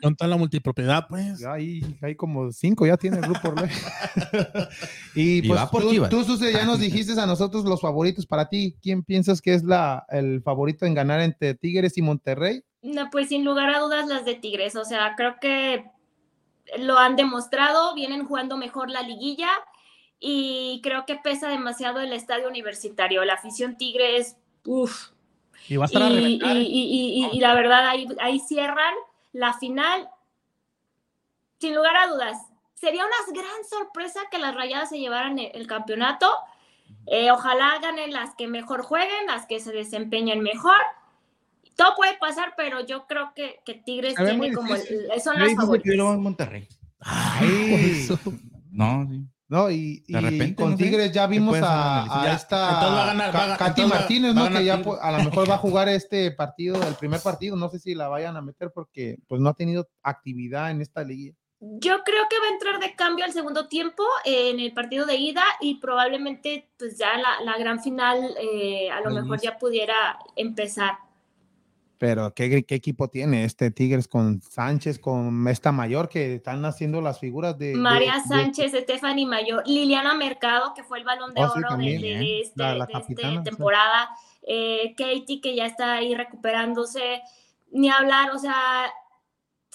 ¿Dónde 0.00 0.14
está 0.14 0.26
la 0.26 0.36
multipropiedad, 0.36 1.06
pues? 1.08 1.40
Ya 1.40 1.52
hay, 1.54 1.80
hay 2.02 2.14
como 2.14 2.50
cinco, 2.52 2.86
ya 2.86 2.96
tiene 2.96 3.18
el 3.18 3.22
grupo 3.22 3.48
Orlegui. 3.48 3.74
y 5.14 5.38
Y 5.38 5.48
pues 5.48 5.60
va 5.60 5.70
por 5.70 5.82
tú, 5.82 6.24
tú, 6.24 6.38
ya 6.38 6.64
nos 6.64 6.80
dijiste 6.80 7.18
a 7.20 7.26
nosotros 7.26 7.64
los 7.64 7.80
favoritos 7.80 8.26
para 8.26 8.48
ti. 8.48 8.76
¿Quién 8.82 9.02
piensas 9.02 9.40
que 9.40 9.54
es 9.54 9.62
la, 9.64 10.04
el 10.08 10.42
favorito 10.42 10.86
en 10.86 10.94
ganar 10.94 11.20
entre 11.20 11.54
Tigres 11.54 11.96
y 11.98 12.02
Monterrey? 12.02 12.62
No, 12.82 13.08
pues 13.10 13.28
sin 13.28 13.44
lugar 13.44 13.70
a 13.70 13.78
dudas 13.80 14.08
las 14.08 14.24
de 14.24 14.34
Tigres, 14.34 14.74
o 14.76 14.84
sea, 14.84 15.14
creo 15.16 15.36
que 15.40 15.84
lo 16.78 16.98
han 16.98 17.16
demostrado, 17.16 17.94
vienen 17.94 18.26
jugando 18.26 18.56
mejor 18.56 18.90
la 18.90 19.02
liguilla 19.02 19.50
y 20.18 20.80
creo 20.82 21.04
que 21.06 21.16
pesa 21.16 21.48
demasiado 21.48 22.00
el 22.00 22.12
estadio 22.12 22.48
universitario. 22.48 23.24
La 23.24 23.34
afición 23.34 23.76
Tigre 23.76 24.16
es, 24.16 24.36
uff. 24.64 25.10
Y 25.68 25.76
va 25.76 25.84
a 25.84 25.86
estar 25.86 26.02
a 26.02 26.08
Y, 26.08 26.14
reventar, 26.16 26.56
y- 26.56 26.60
y- 26.60 27.24
y- 27.26 27.36
y 27.36 27.40
la 27.40 27.54
verdad, 27.54 27.86
ahí, 27.88 28.08
ahí 28.20 28.38
cierran 28.40 28.94
la 29.32 29.52
final. 29.54 30.08
Sin 31.58 31.74
lugar 31.74 31.96
a 31.96 32.06
dudas, 32.08 32.38
sería 32.74 33.04
una 33.04 33.40
gran 33.40 33.64
sorpresa 33.64 34.20
que 34.30 34.38
las 34.38 34.54
rayadas 34.54 34.88
se 34.88 34.98
llevaran 34.98 35.38
el, 35.38 35.50
el 35.54 35.66
campeonato. 35.66 36.32
Eh, 37.06 37.30
ojalá 37.30 37.78
ganen 37.80 38.12
las 38.12 38.34
que 38.34 38.46
mejor 38.48 38.82
jueguen, 38.82 39.26
las 39.26 39.46
que 39.46 39.60
se 39.60 39.72
desempeñen 39.72 40.40
mejor. 40.40 40.76
Todo 41.76 41.94
puede 41.96 42.16
pasar, 42.18 42.54
pero 42.56 42.84
yo 42.86 43.06
creo 43.06 43.32
que, 43.34 43.60
que 43.64 43.74
Tigres 43.74 44.14
tiene 44.14 44.52
como 44.52 44.74
el- 44.74 44.82
son 45.22 45.36
Yo 45.38 45.44
las 45.44 45.54
favoritas. 45.54 45.90
yo 45.92 45.96
lo 45.98 46.04
voy 46.06 46.14
en 46.16 46.22
Monterrey. 46.22 46.68
Ay, 47.00 48.08
No, 48.70 49.06
sí. 49.10 49.22
no, 49.48 49.70
y, 49.70 50.00
De 50.08 50.18
y 50.18 50.20
repente, 50.20 50.54
con 50.54 50.70
no 50.72 50.76
sé, 50.76 50.84
Tigres 50.84 51.12
ya 51.12 51.26
¿qué 51.26 51.30
vimos 51.32 51.58
a, 51.62 52.04
a 52.22 52.24
Ya, 52.26 52.32
esta 52.34 52.80
a 53.02 53.06
ganar, 53.06 53.34
va 53.34 53.54
a- 53.54 53.56
Katy 53.58 53.84
Martínez, 53.86 54.30
a 54.30 54.34
¿no? 54.34 54.48
Que 54.58 54.64
ya 54.64 54.74
a 54.74 55.12
lo 55.12 55.24
mejor 55.24 55.50
va 55.50 55.54
a 55.54 55.58
jugar 55.58 55.88
este 55.88 56.30
partido, 56.30 56.82
el 56.86 56.94
primer 56.94 57.20
partido, 57.20 57.56
no 57.56 57.68
sé 57.68 57.78
si 57.78 57.94
la 57.94 58.08
vayan 58.08 58.36
a 58.36 58.42
meter 58.42 58.70
porque 58.74 59.18
pues 59.28 59.40
no 59.40 59.50
ha 59.50 59.54
tenido 59.54 59.88
actividad 60.02 60.70
en 60.70 60.80
esta 60.80 61.02
liga. 61.04 61.34
Yo 61.60 62.02
creo 62.02 62.24
que 62.28 62.38
va 62.40 62.46
a 62.46 62.52
entrar 62.54 62.80
de 62.80 62.96
cambio 62.96 63.24
al 63.24 63.32
segundo 63.32 63.68
tiempo 63.68 64.02
eh, 64.24 64.50
en 64.50 64.58
el 64.58 64.72
partido 64.72 65.06
de 65.06 65.14
ida 65.16 65.44
y 65.60 65.76
probablemente 65.76 66.70
pues 66.76 66.98
ya 66.98 67.16
la, 67.18 67.40
la 67.44 67.56
gran 67.56 67.80
final 67.80 68.34
eh, 68.40 68.90
a 68.90 69.00
lo 69.00 69.10
mejor 69.10 69.40
ya 69.40 69.58
pudiera 69.58 70.18
empezar. 70.34 70.98
Pero 72.02 72.34
¿qué, 72.34 72.64
qué 72.64 72.74
equipo 72.74 73.06
tiene 73.06 73.44
este 73.44 73.70
Tigres 73.70 74.08
con 74.08 74.42
Sánchez, 74.42 74.98
con 74.98 75.46
esta 75.46 75.70
mayor 75.70 76.08
que 76.08 76.34
están 76.34 76.64
haciendo 76.64 77.00
las 77.00 77.20
figuras 77.20 77.56
de... 77.56 77.68
de- 77.68 77.74
María 77.76 78.14
de- 78.14 78.22
Sánchez, 78.28 78.72
Stephanie 78.72 79.24
Mayor, 79.24 79.62
Liliana 79.68 80.12
Mercado, 80.12 80.74
que 80.74 80.82
fue 80.82 80.98
el 80.98 81.04
balón 81.04 81.32
de 81.32 81.40
Oh, 81.40 81.44
oro 81.44 81.54
de, 81.60 81.62
también, 81.68 82.02
de- 82.02 82.12
¿eh? 82.14 82.18
de 82.18 82.40
este- 82.40 82.60
La- 82.60 82.74
la 82.74 82.86
de 82.86 83.40
temporada, 83.44 84.08
eh, 84.44 84.94
Katie, 84.98 85.40
que 85.40 85.54
ya 85.54 85.66
está 85.66 85.92
ahí 85.92 86.12
recuperándose, 86.16 87.22
ni 87.70 87.88
hablar, 87.88 88.32
o 88.32 88.38
sea, 88.40 88.90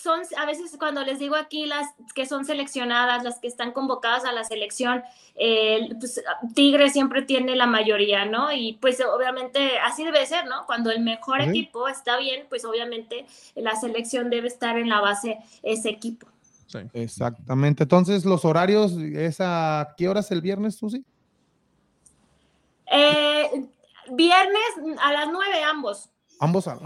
son 0.01 0.21
a 0.37 0.45
veces 0.45 0.75
cuando 0.77 1.03
les 1.03 1.19
digo 1.19 1.35
aquí 1.35 1.65
las 1.65 1.87
que 2.13 2.25
son 2.25 2.45
seleccionadas, 2.45 3.23
las 3.23 3.39
que 3.39 3.47
están 3.47 3.71
convocadas 3.71 4.25
a 4.25 4.31
la 4.31 4.43
selección, 4.43 5.03
eh, 5.35 5.89
pues, 5.99 6.23
Tigre 6.53 6.89
siempre 6.89 7.23
tiene 7.23 7.55
la 7.55 7.65
mayoría, 7.65 8.25
¿no? 8.25 8.51
Y 8.51 8.73
pues 8.73 9.01
obviamente 9.01 9.79
así 9.79 10.03
debe 10.03 10.25
ser, 10.25 10.45
¿no? 10.45 10.65
Cuando 10.67 10.91
el 10.91 11.01
mejor 11.01 11.41
equipo 11.41 11.87
está 11.87 12.17
bien, 12.17 12.45
pues 12.47 12.63
obviamente 12.63 13.25
la 13.55 13.75
selección 13.75 14.29
debe 14.29 14.47
estar 14.47 14.77
en 14.77 14.89
la 14.89 15.01
base 15.01 15.39
ese 15.63 15.89
equipo. 15.89 16.27
Sí. 16.67 16.79
Exactamente. 16.93 17.83
Entonces, 17.83 18.25
los 18.25 18.43
horarios, 18.43 18.91
¿es 18.97 19.37
a 19.39 19.95
qué 19.97 20.09
horas 20.09 20.29
el 20.31 20.41
viernes, 20.41 20.75
Susi? 20.75 21.03
Eh, 22.91 23.65
viernes 24.11 24.97
a 25.01 25.13
las 25.13 25.27
9 25.31 25.63
ambos. 25.63 26.09
Ambos 26.39 26.67
a 26.67 26.77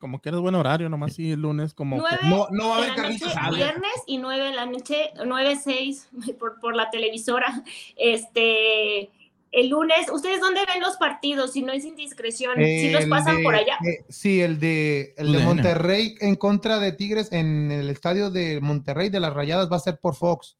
Como 0.00 0.20
que 0.20 0.28
eres 0.28 0.40
buen 0.40 0.54
horario, 0.54 0.88
nomás 0.88 1.14
sí 1.14 1.32
el 1.32 1.40
lunes, 1.42 1.74
como 1.74 1.96
que 1.96 2.02
9 2.02 2.18
no, 2.24 2.46
no 2.50 2.68
va 2.70 2.74
a 2.76 2.78
haber 2.78 3.00
asadas. 3.06 3.54
viernes 3.54 3.90
y 4.06 4.18
9 4.18 4.44
de 4.44 4.54
la 4.54 4.66
noche, 4.66 5.10
9, 5.24 5.56
6 5.62 6.08
por, 6.38 6.60
por 6.60 6.76
la 6.76 6.88
televisora. 6.90 7.62
Este, 7.96 9.10
el 9.50 9.68
lunes, 9.68 10.10
¿ustedes 10.12 10.40
dónde 10.40 10.60
ven 10.66 10.80
los 10.82 10.96
partidos? 10.96 11.52
Si 11.52 11.62
no 11.62 11.72
es 11.72 11.84
indiscreción, 11.84 12.56
si 12.56 12.90
los 12.90 13.06
pasan 13.06 13.38
de- 13.38 13.42
por 13.42 13.54
allá. 13.54 13.78
eh, 13.84 14.04
sí, 14.08 14.40
el 14.40 14.60
de, 14.60 15.14
el 15.16 15.32
de. 15.32 15.38
Monterrey 15.38 16.14
en 16.20 16.36
contra 16.36 16.78
de 16.78 16.92
Tigres 16.92 17.32
en 17.32 17.70
el 17.72 17.88
estadio 17.90 18.30
de 18.30 18.60
Monterrey 18.60 19.08
de 19.08 19.20
las 19.20 19.32
Rayadas 19.32 19.70
va 19.72 19.76
a 19.76 19.80
ser 19.80 19.98
por 19.98 20.14
Fox. 20.14 20.56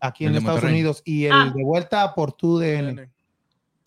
Aquí 0.00 0.24
en 0.26 0.34
Estados 0.36 0.56
Monterrey. 0.62 0.74
Unidos. 0.80 1.02
Y 1.04 1.24
el 1.26 1.32
Ah. 1.32 1.52
de 1.54 1.64
vuelta 1.64 2.14
por 2.14 2.32
TUDN. 2.32 3.10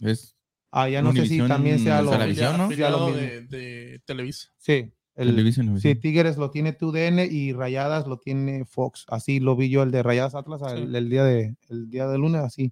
Es 0.01 0.35
Ah, 0.71 0.87
ya 0.89 1.01
no 1.01 1.11
sé 1.13 1.25
si 1.25 1.37
también 1.47 1.79
sea 1.79 2.01
lo, 2.01 2.11
Televisión, 2.11 2.57
¿no? 2.57 2.71
ya 2.71 2.89
lo 2.89 3.05
Afiliado 3.05 3.07
mismo. 3.09 3.21
de, 3.21 3.41
de 3.41 3.99
Televisa. 4.05 4.49
Sí, 4.57 4.91
el- 5.15 5.79
sí, 5.81 5.95
Tigres 5.95 6.37
lo 6.37 6.49
tiene 6.49 6.71
TUDN 6.71 7.19
y 7.29 7.51
Rayadas 7.51 8.07
lo 8.07 8.17
tiene 8.17 8.63
Fox. 8.65 9.05
Así 9.09 9.39
lo 9.41 9.55
vi 9.57 9.69
yo 9.69 9.83
el 9.83 9.91
de 9.91 10.01
Rayadas 10.01 10.33
Atlas 10.35 10.61
el, 10.71 10.89
Sí. 10.91 10.95
el 10.95 11.09
día 11.09 11.23
de 11.25 11.55
el 11.69 11.89
día 11.89 12.07
de 12.07 12.17
lunes 12.17 12.41
así. 12.41 12.71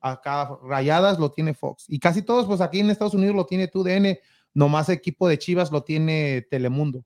Acá 0.00 0.50
Rayadas 0.62 1.18
lo 1.20 1.30
tiene 1.30 1.54
Fox 1.54 1.84
y 1.88 1.98
casi 2.00 2.22
todos 2.22 2.46
pues 2.46 2.60
aquí 2.60 2.80
en 2.80 2.90
Estados 2.90 3.14
Unidos 3.14 3.36
lo 3.36 3.46
tiene 3.46 3.68
TUDN, 3.68 4.18
nomás 4.52 4.88
equipo 4.88 5.28
de 5.28 5.38
Chivas 5.38 5.70
lo 5.70 5.84
tiene 5.84 6.42
Telemundo. 6.50 7.04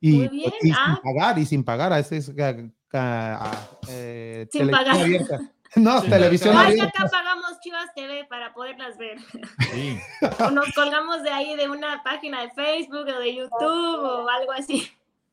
Y, 0.00 0.12
Muy 0.12 0.28
bien, 0.28 0.52
y 0.62 0.70
ah. 0.70 0.94
sin 0.94 1.02
pagar, 1.02 1.38
y 1.40 1.46
sin 1.46 1.64
pagar, 1.64 1.92
a 1.92 1.98
ese 1.98 2.18
es 2.18 2.28
eh, 3.88 4.46
Sin 4.50 4.60
televisión 4.60 4.70
pagar. 4.70 5.00
abierta. 5.00 5.38
No, 5.76 6.00
Sí, 6.00 6.08
televisión 6.08 6.56
abierta. 6.56 6.84
acá 6.86 7.08
pagamos 7.10 7.47
Chivas 7.60 7.92
TV 7.94 8.24
para 8.24 8.52
poderlas 8.52 8.96
ver. 8.98 9.18
Sí. 9.70 9.98
O 10.40 10.50
nos 10.50 10.72
colgamos 10.72 11.22
de 11.22 11.30
ahí 11.30 11.56
de 11.56 11.68
una 11.68 12.02
página 12.02 12.42
de 12.42 12.50
Facebook 12.50 13.06
o 13.08 13.18
de 13.18 13.34
YouTube 13.34 14.00
o 14.02 14.28
algo 14.28 14.52
así. 14.52 14.90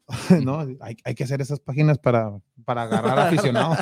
No, 0.44 0.60
hay, 0.82 0.98
hay 1.04 1.16
que 1.16 1.24
hacer 1.24 1.42
esas 1.42 1.60
páginas 1.60 1.98
para, 1.98 2.32
para 2.64 2.84
agarrar 2.84 3.20
aficionados. 3.28 3.80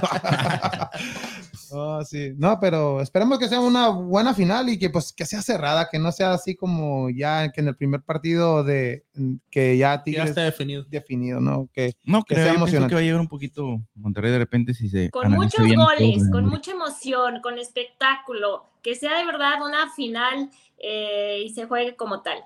Oh, 1.76 2.04
sí. 2.04 2.34
No, 2.38 2.60
pero 2.60 3.02
esperemos 3.02 3.40
que 3.40 3.48
sea 3.50 3.60
una 3.60 3.90
buena 3.90 4.34
final 4.34 4.70
y 4.70 4.78
que 4.78 4.90
pues 4.90 5.12
que 5.12 5.26
sea 5.26 5.42
cerrada, 5.42 5.90
que 5.92 5.98
no 6.00 6.12
sea 6.12 6.34
así 6.34 6.56
como 6.56 7.10
ya 7.10 7.52
que 7.52 7.62
en 7.62 7.68
el 7.70 7.76
primer 7.76 8.02
partido 8.04 8.64
de 8.64 9.06
que 9.50 9.78
ya 9.78 9.96
Ya 9.98 10.04
Tigres 10.04 10.30
está 10.30 10.44
definido. 10.44 10.84
definido, 10.88 11.40
¿no? 11.42 11.70
Que 11.74 11.94
No, 12.04 12.24
Que 12.24 12.36
creo, 12.36 12.46
sea 12.46 12.54
emocionante. 12.54 12.90
que 12.92 12.96
va 12.96 13.02
a 13.02 13.04
llegar 13.04 13.20
un 13.22 13.28
poquito 13.28 13.82
Monterrey 13.96 14.32
de 14.32 14.38
repente 14.40 14.74
si 14.74 14.88
se 14.90 15.10
Con 15.10 15.32
muchos 15.32 15.66
bien 15.66 15.80
goles, 15.80 16.30
con 16.32 16.46
mucha 16.46 16.72
emoción, 16.72 17.42
con 17.42 17.58
espectáculo, 17.58 18.66
que 18.84 18.96
sea 18.96 19.18
de 19.18 19.26
verdad 19.26 19.62
una 19.66 19.92
final 19.94 20.50
eh, 20.78 21.44
y 21.46 21.50
se 21.54 21.66
juegue 21.66 21.96
como 21.96 22.22
tal. 22.22 22.44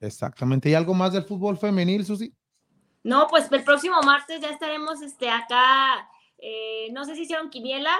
exactamente. 0.00 0.68
¿Y 0.70 0.74
algo 0.74 0.94
más 0.94 1.12
del 1.12 1.24
fútbol 1.24 1.56
femenil, 1.58 2.04
Susi? 2.04 2.32
No, 3.02 3.26
pues 3.28 3.50
el 3.52 3.64
próximo 3.64 4.00
martes 4.02 4.40
ya 4.40 4.50
estaremos 4.50 5.02
este, 5.02 5.28
acá, 5.28 6.08
eh, 6.38 6.88
no 6.92 7.04
sé 7.04 7.14
si 7.14 7.22
hicieron 7.22 7.50
quiniela, 7.50 7.94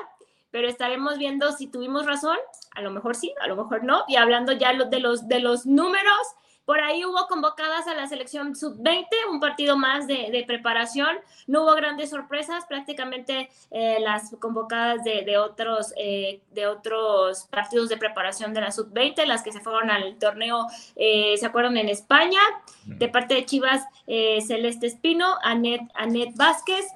pero 0.54 0.68
estaremos 0.68 1.18
viendo 1.18 1.50
si 1.50 1.66
tuvimos 1.66 2.06
razón, 2.06 2.36
a 2.76 2.80
lo 2.80 2.92
mejor 2.92 3.16
sí, 3.16 3.34
a 3.42 3.48
lo 3.48 3.56
mejor 3.56 3.82
no, 3.82 4.04
y 4.06 4.14
hablando 4.14 4.52
ya 4.52 4.72
de 4.72 5.00
los, 5.00 5.26
de 5.26 5.40
los 5.40 5.66
números, 5.66 6.28
por 6.64 6.80
ahí 6.80 7.04
hubo 7.04 7.26
convocadas 7.26 7.88
a 7.88 7.94
la 7.94 8.06
selección 8.06 8.54
sub-20, 8.54 9.08
un 9.32 9.40
partido 9.40 9.76
más 9.76 10.06
de, 10.06 10.30
de 10.30 10.44
preparación, 10.46 11.08
no 11.48 11.64
hubo 11.64 11.74
grandes 11.74 12.10
sorpresas, 12.10 12.66
prácticamente 12.66 13.48
eh, 13.72 13.98
las 13.98 14.30
convocadas 14.38 15.02
de, 15.02 15.22
de 15.22 15.38
otros, 15.38 15.92
eh, 15.96 16.40
de 16.52 16.68
otros 16.68 17.48
partidos 17.50 17.88
de 17.88 17.96
preparación 17.96 18.54
de 18.54 18.60
la 18.60 18.70
sub-20, 18.70 19.26
las 19.26 19.42
que 19.42 19.50
se 19.50 19.58
fueron 19.58 19.90
al 19.90 20.20
torneo, 20.20 20.68
eh, 20.94 21.34
¿se 21.36 21.46
acuerdan? 21.46 21.78
En 21.78 21.88
España, 21.88 22.38
de 22.84 23.08
parte 23.08 23.34
de 23.34 23.44
Chivas, 23.44 23.82
Celeste 24.06 24.86
Espino, 24.86 25.34
Anet, 25.42 25.80
Anet 25.94 26.32
Vázquez 26.36 26.86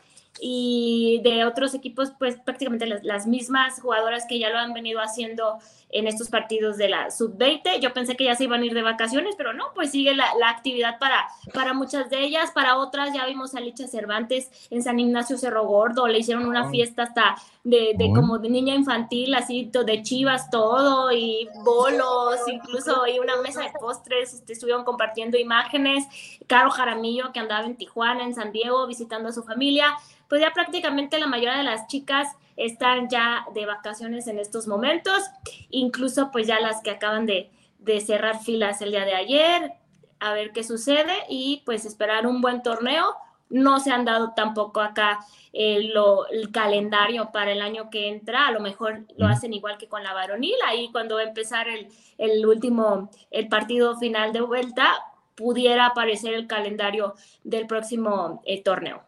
y 0.41 1.21
de 1.25 1.45
otros 1.45 1.75
equipos, 1.75 2.13
pues 2.19 2.37
prácticamente 2.37 2.87
las, 2.87 3.05
las 3.05 3.27
mismas 3.27 3.81
jugadoras 3.81 4.27
que 4.29 4.39
ya 4.39 4.51
lo 4.51 4.59
han 4.59 4.73
venido 4.73 5.01
haciendo 5.01 5.59
en 5.91 6.07
estos 6.07 6.29
partidos 6.29 6.77
de 6.77 6.89
la 6.89 7.11
sub-20. 7.11 7.81
Yo 7.81 7.93
pensé 7.95 8.17
que 8.17 8.25
ya 8.25 8.35
se 8.35 8.45
iban 8.45 8.63
a 8.63 8.67
ir 8.67 8.75
de 8.75 8.83
vacaciones, 8.83 9.35
pero 9.37 9.55
no, 9.55 9.73
pues 9.75 9.91
sigue 9.91 10.15
la, 10.15 10.27
la 10.39 10.51
actividad 10.51 10.99
para, 10.99 11.27
para 11.55 11.73
muchas 11.73 12.11
de 12.11 12.23
ellas. 12.25 12.51
Para 12.53 12.77
otras 12.77 13.15
ya 13.15 13.25
vimos 13.27 13.55
a 13.55 13.61
Licha 13.61 13.87
Cervantes 13.87 14.51
en 14.71 14.83
San 14.83 14.99
Ignacio 14.99 15.39
Cerro 15.39 15.67
Gordo, 15.67 16.07
le 16.07 16.19
hicieron 16.19 16.47
una 16.47 16.69
fiesta 16.69 17.05
hasta 17.05 17.37
de, 17.65 17.95
de 17.97 18.13
como 18.15 18.39
de 18.39 18.51
niña 18.51 18.75
infantil, 18.75 19.35
así 19.35 19.71
de 19.73 20.03
chivas 20.03 20.51
todo, 20.51 21.13
y 21.13 21.49
bolos, 21.65 22.39
incluso 22.47 23.07
y 23.07 23.19
una 23.19 23.37
mesa 23.43 23.63
de 23.63 23.71
postres, 23.79 24.35
este, 24.35 24.53
estuvieron 24.53 24.85
compartiendo 24.85 25.39
imágenes. 25.39 26.05
Caro 26.47 26.71
Jaramillo, 26.71 27.33
que 27.33 27.41
andaba 27.41 27.67
en 27.67 27.77
Tijuana, 27.77 28.25
en 28.25 28.35
San 28.35 28.53
Diego, 28.53 28.87
visitando 28.87 29.29
a 29.29 29.33
su 29.33 29.43
familia. 29.43 29.97
Pues 30.29 30.41
ya 30.43 30.53
prácticamente 30.53 31.19
la 31.19 31.27
mayoría 31.27 31.57
de 31.57 31.65
las 31.65 31.87
chicas 31.87 32.29
están 32.57 33.09
ya 33.09 33.47
de 33.55 33.67
vacaciones 33.67 34.27
en 34.27 34.39
estos 34.39 34.67
momentos, 34.67 35.23
incluso 35.71 36.31
pues 36.33 36.47
ya 36.47 36.61
las 36.61 36.83
que 36.83 36.91
acaban 36.91 37.25
de, 37.27 37.51
de 37.79 38.01
cerrar 38.01 38.41
filas 38.43 38.83
el 38.83 38.91
día 38.91 39.05
de 39.05 39.15
ayer, 39.15 39.73
a 40.21 40.33
ver 40.35 40.53
qué 40.53 40.65
sucede 40.65 41.15
y 41.29 41.63
pues 41.65 41.85
esperar 41.85 42.27
un 42.27 42.41
buen 42.41 42.63
torneo. 42.63 43.15
No 43.51 43.81
se 43.81 43.91
han 43.91 44.05
dado 44.05 44.35
tampoco 44.35 44.81
acá 44.83 45.21
eh, 45.55 45.85
lo- 45.95 46.27
el 46.29 46.51
calendario 46.53 47.31
para 47.33 47.53
el 47.53 47.63
año 47.63 47.89
que 47.89 48.09
entra, 48.09 48.47
a 48.47 48.53
lo 48.53 48.61
mejor 48.61 49.05
lo 49.17 49.27
hacen 49.27 49.55
igual 49.55 49.79
que 49.79 49.89
con 49.89 50.03
la 50.05 50.13
varonil, 50.13 50.55
ahí 50.67 50.91
cuando 50.93 51.15
va 51.15 51.23
a 51.23 51.25
empezar 51.25 51.67
el, 51.69 51.89
el 52.19 52.45
último, 52.45 53.09
el 53.31 53.49
partido 53.49 53.97
final 53.97 54.33
de 54.35 54.43
vuelta, 54.43 54.95
pudiera 55.35 55.87
aparecer 55.87 56.35
el 56.35 56.47
calendario 56.47 57.15
del 57.45 57.67
próximo 57.67 58.43
eh, 58.45 58.63
torneo. 58.63 59.08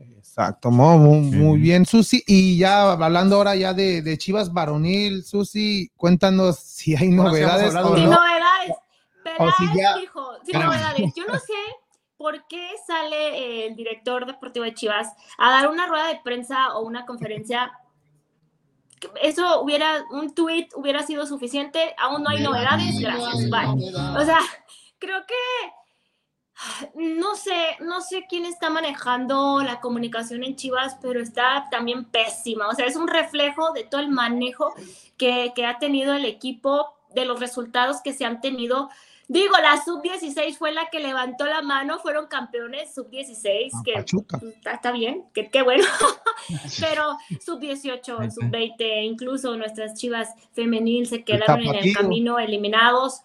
Exacto, 0.00 0.70
muy, 0.70 1.30
Sí. 1.30 1.36
muy 1.36 1.58
bien, 1.60 1.84
Susi. 1.84 2.22
Y 2.26 2.56
ya 2.58 2.92
hablando 2.92 3.36
ahora 3.36 3.54
ya 3.56 3.74
de, 3.74 4.00
de 4.02 4.16
Chivas 4.18 4.52
Varonil, 4.52 5.24
Susi, 5.24 5.90
cuéntanos 5.96 6.58
si 6.58 6.96
hay 6.96 7.08
novedades 7.08 7.74
o 7.74 7.82
no. 7.82 7.90
novedades. 7.96 8.76
Peláez 9.22 9.54
si 9.58 9.78
ya- 9.78 9.96
dijo, 9.96 10.32
sin 10.44 10.56
Espérame. 10.56 10.64
novedades. 10.66 11.12
Yo 11.14 11.24
no 11.26 11.34
sé 11.38 11.52
por 12.16 12.46
qué 12.48 12.70
sale 12.86 13.66
el 13.66 13.76
director 13.76 14.26
deportivo 14.26 14.64
de 14.64 14.74
Chivas 14.74 15.08
a 15.38 15.50
dar 15.50 15.68
una 15.68 15.86
rueda 15.86 16.08
de 16.08 16.20
prensa 16.24 16.74
o 16.76 16.82
una 16.86 17.04
conferencia 17.06 17.70
eso 19.22 19.62
hubiera, 19.62 20.04
un 20.10 20.34
tweet 20.34 20.68
hubiera 20.76 21.02
sido 21.06 21.24
suficiente, 21.26 21.94
aún 21.98 22.22
no 22.22 22.28
hay 22.28 22.42
novedades, 22.42 22.98
gracias, 23.00 23.48
bye. 23.48 23.92
O 24.20 24.24
sea, 24.26 24.38
creo 24.98 25.24
que 25.26 25.34
no 26.94 27.36
sé, 27.36 27.76
no 27.80 28.00
sé 28.00 28.26
quién 28.28 28.44
está 28.44 28.70
manejando 28.70 29.60
la 29.62 29.80
comunicación 29.80 30.44
en 30.44 30.56
Chivas, 30.56 30.96
pero 31.00 31.20
está 31.20 31.66
también 31.70 32.04
pésima. 32.04 32.68
O 32.68 32.74
sea, 32.74 32.86
es 32.86 32.96
un 32.96 33.08
reflejo 33.08 33.72
de 33.72 33.84
todo 33.84 34.00
el 34.00 34.10
manejo 34.10 34.74
que, 35.16 35.52
que 35.54 35.66
ha 35.66 35.78
tenido 35.78 36.14
el 36.14 36.24
equipo, 36.24 36.94
de 37.14 37.24
los 37.24 37.40
resultados 37.40 38.00
que 38.02 38.12
se 38.12 38.24
han 38.24 38.40
tenido. 38.40 38.88
Digo, 39.28 39.54
la 39.62 39.80
sub-16 39.84 40.56
fue 40.56 40.72
la 40.72 40.90
que 40.90 40.98
levantó 40.98 41.46
la 41.46 41.62
mano, 41.62 42.00
fueron 42.00 42.26
campeones 42.26 42.92
sub-16, 42.92 43.70
Ah, 43.72 43.82
que 43.84 43.92
pues, 43.92 44.42
está, 44.56 44.72
está 44.72 44.90
bien, 44.90 45.24
que 45.32 45.48
qué 45.48 45.62
bueno. 45.62 45.84
Pero 46.80 47.16
sub-18, 47.44 48.30
sub-20, 48.32 49.04
incluso 49.04 49.56
nuestras 49.56 49.94
chivas 49.94 50.34
femenil 50.52 51.06
se 51.06 51.22
quedaron 51.22 51.60
en 51.60 51.76
el 51.76 51.94
camino 51.94 52.40
eliminados. 52.40 53.20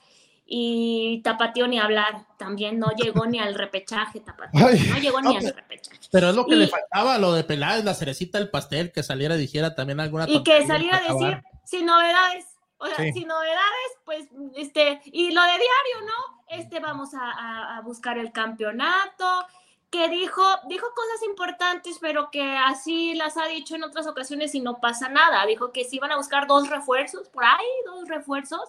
Y 0.48 1.22
Tapatío 1.24 1.68
ni 1.68 1.80
hablar, 1.80 2.26
también 2.38 2.78
no 2.78 2.92
llegó 2.96 3.26
ni 3.26 3.40
al 3.40 3.56
repechaje, 3.56 4.20
Tapatío, 4.20 4.52
Ay, 4.68 4.80
no 4.90 4.98
llegó 5.00 5.22
ni 5.22 5.36
al 5.38 5.54
repechaje. 5.54 6.00
Pero 6.12 6.30
es 6.30 6.36
lo 6.36 6.46
que 6.46 6.54
Y- 6.56 6.60
le 6.60 6.68
faltaba, 6.68 7.18
lo 7.18 7.34
de 7.34 7.44
Peláez, 7.44 7.84
la 7.84 7.94
cerecita 7.96 8.38
del 8.38 8.50
pastel, 8.50 8.92
que 8.92 9.02
saliera 9.04 9.36
y 9.36 9.40
dijera 9.40 9.74
también 9.74 10.00
alguna 10.00 10.26
Y 10.30 10.44
que 10.44 10.66
saliera 10.68 10.98
a 10.98 11.02
decir, 11.02 11.28
acabar. 11.34 11.44
sin 11.66 11.86
novedades, 11.88 12.46
o 12.78 12.86
sea, 12.88 12.96
Sí. 12.98 13.14
sin 13.14 13.28
novedades, 13.28 13.92
pues, 14.06 14.28
este, 14.56 15.02
y 15.06 15.32
lo 15.32 15.42
de 15.42 15.48
diario, 15.48 16.02
¿no? 16.06 16.46
Este, 16.50 16.80
vamos 16.80 17.16
a, 17.16 17.22
a- 17.32 17.78
a 17.78 17.82
buscar 17.82 18.20
el 18.20 18.32
campeonato, 18.32 19.48
que 19.90 20.10
dijo, 20.10 20.44
dijo 20.68 20.86
cosas 20.94 21.24
importantes, 21.28 21.98
pero 22.02 22.30
que 22.30 22.44
así 22.58 23.14
las 23.16 23.38
ha 23.38 23.46
dicho 23.48 23.76
en 23.76 23.84
otras 23.84 24.06
ocasiones 24.08 24.54
y 24.54 24.60
no 24.60 24.80
pasa 24.82 25.08
nada. 25.10 25.46
Dijo 25.46 25.72
que 25.72 25.86
se 25.86 25.96
iban 25.96 26.12
a 26.12 26.18
buscar 26.18 26.48
dos 26.48 26.70
refuerzos, 26.70 27.30
por 27.30 27.46
ahí, 27.46 27.66
dos 27.86 28.08
refuerzos. 28.10 28.60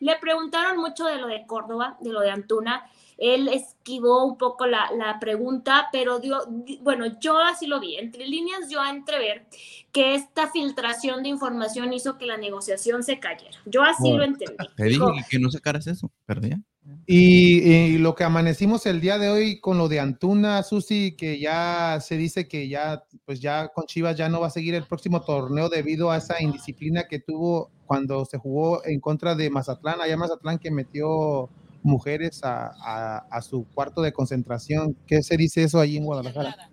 Le 0.00 0.16
preguntaron 0.20 0.78
mucho 0.78 1.04
de 1.06 1.16
lo 1.16 1.26
de 1.26 1.46
Córdoba, 1.46 1.96
de 2.00 2.10
lo 2.12 2.20
de 2.20 2.30
Antuna. 2.30 2.84
Él 3.18 3.48
esquivó 3.48 4.24
un 4.26 4.36
poco 4.36 4.66
la, 4.66 4.90
la 4.96 5.18
pregunta, 5.18 5.88
pero 5.90 6.18
dio, 6.18 6.44
di- 6.46 6.78
bueno, 6.82 7.06
yo 7.18 7.38
así 7.38 7.66
lo 7.66 7.80
vi. 7.80 7.96
Entre 7.96 8.26
líneas 8.26 8.68
yo 8.68 8.80
a 8.80 8.90
entrever 8.90 9.46
que 9.90 10.14
esta 10.14 10.50
filtración 10.50 11.22
de 11.22 11.30
información 11.30 11.92
hizo 11.94 12.18
que 12.18 12.26
la 12.26 12.36
negociación 12.36 13.02
se 13.02 13.18
cayera. 13.18 13.56
Yo 13.64 13.82
así 13.82 14.12
lo 14.12 14.22
entendí. 14.22 14.54
Te 14.76 14.84
dije 14.84 14.90
Dijo, 14.98 15.12
que- 15.30 15.38
no 15.38 15.50
sacaras 15.50 15.86
eso, 15.86 16.10
pero 16.26 16.42
ya. 16.42 16.58
Y, 17.06 17.98
lo 17.98 18.14
que 18.14 18.24
amanecimos 18.24 18.86
el 18.86 19.00
día 19.00 19.18
de 19.18 19.28
hoy 19.28 19.60
con 19.60 19.78
lo 19.78 19.88
de 19.88 20.00
Antuna, 20.00 20.62
Susi, 20.62 21.16
que 21.16 21.38
ya 21.38 21.98
se 22.00 22.16
dice 22.16 22.48
que 22.48 22.68
ya, 22.68 23.04
pues 23.24 23.40
ya 23.40 23.68
con 23.68 23.86
Chivas 23.86 24.16
ya 24.16 24.28
no 24.28 24.40
va 24.40 24.48
a 24.48 24.50
seguir 24.50 24.74
el 24.74 24.84
próximo 24.84 25.22
torneo 25.22 25.68
debido 25.68 26.10
a 26.10 26.18
esa 26.18 26.40
indisciplina 26.42 27.08
que 27.08 27.20
tuvo 27.20 27.70
cuando 27.86 28.24
se 28.24 28.38
jugó 28.38 28.84
en 28.84 29.00
contra 29.00 29.34
de 29.34 29.50
Mazatlán, 29.50 30.00
allá 30.00 30.16
Mazatlán 30.16 30.58
que 30.58 30.70
metió 30.70 31.48
mujeres 31.82 32.40
a, 32.42 33.40
su 33.42 33.66
cuarto 33.72 34.02
de 34.02 34.12
concentración. 34.12 34.96
¿Qué 35.06 35.22
se 35.22 35.36
dice 35.36 35.62
eso 35.62 35.80
ahí 35.80 35.96
en 35.96 36.04
Guadalajara? 36.04 36.70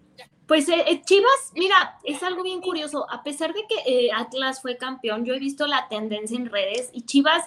Pues 0.48 0.68
eh, 0.68 0.84
eh, 0.88 1.02
Chivas, 1.06 1.53
mira, 1.56 1.98
es 2.03 2.22
algo 2.22 2.44
bien 2.44 2.61
curioso. 2.61 3.10
A 3.10 3.23
pesar 3.23 3.53
de 3.53 3.61
que 3.68 4.06
eh, 4.06 4.10
Atlas 4.14 4.61
fue 4.61 4.77
campeón, 4.77 5.23
yo 5.26 5.34
he 5.34 5.40
visto 5.40 5.68
la 5.68 5.88
tendencia 5.88 6.38
en 6.38 6.48
redes 6.48 6.90
y 6.91 7.03
Chivas 7.03 7.44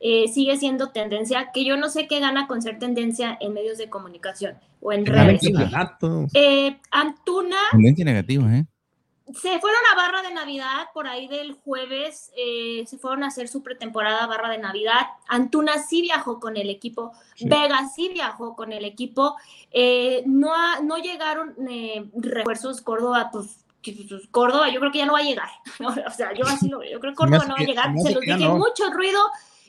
eh, 0.00 0.28
sigue 0.28 0.56
siendo 0.56 0.90
tendencia, 0.90 1.50
que 1.52 1.64
yo 1.64 1.76
no 1.76 1.88
sé 1.88 2.06
qué 2.06 2.20
gana 2.20 2.46
con 2.46 2.62
ser 2.62 2.78
tendencia 2.78 3.36
en 3.40 3.52
medios 3.54 3.78
de 3.78 3.88
comunicación 3.90 4.58
o 4.80 4.92
en 4.92 5.06
redes. 5.06 5.40
Eh, 6.34 6.78
Antuna 6.90 7.56
Tendencia 7.70 8.04
negativa, 8.04 8.44
¿eh? 8.56 8.66
se 9.34 9.58
fueron 9.58 9.80
a 9.92 9.96
Barra 9.96 10.22
de 10.22 10.32
Navidad 10.32 10.86
por 10.94 11.08
ahí 11.08 11.26
del 11.26 11.54
jueves, 11.54 12.30
eh, 12.36 12.84
se 12.86 12.96
fueron 12.96 13.24
a 13.24 13.26
hacer 13.26 13.48
su 13.48 13.60
pretemporada 13.60 14.24
Barra 14.28 14.48
de 14.50 14.58
Navidad. 14.58 15.00
Antuna 15.26 15.78
sí 15.82 16.00
viajó 16.00 16.38
con 16.38 16.56
el 16.56 16.70
equipo, 16.70 17.12
Sí. 17.34 17.48
Vega 17.48 17.88
sí 17.92 18.08
viajó 18.12 18.54
con 18.54 18.72
el 18.72 18.84
equipo. 18.84 19.34
Eh, 19.72 20.22
no, 20.26 20.54
ha- 20.54 20.80
no 20.80 20.96
llegaron 20.98 21.56
eh, 21.68 22.08
refuerzos 22.14 22.80
Córdoba, 22.82 23.30
pues, 23.32 23.64
pues, 23.82 24.28
Córdoba 24.30 24.70
yo 24.70 24.78
creo 24.78 24.92
que 24.92 24.98
ya 24.98 25.06
no 25.06 25.14
va 25.14 25.18
a 25.18 25.22
llegar. 25.22 25.48
O 26.06 26.10
sea, 26.10 26.32
yo 26.32 26.44
así 26.46 26.68
lo 26.68 26.78
veo. 26.78 26.92
Yo 26.92 27.00
creo 27.00 27.12
que 27.12 27.16
Córdoba 27.16 27.46
no 27.48 27.54
va 27.56 27.60
a 27.60 27.64
llegar. 27.64 27.92
se 27.96 28.02
Se 28.08 28.14
los 28.14 28.20
dije, 28.20 28.38
no. 28.38 28.56
mucho 28.58 28.90
ruido 28.92 29.20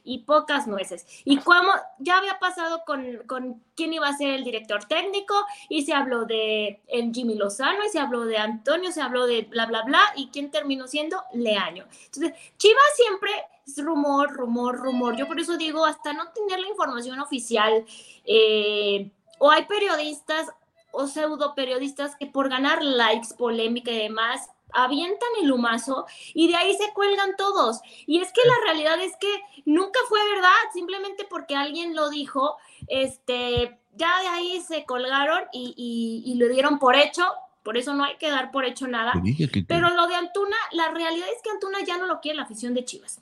y 0.08 0.20
pocas 0.20 0.68
nueces. 0.68 1.06
Y 1.26 1.38
como 1.38 1.70
ya 2.00 2.18
había 2.18 2.40
pasado 2.40 2.84
con, 2.86 3.18
con 3.28 3.62
quién 3.76 3.92
iba 3.92 4.08
a 4.08 4.16
ser 4.16 4.30
el 4.30 4.46
director 4.46 4.86
técnico, 4.86 5.36
y 5.68 5.84
se 5.84 5.94
habló 5.94 6.24
de 6.24 6.82
el 6.88 7.12
Jimmy 7.14 7.36
Lozano, 7.36 7.84
y 7.86 7.90
se 7.90 8.00
habló 8.00 8.26
de 8.26 8.38
Antonio, 8.38 8.92
se 8.94 9.02
habló 9.02 9.28
de 9.28 9.42
bla, 9.42 9.66
bla, 9.66 9.84
bla, 9.84 10.02
y 10.16 10.30
quién 10.30 10.50
terminó 10.50 10.88
siendo 10.88 11.22
Leaño. 11.34 11.86
Entonces, 12.06 12.34
Chivas 12.58 12.96
siempre 12.96 13.32
es 13.68 13.84
rumor, 13.84 14.32
rumor, 14.32 14.78
rumor. 14.78 15.18
Yo 15.18 15.28
por 15.28 15.42
eso 15.42 15.58
digo, 15.58 15.86
hasta 15.86 16.14
no 16.14 16.32
tener 16.32 16.62
la 16.62 16.70
información 16.70 17.20
oficial, 17.20 17.86
eh, 18.24 19.12
o 19.40 19.52
hay 19.52 19.66
periodistas 19.66 20.48
o 20.92 21.06
pseudo 21.06 21.54
periodistas 21.54 22.16
que 22.16 22.28
por 22.28 22.50
ganar 22.50 22.82
likes, 22.82 23.36
polémica 23.38 23.92
y 23.92 23.98
demás, 23.98 24.50
avientan 24.74 25.30
el 25.42 25.52
humazo 25.52 26.06
y 26.34 26.48
de 26.48 26.56
ahí 26.56 26.76
se 26.76 26.92
cuelgan 26.94 27.36
todos. 27.38 27.80
Y 28.06 28.20
es 28.20 28.32
que 28.32 28.42
la 28.46 28.56
realidad 28.66 29.00
es 29.02 29.16
que 29.18 29.42
nunca 29.66 30.00
fue 30.10 30.20
verdad, 30.34 30.52
simplemente 30.74 31.26
porque 31.30 31.56
alguien 31.56 31.96
lo 31.96 32.10
dijo, 32.10 32.58
este, 32.88 33.80
ya 33.94 34.20
de 34.22 34.28
ahí 34.28 34.62
se 34.62 34.86
colgaron 34.86 35.44
y, 35.52 35.74
y- 35.78 36.32
y 36.32 36.36
lo 36.38 36.48
dieron 36.50 36.80
por 36.80 36.96
hecho, 36.96 37.26
por 37.64 37.78
eso 37.78 37.94
no 37.94 38.04
hay 38.06 38.18
que 38.18 38.30
dar 38.30 38.52
por 38.52 38.66
hecho 38.66 38.88
nada. 38.88 39.14
Te 39.14 39.22
Pero 39.68 39.90
lo 39.90 40.08
de 40.08 40.16
Antuna, 40.16 40.56
la 40.72 40.90
realidad 40.92 41.28
es 41.36 41.42
que 41.44 41.50
Antuna 41.50 41.80
ya 41.86 41.98
no 41.98 42.06
lo 42.08 42.20
quiere 42.22 42.38
la 42.38 42.44
afición 42.44 42.74
de 42.74 42.86
Chivas. 42.86 43.22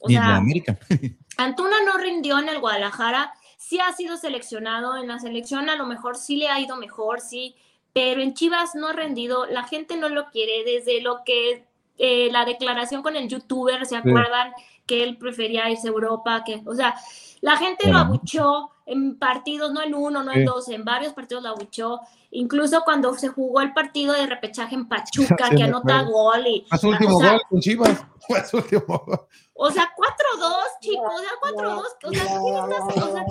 O 0.00 0.08
en 0.08 0.16
América. 0.36 0.78
Antuna 1.38 1.82
no 1.84 1.98
rindió 1.98 2.38
en 2.38 2.48
el 2.48 2.60
Guadalajara, 2.60 3.32
sí 3.56 3.80
ha 3.80 3.92
sido 3.92 4.16
seleccionado 4.16 4.96
en 4.96 5.08
la 5.08 5.18
selección, 5.18 5.68
a 5.70 5.76
lo 5.76 5.86
mejor 5.86 6.16
sí 6.16 6.36
le 6.36 6.48
ha 6.48 6.60
ido 6.60 6.76
mejor, 6.76 7.20
sí, 7.20 7.56
pero 7.98 8.22
en 8.22 8.32
Chivas 8.32 8.76
no 8.76 8.86
ha 8.86 8.92
rendido, 8.92 9.46
la 9.46 9.64
gente 9.64 9.96
no 9.96 10.08
lo 10.08 10.30
quiere, 10.30 10.62
desde 10.64 11.02
lo 11.02 11.24
que 11.24 11.66
eh, 11.98 12.28
la 12.30 12.44
declaración 12.44 13.02
con 13.02 13.16
el 13.16 13.28
youtuber, 13.28 13.84
¿se 13.86 13.96
acuerdan? 13.96 14.52
Que 14.86 15.02
él 15.02 15.16
prefería 15.18 15.68
irse 15.68 15.88
a 15.88 15.90
Europa, 15.90 16.44
que, 16.46 16.62
o 16.64 16.76
sea, 16.76 16.94
la 17.40 17.56
gente 17.56 17.90
lo 17.90 17.98
abuchó 17.98 18.70
en 18.86 19.18
partidos, 19.18 19.72
no 19.72 19.82
en 19.82 19.96
uno, 19.96 20.22
no 20.22 20.32
en 20.32 20.44
dos, 20.44 20.68
en 20.68 20.84
varios 20.84 21.12
partidos 21.12 21.42
lo 21.42 21.48
abuchó, 21.48 21.98
incluso 22.30 22.82
cuando 22.84 23.14
se 23.14 23.30
jugó 23.30 23.62
el 23.62 23.72
partido 23.72 24.12
de 24.14 24.26
repechaje 24.26 24.76
en 24.76 24.86
Pachuca, 24.86 25.48
Sí, 25.50 25.56
que 25.56 25.64
anota 25.64 25.98
acuerdo. 25.98 26.12
gol 26.12 26.46
y... 26.46 26.66
Su 26.80 26.90
último 26.90 27.16
o 27.16 27.20
sea, 27.20 27.32
gol 27.32 27.42
con 27.50 27.60
Chivas. 27.60 28.06
Fue 28.28 28.44
su 28.44 28.58
último 28.58 29.02
gol. 29.04 29.20
O 29.60 29.70
sea, 29.72 29.92
4-2, 29.96 30.54
chicos, 30.80 31.12
o 31.12 31.18
sea, 31.18 31.30
4-2, 31.42 31.82
o 32.04 32.10
sea, 32.12 32.22
¿qué, 32.40 32.50
estás- 32.50 33.02
o 33.02 33.12
sea, 33.12 33.24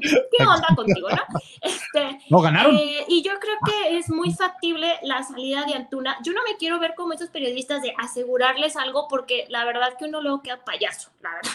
¿qué 0.38 0.44
onda 0.46 0.66
contigo, 0.74 1.08
no? 1.10 1.22
Este, 1.60 2.18
No 2.30 2.40
ganaron. 2.40 2.74
eh, 2.76 3.04
y 3.06 3.22
yo 3.22 3.32
creo 3.38 3.56
que 3.66 3.98
es 3.98 4.08
muy 4.10 4.32
factible 4.32 4.94
la 5.02 5.22
salida 5.22 5.64
de 5.64 5.74
Antuna. 5.74 6.16
Yo 6.24 6.32
no 6.32 6.42
me 6.44 6.56
quiero 6.56 6.78
ver 6.80 6.94
como 6.94 7.12
esos 7.12 7.28
periodistas 7.28 7.82
de 7.82 7.92
asegurarles 7.98 8.76
algo 8.76 9.06
porque 9.08 9.44
la 9.50 9.64
verdad 9.66 9.94
que 9.98 10.06
uno 10.06 10.22
luego 10.22 10.42
queda 10.42 10.64
payaso, 10.64 11.10
la 11.20 11.34
verdad. 11.34 11.52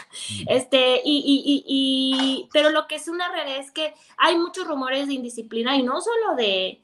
Este, 0.47 1.01
y, 1.03 1.17
y, 1.17 1.43
y, 1.45 1.63
y- 1.67 2.49
pero 2.53 2.69
lo 2.69 2.85
que 2.87 2.95
es 2.95 3.07
una 3.07 3.29
realidad 3.31 3.57
es 3.59 3.71
que 3.71 3.93
hay 4.17 4.37
muchos 4.37 4.67
rumores 4.67 5.07
de 5.07 5.15
indisciplina 5.15 5.75
y 5.75 5.81
no 5.81 5.99
solo 6.01 6.35
de, 6.35 6.81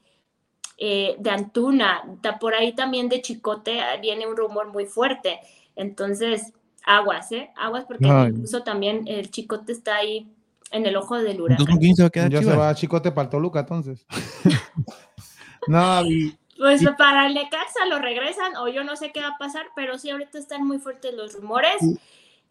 eh, 0.78 1.14
de 1.18 1.30
Antuna, 1.30 2.02
por 2.40 2.54
ahí 2.54 2.72
también 2.74 3.08
de 3.08 3.22
Chicote 3.22 3.78
eh, 3.78 3.98
viene 4.00 4.26
un 4.26 4.36
rumor 4.36 4.66
muy 4.66 4.86
fuerte. 4.86 5.40
Entonces, 5.76 6.52
aguas, 6.84 7.30
¿eh? 7.32 7.50
Aguas 7.56 7.84
porque 7.86 8.06
Ay. 8.08 8.30
incluso 8.30 8.62
también 8.62 9.02
el 9.06 9.30
Chicote 9.30 9.72
está 9.72 9.96
ahí 9.96 10.26
en 10.70 10.86
el 10.86 10.96
ojo 10.96 11.16
del 11.18 11.40
huracán. 11.40 11.66
¿con 11.66 11.78
quién 11.78 11.94
se 11.94 12.02
va 12.02 12.08
a 12.08 12.10
quedar 12.10 12.30
Ya 12.30 12.42
se 12.42 12.56
va 12.56 12.74
Chicote 12.74 13.12
para 13.12 13.24
el 13.26 13.30
Toluca, 13.30 13.60
entonces. 13.60 14.06
no, 15.68 16.02
y, 16.04 16.36
Pues 16.58 16.82
Y- 16.82 16.86
para 16.98 17.26
el 17.26 17.34
Necaxa 17.34 17.86
lo 17.88 17.98
regresan 17.98 18.56
o 18.56 18.68
yo 18.68 18.84
no 18.84 18.96
sé 18.96 19.12
qué 19.12 19.20
va 19.20 19.28
a 19.28 19.38
pasar, 19.38 19.66
pero 19.74 19.98
sí 19.98 20.10
ahorita 20.10 20.38
están 20.38 20.66
muy 20.66 20.78
fuertes 20.78 21.14
los 21.14 21.34
rumores. 21.34 21.76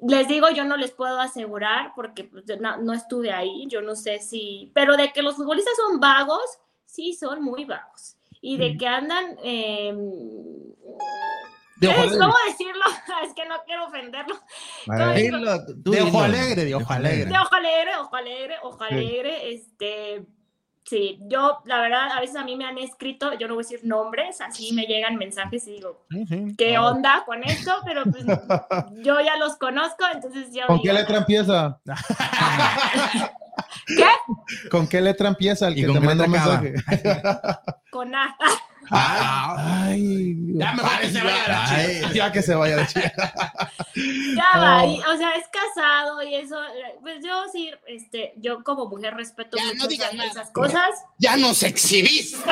Les 0.05 0.27
digo, 0.27 0.49
yo 0.49 0.65
no 0.65 0.76
les 0.76 0.91
puedo 0.91 1.19
asegurar 1.19 1.93
porque 1.95 2.26
pues, 2.26 2.43
no, 2.60 2.77
no 2.77 2.93
estuve 2.93 3.31
ahí, 3.31 3.65
yo 3.69 3.81
no 3.81 3.95
sé 3.95 4.19
si, 4.19 4.72
pero 4.73 4.97
de 4.97 5.14
que 5.14 5.22
los 5.22 5.35
futbolistas 5.35 5.76
son 5.77 5.99
vagos, 5.99 6.43
sí 6.85 7.14
son 7.14 7.41
muy 7.43 7.64
vagos. 7.65 8.18
Y 8.41 8.57
de 8.57 8.76
que 8.77 8.88
andan, 8.88 9.38
eh, 9.43 9.95
De 11.77 11.87
ojo 11.87 12.01
alegre. 12.01 12.17
¿cómo 12.19 12.33
decirlo? 12.47 12.83
es 13.25 13.33
que 13.33 13.45
no 13.45 13.55
quiero 13.65 13.85
ofenderlo. 13.87 14.35
Dilo, 15.15 15.65
tú 15.83 15.91
De 15.91 16.01
ojo 16.01 16.21
alegre, 16.21 16.65
de 16.65 16.75
ojo 16.75 16.93
alegre. 16.93 17.25
De 17.25 17.37
ojo 17.37 17.55
alegre, 17.55 17.95
ojo 17.97 18.15
alegre, 18.15 18.55
ojo 18.63 18.77
Sí. 18.87 18.93
alegre, 18.93 19.53
este, 19.53 20.25
sí, 20.85 21.17
yo, 21.21 21.59
la 21.65 21.79
verdad, 21.81 22.11
a 22.11 22.19
veces 22.21 22.35
a 22.35 22.43
mí 22.43 22.55
me 22.55 22.65
han 22.65 22.77
escrito, 22.77 23.33
yo 23.39 23.47
no 23.47 23.55
voy 23.55 23.63
a 23.63 23.67
decir 23.67 23.79
nombres, 23.83 24.39
así 24.41 24.71
me 24.73 24.83
llegan 24.85 25.15
mensajes 25.15 25.67
y 25.67 25.71
digo, 25.73 26.05
Sí, 26.11 26.25
sí. 26.27 26.55
¿qué 26.57 26.77
onda 26.77 27.23
con 27.25 27.43
esto? 27.43 27.71
Pero 27.85 28.03
pues 28.03 28.23
yo 29.03 29.19
ya 29.21 29.37
los 29.37 29.55
conozco, 29.57 30.05
entonces 30.13 30.53
yo 30.53 30.67
¿Con 30.67 30.77
digo, 30.77 30.83
qué 30.83 30.93
letra 30.93 31.17
empieza? 31.17 31.79
¿Qué? 33.87 34.07
¿Con 34.69 34.87
qué 34.87 35.01
letra 35.01 35.27
empieza 35.27 35.67
el 35.67 35.77
¿Y 35.77 35.81
que 35.81 35.87
con 35.87 35.95
te 35.95 36.01
qué 36.01 36.05
manda 36.07 36.27
mensaje? 36.27 36.73
Con 37.91 38.13
A. 38.15 38.35
Ah, 38.89 39.55
Ay, 39.88 40.35
Ya 40.55 40.73
mejor 40.73 40.99
que 41.01 41.10
se 41.11 41.22
vaya 41.22 41.47
la 41.47 41.65
Ay, 41.69 41.95
Chivas. 41.97 42.14
Ya 42.14 42.31
que 42.31 42.41
se 42.41 42.55
vaya 42.55 42.76
de 42.77 42.88
Chivas. 42.88 43.11
Ya 43.95 44.60
va, 44.60 44.85
y, 44.88 44.99
o 45.01 45.18
sea, 45.18 45.31
es 45.35 45.45
casado 45.49 46.23
y 46.23 46.34
eso, 46.35 46.61
eh, 46.64 46.95
pues 47.01 47.23
yo 47.23 47.43
sí, 47.51 47.69
este, 47.88 48.34
yo 48.38 48.64
como 48.64 48.88
mujer 48.88 49.14
respeto 49.15 49.55
Ya, 49.55 49.65
no 49.65 49.73
mucho 49.73 49.88
digas 49.88 50.07
esas, 50.07 50.18
nada. 50.18 50.31
esas 50.31 50.51
cosas. 50.51 50.89
Ya 51.19 51.38
nos 51.38 51.61
exhibiste. 51.61 52.38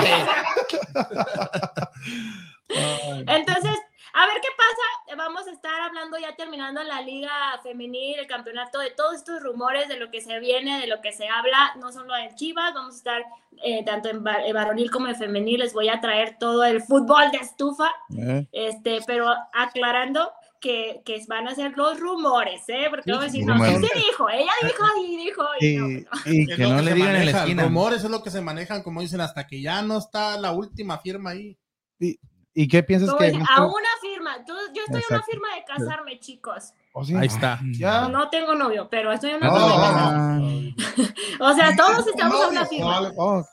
Entonces, 3.27 3.77
a 4.13 4.25
ver 4.27 4.35
qué 4.41 4.47
pasa. 4.57 5.17
Vamos 5.17 5.47
a 5.47 5.51
estar 5.51 5.81
hablando 5.81 6.17
ya 6.17 6.35
terminando 6.35 6.81
la 6.83 7.01
liga 7.01 7.31
femenil, 7.63 8.19
el 8.19 8.27
campeonato, 8.27 8.79
de 8.79 8.91
todos 8.91 9.15
estos 9.15 9.41
rumores, 9.43 9.87
de 9.87 9.97
lo 9.97 10.09
que 10.11 10.21
se 10.21 10.39
viene, 10.39 10.79
de 10.79 10.87
lo 10.87 11.01
que 11.01 11.11
se 11.11 11.27
habla, 11.27 11.73
no 11.79 11.91
solo 11.91 12.15
en 12.15 12.33
Chivas, 12.35 12.73
vamos 12.73 12.95
a 12.95 12.97
estar 12.97 13.25
eh, 13.63 13.83
tanto 13.85 14.09
en 14.09 14.25
va- 14.25 14.43
en 14.45 14.53
varonil 14.53 14.89
como 14.89 15.07
en 15.07 15.15
femenil, 15.15 15.59
les 15.59 15.73
voy 15.73 15.89
a 15.89 15.99
traer 16.01 16.37
todo 16.39 16.63
el 16.63 16.81
fútbol 16.81 17.29
de 17.31 17.37
estufa, 17.39 17.91
Eh, 18.17 18.47
este, 18.51 18.99
pero 19.05 19.33
aclarando 19.53 20.31
que, 20.59 21.01
que 21.05 21.23
van 21.27 21.47
a 21.47 21.55
ser 21.55 21.75
los 21.75 21.99
rumores, 21.99 22.61
¿eh? 22.69 22.85
Porque 22.89 23.09
vamos 23.11 23.23
a 23.23 23.27
decir, 23.27 23.45
no, 23.45 23.55
sí 23.65 23.87
se 23.87 23.95
dijo, 23.99 24.29
ella 24.29 24.51
dijo 24.61 24.85
y 25.03 25.17
dijo, 25.17 25.43
y 25.59 25.65
Y, 25.67 25.75
no, 25.77 25.87
y 26.25 26.51
Es 26.51 26.57
Que 26.57 26.63
no 26.67 26.81
le 26.81 26.93
digan 26.93 27.09
en 27.09 27.13
la 27.13 27.19
maneja, 27.19 27.39
esquina. 27.39 27.63
Rumores 27.63 28.03
es 28.03 28.09
lo 28.11 28.21
que 28.23 28.29
se 28.29 28.41
manejan, 28.41 28.83
como 28.83 29.01
dicen, 29.01 29.21
hasta 29.21 29.47
que 29.47 29.59
ya 29.61 29.81
no 29.81 29.97
está 29.97 30.37
la 30.39 30.51
última 30.51 30.99
firma 30.99 31.31
ahí. 31.31 31.57
¿y 31.99 32.17
qué 32.53 32.83
piensas 32.83 33.13
que 33.15 33.27
a 33.27 33.65
una 33.65 33.89
firma, 34.01 34.37
yo, 34.47 34.53
yo 34.73 34.81
estoy 34.85 35.01
a 35.01 35.07
una 35.09 35.17
Exacto. 35.17 35.25
firma 35.31 35.47
de 35.55 35.63
casarme, 35.65 36.19
chicos. 36.19 36.73
Oh, 36.93 37.05
sí. 37.05 37.15
Ahí 37.15 37.27
está. 37.27 37.59
Ya. 37.77 38.09
No 38.09 38.29
tengo 38.29 38.53
novio, 38.55 38.87
pero 38.89 39.11
estoy 39.13 39.31
a 39.31 39.37
una 39.37 39.47
No. 39.47 39.55
firma 39.55 39.75
de 39.75 40.75
casarme. 40.75 40.75
O 41.39 41.53
sea, 41.53 41.75
todos 41.75 42.07
estamos 42.07 42.43
a 42.43 42.47
una 42.49 42.65
firma, 42.65 42.99
Vale, 42.99 43.13
oh, 43.17 43.43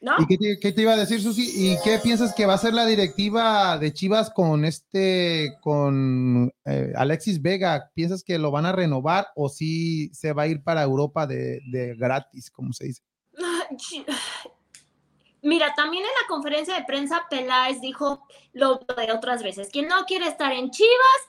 ¿no? 0.00 0.12
¿Y 0.18 0.26
qué 0.26 0.36
te, 0.38 0.58
qué 0.60 0.72
te 0.72 0.82
iba 0.82 0.92
a 0.92 0.96
decir, 0.96 1.20
Susi? 1.20 1.50
¿Y 1.72 1.76
qué 1.82 1.98
piensas 1.98 2.32
que 2.34 2.46
va 2.46 2.54
a 2.54 2.58
ser 2.58 2.72
la 2.74 2.86
directiva 2.86 3.78
de 3.78 3.92
Chivas 3.92 4.30
con 4.30 4.64
este, 4.64 5.56
con 5.60 6.52
eh, 6.66 6.92
Alexis 6.94 7.42
Vega? 7.42 7.90
¿Piensas 7.94 8.22
que 8.22 8.38
lo 8.38 8.50
van 8.50 8.66
a 8.66 8.72
renovar 8.72 9.28
o 9.34 9.48
si 9.48 10.08
se 10.14 10.32
va 10.32 10.42
a 10.42 10.46
ir 10.46 10.62
para 10.62 10.82
Europa 10.82 11.26
de, 11.26 11.60
de 11.70 11.96
gratis, 11.96 12.50
como 12.50 12.72
se 12.72 12.84
dice? 12.84 13.02
Mira, 15.42 15.74
también 15.74 16.04
en 16.04 16.10
la 16.22 16.26
conferencia 16.28 16.74
de 16.74 16.84
prensa 16.84 17.26
Peláez 17.30 17.80
dijo 17.80 18.26
lo 18.52 18.76
de 18.96 19.12
otras 19.12 19.42
veces, 19.42 19.68
quien 19.70 19.86
no 19.88 20.04
quiere 20.04 20.26
estar 20.26 20.52
en 20.52 20.70
Chivas 20.70 21.20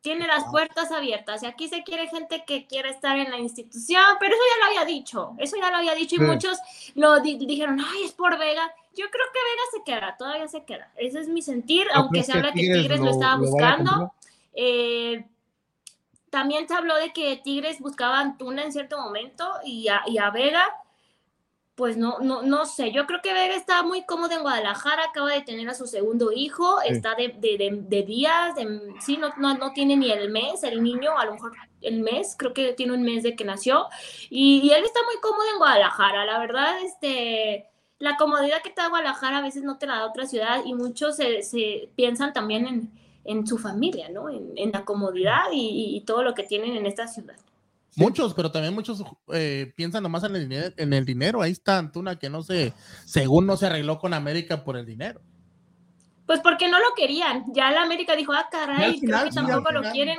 tiene 0.00 0.26
las 0.26 0.44
puertas 0.50 0.90
abiertas 0.90 1.44
y 1.44 1.46
aquí 1.46 1.68
se 1.68 1.84
quiere 1.84 2.08
gente 2.08 2.42
que 2.44 2.66
quiere 2.66 2.90
estar 2.90 3.16
en 3.16 3.30
la 3.30 3.38
institución, 3.38 4.02
pero 4.18 4.34
eso 4.34 4.42
ya 4.52 4.58
lo 4.58 4.66
había 4.66 4.84
dicho, 4.84 5.34
eso 5.38 5.56
ya 5.56 5.70
lo 5.70 5.76
había 5.76 5.94
dicho 5.94 6.16
y 6.16 6.18
Sí. 6.18 6.24
muchos 6.24 6.58
lo 6.96 7.20
di- 7.20 7.36
dijeron, 7.38 7.78
ay, 7.80 8.02
es 8.06 8.12
por 8.12 8.36
Vega. 8.36 8.74
Yo 8.96 9.06
creo 9.10 9.26
que 9.32 9.38
Vega 9.38 9.62
se 9.72 9.84
queda, 9.84 10.16
todavía 10.16 10.48
se 10.48 10.64
queda. 10.64 10.90
Ese 10.96 11.20
es 11.20 11.28
mi 11.28 11.40
sentir, 11.40 11.86
¿No 11.94 12.00
aunque 12.00 12.24
se 12.24 12.32
habla 12.32 12.52
que 12.52 12.60
Tigres 12.62 12.98
lo, 12.98 13.04
lo- 13.06 13.10
estaba 13.12 13.36
lo 13.36 13.42
buscando. 13.42 14.12
Eh, 14.54 15.24
también 16.30 16.66
se 16.66 16.74
habló 16.74 16.96
de 16.96 17.12
que 17.12 17.36
Tigres 17.36 17.78
buscaba 17.78 18.18
a 18.18 18.22
Antuna 18.22 18.64
en 18.64 18.72
cierto 18.72 18.98
momento 18.98 19.48
y 19.64 19.86
a, 19.86 20.02
y 20.06 20.18
a 20.18 20.30
Vega, 20.30 20.64
pues 21.82 21.96
no, 21.96 22.20
no, 22.20 22.42
no 22.42 22.64
sé. 22.64 22.92
Yo 22.92 23.06
creo 23.08 23.20
que 23.22 23.32
Vega 23.32 23.56
está 23.56 23.82
muy 23.82 24.02
cómodo 24.04 24.30
en 24.36 24.42
Guadalajara, 24.42 25.06
acaba 25.06 25.32
de 25.32 25.40
tener 25.40 25.68
a 25.68 25.74
su 25.74 25.88
segundo 25.88 26.30
hijo, 26.30 26.78
Sí. 26.82 26.92
está 26.92 27.16
de, 27.16 27.34
de, 27.38 27.58
de- 27.58 27.78
de 27.94 28.02
días, 28.04 28.54
de- 28.54 28.92
sí, 29.00 29.16
no, 29.16 29.30
no, 29.36 29.54
no 29.58 29.72
tiene 29.72 29.96
ni 29.96 30.12
el 30.12 30.30
mes, 30.30 30.62
el 30.62 30.80
niño, 30.80 31.18
a 31.18 31.24
lo 31.24 31.32
mejor 31.32 31.52
el 31.80 31.98
mes, 32.00 32.36
creo 32.38 32.52
que 32.54 32.72
tiene 32.74 32.92
un 32.92 33.02
mes 33.02 33.24
de 33.24 33.34
que 33.34 33.44
nació, 33.44 33.86
y, 34.30 34.60
y 34.62 34.70
él 34.70 34.84
está 34.84 35.00
muy 35.04 35.16
cómodo 35.20 35.42
en 35.52 35.58
Guadalajara, 35.58 36.24
la 36.24 36.38
verdad, 36.38 36.80
este... 36.84 37.66
La 37.98 38.16
comodidad 38.16 38.62
que 38.62 38.70
te 38.70 38.80
da 38.82 38.88
Guadalajara 38.88 39.38
a 39.38 39.42
veces 39.42 39.62
no 39.64 39.78
te 39.78 39.86
la 39.86 39.94
da 39.96 40.06
otra 40.06 40.26
ciudad 40.26 40.62
y 40.64 40.74
muchos 40.74 41.16
se, 41.16 41.42
se 41.42 41.88
piensan 41.96 42.32
también 42.32 42.66
en, 42.66 42.90
en 43.24 43.46
su 43.46 43.58
familia, 43.58 44.08
¿no? 44.08 44.28
En, 44.28 44.52
en 44.56 44.72
la 44.72 44.84
comodidad 44.84 45.44
y 45.52 46.00
todo 46.04 46.22
lo 46.24 46.34
que 46.34 46.42
tienen 46.42 46.76
en 46.76 46.86
esta 46.86 47.06
ciudad. 47.06 47.36
Muchos, 47.96 48.32
pero 48.34 48.50
también 48.50 48.74
muchos 48.74 49.04
eh, 49.32 49.72
piensan 49.76 50.02
nomás 50.02 50.24
en 50.24 50.36
el, 50.36 50.48
dinero, 50.48 50.74
en 50.76 50.92
el 50.92 51.04
dinero. 51.04 51.42
Ahí 51.42 51.52
está 51.52 51.78
Antuna 51.78 52.18
que 52.18 52.30
no 52.30 52.42
se, 52.42 52.72
según 53.04 53.46
no 53.46 53.56
se 53.56 53.66
arregló 53.66 53.98
con 53.98 54.14
América 54.14 54.64
por 54.64 54.76
el 54.76 54.86
dinero. 54.86 55.20
Pues 56.26 56.40
porque 56.40 56.68
no 56.68 56.78
lo 56.78 56.94
querían. 56.96 57.44
Ya 57.52 57.70
la 57.70 57.82
América 57.82 58.16
dijo, 58.16 58.32
ah, 58.32 58.46
Y 58.48 58.52
caray, 58.52 59.00
final, 59.00 59.20
creo 59.20 59.30
que 59.30 59.34
tampoco 59.34 59.72
lo 59.72 59.82
quieren. 59.92 60.18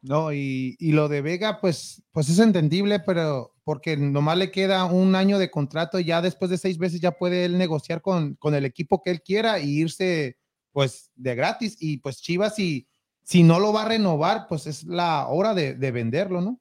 No, 0.00 0.32
y, 0.32 0.76
y 0.78 0.92
lo 0.92 1.08
de 1.08 1.20
Vega, 1.20 1.60
pues, 1.60 2.02
pues 2.12 2.28
es 2.28 2.38
entendible, 2.38 3.00
pero 3.00 3.52
porque 3.64 3.96
nomás 3.96 4.38
le 4.38 4.52
queda 4.52 4.84
un 4.84 5.16
año 5.16 5.38
de 5.38 5.50
contrato, 5.50 5.98
ya 5.98 6.22
después 6.22 6.50
de 6.50 6.58
seis 6.58 6.78
meses 6.78 7.00
ya 7.00 7.10
puede 7.10 7.44
él 7.44 7.58
negociar 7.58 8.00
con, 8.00 8.36
con 8.36 8.54
el 8.54 8.64
equipo 8.64 9.02
que 9.02 9.10
él 9.10 9.22
quiera 9.22 9.58
y 9.58 9.80
irse 9.80 10.38
pues 10.70 11.10
de 11.16 11.34
gratis. 11.34 11.76
Y 11.80 11.96
pues 11.98 12.22
Chivas, 12.22 12.54
si, 12.54 12.86
si 13.26 13.42
no 13.42 13.58
lo 13.58 13.72
va 13.72 13.82
a 13.82 13.88
renovar, 13.88 14.46
pues 14.48 14.66
es 14.68 14.84
la 14.84 15.26
hora 15.26 15.52
de, 15.52 15.74
de 15.74 15.90
venderlo, 15.90 16.40
¿no? 16.40 16.60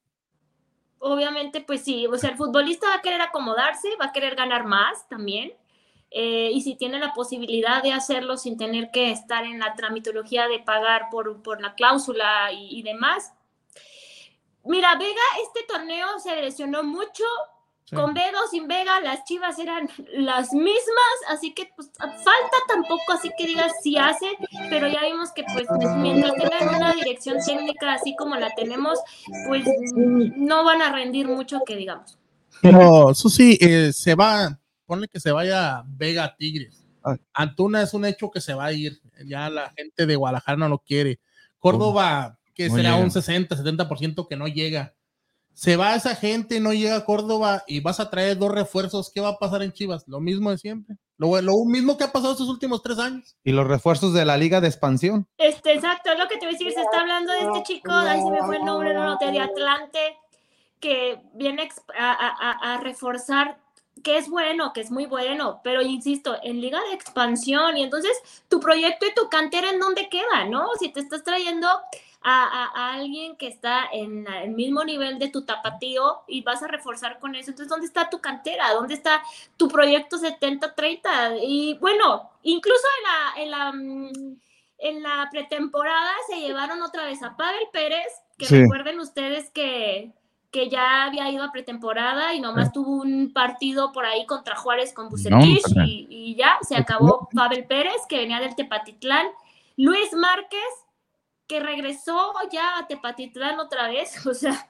Obviamente, 0.98 1.62
pues 1.62 1.84
sí, 1.84 2.08
o 2.08 2.18
sea, 2.18 2.32
el 2.32 2.38
futbolista 2.38 2.88
va 2.88 2.96
a 2.96 3.02
querer 3.02 3.22
acomodarse, 3.22 3.88
va 4.02 4.06
a 4.06 4.12
querer 4.12 4.36
ganar 4.36 4.66
más 4.66 5.08
también. 5.08 5.54
eh, 6.10 6.50
y 6.54 6.62
si 6.62 6.76
tiene 6.76 6.98
la 7.00 7.14
posibilidad 7.14 7.84
de 7.84 7.92
hacerlo 7.94 8.38
sin 8.38 8.58
tener 8.58 8.90
que 8.92 9.12
estar 9.12 9.44
en 9.44 9.60
la 9.60 9.76
tramitología 9.76 10.48
de 10.48 10.60
pagar 10.60 11.10
por, 11.12 11.44
por 11.44 11.62
la 11.62 11.76
cláusula 11.76 12.52
y, 12.54 12.80
y 12.80 12.84
demás. 12.84 13.34
Mira, 14.64 14.96
Vega, 14.96 15.22
este 15.44 15.62
torneo 15.72 16.08
se 16.20 16.36
lesionó 16.42 16.84
mucho. 16.84 17.24
Sí. 17.86 17.96
Con 17.96 18.16
Vega 18.16 18.40
o 18.44 18.50
sin 18.50 18.68
Vega, 18.68 19.00
las 19.02 19.24
chivas 19.26 19.60
eran 19.60 19.88
las 20.14 20.52
mismas, 20.54 21.16
así 21.30 21.54
que 21.54 21.70
pues 21.76 21.92
falta 21.98 22.58
tampoco, 22.68 23.14
así 23.14 23.30
que 23.38 23.46
digas 23.46 23.72
si 23.84 23.96
hace, 23.96 24.26
pero 24.72 24.88
ya 24.88 25.02
vimos 25.04 25.32
que 25.34 25.44
pues 25.44 25.68
mientras 25.98 26.34
tengan 26.34 26.76
una 26.76 26.94
dirección 26.94 27.38
técnica 27.46 27.94
así 27.94 28.16
como 28.16 28.36
la 28.38 28.50
tenemos, 28.56 29.00
pues 29.48 29.66
no 29.96 30.64
van 30.64 30.82
a 30.82 30.92
rendir 30.92 31.28
mucho 31.28 31.60
que 31.64 31.76
digamos. 31.76 32.18
Pero 32.62 33.12
eso 33.12 33.30
sí, 33.30 33.58
eh, 33.62 33.94
se 33.94 34.16
va, 34.16 34.60
ponle 34.86 35.08
que 35.08 35.20
se 35.20 35.32
vaya 35.32 35.84
Vega 35.86 36.24
a 36.24 36.36
Tigres. 36.36 36.86
Ah. 37.04 37.18
Antuna 37.34 37.84
es 37.84 37.94
un 37.94 38.06
hecho 38.06 38.32
que 38.32 38.42
se 38.42 38.54
va 38.54 38.66
a 38.66 38.74
ir. 38.74 39.00
Ya 39.26 39.50
la 39.50 39.72
gente 39.78 40.06
de 40.08 40.16
Guadalajara 40.16 40.58
no 40.58 40.70
lo 40.70 40.80
quiere. 40.80 41.20
Córdoba, 41.60 42.40
que 42.54 42.70
será 42.70 42.96
un 42.96 43.12
60, 43.12 43.56
70% 43.56 44.28
que 44.28 44.36
no 44.36 44.48
llega. 44.48 44.96
Se 45.56 45.78
va 45.78 45.96
esa 45.96 46.16
gente, 46.16 46.60
no 46.60 46.74
llega 46.74 46.98
a 46.98 47.06
Córdoba 47.06 47.64
y 47.66 47.80
vas 47.80 48.00
a 48.00 48.10
traer 48.10 48.38
dos 48.38 48.52
refuerzos. 48.52 49.10
¿Qué 49.12 49.22
va 49.22 49.30
a 49.30 49.38
pasar 49.38 49.64
en 49.64 49.72
Chivas? 49.72 50.04
Lo 50.08 50.20
mismo 50.20 50.52
de 50.52 50.58
siempre. 50.58 50.98
Lo, 51.18 51.42
lo 51.42 51.54
mismo 51.66 51.98
que 51.98 52.04
ha 52.04 52.12
pasado 52.12 52.34
estos 52.34 52.50
últimos 52.50 52.84
tres 52.84 53.00
años. 53.00 53.36
Y 53.44 53.54
los 53.54 53.66
refuerzos 53.66 54.14
de 54.14 54.26
la 54.26 54.36
liga 54.38 54.60
de 54.60 54.68
expansión. 54.68 55.28
Este, 55.38 55.74
exacto, 55.74 56.12
es 56.12 56.20
lo 56.20 56.28
que 56.28 56.36
te 56.38 56.46
voy 56.46 56.56
a 56.56 56.58
decir, 56.58 56.72
se 56.74 56.82
está 56.82 57.00
hablando 57.00 57.32
de 57.32 57.40
este 57.40 57.64
chico, 57.64 57.92
ahí 57.92 58.22
se 58.22 58.30
me 58.30 58.44
fue 58.44 58.58
el 58.58 58.66
nombre, 58.66 58.94
no 58.94 59.16
de 59.18 59.40
Atlante, 59.40 60.18
que 60.82 61.22
viene 61.34 61.70
a- 61.98 62.74
a 62.74 62.78
reforzar 62.82 63.58
que 64.04 64.18
es 64.18 64.30
bueno, 64.30 64.74
que 64.74 64.82
es 64.82 64.92
muy 64.92 65.06
bueno, 65.06 65.62
pero 65.64 65.82
insisto, 65.82 66.38
en 66.44 66.60
liga 66.60 66.80
de 66.90 66.94
expansión, 66.94 67.78
y 67.78 67.84
entonces 67.84 68.12
tu 68.50 68.60
proyecto 68.60 69.06
y 69.06 69.14
tu 69.14 69.30
cantera 69.30 69.70
en 69.70 69.80
dónde 69.80 70.10
queda, 70.10 70.44
¿no? 70.50 70.68
Si 70.80 70.90
te 70.90 71.00
estás 71.00 71.24
trayendo 71.24 71.68
a, 72.28 72.44
a- 72.44 72.72
a 72.74 72.94
alguien 72.94 73.36
que 73.36 73.48
está 73.48 73.86
en 73.94 74.26
el 74.28 74.50
mismo 74.52 74.84
nivel 74.84 75.20
de 75.20 75.28
tu 75.30 75.46
tapatío 75.46 76.24
y 76.28 76.42
vas 76.42 76.64
a 76.64 76.68
reforzar 76.68 77.20
con 77.20 77.36
eso, 77.36 77.52
entonces 77.52 77.70
¿dónde 77.70 77.86
está 77.86 78.10
tu 78.10 78.20
cantera? 78.20 78.74
¿Dónde 78.74 78.96
está 78.96 79.22
tu 79.58 79.68
proyecto 79.68 80.18
70-30? 80.18 81.40
Y 81.44 81.78
bueno, 81.80 82.32
incluso 82.42 82.84
en 82.98 83.04
la, 83.04 83.44
en 83.44 83.52
la, 83.52 83.72
mm, 83.74 84.38
en 84.80 85.04
la 85.04 85.28
pretemporada 85.32 86.12
se 86.28 86.40
llevaron 86.42 86.82
otra 86.82 87.06
vez 87.06 87.22
a 87.22 87.36
Pavel 87.38 87.68
Pérez, 87.72 88.08
que 88.38 88.46
Sí. 88.48 88.60
recuerden 88.62 89.00
ustedes 89.00 89.50
que, 89.52 90.12
que 90.52 90.70
ya 90.70 91.04
había 91.04 91.30
ido 91.30 91.44
a 91.44 91.52
pretemporada 91.52 92.34
y 92.34 92.40
nomás 92.42 92.72
tuvo 92.74 93.02
un 93.04 93.34
partido 93.34 93.92
por 93.92 94.06
ahí 94.06 94.26
contra 94.26 94.56
Juárez 94.56 94.94
con 94.94 95.10
Bucetich 95.10 95.68
No, 95.76 95.86
y, 95.86 96.08
y 96.10 96.36
ya 96.36 96.58
se 96.68 96.76
acabó 96.76 97.30
Pavel 97.36 97.66
Pérez, 97.66 98.02
que 98.10 98.18
venía 98.18 98.40
del 98.40 98.56
Tepatitlán. 98.56 99.28
Luis 99.78 100.14
Márquez, 100.14 100.62
que 101.48 101.60
regresó 101.60 102.34
ya 102.52 102.78
a 102.78 102.88
Tepatitlán 102.88 103.60
otra 103.60 103.88
vez, 103.88 104.26
o 104.26 104.34
sea, 104.34 104.70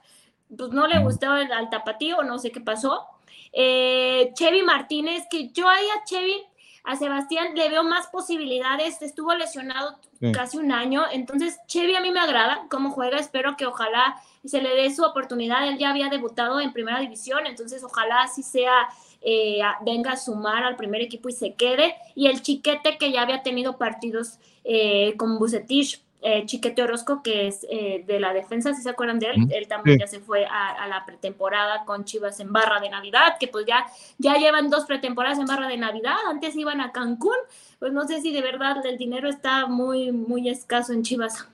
pues 0.56 0.72
no 0.72 0.88
le 0.88 1.00
gustó 1.00 1.36
el, 1.38 1.52
al 1.52 1.70
tapatío, 1.70 2.24
no 2.24 2.38
sé 2.40 2.52
qué 2.52 2.62
pasó. 2.62 3.06
Eh, 3.52 4.32
Chevy 4.34 4.64
Martínez, 4.64 5.24
que 5.30 5.50
yo 5.50 5.68
ahí 5.70 5.86
a 5.98 6.04
Chevy, 6.04 6.44
a 6.84 6.96
Sebastián 6.96 7.56
le 7.56 7.70
veo 7.70 7.84
más 7.84 8.08
posibilidades, 8.08 9.02
estuvo 9.02 9.34
lesionado 9.34 9.98
Sí. 10.20 10.32
casi 10.32 10.58
un 10.58 10.72
año, 10.72 11.04
entonces 11.12 11.60
Chevy 11.68 11.94
a 11.96 12.00
mí 12.00 12.10
me 12.10 12.22
agrada 12.22 12.68
cómo 12.70 12.92
juega, 12.92 13.18
espero 13.18 13.58
que 13.58 13.66
ojalá 13.66 14.16
se 14.46 14.62
le 14.62 14.74
dé 14.74 14.94
su 14.94 15.04
oportunidad, 15.04 15.68
él 15.68 15.78
ya 15.78 15.90
había 15.90 16.08
debutado 16.08 16.62
en 16.62 16.72
primera 16.72 17.00
división, 17.02 17.46
entonces 17.48 17.84
ojalá 17.84 18.22
así 18.22 18.42
sea, 18.42 18.88
eh, 19.22 19.60
venga 19.82 20.14
a 20.14 20.18
sumar 20.18 20.64
al 20.64 20.78
primer 20.78 21.02
equipo 21.02 21.28
y 21.28 21.34
se 21.34 21.56
quede, 21.56 21.96
y 22.16 22.28
el 22.28 22.42
chiquete 22.42 22.98
que 22.98 23.12
ya 23.12 23.24
había 23.24 23.44
tenido 23.44 23.78
partidos 23.78 24.40
eh, 24.64 25.16
con 25.18 25.38
Bucetich 25.38 26.02
eh, 26.28 26.44
Chiquete 26.48 26.82
Orozco, 26.82 27.22
que 27.22 27.48
es 27.48 27.68
eh, 27.70 28.04
de 28.08 28.20
la 28.20 28.34
defensa, 28.34 28.74
si 28.74 28.82
se 28.82 28.90
acuerdan 28.90 29.20
de 29.20 29.28
él, 29.28 29.48
él 29.52 29.68
también 29.68 30.00
ya 30.00 30.08
se 30.08 30.20
fue 30.20 30.44
a, 30.46 30.70
a 30.70 30.88
la 30.88 31.06
pretemporada 31.06 31.86
con 31.86 32.04
Chivas 32.04 32.40
en 32.40 32.52
barra 32.52 32.80
de 32.80 32.90
Navidad, 32.90 33.36
que 33.40 33.48
pues 33.48 33.68
ya, 33.68 33.86
ya 34.18 34.36
llevan 34.38 34.72
dos 34.72 34.86
pretemporadas 34.86 35.38
en 35.38 35.46
barra 35.46 35.68
de 35.68 35.78
Navidad, 35.78 36.16
antes 36.28 36.56
iban 36.56 36.82
a 36.82 36.92
Cancún, 36.92 37.36
pues 37.78 37.94
no 37.94 38.08
sé 38.08 38.22
si 38.22 38.34
de 38.34 38.42
verdad 38.42 38.84
el 38.88 38.98
dinero 38.98 39.30
está 39.30 39.68
muy, 39.68 40.12
muy 40.12 40.50
escaso 40.50 40.94
en 40.94 41.04
Chivas. 41.04 41.48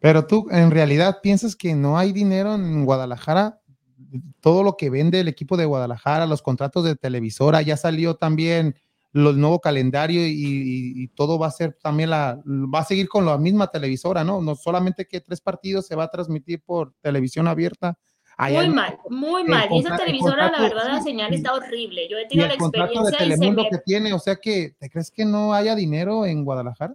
Pero 0.00 0.26
tú, 0.26 0.48
en 0.50 0.72
realidad, 0.72 1.20
piensas 1.22 1.54
que 1.54 1.74
no 1.74 1.96
hay 1.96 2.12
dinero 2.12 2.54
en 2.54 2.84
Guadalajara. 2.84 3.60
Todo 4.40 4.64
lo 4.64 4.76
que 4.76 4.90
vende 4.90 5.20
el 5.20 5.28
equipo 5.28 5.56
de 5.56 5.64
Guadalajara, 5.64 6.26
los 6.26 6.42
contratos 6.42 6.84
de 6.84 6.96
televisora, 6.96 7.62
ya 7.62 7.76
salió 7.76 8.16
también 8.16 8.74
el 9.30 9.40
nuevo 9.40 9.60
calendario 9.60 10.26
y, 10.26 10.30
y- 10.30 11.02
y 11.04 11.08
todo 11.08 11.38
va 11.38 11.46
a 11.48 11.50
ser 11.50 11.76
también 11.82 12.10
la, 12.10 12.40
va 12.44 12.80
a 12.80 12.84
seguir 12.84 13.08
con 13.08 13.24
la 13.26 13.36
misma 13.38 13.68
televisora, 13.70 14.24
¿no? 14.24 14.40
No 14.40 14.54
solamente 14.54 15.06
que 15.06 15.20
tres 15.20 15.40
partidos 15.40 15.86
se 15.86 15.94
va 15.96 16.04
a 16.04 16.10
transmitir 16.10 16.62
por 16.62 16.94
televisión 17.00 17.48
abierta. 17.48 17.98
Allá 18.36 18.60
Muy 18.60 18.68
mal, 18.74 18.98
muy 19.10 19.44
mal. 19.44 19.68
Y 19.72 19.80
esa 19.80 19.96
televisora, 19.96 20.50
la 20.50 20.60
verdad, 20.62 20.88
la 20.92 21.02
señal 21.02 21.34
está 21.34 21.54
horrible. 21.54 22.08
Yo 22.08 22.18
he 22.18 22.24
Y 22.24 22.28
tenido 22.28 22.46
la 22.48 22.56
contrato 22.56 22.86
de 22.92 23.08
experiencia 23.08 23.16
y 23.26 23.30
se 23.30 23.36
Telemundo 23.36 23.62
me 23.64 23.70
que 23.70 23.78
tiene, 23.84 24.12
o 24.12 24.18
sea 24.20 24.36
que, 24.36 24.74
¿te 24.78 24.88
crees 24.88 25.10
que 25.10 25.24
no 25.24 25.52
haya 25.52 25.74
dinero 25.74 26.24
en 26.24 26.44
Guadalajara? 26.44 26.94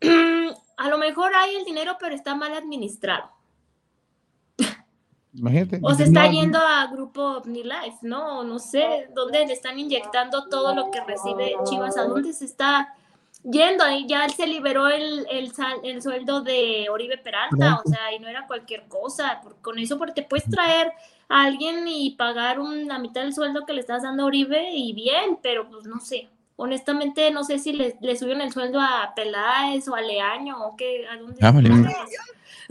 a 0.76 0.88
lo 0.88 0.98
mejor 0.98 1.32
hay 1.34 1.56
el 1.56 1.64
dinero, 1.64 1.96
pero 2.00 2.14
está 2.14 2.34
mal 2.34 2.54
administrado. 2.54 3.30
Imagínate. 5.34 5.78
O 5.82 5.94
se 5.94 6.04
está 6.04 6.26
No, 6.26 6.32
yendo 6.32 6.58
a 6.58 6.86
Grupo 6.88 7.38
OmniLife, 7.38 7.98
¿no? 8.02 8.44
No 8.44 8.58
sé 8.58 9.08
dónde 9.14 9.46
le 9.46 9.52
están 9.54 9.78
inyectando 9.78 10.48
todo 10.48 10.74
lo 10.74 10.90
que 10.90 11.00
recibe 11.00 11.54
Chivas, 11.64 11.96
a 11.96 12.04
dónde 12.04 12.32
se 12.34 12.44
está 12.44 12.94
yendo. 13.42 13.90
Y 13.90 14.06
ya 14.06 14.28
se 14.28 14.46
liberó 14.46 14.88
el, 14.88 15.26
el, 15.30 15.52
sal- 15.54 15.80
el 15.84 16.02
sueldo 16.02 16.42
de 16.42 16.88
Oribe 16.90 17.16
Peralta, 17.18 17.80
o 17.84 17.88
sea, 17.88 18.12
y 18.14 18.18
no 18.18 18.28
era 18.28 18.46
cualquier 18.46 18.84
cosa. 18.88 19.40
por- 19.42 19.56
con 19.62 19.78
eso, 19.78 19.96
porque 19.98 20.12
te 20.20 20.22
puedes 20.22 20.48
traer 20.50 20.92
a 21.28 21.44
alguien 21.44 21.88
y 21.88 22.10
pagar 22.10 22.60
un- 22.60 22.86
la 22.86 22.98
mitad 22.98 23.22
del 23.22 23.32
sueldo 23.34 23.64
que 23.64 23.72
le 23.72 23.80
estás 23.80 24.02
dando 24.02 24.24
a 24.24 24.26
Oribe 24.26 24.70
y 24.74 24.92
bien, 24.92 25.38
pero 25.42 25.66
pues 25.70 25.86
no 25.86 25.98
sé. 26.00 26.28
Honestamente, 26.56 27.30
no 27.30 27.42
sé 27.42 27.58
si 27.58 27.72
le, 27.72 27.96
le 28.02 28.16
subieron 28.16 28.42
el 28.42 28.52
sueldo 28.52 28.78
a 28.80 29.14
Peláez 29.16 29.88
o 29.88 29.94
a 29.94 30.02
Leaño 30.02 30.62
o 30.62 30.76
qué, 30.76 31.06
a 31.08 31.16
dónde. 31.16 31.38
Ah, 31.40 31.50
vale. 31.50 31.70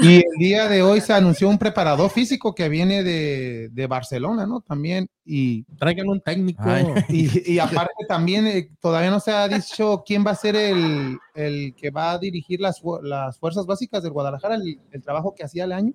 Y 0.01 0.15
el 0.15 0.37
día 0.39 0.67
de 0.67 0.81
hoy 0.81 0.99
se 1.01 1.13
anunció 1.13 1.47
un 1.47 1.57
preparador 1.57 2.09
físico 2.09 2.55
que 2.55 2.69
viene 2.69 3.03
de, 3.03 3.69
de 3.69 3.87
Barcelona, 3.87 4.45
¿no? 4.45 4.61
También. 4.61 5.09
Y, 5.23 5.63
Traigan 5.77 6.09
un 6.09 6.21
técnico. 6.21 6.63
Y, 7.09 7.53
y 7.53 7.59
aparte 7.59 8.05
también 8.07 8.47
eh, 8.47 8.71
todavía 8.79 9.11
no 9.11 9.19
se 9.19 9.31
ha 9.31 9.47
dicho 9.47 10.03
quién 10.05 10.25
va 10.25 10.31
a 10.31 10.35
ser 10.35 10.55
el, 10.55 11.17
el 11.35 11.75
que 11.75 11.91
va 11.91 12.11
a 12.11 12.17
dirigir 12.17 12.59
las, 12.59 12.81
las 13.03 13.37
fuerzas 13.37 13.65
básicas 13.65 14.01
del 14.03 14.11
Guadalajara, 14.11 14.55
el, 14.55 14.79
el 14.91 15.01
trabajo 15.01 15.35
que 15.35 15.43
hacía 15.43 15.65
el 15.65 15.71
año. 15.71 15.93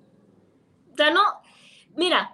O 0.93 0.97
sea, 0.97 1.11
no, 1.11 1.23
mira, 1.97 2.31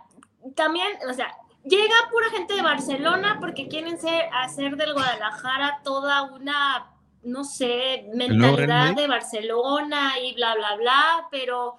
también, 0.55 0.89
o 1.09 1.15
sea, 1.15 1.35
llega 1.65 1.95
pura 2.11 2.31
gente 2.31 2.55
de 2.55 2.63
Barcelona 2.63 3.39
porque 3.41 3.69
quieren 3.69 3.99
ser, 3.99 4.25
hacer 4.33 4.77
del 4.77 4.93
Guadalajara 4.93 5.81
toda 5.85 6.23
una, 6.23 6.92
no 7.25 7.45
sé, 7.45 8.09
mentalidad 8.15 8.95
de 8.95 9.07
Barcelona 9.07 10.19
y 10.21 10.35
bla, 10.35 10.55
bla, 10.55 10.77
bla, 10.77 11.29
pero, 11.31 11.77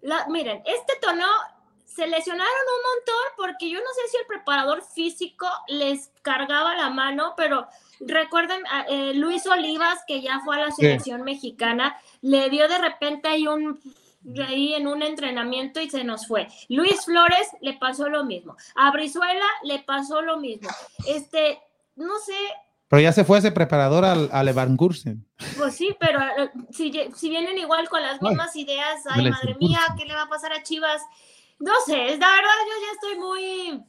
la, 0.00 0.26
miren, 0.28 0.62
este 0.66 0.94
tono 1.00 1.26
se 1.84 2.06
lesionaron 2.06 2.46
un 2.48 2.82
montón 2.96 3.24
porque 3.36 3.68
yo 3.68 3.78
no 3.78 3.86
sé 3.94 4.08
si 4.10 4.16
el 4.16 4.26
preparador 4.26 4.82
físico 4.82 5.46
les 5.68 6.10
cargaba 6.22 6.74
la 6.74 6.88
mano, 6.90 7.34
pero 7.36 7.66
recuerden, 8.00 8.66
a- 8.66 8.86
eh, 8.88 9.12
Luis 9.14 9.46
Olivas, 9.46 10.00
que 10.06 10.22
ya 10.22 10.40
fue 10.44 10.56
a 10.56 10.60
la 10.66 10.70
Sí. 10.70 10.82
selección 10.82 11.22
mexicana, 11.22 11.96
le 12.22 12.48
dio 12.50 12.66
de 12.66 12.78
repente 12.78 13.28
ahí 13.28 13.46
un 13.46 13.78
ahí 14.46 14.72
en 14.74 14.86
un 14.86 15.02
entrenamiento 15.02 15.80
y 15.80 15.90
se 15.90 16.04
nos 16.04 16.28
fue. 16.28 16.46
Luis 16.68 17.04
Flores 17.06 17.48
le 17.60 17.72
pasó 17.74 18.08
lo 18.08 18.22
mismo. 18.24 18.56
A 18.76 18.92
Brizuela 18.92 19.44
le 19.64 19.80
pasó 19.80 20.22
lo 20.22 20.36
mismo. 20.36 20.70
Este, 21.08 21.60
no 21.96 22.16
sé, 22.20 22.36
Pero 22.92 23.00
ya 23.00 23.12
se 23.12 23.24
fue 23.24 23.38
ese 23.38 23.50
preparador 23.52 24.04
al, 24.04 24.28
al 24.30 24.44
Leverkusen. 24.44 25.26
pues 25.56 25.74
sí, 25.74 25.96
pero 25.98 26.20
eh, 26.20 26.50
si, 26.72 26.92
si 27.16 27.30
vienen 27.30 27.56
igual 27.56 27.88
con 27.88 28.02
las 28.02 28.20
mismas 28.20 28.54
ideas, 28.54 29.00
ay, 29.08 29.30
madre 29.30 29.56
mía, 29.58 29.80
¿qué 29.96 30.04
le 30.04 30.14
va 30.14 30.24
a 30.24 30.28
pasar 30.28 30.52
a 30.52 30.62
Chivas? 30.62 31.00
No 31.58 31.72
sé, 31.86 32.12
es 32.12 32.18
la 32.18 32.30
verdad, 32.30 32.50
yo 32.68 32.74
ya 32.84 32.92
estoy 32.92 33.18
muy, 33.18 33.82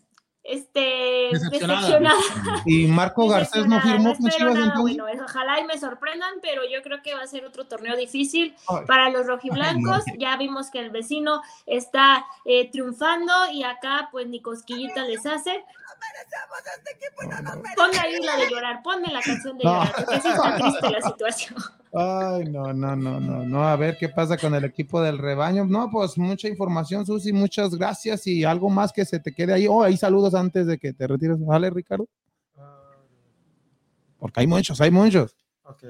este, 0.43 1.29
Decepcionada. 1.31 1.79
decepcionada. 1.81 2.61
Y 2.65 2.87
Marco 2.87 3.27
Garcés 3.29 3.65
no 3.67 3.81
firmó 3.81 4.09
no 4.09 4.15
con 4.15 4.29
Chivas 4.29 4.53
nada 4.53 4.65
entonces. 4.67 4.97
bueno, 4.97 5.23
ojalá 5.25 5.59
y 5.59 5.63
me 5.65 5.77
sorprendan, 5.77 6.35
pero 6.41 6.61
yo 6.63 6.81
creo 6.81 7.01
que 7.01 7.13
va 7.13 7.23
a 7.23 7.27
ser 7.27 7.45
otro 7.45 7.65
torneo 7.65 7.95
difícil 7.97 8.55
Ay. 8.67 8.85
para 8.87 9.09
los 9.09 9.25
rojiblancos. 9.25 10.03
Ya 10.17 10.37
vimos 10.37 10.69
que 10.69 10.79
el 10.79 10.91
vecino 10.91 11.41
está 11.65 12.25
eh, 12.45 12.69
triunfando 12.71 13.33
y 13.51 13.63
acá 13.63 14.09
pues 14.11 14.27
ni 14.27 14.41
cosquillita 14.41 15.03
les 15.05 15.25
hace. 15.25 15.63
Ponme 17.75 17.97
ahí 17.99 18.19
la 18.21 18.37
de 18.37 18.49
llorar, 18.49 18.81
ponme 18.83 19.07
la 19.11 19.21
canción 19.21 19.57
de 19.57 19.63
No. 19.63 19.71
llorar, 19.73 19.93
porque 20.05 20.21
sí 20.21 20.27
está 20.27 20.57
triste 20.57 20.89
la 20.89 21.01
situación. 21.01 21.55
Ay, 21.93 22.45
no, 22.45 22.73
no, 22.73 22.95
no, 22.95 23.19
no, 23.19 23.43
no. 23.45 23.67
A 23.67 23.75
ver 23.75 23.97
qué 23.97 24.09
pasa 24.09 24.37
con 24.37 24.53
el 24.55 24.65
equipo 24.65 25.01
del 25.01 25.17
rebaño. 25.19 25.65
No, 25.65 25.89
pues 25.91 26.17
mucha 26.17 26.47
información, 26.47 27.05
Susi. 27.05 27.31
Muchas 27.31 27.75
gracias. 27.75 28.25
Y 28.27 28.43
algo 28.43 28.69
más 28.69 28.91
que 28.91 29.05
se 29.05 29.19
te 29.19 29.33
quede 29.33 29.53
ahí. 29.53 29.67
Oh, 29.67 29.83
ahí 29.83 29.95
saludos 29.97 30.33
antes 30.33 30.65
de 30.67 30.77
que 30.79 30.93
te 30.93 31.07
retires. 31.07 31.37
Vale, 31.39 31.69
Ricardo. 31.69 32.07
Porque 34.17 34.39
hay 34.39 34.47
muchos, 34.47 34.79
hay 34.81 34.89
muchos. 34.91 35.35
Ok. 35.63 35.83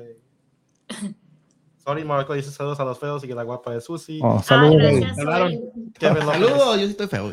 Sorry, 1.77 2.03
Marco 2.05 2.33
dice 2.33 2.49
saludos 2.49 2.79
a 2.79 2.85
los 2.85 2.97
feos 2.97 3.23
y 3.23 3.27
que 3.27 3.35
la 3.35 3.43
guapa 3.43 3.71
de 3.73 3.81
Susi. 3.81 4.19
Oh, 4.23 4.37
Ah, 4.39 4.43
saludos. 4.43 4.77
gracias, 4.77 5.15
Kevin 5.17 6.15
López 6.15 6.25
Saludos, 6.25 6.75
yo 6.79 6.85
sí 6.85 6.91
estoy 6.91 7.07
feo. 7.07 7.29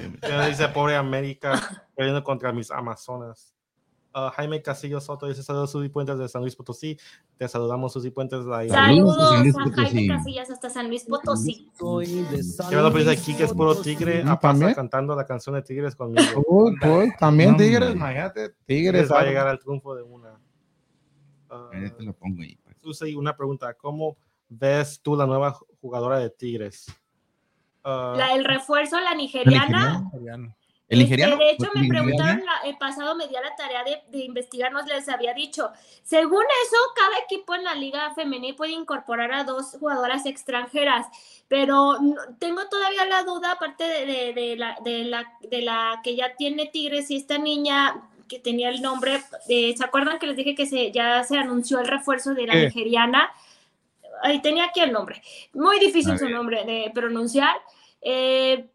dice 0.48 0.68
pobre 0.68 0.96
América 0.96 1.88
perdiendo 2.00 2.24
contra 2.24 2.50
mis 2.50 2.70
Amazonas. 2.70 3.54
Ah, 4.14 4.32
Jaime 4.34 4.62
Casillo 4.62 5.02
Soto 5.02 5.26
dice 5.26 5.42
saludos 5.42 5.70
Susi 5.70 5.90
Puentes 5.90 6.18
de 6.18 6.30
San 6.30 6.40
Luis 6.40 6.56
Potosí. 6.56 6.96
Te 7.36 7.46
saludamos 7.46 7.92
Susi 7.92 8.10
Puentes 8.10 8.42
de 8.46 8.56
ahí. 8.56 8.68
Saludos, 8.70 9.16
Saludos 9.16 9.30
San 9.34 9.42
Luis 9.42 9.54
a 9.54 9.60
Jaime 9.60 9.70
Potosí. 9.76 10.08
Casillas 10.08 10.50
hasta 10.50 10.70
San 10.70 10.88
Luis 10.88 11.04
Potosí. 11.04 11.70
López 11.78 13.04
dice 13.04 13.10
aquí 13.10 13.36
que 13.36 13.44
es 13.44 13.52
puro 13.52 13.74
tigre. 13.74 14.24
A 14.26 14.38
¿también? 14.38 14.72
cantando 14.72 15.14
la 15.14 15.26
canción 15.26 15.56
de 15.56 15.60
Tigres 15.62 15.94
conmigo. 15.94 16.42
Uy, 16.48 16.74
pues, 16.80 17.14
también 17.18 17.50
No, 17.52 17.56
Tigres, 17.58 17.94
imagínate. 17.94 18.54
Tigres 18.64 19.12
va 19.12 19.20
a 19.20 19.24
llegar 19.24 19.46
al 19.46 19.58
triunfo 19.58 19.94
de 19.94 20.02
una. 20.02 20.40
Ahí 21.70 21.90
te 21.90 22.02
lo 22.02 22.14
pongo 22.14 22.40
ahí. 22.40 22.56
pues. 22.64 22.76
Susi, 22.80 23.14
una 23.14 23.36
pregunta. 23.36 23.74
¿Cómo 23.74 24.16
ves 24.48 25.02
tú 25.02 25.16
la 25.16 25.26
nueva 25.26 25.54
jugadora 25.82 26.18
de 26.18 26.30
Tigres? 26.30 26.86
Ah, 27.84 28.14
La, 28.16 28.32
el 28.32 28.46
refuerzo, 28.46 28.98
la 29.00 29.14
nigeriana. 29.14 30.10
¿El 30.90 30.98
Este, 31.02 31.04
nigeriano? 31.16 31.36
de 31.36 31.50
hecho, 31.52 31.70
me 31.72 31.80
¿El 31.82 31.88
preguntaron 31.88 32.42
la- 32.44 32.68
el 32.68 32.76
pasado, 32.76 33.14
me 33.14 33.28
dio 33.28 33.40
la 33.40 33.54
tarea 33.56 33.84
de, 33.84 34.02
de 34.08 34.24
investigar, 34.24 34.72
nos 34.72 34.86
les 34.86 35.08
había 35.08 35.32
dicho. 35.32 35.70
Según 36.02 36.42
eso, 36.66 36.76
cada 36.96 37.16
equipo 37.24 37.54
en 37.54 37.62
la 37.64 37.74
liga 37.74 38.12
femenil 38.14 38.56
puede 38.56 38.72
incorporar 38.72 39.32
a 39.32 39.44
dos 39.44 39.76
jugadoras 39.78 40.26
extranjeras, 40.26 41.06
pero 41.48 41.96
tengo 42.40 42.66
todavía 42.68 43.04
la 43.06 43.22
duda, 43.22 43.52
aparte 43.52 43.84
de, 43.84 44.56
la, 44.56 44.76
de, 44.84 45.04
la, 45.04 45.32
de 45.48 45.62
la 45.62 46.00
que 46.02 46.16
ya 46.16 46.34
tiene 46.36 46.66
Tigres 46.66 47.10
y 47.10 47.16
esta 47.16 47.38
niña 47.38 48.02
que 48.28 48.38
tenía 48.40 48.68
el 48.68 48.82
nombre, 48.82 49.22
eh, 49.48 49.74
¿se 49.76 49.84
acuerdan 49.84 50.18
que 50.18 50.26
les 50.26 50.36
dije 50.36 50.54
que 50.56 50.66
se, 50.66 50.90
ya 50.92 51.22
se 51.24 51.36
anunció 51.38 51.78
el 51.80 51.86
refuerzo 51.88 52.34
de 52.34 52.46
la 52.46 52.52
Sí. 52.54 52.58
nigeriana? 52.66 53.30
Ahí 54.22 54.42
tenía 54.42 54.64
aquí 54.66 54.80
el 54.80 54.92
nombre. 54.92 55.22
Muy 55.54 55.78
difícil 55.78 56.18
su 56.18 56.28
nombre 56.28 56.64
de 56.64 56.90
pronunciar. 56.92 57.56
Eh, 58.02 58.66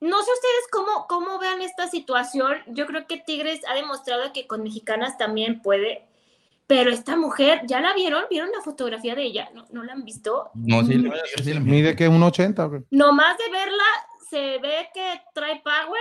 no 0.00 0.18
sé 0.22 0.30
ustedes 0.32 0.64
cómo, 0.72 1.06
cómo 1.08 1.38
vean 1.38 1.62
esta 1.62 1.88
situación. 1.88 2.56
Yo 2.66 2.86
creo 2.86 3.06
que 3.06 3.18
Tigres 3.18 3.60
ha 3.68 3.74
demostrado 3.74 4.32
que 4.32 4.46
con 4.46 4.62
mexicanas 4.62 5.16
también 5.18 5.62
puede. 5.62 6.04
Pero 6.66 6.90
esta 6.90 7.16
mujer, 7.16 7.62
¿ya 7.66 7.80
la 7.80 7.94
vieron? 7.94 8.24
¿Vieron 8.28 8.50
la 8.50 8.60
fotografía 8.60 9.14
de 9.14 9.22
ella? 9.22 9.48
¿No, 9.54 9.66
no 9.70 9.84
la 9.84 9.92
han 9.92 10.04
visto? 10.04 10.50
No, 10.54 10.84
sí, 10.84 10.94
la- 10.94 11.14
sí 11.42 11.54
la. 11.54 11.60
Mide 11.60 11.94
que 11.94 12.08
un 12.08 12.22
80. 12.22 12.64
güey. 12.64 12.82
Nomás 12.90 13.38
de 13.38 13.48
verla, 13.50 13.84
se 14.28 14.58
ve 14.58 14.88
que 14.92 15.22
trae 15.32 15.60
power. 15.62 16.00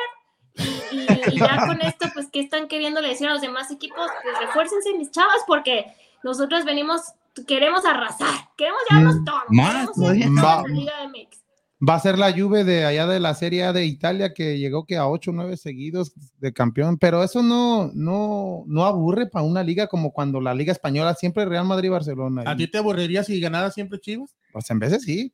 Y, 0.92 0.98
y- 0.98 1.36
y 1.36 1.40
ya 1.40 1.68
con 1.68 1.80
esto, 1.82 2.08
pues, 2.16 2.28
¿qué 2.34 2.40
están 2.40 2.68
queriendo 2.68 3.00
le 3.02 3.10
decir 3.10 3.28
a 3.28 3.34
los 3.34 3.42
demás 3.42 3.70
equipos? 3.70 4.10
Pues 4.24 4.40
refuércense, 4.40 4.94
mis 4.98 5.12
chavas, 5.12 5.38
porque 5.46 5.86
nosotros 6.24 6.66
venimos, 6.66 7.02
queremos 7.48 7.86
arrasar, 7.86 8.34
queremos 8.58 8.82
llevarnos 8.90 9.16
Mm, 9.18 9.24
todo. 9.26 9.42
más, 9.50 9.90
queremos 9.92 10.44
la 10.44 10.64
Liga 10.68 10.94
MX. 11.08 11.45
Va 11.88 11.96
a 11.96 12.00
ser 12.00 12.18
la 12.18 12.32
Juve 12.32 12.64
de 12.64 12.86
allá 12.86 13.06
de 13.06 13.20
la 13.20 13.34
Serie 13.36 13.64
A 13.64 13.74
de 13.74 13.86
Italia 13.86 14.34
que 14.34 14.58
llegó 14.58 14.86
que 14.86 14.98
a 14.98 15.08
8 15.08 15.32
o 15.32 15.34
9 15.34 15.58
seguidos 15.58 16.14
de 16.40 16.54
campeón, 16.54 16.98
pero 16.98 17.24
eso 17.24 17.44
no, 17.44 17.92
no, 17.94 18.64
no 18.68 18.86
aburre 18.86 19.28
para 19.28 19.44
una 19.44 19.62
liga 19.62 19.88
como 19.88 20.14
cuando 20.14 20.40
la 20.40 20.54
Liga 20.54 20.72
Española 20.72 21.16
siempre 21.16 21.46
Real 21.46 21.66
Madrid 21.66 21.88
y 21.88 21.92
Barcelona. 21.92 22.44
¿A 22.46 22.56
ti 22.56 22.68
te 22.68 22.78
aburriría 22.78 23.24
si 23.24 23.40
ganara 23.42 23.72
siempre 23.72 24.00
Chivas? 24.00 24.34
pues 24.56 24.70
en 24.70 24.80
veces 24.80 25.04
sí. 25.04 25.34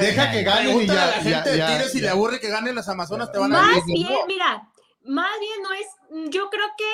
Deja 0.00 0.32
que 0.32 0.42
gane 0.42 0.82
y 0.82 0.86
ya, 0.88 0.94
la 0.94 1.12
gente 1.12 1.50
de 1.50 1.88
si 1.88 2.00
le 2.00 2.08
aburre 2.08 2.40
que 2.40 2.48
ganen 2.48 2.74
las 2.74 2.88
Amazonas, 2.88 3.30
te 3.30 3.38
van 3.38 3.54
a 3.54 3.62
Más 3.62 3.84
bien, 3.86 4.08
mira, 4.26 4.68
más 5.04 5.30
bien 5.38 5.62
no 5.62 5.72
es, 5.72 6.32
yo 6.32 6.50
creo 6.50 6.66
que 6.76 6.84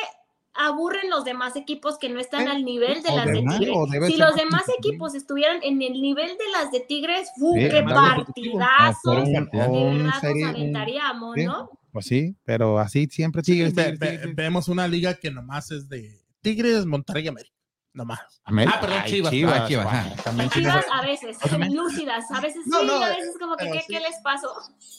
aburren 0.55 1.09
los 1.11 1.24
demás 1.24 1.57
equipos 1.57 1.99
que 1.99 2.09
no 2.09 2.20
están 2.20 2.47
al 2.49 2.65
nivel 2.65 3.03
de 3.03 3.11
o 3.11 3.16
las 3.16 3.27
de 3.27 3.41
Tigres. 3.43 4.09
Si 4.09 4.16
los 4.16 4.31
más 4.31 4.37
demás 4.37 4.62
equipos 4.79 5.15
estuvieran 5.15 5.59
en 5.62 5.81
el 5.83 6.01
nivel 6.01 6.29
de 6.29 6.49
las 6.53 6.70
de 6.70 6.81
Tigres, 6.81 7.31
¡fu! 7.39 7.55
Sí, 7.55 7.69
¡Qué 7.69 7.83
partidazos! 7.83 8.99
O 9.05 9.70
un- 9.73 10.11
De 10.33 10.45
aventaríamos, 10.45 11.35
sí. 11.37 11.45
¿no? 11.45 11.70
Pues 11.93 12.07
sí, 12.07 12.37
pero 12.45 12.79
así 12.79 13.07
siempre 13.11 13.43
Sí, 13.43 13.53
Tigres. 13.53 13.74
Tigres, 13.74 13.99
Tigres. 13.99 14.35
vemos 14.37 14.69
una 14.69 14.89
liga 14.89 15.15
que 15.15 15.31
nomás 15.31 15.70
es 15.70 15.89
de 15.89 16.20
Tigres, 16.41 16.87
Monterrey 16.87 17.24
y 17.24 17.29
América. 17.29 17.55
Nomás. 17.94 18.20
América. 18.44 18.77
Ah, 18.77 18.81
perdón, 18.81 18.98
Ay, 19.02 19.10
Chivas. 19.10 19.32
Ah, 19.32 19.66
Chivas, 19.69 19.86
ah. 19.90 20.16
también 20.24 20.48
Chivas 20.51 20.85
a 20.90 21.02
veces, 21.02 21.36
lúcidas, 21.73 22.24
a 22.31 22.40
veces 22.40 22.62
No, 22.66 22.81
sí, 22.81 22.86
no, 22.86 22.94
a 22.94 23.09
veces 23.10 23.36
como 23.39 23.56
que 23.56 23.70
¿qué, 23.70 23.81
sí. 23.81 23.86
qué 23.89 24.01
les 24.01 24.16
pasó? 24.23 24.48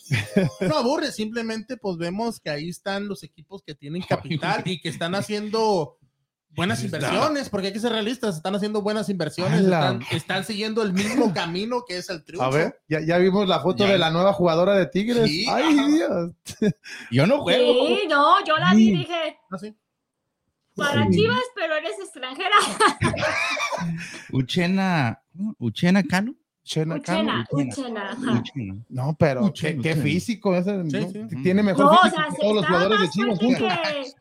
No 0.69 0.77
aburre, 0.77 1.11
simplemente 1.11 1.77
pues 1.77 1.97
vemos 1.97 2.39
que 2.39 2.51
ahí 2.51 2.69
están 2.69 3.07
los 3.07 3.23
equipos 3.23 3.63
que 3.65 3.73
tienen 3.73 4.03
capital 4.03 4.61
y 4.65 4.79
que 4.79 4.89
están 4.89 5.15
haciendo 5.15 5.97
buenas 6.55 6.83
inversiones, 6.83 7.49
porque 7.49 7.67
hay 7.67 7.73
que 7.73 7.79
ser 7.79 7.91
realistas, 7.91 8.35
están 8.35 8.53
haciendo 8.55 8.83
buenas 8.83 9.09
inversiones, 9.09 9.61
están, 9.61 10.01
están 10.11 10.45
siguiendo 10.45 10.83
el 10.83 10.93
mismo 10.93 11.33
camino 11.33 11.83
que 11.87 11.97
es 11.97 12.09
el 12.11 12.23
triunfo. 12.23 12.45
A 12.45 12.51
ver, 12.51 12.79
ya, 12.87 12.99
ya 13.01 13.17
vimos 13.17 13.47
la 13.47 13.59
foto 13.59 13.85
Ya. 13.85 13.93
de 13.93 13.97
la 13.97 14.11
nueva 14.11 14.33
jugadora 14.33 14.75
de 14.75 14.85
Tigres. 14.85 15.25
Sí, 15.25 15.47
Ay, 15.49 15.63
ajá. 15.63 15.87
Dios. 15.87 16.31
Yo 17.09 17.25
no 17.25 17.41
juego. 17.41 17.87
Sí, 17.87 18.03
no, 18.07 18.45
yo 18.45 18.55
la 18.57 18.73
vi 18.75 18.89
y 18.89 18.97
dije, 18.97 19.39
¿Ah, 19.49 19.57
sí? 19.57 19.75
Para 20.75 21.05
Sí. 21.07 21.11
Chivas, 21.17 21.41
pero 21.55 21.75
eres 21.75 21.99
extranjera. 21.99 22.55
Uchena, 24.31 25.21
Uchena 25.59 26.03
Cano. 26.03 26.35
Chena 26.65 27.01
Cano. 27.01 27.43
Uchena, 27.51 27.73
Uchena. 27.73 28.11
ajá. 28.11 28.39
Uchena. 28.39 28.75
No, 28.87 29.15
pero 29.19 29.43
Uchena, 29.45 29.75
qué, 29.77 29.81
qué 29.81 29.89
Uchena. 29.91 30.03
físico. 30.03 30.55
ese, 30.55 30.73
¿no? 30.77 30.89
sí. 30.89 31.35
Tiene 31.43 31.61
mejor 31.61 31.85
No, 31.85 31.91
o 31.91 31.97
físico 32.03 32.15
sea, 32.15 32.25
que 32.29 32.31
se- 32.35 32.41
todos 32.41 32.55
los 32.55 32.65
jugadores 32.65 32.99
de 33.01 33.09
Chivas 33.09 33.39
juntos. 33.39 33.61
que- 33.73 34.11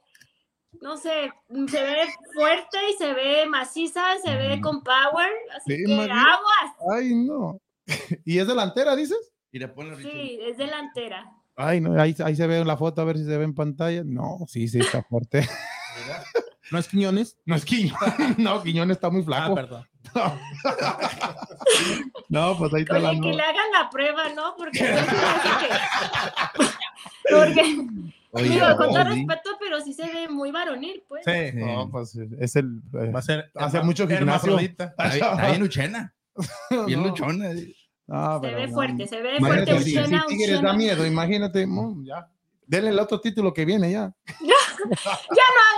no 0.81 0.97
sé, 0.97 1.33
se 1.69 1.83
ve 1.83 1.97
fuerte 2.35 2.79
y 2.91 2.97
se 2.99 3.12
ve 3.15 3.47
maciza, 3.47 4.03
se 4.24 4.35
ve 4.37 4.61
con 4.61 4.83
power, 4.83 5.31
así 5.57 5.77
Sí, 5.77 5.85
que 5.87 5.95
María. 5.97 6.15
aguas. 6.20 6.77
Ay, 6.97 7.15
no. 7.15 7.61
¿Y 8.24 8.39
es 8.39 8.47
delantera, 8.49 8.97
dices? 8.97 9.33
Mira, 9.53 9.73
ponlo, 9.73 9.95
Richie. 9.95 10.11
Sí, 10.11 10.39
es 10.43 10.57
delantera. 10.57 11.31
Ay, 11.55 11.81
no, 11.81 12.01
ahí, 12.01 12.16
ahí 12.24 12.35
se 12.35 12.47
ve 12.49 12.59
en 12.59 12.66
la 12.66 12.77
foto, 12.77 13.01
a 13.01 13.05
ver 13.05 13.19
si 13.19 13.24
se 13.24 13.37
ve 13.39 13.45
en 13.45 13.55
pantalla. 13.55 14.03
No, 14.05 14.39
sí, 14.49 14.66
sí, 14.66 14.81
está 14.81 15.03
fuerte. 15.05 15.47
¿No 16.70 16.79
es 16.79 16.89
Quiñones? 16.89 17.37
No 17.45 17.55
es 17.57 17.65
Quiñón. 17.65 17.97
No, 18.39 18.62
Quiñón 18.62 18.91
está 18.91 19.11
muy 19.11 19.23
Ah, 19.23 19.24
flaco. 19.24 19.55
perdón. 19.55 19.87
no, 22.29 22.57
pues 22.59 22.74
ahí 22.74 22.83
está 22.83 22.99
la 22.99 23.11
que 23.12 23.16
no. 23.19 23.31
le 23.31 23.43
hagan 23.43 23.73
la 23.81 23.89
prueba, 23.91 24.29
¿no? 24.35 24.55
Porque 24.57 24.81
Porque, 27.31 27.77
Oye, 28.33 28.49
digo, 28.49 28.66
con 28.77 28.89
todo 28.89 29.05
respeto, 29.05 29.51
pero 29.61 29.81
sí 29.81 29.93
se 29.93 30.05
ve 30.07 30.29
muy 30.29 30.51
varonil, 30.51 31.03
pues. 31.09 31.23
Sí, 31.24 31.53
No, 31.55 31.89
pues 31.91 32.16
es 32.39 32.57
el. 32.57 32.81
eh, 32.95 33.11
va 33.11 33.19
a 33.20 33.23
ser 33.23 33.51
Hace 33.55 33.79
herma- 33.79 33.85
mucho 33.85 34.09
gimnasio. 34.09 34.59
Está 34.59 34.93
bien- 34.97 35.15
está 35.15 35.47
bien 35.49 35.59
no, 37.03 37.09
luchona. 37.09 37.49
no, 38.07 38.35
Se 38.41 38.41
pero 38.41 38.57
ve 38.57 38.66
no. 38.69 38.73
fuerte, 38.74 39.07
se 39.07 39.20
ve 39.23 39.39
fuerte. 39.39 39.81
si 39.81 39.95
Tigres 40.29 40.62
da 40.62 40.73
miedo, 40.73 41.07
imagínate. 41.07 41.66
no, 41.66 41.95
ya. 42.05 42.27
Denle 42.66 42.90
el 42.90 42.98
otro 42.98 43.20
título 43.20 43.52
que 43.52 43.64
viene 43.64 43.93
ya. 43.93 44.14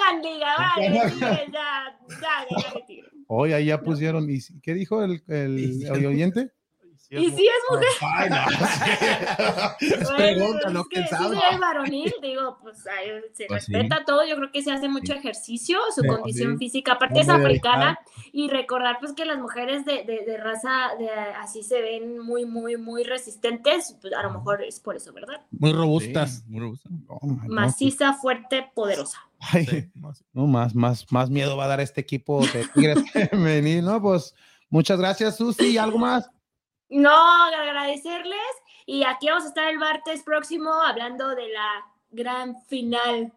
hagan 0.06 0.22
liga, 0.22 0.56
vale, 0.56 0.94
ya, 0.94 1.08
ya, 1.08 1.46
ya, 1.46 1.98
ya. 2.08 2.46
Hoy 3.26 3.52
ahí 3.52 3.66
ya 3.66 3.80
pusieron. 3.80 4.28
¿y 4.30 4.40
¿Qué 4.62 4.74
dijo 4.74 5.02
el, 5.02 5.22
el, 5.28 5.86
el 5.86 6.06
oyente? 6.06 6.50
Y 7.22 7.30
si 7.30 7.46
es 7.46 7.52
mujer, 7.70 7.88
Ay, 8.16 8.30
no. 8.30 8.36
bueno, 10.04 10.16
pregunta, 10.16 10.70
¿no? 10.70 10.80
es 10.80 10.86
que 10.88 10.94
¿Quién 10.96 11.04
sí 11.08 11.14
sabe? 11.14 11.36
se 11.36 11.42
ve 11.52 11.58
varonil, 11.60 12.14
digo, 12.22 12.58
pues 12.62 12.86
ay, 12.86 13.08
se 13.32 13.46
Pues 13.46 13.64
sí. 13.64 13.72
respeta 13.72 14.04
todo, 14.04 14.24
yo 14.26 14.36
creo 14.36 14.50
que 14.52 14.62
se 14.62 14.72
hace 14.72 14.88
mucho 14.88 15.12
ejercicio, 15.12 15.78
su 15.94 16.02
Sí, 16.02 16.08
condición 16.08 16.52
sí. 16.52 16.58
física, 16.58 16.92
aparte 16.92 17.20
es 17.20 17.28
africana, 17.28 17.98
y 18.32 18.48
recordar 18.48 18.98
pues 19.00 19.12
que 19.12 19.24
las 19.24 19.38
mujeres 19.38 19.84
de, 19.84 20.04
de, 20.04 20.24
de 20.24 20.36
raza 20.38 20.90
de, 20.98 21.08
así 21.10 21.62
se 21.62 21.80
ven 21.80 22.18
muy, 22.18 22.44
muy, 22.46 22.76
muy 22.76 23.04
resistentes, 23.04 23.96
pues, 24.00 24.12
a 24.14 24.22
lo 24.22 24.30
mejor 24.32 24.62
es 24.62 24.80
por 24.80 24.96
eso, 24.96 25.12
¿verdad? 25.12 25.40
Muy 25.50 25.72
robustas. 25.72 26.38
Sí, 26.38 26.42
muy 26.48 26.60
robusta. 26.60 26.88
No, 26.90 27.18
no, 27.22 27.42
Maciza, 27.48 28.14
fuerte, 28.14 28.70
poderosa. 28.74 29.18
Ay, 29.40 29.66
Sí. 29.66 29.90
no, 30.32 30.46
más, 30.46 30.74
más, 30.74 31.10
más 31.12 31.28
miedo 31.30 31.56
va 31.56 31.64
a 31.64 31.68
dar 31.68 31.80
este 31.80 32.00
equipo 32.00 32.44
de 32.46 32.66
Tigres 32.74 32.98
femenil, 33.30 33.84
¿no? 33.84 34.00
Pues 34.00 34.34
muchas 34.70 34.98
gracias, 34.98 35.36
Susi. 35.36 35.76
¿Algo 35.76 35.98
más? 35.98 36.30
No, 36.88 37.44
agradecerles. 37.44 38.38
Y 38.86 39.04
aquí 39.04 39.28
vamos 39.28 39.44
a 39.44 39.48
estar 39.48 39.68
el 39.68 39.78
martes 39.78 40.22
próximo 40.22 40.72
hablando 40.72 41.34
de 41.34 41.48
la 41.48 41.86
gran 42.10 42.62
final 42.66 43.32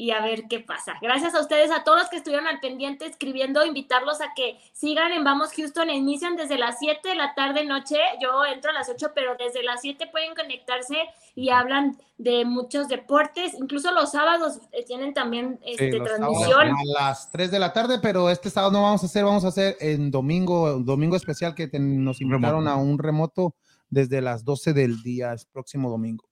y 0.00 0.12
a 0.12 0.20
ver 0.22 0.44
qué 0.48 0.60
pasa. 0.60 0.94
Gracias 1.02 1.34
a 1.34 1.40
ustedes, 1.40 1.72
a 1.72 1.82
todos 1.82 1.98
los 1.98 2.08
que 2.08 2.18
estuvieron 2.18 2.46
al 2.46 2.60
pendiente 2.60 3.04
escribiendo, 3.04 3.64
invitarlos 3.66 4.20
a 4.20 4.32
que 4.36 4.56
sigan 4.72 5.10
en 5.10 5.24
Vamos 5.24 5.50
Houston, 5.56 5.90
inician 5.90 6.36
desde 6.36 6.56
las 6.56 6.78
7 6.78 7.08
de 7.08 7.14
la 7.16 7.34
tarde 7.34 7.64
noche, 7.64 7.96
yo 8.22 8.44
entro 8.44 8.70
a 8.70 8.74
las 8.74 8.88
8, 8.88 9.08
pero 9.12 9.34
desde 9.36 9.64
las 9.64 9.80
7 9.80 10.06
pueden 10.12 10.36
conectarse 10.36 10.96
y 11.34 11.48
hablan 11.50 11.98
de 12.16 12.44
muchos 12.44 12.86
deportes, 12.86 13.54
incluso 13.54 13.90
los 13.90 14.12
sábados 14.12 14.60
eh, 14.70 14.84
tienen 14.84 15.14
también 15.14 15.58
este, 15.64 15.90
Sí, 15.90 15.98
transmisión. 16.00 16.68
A 16.68 16.74
las 17.00 17.30
3 17.32 17.50
de 17.50 17.58
la 17.58 17.72
tarde, 17.72 17.98
pero 18.00 18.30
este 18.30 18.50
sábado 18.50 18.72
no 18.72 18.82
vamos 18.82 19.02
a 19.02 19.06
hacer, 19.06 19.24
vamos 19.24 19.44
a 19.44 19.48
hacer 19.48 19.76
en 19.80 20.12
domingo, 20.12 20.78
domingo 20.78 21.16
especial 21.16 21.56
que 21.56 21.66
te- 21.66 21.80
nos 21.80 22.20
invitaron 22.20 22.66
Remoto. 22.66 22.70
a 22.70 22.82
un 22.82 22.98
remoto 23.00 23.54
desde 23.90 24.20
las 24.20 24.44
12 24.44 24.74
del 24.74 25.02
día, 25.02 25.32
es 25.32 25.44
próximo 25.44 25.90
domingo. 25.90 26.27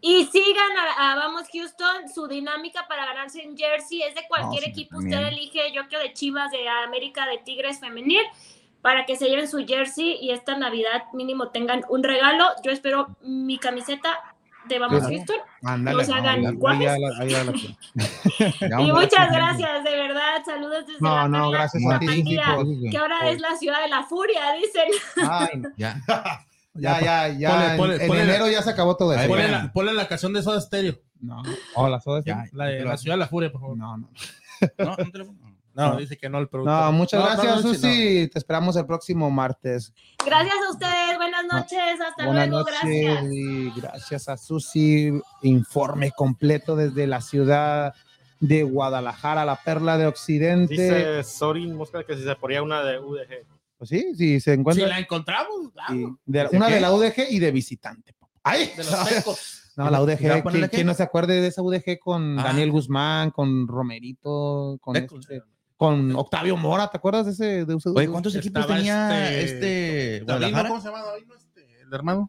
Y 0.00 0.24
sigan 0.26 0.76
a, 0.76 1.12
a 1.12 1.16
Vamos 1.16 1.48
Houston, 1.52 2.08
su 2.12 2.28
dinámica 2.28 2.86
para 2.88 3.04
ganarse 3.06 3.42
en 3.42 3.56
jersey 3.56 4.02
es 4.02 4.14
de 4.14 4.26
cualquier 4.28 4.64
sí, 4.64 4.70
equipo. 4.70 4.96
también. 4.96 5.18
Usted 5.18 5.32
elige, 5.32 5.72
yo 5.72 5.88
quiero 5.88 6.04
de 6.04 6.12
Chivas, 6.12 6.50
de 6.52 6.68
América, 6.68 7.26
de 7.26 7.38
Tigres 7.38 7.80
femenil, 7.80 8.22
para 8.80 9.06
que 9.06 9.16
se 9.16 9.28
lleven 9.28 9.48
su 9.48 9.66
jersey 9.66 10.18
y 10.20 10.30
esta 10.30 10.56
Navidad 10.56 11.04
mínimo 11.12 11.48
tengan 11.48 11.84
un 11.88 12.04
regalo. 12.04 12.46
Yo 12.62 12.70
espero 12.70 13.16
mi 13.22 13.58
camiseta 13.58 14.20
de 14.68 14.78
Vamos. 14.78 15.02
Houston. 15.02 15.36
Se 16.04 16.12
hagan 16.12 16.56
guajes. 16.56 16.92
ya 16.98 17.24
ya. 17.24 17.44
Ya 18.68 18.80
Y 18.80 18.92
muchas 18.92 19.32
gracias, 19.32 19.82
de 19.84 19.90
verdad. 19.90 20.44
Saludos 20.44 20.86
desde 20.86 21.00
No, 21.00 21.16
la 21.16 21.28
no, 21.28 21.50
gracias 21.50 21.82
a 21.90 21.98
ti, 21.98 22.24
que 22.90 22.98
ahora 22.98 23.30
es 23.30 23.40
la 23.40 23.56
ciudad 23.56 23.82
de 23.82 23.88
la 23.88 24.04
furia, 24.04 24.52
dicen. 24.52 24.88
Ay, 25.28 25.56
no. 25.56 25.68
Ya. 26.78 27.00
ya, 27.00 27.28
ya, 27.28 27.38
ya. 27.38 27.50
Ponle, 27.50 27.66
en- 27.70 27.76
ponle, 27.76 27.94
en 28.02 28.06
ponle 28.08 28.24
la- 28.24 28.30
enero 28.34 28.48
ya 28.50 28.62
se 28.62 28.70
acabó 28.70 28.96
todo 28.96 29.12
eso. 29.12 29.26
Ponle 29.28 29.44
bueno. 29.44 29.58
la, 29.64 29.72
ponle 29.72 29.92
la 29.94 30.08
canción 30.08 30.32
de 30.32 30.42
Soda 30.42 30.60
Stereo. 30.60 30.98
No. 31.20 31.42
Hola, 31.74 32.00
¿sabes? 32.00 32.24
Ya. 32.24 32.44
La 32.52 32.66
de 32.66 32.84
la 32.84 32.96
ciudad 32.96 33.14
de 33.16 33.20
la 33.20 33.26
furia, 33.28 33.50
por 33.50 33.60
favor. 33.60 33.76
No, 33.76 33.96
no. 33.96 34.08
No, 34.78 34.96
no 34.96 35.10
te 35.10 35.18
lo 35.18 35.26
pongo. 35.26 35.48
No, 35.74 35.90
No. 35.92 35.96
dice 35.96 36.16
que 36.16 36.28
no 36.28 36.38
el 36.38 36.48
productor. 36.48 36.74
No, 36.86 36.92
muchas 36.92 37.20
No, 37.20 37.26
gracias, 37.26 37.56
no, 37.56 37.62
Susi. 37.62 38.28
Te 38.32 38.38
esperamos 38.38 38.74
el 38.76 38.84
próximo 38.86 39.30
martes. 39.30 39.92
Gracias 40.26 40.54
a 40.66 40.70
ustedes, 40.72 41.16
buenas 41.16 41.44
noches, 41.44 42.00
hasta 42.04 42.26
Buenas 42.26 42.48
luego, 42.48 42.64
noches 42.68 42.80
gracias. 42.82 43.24
y 43.32 43.70
gracias 43.80 44.28
a 44.28 44.36
Susi. 44.36 45.12
Informe 45.42 46.10
completo 46.10 46.74
desde 46.74 47.06
la 47.06 47.20
ciudad 47.20 47.94
de 48.40 48.64
Guadalajara, 48.64 49.44
la 49.44 49.54
perla 49.62 49.98
de 49.98 50.06
Occidente. 50.06 50.74
Dice 50.74 51.22
Sorin 51.22 51.74
Mosca 51.76 52.02
que 52.04 52.16
si 52.16 52.24
se 52.24 52.34
ponía 52.34 52.60
una 52.62 52.82
de 52.82 52.98
UDG. 52.98 53.46
Pues 53.78 53.90
sí, 53.90 54.12
sí, 54.16 54.40
se 54.40 54.52
Si 54.54 54.60
encuentra. 54.60 54.88
la 54.88 54.98
encontramos, 54.98 55.70
claro. 55.72 56.18
de- 56.26 56.42
¿Dice 56.42 56.56
una 56.56 56.66
qué? 56.66 56.74
de 56.74 56.80
la 56.80 56.92
UDG 56.92 57.26
y 57.30 57.38
de 57.38 57.50
visitante. 57.52 58.14
¡Ay! 58.42 58.72
de 58.76 58.84
los 58.84 59.08
tecos. 59.08 59.64
No, 59.78 59.84
la 59.90 59.98
¿Ya 59.98 60.02
UDG. 60.42 60.70
¿Quién, 60.70 60.88
no 60.88 60.92
se 60.94 61.04
acuerde 61.04 61.40
de 61.40 61.46
esa 61.46 61.62
UDG 61.62 62.00
con 62.00 62.36
Ah. 62.36 62.42
Daniel 62.42 62.72
Guzmán, 62.72 63.30
con 63.30 63.68
Romerito, 63.68 64.76
con, 64.80 64.96
este- 64.96 65.40
con 65.76 66.16
Octavio 66.16 66.56
Mora? 66.56 66.90
¿Te 66.90 66.96
acuerdas 66.96 67.26
de 67.26 67.30
ese? 67.32 67.64
De 67.64 67.76
ese- 67.76 67.90
Oye, 67.90 68.08
¿cuántos 68.08 68.34
equipos 68.34 68.66
tenía 68.66 69.38
este- 69.38 70.18
este. 70.18 70.26
¿Cómo 70.66 70.80
se 70.80 70.88
llama 70.88 71.02
David? 71.04 71.26
no? 71.28 71.34
Este, 71.36 71.80
el 71.82 71.94
hermano. 71.94 72.28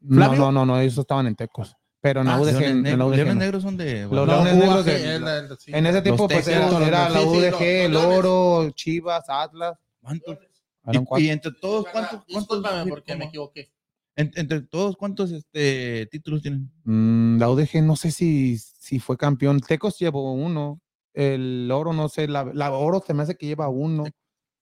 No, 0.00 0.34
no, 0.34 0.50
no, 0.50 0.64
no, 0.64 0.80
esos 0.80 1.00
estaban 1.00 1.26
en 1.26 1.34
Tecos. 1.36 1.76
Pero 2.00 2.20
en 2.22 2.28
la 2.28 2.36
Ah, 2.36 2.40
UDG. 2.40 2.52
Leones 2.52 2.70
en 2.70 2.82
la 2.84 2.90
Negros- 2.90 3.08
UDG 3.08 3.16
Leones 3.16 3.34
no. 3.34 3.40
Negros 3.40 3.62
son 3.64 3.76
de 3.76 4.02
Los. 4.10 4.26
Leones 4.26 4.54
Negros 4.54 4.84
de- 4.86 5.14
el- 5.16 5.28
el- 5.28 5.58
sí. 5.58 5.72
En 5.74 5.84
ese 5.84 6.00
tiempo, 6.00 6.26
pues 6.26 6.44
Tecos, 6.46 6.80
era, 6.80 7.10
la 7.10 7.20
sí, 7.20 7.26
sí, 7.26 7.36
UDG, 7.36 7.88
los- 7.90 8.02
el. 8.04 8.10
Oro, 8.18 8.70
Chivas, 8.70 9.24
Atlas. 9.28 9.76
¿Cuántos? 10.00 10.38
Y, 11.18 11.28
entre 11.28 11.52
todos, 11.52 11.86
¿cuántos? 11.92 12.24
cuántos 12.24 12.26
Discúlpame 12.58 12.88
porque 12.90 13.12
cómo? 13.12 13.18
me 13.20 13.24
equivoqué. 13.26 13.70
En- 14.16 14.32
entre 14.34 14.62
todos, 14.62 14.96
¿cuántos 14.96 15.30
este, 15.30 16.06
títulos 16.10 16.42
tienen? 16.42 16.70
Mm, 16.84 17.38
la 17.38 17.48
UDG 17.50 17.82
no 17.82 17.94
sé 17.96 18.10
si, 18.10 18.58
si 18.58 18.98
fue 18.98 19.16
campeón. 19.16 19.60
Tecos 19.60 19.98
llevó 19.98 20.32
uno. 20.32 20.80
El 21.14 21.70
Oro, 21.72 21.92
no 21.92 22.08
sé. 22.08 22.26
La, 22.28 22.44
la 22.52 22.70
Oro 22.72 23.02
se 23.06 23.14
me 23.14 23.22
hace 23.22 23.36
que 23.36 23.46
lleva 23.46 23.68
uno. 23.68 24.04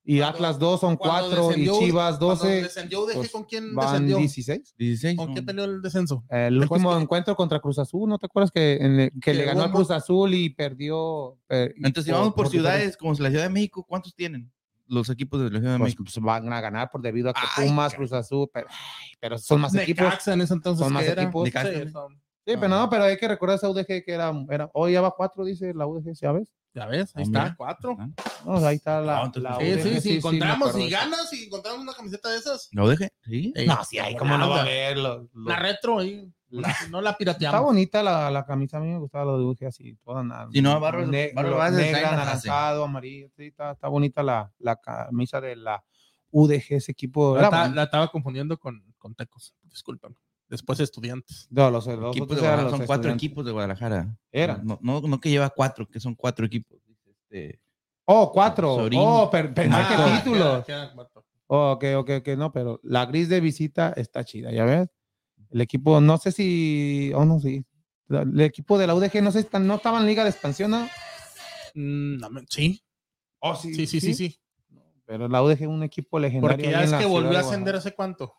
Y 0.08 0.18
Cuando- 0.18 0.36
Atlas 0.36 0.58
dos 0.60 0.80
son 0.80 0.96
Cuando 0.96 1.28
cuatro. 1.30 1.44
Y 1.46 1.48
descendió- 1.64 1.78
Chivas 1.80 2.18
cuando 2.18 2.26
12. 2.28 2.48
descendió 2.62 3.00
UDG, 3.04 3.14
pues, 3.14 3.30
¿con 3.32 3.44
quién 3.44 3.74
Van 3.74 3.92
descendió? 3.92 4.18
16. 4.18 4.74
16. 4.78 5.16
¿Con 5.16 5.26
¿no? 5.28 5.32
quién 5.32 5.46
peleó 5.46 5.64
el 5.64 5.82
descenso? 5.82 6.24
El 6.30 6.58
último 6.58 6.94
que- 6.96 7.02
encuentro 7.02 7.34
contra 7.34 7.58
Cruz 7.60 7.78
Azul, 7.80 8.08
¿no 8.08 8.16
te 8.18 8.26
acuerdas 8.26 8.50
que, 8.52 8.74
en 8.76 9.00
el- 9.00 9.10
que 9.10 9.20
Que 9.20 9.34
le 9.34 9.44
ganó 9.44 9.62
a 9.64 9.72
Cruz 9.72 9.90
Azul 9.90 10.32
y 10.34 10.50
perdió? 10.50 11.38
per- 11.48 11.74
Entonces, 11.78 12.04
si 12.04 12.10
vamos 12.12 12.34
por 12.34 12.46
diferencia? 12.46 12.72
ciudades 12.72 12.96
como 12.96 13.14
la 13.14 13.30
Ciudad 13.30 13.44
de 13.44 13.50
México, 13.50 13.84
¿cuántos 13.88 14.14
tienen 14.14 14.52
los 14.88 15.08
equipos 15.10 15.40
de 15.40 15.50
la 15.50 15.58
Ciudad 15.58 15.72
de 15.74 15.78
Pues, 15.78 15.88
México? 15.88 16.04
pues, 16.04 16.18
van 16.24 16.52
a 16.52 16.60
ganar 16.60 16.90
por 16.90 17.00
debido 17.02 17.30
a 17.30 17.32
que 17.32 17.40
Ay, 17.56 17.68
Pumas, 17.68 17.94
Cruz 17.94 18.12
Azul, 18.12 18.48
pero, 18.52 18.66
ay, 18.70 19.08
pero 19.20 19.38
son 19.38 19.60
más 19.60 19.74
equipos. 19.74 20.04
Necaxa 20.04 20.32
en 20.34 20.40
ese 20.42 20.54
entonces. 20.54 20.84
Son 20.84 20.92
más 20.92 21.06
equipos. 21.06 21.48
Sí, 21.48 21.54
Necaxa. 21.54 21.90
son- 21.90 22.20
Sí, 22.48 22.54
pero 22.54 22.68
no, 22.68 22.88
pero 22.88 23.02
hay 23.04 23.16
que 23.16 23.26
recordar 23.26 23.56
esa 23.56 23.68
UDG 23.68 24.04
que 24.04 24.12
era, 24.12 24.32
era 24.48 24.70
hoy 24.72 24.92
ya 24.92 25.00
va 25.00 25.10
cuatro, 25.10 25.44
dice 25.44 25.74
la 25.74 25.84
UDG, 25.84 26.14
¿sabes? 26.14 26.52
Ya 26.74 26.86
ves, 26.86 27.10
ahí 27.16 27.22
Ah, 27.22 27.26
está, 27.26 27.42
mira. 27.42 27.54
cuatro. 27.58 27.96
Ah, 27.98 28.08
No, 28.44 28.56
ahí 28.64 28.76
está 28.76 29.00
la, 29.00 29.16
No, 29.16 29.24
entonces- 29.26 29.42
la 29.42 29.56
Sí, 29.58 29.72
UDG, 29.90 30.00
sí, 30.00 30.16
encontramos 30.18 30.78
y 30.78 30.88
ganas 30.90 31.32
y 31.32 31.44
encontramos 31.46 31.80
una 31.80 31.92
camiseta 31.92 32.30
de 32.30 32.38
esas. 32.38 32.68
¿Lo 32.70 32.88
dejé? 32.88 33.10
Sí. 33.24 33.52
No, 33.66 33.82
sí, 33.84 33.98
ahí 33.98 34.14
como 34.16 34.38
no 34.38 34.48
va 34.48 34.60
a 34.60 34.64
ver. 34.64 34.96
La 34.96 35.56
retro 35.58 35.98
ahí, 35.98 36.32
La- 36.48 36.74
no 36.90 37.00
la 37.00 37.10
Está 37.10 37.18
pirateamos. 37.18 37.62
bonita 37.62 38.02
la, 38.02 38.30
la 38.30 38.44
camisa, 38.46 38.76
a 38.76 38.80
mí 38.80 38.88
me 38.88 38.98
gustaba 38.98 39.24
la 39.32 39.38
de 39.38 39.44
UDG 39.44 39.66
así, 39.66 39.96
toda 40.04 40.22
na- 40.22 40.48
Si 40.52 40.62
no, 40.62 40.78
Barros- 40.80 41.08
ne- 41.08 41.32
Vázquez 41.34 41.92
negra, 41.92 42.12
anaranjado, 42.12 42.84
amarillo, 42.84 43.28
sí, 43.36 43.46
está, 43.46 43.72
está 43.72 43.88
bonita 43.88 44.22
la, 44.22 44.52
la 44.58 44.76
camisa 44.76 45.40
de 45.40 45.56
la 45.56 45.82
UDG, 46.30 46.74
ese 46.76 46.92
equipo. 46.92 47.34
La, 47.34 47.40
Era 47.40 47.50
ta- 47.50 47.60
bonito. 47.62 47.76
la 47.76 47.82
estaba 47.82 48.08
confundiendo 48.12 48.58
con, 48.58 48.82
con 48.98 49.14
Tecos, 49.14 49.54
discúlpame. 49.64 50.14
Después 50.48 50.78
estudiantes. 50.78 51.48
No, 51.50 51.68
los, 51.70 51.86
los 51.88 52.16
Equipos 52.16 52.40
de 52.40 52.56
los 52.56 52.70
son 52.70 52.86
cuatro 52.86 53.10
equipos 53.10 53.44
de 53.44 53.50
Guadalajara. 53.50 54.16
Eran. 54.30 54.64
No, 54.64 54.78
no, 54.80 55.00
no 55.00 55.20
que 55.20 55.28
lleva 55.30 55.50
cuatro, 55.50 55.88
que 55.88 55.98
son 55.98 56.14
cuatro 56.14 56.46
equipos. 56.46 56.78
Este, 57.04 57.60
Oh, 58.08 58.30
cuatro. 58.32 58.76
Sorín. 58.76 59.00
Oh, 59.02 59.28
per- 59.28 59.52
pensé 59.52 59.76
Ah, 59.76 59.88
que 59.88 60.18
títulos. 60.22 60.64
queda- 60.64 60.92
queda. 60.92 61.06
Oh, 61.48 61.72
ok, 61.72 61.84
ok, 61.96 62.10
ok, 62.20 62.28
no, 62.38 62.52
pero 62.52 62.78
la 62.84 63.04
gris 63.06 63.28
de 63.28 63.40
visita 63.40 63.92
está 63.96 64.22
chida, 64.24 64.52
¿ya 64.52 64.64
ves? 64.64 64.88
El 65.50 65.60
equipo, 65.60 66.00
no 66.00 66.18
sé 66.18 66.32
si, 66.32 67.12
oh, 67.14 67.24
no, 67.24 67.38
sí. 67.40 67.64
El 68.08 68.40
equipo 68.40 68.78
de 68.78 68.86
la 68.86 68.94
UDG, 68.94 69.22
no 69.22 69.30
sé, 69.32 69.46
no 69.60 69.74
estaba 69.76 70.00
en 70.00 70.06
Liga 70.06 70.22
de 70.24 70.30
Expansión, 70.30 70.70
¿no? 70.70 70.88
Mm, 71.74 72.18
sí, 72.48 72.82
Oh, 73.40 73.54
sí, 73.54 73.74
sí, 73.86 74.00
sí, 74.00 74.14
sí. 74.14 74.40
Pero 75.04 75.28
la 75.28 75.42
UDG 75.42 75.62
es 75.62 75.68
un 75.68 75.82
equipo 75.82 76.18
legendario. 76.18 76.56
Porque 76.56 76.70
ya 76.70 76.82
es 76.82 76.92
que 76.92 77.04
volvió 77.06 77.36
a 77.36 77.40
ascender 77.40 77.76
hace 77.76 77.94
cuánto. 77.94 78.32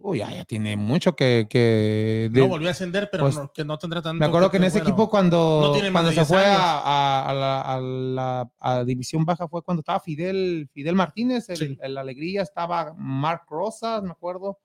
Uy, 0.00 0.18
ya, 0.18 0.30
ya 0.32 0.44
tiene 0.44 0.76
mucho 0.76 1.16
que... 1.16 1.48
que 1.50 2.30
de- 2.32 2.40
No 2.40 2.46
volvió 2.48 2.68
a 2.68 2.70
ascender, 2.70 3.08
pero 3.10 3.24
pues, 3.24 3.34
no, 3.34 3.50
que 3.52 3.64
no 3.64 3.76
tendrá 3.78 4.00
tanto. 4.00 4.18
me 4.20 4.26
acuerdo 4.26 4.48
que 4.48 4.58
en 4.58 4.64
ese 4.64 4.78
bueno, 4.78 4.90
equipo 4.90 5.10
cuando, 5.10 5.72
no 5.74 5.92
cuando 5.92 6.10
se 6.10 6.16
10 6.16 6.28
fue 6.28 6.44
a, 6.44 6.78
a- 6.78 7.28
a 7.28 7.34
la, 7.34 7.60
a 7.62 7.80
la- 7.80 8.52
a 8.60 8.84
División 8.84 9.24
Baja 9.24 9.48
fue 9.48 9.60
cuando 9.62 9.80
estaba 9.80 9.98
Fidel, 9.98 10.68
Fidel 10.72 10.94
Martínez, 10.94 11.48
el, 11.50 11.56
Sí. 11.56 11.78
el 11.82 11.98
Alegría, 11.98 12.42
estaba 12.42 12.94
Mark 12.96 13.42
Rosas, 13.50 14.04
me 14.04 14.12
acuerdo, 14.12 14.58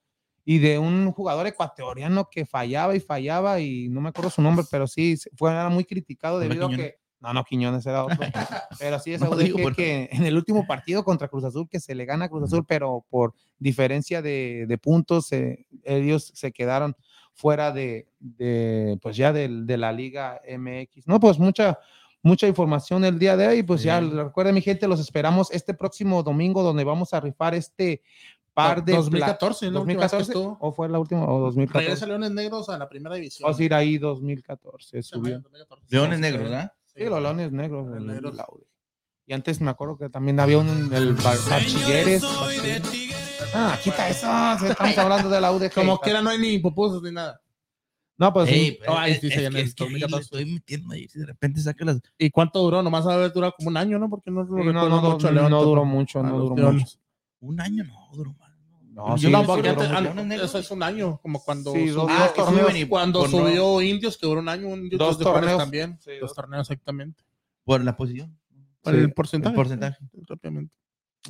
y 0.45 0.59
de 0.59 0.77
un 0.77 1.11
jugador 1.11 1.47
ecuatoriano 1.47 2.29
que 2.29 2.45
fallaba 2.45 2.95
y 2.95 2.99
fallaba, 2.99 3.59
y 3.59 3.89
no 3.89 4.01
me 4.01 4.09
acuerdo 4.09 4.29
su 4.29 4.41
nombre, 4.41 4.65
pero 4.69 4.87
sí, 4.87 5.15
fue 5.35 5.51
era 5.51 5.69
muy 5.69 5.85
criticado 5.85 6.37
¿No 6.37 6.43
era 6.43 6.49
debido 6.49 6.67
a 6.67 6.75
que... 6.75 6.97
No, 7.21 7.33
no, 7.33 7.45
Quiñones 7.45 7.85
era 7.85 8.03
otro. 8.03 8.17
pero 8.79 8.99
sí, 8.99 9.13
esa 9.13 9.29
No, 9.29 9.31
por- 9.31 9.75
que 9.75 10.09
en 10.11 10.25
el 10.25 10.35
último 10.35 10.67
partido 10.67 11.05
contra 11.05 11.29
Cruz 11.29 11.45
Azul, 11.45 11.69
que 11.69 11.79
se 11.79 11.95
le 11.95 12.03
gana 12.03 12.25
a 12.25 12.29
Cruz 12.29 12.43
Azul, 12.43 12.65
pero 12.67 13.05
por 13.09 13.33
diferencia 13.57 14.21
de, 14.21 14.65
de 14.67 14.77
puntos, 14.77 15.31
eh, 15.31 15.65
ellos 15.85 16.33
se 16.35 16.51
quedaron 16.51 16.97
fuera 17.33 17.71
de, 17.71 18.07
de, 18.19 18.97
pues 19.01 19.15
ya 19.15 19.31
de, 19.33 19.47
la 19.77 19.93
Liga 19.93 20.41
MX. 20.45 21.07
No, 21.07 21.19
pues 21.19 21.39
mucha, 21.39 21.79
mucha 22.21 22.47
información 22.47 23.03
el 23.05 23.17
día 23.17 23.35
de 23.37 23.47
hoy. 23.47 23.63
Pues 23.63 23.83
ya 23.83 23.99
recuerden, 23.99 24.55
mi 24.55 24.61
gente, 24.61 24.87
los 24.87 24.99
esperamos 24.99 25.51
este 25.51 25.73
próximo 25.73 26.23
domingo, 26.23 26.61
donde 26.61 26.83
vamos 26.83 27.13
a 27.13 27.19
rifar 27.19 27.55
este 27.55 28.01
par 28.53 28.83
de. 28.83 28.93
2014, 28.93 29.65
pla- 29.67 29.73
¿no? 29.73 29.81
Última 29.81 30.01
vez 30.01 30.11
que 30.11 30.17
2014 30.17 30.31
estuvo. 30.31 30.57
o 30.59 30.71
fue 30.73 30.89
la 30.89 30.99
última 30.99 31.25
o 31.27 31.39
2014. 31.39 31.85
Regresa 31.85 32.05
Leones 32.05 32.31
Negros 32.31 32.69
a 32.69 32.77
la 32.77 32.87
primera 32.89 33.15
división. 33.15 33.45
Vamos 33.47 33.59
a 33.59 33.63
ir 33.63 33.73
ahí 33.73 33.97
2014. 33.97 35.01
Sí, 35.01 35.09
Subió. 35.09 35.39
2014. 35.39 35.85
Leones 35.89 36.15
Sí, 36.17 36.21
negros, 36.21 36.51
¿ah? 36.53 36.73
Sí, 36.95 37.03
los 37.05 37.21
leones 37.21 37.51
negros. 37.51 37.87
El- 37.97 38.05
negros. 38.07 38.35
Y 39.25 39.33
antes 39.33 39.61
me 39.61 39.69
acuerdo 39.71 39.97
que 39.97 40.09
también 40.09 40.39
había 40.39 40.57
un 40.57 40.67
en 40.69 40.93
el 40.93 41.13
bachilleres. 41.13 42.23
Ah, 43.53 43.77
quita 43.83 44.09
eso. 44.09 44.27
sí, 44.59 44.65
Estamos 44.67 44.97
hablando 44.97 45.29
de 45.29 45.41
la 45.41 45.51
UDG. 45.51 45.73
Como 45.73 45.99
quiera, 45.99 46.21
no 46.21 46.29
hay 46.29 46.37
ni 46.39 46.59
pupusas 46.59 47.01
ni 47.01 47.11
nada. 47.11 47.39
No, 48.17 48.31
pues 48.31 48.47
Ey, 48.49 48.69
sí. 48.71 48.77
pero 48.79 48.97
Ay, 48.97 49.13
es, 49.13 49.21
dice 49.21 49.35
es 49.41 49.47
el 49.47 49.55
es 49.57 49.73
que 49.75 49.83
ahí 49.83 49.89
le 49.93 49.99
2014. 50.01 50.23
estoy 50.23 50.45
metiendo 50.53 50.93
ahí, 50.93 51.07
si 51.09 51.19
de 51.19 51.25
repente 51.25 51.59
saca 51.61 51.83
las... 51.83 51.99
¿Y 52.17 52.29
cuánto 52.29 52.59
duró? 52.59 52.83
Nomás 52.83 53.07
a 53.07 53.17
ver, 53.17 53.33
dura 53.33 53.51
como 53.51 53.69
un 53.69 53.77
año, 53.77 53.97
¿no? 53.97 54.07
Porque 54.09 54.29
no 54.29 54.45
Sí, 54.45 54.51
no, 54.51 54.71
no, 54.71 54.87
no, 54.87 55.01
mucho. 55.13 55.31
no, 55.31 55.49
no 55.49 55.63
duró 55.63 55.83
mucho, 55.83 56.21
no 56.21 56.37
los 56.37 56.49
duró 56.49 56.71
mucho. 56.73 56.85
Un 57.43 57.59
año 57.59 57.83
no, 57.83 58.09
duró 58.13 58.33
más. 58.39 58.51
No, 58.93 59.17
Yo 59.17 59.27
sí, 59.27 59.31
no, 59.33 59.43
sí, 59.43 60.33
eso 60.43 60.59
es 60.59 60.69
un 60.71 60.83
año, 60.83 61.19
como 61.21 61.43
cuando 61.43 61.71
Sí, 61.73 61.87
dos- 61.87 62.03
subió, 62.09 62.19
dos 62.19 62.33
torneos. 62.35 62.75
y 62.77 62.85
cuando 62.85 63.23
no- 63.23 63.27
subió 63.27 63.81
Indios, 63.81 64.17
que 64.17 64.27
duró 64.27 64.39
un 64.39 64.49
año, 64.49 64.67
un 64.67 64.87
Dos 64.89 65.17
de 65.17 65.23
Juárez 65.25 65.41
torneos. 65.41 65.57
también. 65.57 65.97
Sí, 65.99 66.11
dos 66.21 66.29
dos. 66.29 66.35
torneos 66.35 66.69
exactamente. 66.69 67.23
Por 67.65 67.83
la 67.83 67.97
posición. 67.97 68.37
Por 68.81 68.93
Sí, 68.93 68.99
el 68.99 69.13
porcentaje. 69.13 69.51
el 69.53 69.55
porcentaje. 69.55 69.97
sí, 70.11 70.21
Rápidamente. 70.27 70.73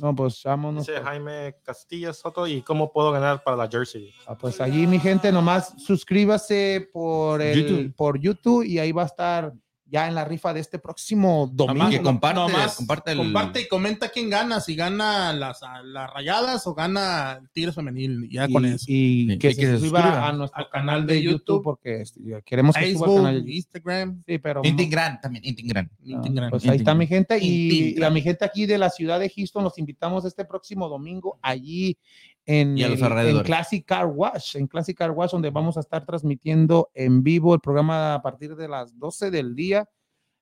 No, 0.02 0.14
pues 0.14 0.42
vámonos. 0.44 0.86
Dice 0.86 1.00
Jaime 1.00 1.54
Castilla 1.62 2.12
Soto, 2.12 2.46
¿y 2.48 2.62
cómo 2.62 2.92
puedo 2.92 3.12
ganar 3.12 3.42
para 3.44 3.56
la 3.56 3.68
jersey? 3.68 4.12
Ah, 4.26 4.36
pues 4.36 4.60
allí, 4.60 4.86
mi 4.86 4.98
gente, 4.98 5.30
nomás 5.32 5.72
suscríbase 5.78 6.88
por, 6.92 7.40
el, 7.40 7.62
YouTube. 7.62 7.94
por 7.96 8.18
YouTube 8.20 8.64
y 8.64 8.78
ahí 8.78 8.92
va 8.92 9.02
a 9.04 9.06
estar 9.06 9.52
ya 9.94 10.08
en 10.08 10.16
la 10.16 10.24
rifa 10.24 10.52
de 10.52 10.58
este 10.58 10.80
próximo 10.80 11.48
domingo. 11.52 11.88
que 11.88 12.02
comparte, 12.02 12.40
Nomás 12.40 12.74
comparte 12.74 13.12
el... 13.12 13.18
comparte 13.18 13.60
y 13.60 13.68
comenta 13.68 14.08
quién 14.08 14.28
gana, 14.28 14.58
si 14.58 14.74
gana 14.74 15.32
las, 15.32 15.60
las 15.84 16.12
rayadas 16.12 16.66
o 16.66 16.74
gana 16.74 17.38
el 17.40 17.48
Tigres 17.50 17.76
Femenil. 17.76 18.28
Ya 18.28 18.46
y, 18.48 18.52
con 18.52 18.64
eso. 18.64 18.86
y 18.88 19.28
Sí, 19.28 19.38
que 19.38 19.50
y 19.50 19.54
se 19.54 19.60
que 19.60 19.78
suscriba 19.78 20.26
a 20.26 20.32
nuestro 20.32 20.58
al 20.58 20.68
canal 20.68 21.06
de 21.06 21.22
YouTube, 21.22 21.38
YouTube, 21.38 21.62
porque 21.62 22.00
este, 22.00 22.20
queremos 22.44 22.74
que 22.74 22.92
suba 22.92 23.04
al 23.04 23.06
Facebook, 23.06 23.16
canal 23.18 23.34
de 23.34 23.40
YouTube. 23.40 23.54
Instagram, 23.54 24.22
Sí, 24.26 24.38
pero 24.38 24.60
Intingran 24.64 25.20
también, 25.20 25.44
Instagram. 25.44 25.88
Pues 26.50 26.66
ahí 26.66 26.78
está 26.78 26.92
mi 26.96 27.06
gente 27.06 27.38
y, 27.40 27.96
y 27.96 28.02
a 28.02 28.10
mi 28.10 28.20
gente 28.20 28.44
aquí 28.44 28.66
de 28.66 28.78
la 28.78 28.90
ciudad 28.90 29.20
de 29.20 29.30
Houston 29.30 29.62
los 29.62 29.78
invitamos 29.78 30.24
este 30.24 30.44
próximo 30.44 30.88
domingo 30.88 31.38
allí 31.40 31.96
en, 32.46 32.76
a 32.82 32.88
el- 32.88 32.92
en. 33.38 33.44
Classic 33.44 33.84
Car 33.84 34.06
Wash, 34.06 34.56
en 34.56 34.66
Classic 34.66 34.96
Car 34.96 35.10
Wash 35.10 35.30
donde 35.30 35.50
vamos 35.50 35.76
a 35.76 35.80
estar 35.80 36.04
transmitiendo 36.04 36.90
en 36.94 37.22
vivo 37.22 37.54
el 37.54 37.60
programa 37.60 38.14
a 38.14 38.22
partir 38.22 38.54
de 38.56 38.68
las 38.68 38.98
12 38.98 39.30
del 39.30 39.54
día 39.54 39.88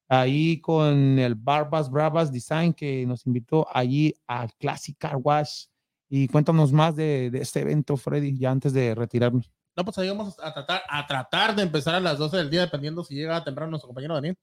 ahí 0.08 0.60
con 0.60 1.18
el 1.18 1.34
Barbas 1.34 1.90
Bravas 1.90 2.30
Design 2.32 2.72
que 2.74 3.06
nos 3.06 3.26
invitó 3.26 3.66
allí 3.72 4.14
al 4.26 4.52
Classic 4.54 4.96
Car 4.98 5.16
Wash 5.16 5.66
y 6.08 6.28
cuéntanos 6.28 6.72
más 6.72 6.94
de, 6.96 7.30
de 7.30 7.40
este 7.40 7.60
evento 7.60 7.96
Freddy 7.96 8.36
ya 8.36 8.50
antes 8.50 8.72
de 8.74 8.94
retirarnos. 8.94 9.50
No, 9.74 9.84
pues 9.86 9.96
ahí 9.98 10.08
vamos 10.08 10.36
a 10.42 10.52
tratar, 10.52 10.82
a 10.88 11.06
tratar 11.06 11.56
de 11.56 11.62
empezar 11.62 11.94
a 11.94 12.00
las 12.00 12.18
12 12.18 12.36
del 12.36 12.50
día, 12.50 12.60
dependiendo 12.60 13.02
si 13.04 13.14
llega 13.14 13.42
temprano 13.42 13.70
nuestro 13.70 13.88
compañero 13.88 14.14
Daniel. 14.14 14.36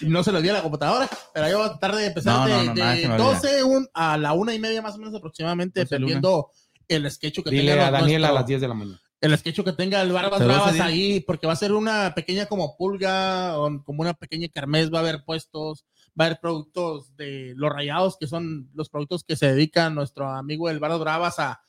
y 0.00 0.06
no 0.08 0.22
se 0.24 0.32
lo 0.32 0.40
dio 0.42 0.50
a 0.52 0.56
la 0.56 0.62
computadora, 0.62 1.08
pero 1.32 1.46
ahí 1.46 1.52
vamos 1.52 1.68
a 1.68 1.78
tratar 1.78 1.96
de 1.96 2.06
empezar 2.06 2.34
No, 2.36 2.46
de, 2.46 2.52
no, 2.52 2.64
no, 2.64 2.74
nada 2.74 2.92
de 2.94 3.02
se 3.02 3.08
me 3.08 3.14
olvida. 3.14 3.26
12 3.32 3.64
un- 3.64 3.88
a 3.94 4.16
la 4.18 4.32
una 4.32 4.54
y 4.54 4.58
media 4.58 4.82
más 4.82 4.94
o 4.94 4.98
menos 4.98 5.14
aproximadamente, 5.14 5.80
12 5.80 5.94
luna. 5.98 6.06
dependiendo 6.06 6.50
el 6.88 7.10
sketch 7.10 7.42
que 7.44 7.50
Dile 7.50 7.72
tenga 7.72 7.86
a 7.86 7.90
Daniel 7.92 8.24
a 8.24 8.32
las 8.32 8.46
10 8.46 8.60
de 8.60 8.68
la 8.68 8.74
mañana. 8.74 9.00
el 9.20 9.38
sketch 9.38 9.60
que 9.62 9.72
tenga 9.72 10.00
el 10.02 10.12
Barbas 10.12 10.44
Bravas 10.44 10.80
ahí, 10.80 11.20
porque 11.20 11.46
va 11.46 11.52
a 11.52 11.56
ser 11.56 11.72
una 11.72 12.12
pequeña 12.14 12.46
como 12.46 12.76
pulga, 12.76 13.56
o 13.58 13.84
como 13.84 14.00
una 14.02 14.14
pequeña 14.14 14.48
kermés, 14.48 14.92
va 14.92 14.98
a 14.98 15.02
haber 15.02 15.24
puestos, 15.24 15.84
va 16.18 16.24
a 16.24 16.26
haber 16.26 16.40
productos 16.40 17.14
de 17.16 17.52
los 17.54 17.70
rayados, 17.72 18.16
que 18.18 18.26
son 18.26 18.68
los 18.74 18.88
productos 18.88 19.22
que 19.22 19.36
se 19.36 19.52
dedica 19.52 19.88
nuestro 19.90 20.28
amigo 20.28 20.68
el 20.68 20.80
Barbas 20.80 20.98
Bravas 21.00 21.38
a, 21.38 21.60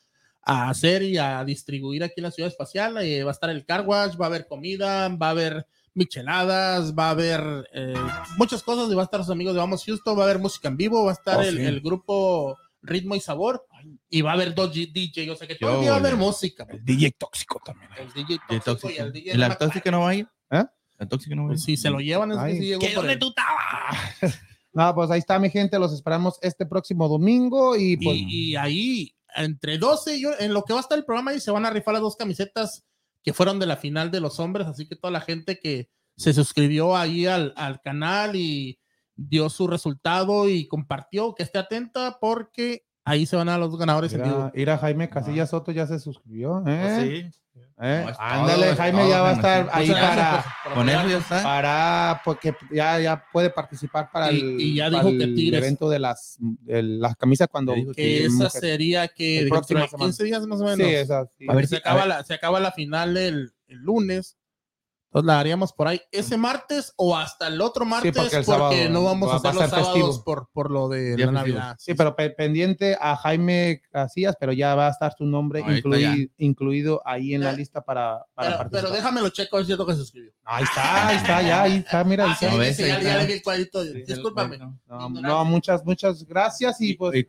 a 0.43 0.69
hacer 0.69 1.03
y 1.03 1.17
a 1.17 1.43
distribuir 1.43 2.03
aquí 2.03 2.15
en 2.17 2.23
la 2.23 2.31
ciudad 2.31 2.49
espacial. 2.49 2.97
Eh, 2.97 3.23
va 3.23 3.31
a 3.31 3.33
estar 3.33 3.49
el 3.49 3.65
car 3.65 3.85
wash, 3.85 4.15
va 4.19 4.25
a 4.25 4.29
haber 4.29 4.47
comida, 4.47 5.07
va 5.09 5.27
a 5.27 5.31
haber 5.31 5.67
micheladas, 5.93 6.95
va 6.97 7.07
a 7.07 7.11
haber 7.11 7.69
eh, 7.73 7.93
muchas 8.37 8.63
cosas 8.63 8.91
y 8.91 8.95
va 8.95 9.01
a 9.01 9.05
estar 9.05 9.19
los 9.19 9.29
amigos 9.29 9.53
de 9.53 9.59
Vamos 9.59 9.83
Houston, 9.85 10.17
va 10.17 10.21
a 10.21 10.25
haber 10.25 10.39
música 10.39 10.69
en 10.69 10.77
vivo, 10.77 11.03
va 11.03 11.11
a 11.11 11.13
estar 11.13 11.39
Oh, 11.39 11.41
el, 11.41 11.57
sí. 11.57 11.63
el 11.63 11.81
grupo 11.81 12.57
Ritmo 12.81 13.15
y 13.15 13.19
Sabor 13.19 13.65
y 14.09 14.21
va 14.21 14.31
a 14.31 14.33
haber 14.33 14.55
dos 14.55 14.73
DJ, 14.73 15.29
o 15.31 15.35
sea 15.35 15.47
que 15.47 15.55
todo 15.55 15.75
el 15.75 15.81
día 15.81 15.91
va 15.91 15.97
a 15.97 15.99
haber 15.99 16.15
música. 16.15 16.65
El 16.69 16.83
DJ 16.83 17.11
tóxico 17.17 17.61
también. 17.63 17.89
El 17.97 18.11
DJ 18.13 18.39
tóxico, 18.47 18.63
tóxico. 18.63 18.91
y 18.91 18.97
el 18.97 19.11
DJ 19.11 19.33
¿Y 19.33 19.37
la 19.37 19.47
no 19.47 19.53
me 19.53 19.55
tóxica 19.57 19.91
no 19.91 19.99
va 20.01 20.09
a 20.09 20.15
ir? 20.15 20.27
¿Eh? 20.49 20.65
La 20.97 21.07
tóxica 21.07 21.35
no 21.35 21.43
va 21.43 21.49
a 21.49 21.51
ir. 21.51 21.55
Pues 21.55 21.63
si 21.63 21.77
se 21.77 21.89
lo 21.89 21.99
llevan 21.99 22.31
es 22.31 22.37
Ay, 22.37 22.53
que 22.53 22.59
sí 22.59 22.79
¿Qué, 22.79 22.93
dónde 22.93 23.17
tú 23.17 23.29
estabas? 23.29 24.39
No, 24.73 24.95
pues 24.95 25.11
ahí 25.11 25.19
está 25.19 25.37
mi 25.37 25.49
gente, 25.49 25.77
los 25.77 25.91
esperamos 25.93 26.39
este 26.41 26.65
próximo 26.65 27.09
domingo 27.09 27.75
y 27.75 27.97
pues 27.97 28.15
Y, 28.15 28.51
y 28.51 28.55
ahí, 28.55 29.13
entre 29.35 29.77
12, 29.77 30.19
yo, 30.19 30.31
en 30.39 30.53
lo 30.53 30.63
que 30.63 30.73
va 30.73 30.79
a 30.79 30.81
estar 30.81 30.97
el 30.97 31.05
programa, 31.05 31.33
y 31.33 31.39
se 31.39 31.51
van 31.51 31.65
a 31.65 31.69
rifar 31.69 31.93
las 31.93 32.01
dos 32.01 32.15
camisetas 32.15 32.85
que 33.23 33.33
fueron 33.33 33.59
de 33.59 33.65
la 33.65 33.77
final 33.77 34.11
de 34.11 34.19
los 34.19 34.39
hombres. 34.39 34.67
Así 34.67 34.87
que 34.87 34.95
toda 34.95 35.11
la 35.11 35.21
gente 35.21 35.59
que 35.59 35.89
se 36.17 36.33
suscribió 36.33 36.95
ahí 36.95 37.25
al, 37.25 37.53
al 37.55 37.81
canal 37.81 38.35
y 38.35 38.79
dio 39.15 39.49
su 39.49 39.67
resultado 39.67 40.49
y 40.49 40.67
compartió, 40.67 41.33
que 41.35 41.43
esté 41.43 41.59
atenta 41.59 42.17
porque 42.19 42.85
ahí 43.03 43.25
se 43.25 43.35
van 43.35 43.49
a 43.49 43.57
los 43.57 43.77
ganadores 43.77 44.13
en 44.13 44.23
vivo. 44.23 44.35
Mira, 44.37 44.51
mira, 44.53 44.77
Jaime 44.77 45.09
Casillas 45.09 45.49
Soto 45.49 45.71
ya 45.71 45.87
se 45.87 45.99
suscribió. 45.99 46.63
¿eh? 46.67 47.31
Sí. 47.31 47.50
¿Eh? 47.83 48.05
No, 48.07 48.13
Ándale, 48.19 48.65
todo, 48.67 48.75
Jaime 48.75 49.09
ya 49.09 49.21
va 49.21 49.29
a 49.29 49.33
estar 49.33 49.69
ahí 49.73 49.89
para, 49.89 50.43
por- 50.63 50.63
por 50.63 50.73
Con 50.75 50.89
eso 50.89 51.07
ya 51.09 51.17
está. 51.17 51.41
para, 51.43 52.21
porque 52.23 52.53
ya, 52.71 52.99
ya 52.99 53.23
puede 53.33 53.49
participar 53.49 54.11
para 54.11 54.31
Y- 54.31 54.39
el, 54.39 54.61
y 54.61 54.75
ya 54.75 54.91
para 54.91 55.03
dijo 55.03 55.17
que 55.17 55.23
el 55.23 55.53
evento 55.55 55.89
de 55.89 55.97
las, 55.99 56.35
de 56.39 56.83
las 56.83 57.15
camisas 57.15 57.47
cuando. 57.51 57.73
Que 57.73 57.91
que 57.95 58.25
esa 58.25 58.35
mujer- 58.35 58.51
sería 58.51 59.07
que 59.07 59.39
El 59.39 59.49
próximo 59.49 59.79
de 59.79 59.87
semana. 59.87 60.05
15 60.05 60.23
días 60.23 60.45
más 60.45 60.61
o 60.61 60.63
menos. 60.65 60.77
Sí, 60.77 60.93
esa, 60.93 61.25
sí. 61.37 61.45
A 61.49 61.55
ver 61.55 61.67
se, 61.67 61.75
a 61.77 61.79
acaba 61.79 61.99
ver. 62.01 62.07
La, 62.07 62.23
se 62.23 62.33
acaba 62.35 62.59
la 62.59 62.71
final 62.71 63.17
el, 63.17 63.51
el 63.67 63.77
lunes, 63.79 64.37
Entonces 65.13 65.27
la 65.27 65.39
haríamos 65.41 65.73
por 65.73 65.89
ahí 65.89 65.99
ese 66.09 66.37
martes 66.37 66.93
o 66.95 67.17
hasta 67.17 67.47
el 67.49 67.59
otro 67.59 67.83
martes 67.83 68.13
porque 68.15 68.37
el 68.37 68.45
porque 68.45 68.59
sábado 68.59 68.89
no 68.91 69.03
vamos 69.03 69.27
va- 69.29 69.33
a 69.33 69.37
hacer 69.39 69.55
los 69.55 69.69
sábados 69.69 69.87
festivo. 69.93 70.23
por, 70.23 70.49
por 70.53 70.71
lo 70.71 70.87
de 70.87 71.17
la. 71.17 71.31
Navidad. 71.33 71.75
Sí, 71.79 71.93
pero 71.95 72.15
pe- 72.15 72.29
pendiente 72.29 72.97
a 72.97 73.17
Jaime 73.17 73.81
Casillas, 73.91 74.37
pero 74.39 74.53
ya 74.53 74.73
va 74.73 74.87
a 74.87 74.91
estar 74.91 75.13
su 75.17 75.25
nombre 75.25 75.63
incluido 76.37 77.01
ahí 77.05 77.33
en 77.33 77.43
la 77.43 77.51
lista 77.51 77.81
para, 77.81 78.25
para 78.33 78.47
Pero, 78.49 78.57
participar. 78.57 78.81
pero 78.83 78.95
déjame 78.95 79.21
lo 79.21 79.29
checo, 79.29 79.59
es 79.59 79.65
cierto 79.67 79.85
que 79.85 79.93
se 79.93 79.99
suscribió. 79.99 80.31
Ahí 80.45 80.63
está, 80.63 81.07
ahí 81.09 81.15
está, 81.17 81.41
ya, 81.41 81.61
ahí 81.63 81.75
está, 81.77 82.03
mira, 82.05 82.25
Ah, 82.31 82.35
sí, 82.39 82.45
está. 82.45 82.55
No, 82.55 82.61
ves, 82.61 82.77
ya, 82.77 83.17
le 83.17 83.25
vi 83.25 83.33
el 83.33 83.43
cuadrito. 83.43 83.83
Discúlpame. 83.83 84.57
No, 84.59 84.79
no, 85.09 85.45
muchas, 85.45 85.83
muchas 85.85 86.23
gracias 86.25 86.79
y 86.81 86.93
pues 86.93 87.15
¿Y 87.15 87.23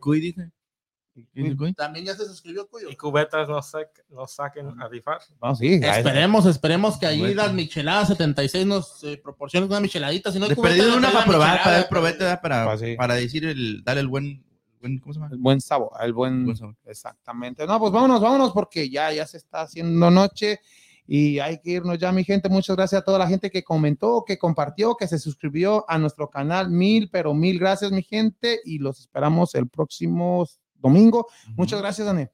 También 1.75 2.05
ya 2.05 2.15
se 2.15 2.25
suscribió, 2.25 2.67
Cuyo. 2.67 2.89
Y 2.89 2.95
cubetas 2.95 3.47
nos, 3.47 3.73
sac- 3.73 4.03
nos 4.09 4.31
saquen 4.33 4.81
a 4.81 4.87
rifar. 4.87 5.19
vamos, 5.39 5.59
sí, 5.59 5.79
Esperemos, 5.81 6.45
esperemos 6.45 6.97
que 6.97 7.05
ahí 7.05 7.19
Bueno. 7.19 7.35
las 7.35 7.53
micheladas 7.53 8.07
76 8.09 8.65
nos 8.65 9.03
eh, 9.03 9.19
proporcionen 9.23 9.69
una 9.69 9.79
micheladita. 9.79 10.31
Si 10.31 10.39
no 10.39 10.45
hay 10.45 10.55
cubeta, 10.55 10.95
una 10.97 11.11
para 11.11 11.25
probar, 11.25 11.63
para 11.63 11.75
dar 11.77 11.89
probeta, 11.89 12.17
¿verdad? 12.25 12.41
para, 12.41 12.65
Pues 12.65 12.79
sí. 12.79 12.95
para 12.95 13.13
decir 13.15 13.45
el, 13.45 13.83
darle 13.83 14.01
el 14.01 14.07
buen, 14.07 14.43
buen, 14.81 14.99
¿cómo 14.99 15.13
se 15.13 15.19
llama? 15.19 15.31
el 15.31 15.37
buen 15.39 15.61
sabor, 15.61 15.91
el 16.01 16.13
buen, 16.13 16.45
Buen 16.45 16.57
sabor. 16.57 16.75
exactamente. 16.85 17.65
No, 17.67 17.79
pues 17.79 17.91
vámonos, 17.91 18.19
vámonos 18.19 18.51
porque 18.51 18.89
ya, 18.89 19.11
ya 19.13 19.27
se 19.27 19.37
está 19.37 19.61
haciendo 19.61 20.09
noche 20.09 20.59
y 21.05 21.39
hay 21.39 21.59
que 21.59 21.71
irnos 21.71 21.99
ya, 21.99 22.11
mi 22.11 22.23
gente. 22.23 22.47
Muchas 22.49 22.75
gracias 22.77 23.01
a 23.01 23.05
toda 23.05 23.19
la 23.19 23.27
gente 23.27 23.51
que 23.51 23.61
comentó, 23.63 24.23
que 24.25 24.37
compartió, 24.37 24.95
que 24.95 25.07
se 25.07 25.19
suscribió 25.19 25.85
a 25.89 25.97
nuestro 25.97 26.29
canal. 26.29 26.69
Mil, 26.71 27.09
pero 27.11 27.33
mil 27.33 27.59
gracias, 27.59 27.91
mi 27.91 28.01
gente, 28.03 28.61
y 28.65 28.79
los 28.79 28.99
esperamos 29.01 29.53
el 29.55 29.67
próximo 29.67 30.47
domingo. 30.83 31.27
Muchas 31.55 31.79
gracias, 31.79 32.05
Daniel. 32.05 32.29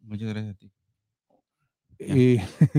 Muchas 0.00 0.28
gracias 0.28 0.54
a 0.54 0.58
ti. 0.58 0.72
Y 1.98 2.38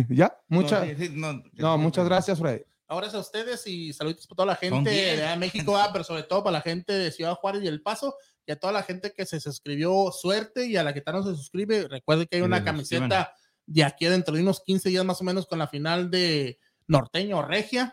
ya, 0.10 0.36
muchas, 0.48 0.88
No, 0.88 0.96
sí, 0.96 1.08
sí, 1.08 1.14
no, 1.14 1.44
no, 1.54 1.78
muchas 1.78 2.06
gracias, 2.06 2.40
Freddy. 2.40 2.64
Ahora 2.88 3.08
es 3.08 3.16
a 3.16 3.20
ustedes 3.20 3.66
y 3.66 3.94
saluditos 3.94 4.28
para 4.28 4.36
toda 4.36 4.46
la 4.48 4.56
gente 4.56 4.92
de 4.92 5.36
México, 5.38 5.76
ah, 5.76 5.90
pero 5.92 6.04
sobre 6.04 6.24
todo 6.24 6.44
para 6.44 6.60
la 6.60 6.62
gente 6.62 6.94
de 6.94 7.12
Ciudad 7.12 7.34
Juárez 7.34 7.64
y 7.64 7.68
El 7.68 7.82
Paso 7.82 8.16
y 8.46 8.52
a 8.52 8.60
toda 8.60 8.72
la 8.74 8.84
gente 8.84 9.12
que 9.12 9.26
se 9.26 9.40
suscribió, 9.40 10.12
suerte 10.12 10.68
y 10.68 10.78
a 10.78 10.84
la 10.84 10.94
que 10.94 11.02
tal 11.02 11.16
no 11.16 11.24
se 11.24 11.36
suscribe, 11.36 11.88
recuerde 11.88 12.28
que 12.28 12.36
hay 12.36 12.42
Que 12.44 12.48
una 12.48 12.60
se 12.60 12.64
camiseta 12.64 13.34
de 13.66 13.84
aquí 13.84 14.06
dentro 14.06 14.36
de 14.36 14.42
unos 14.44 14.62
15 14.62 14.90
días 14.90 15.04
más 15.04 15.20
o 15.20 15.24
menos 15.24 15.48
con 15.48 15.58
la 15.58 15.68
final 15.68 16.12
de 16.12 16.60
Norteño 16.88 17.40
o 17.40 17.42
Regia. 17.42 17.92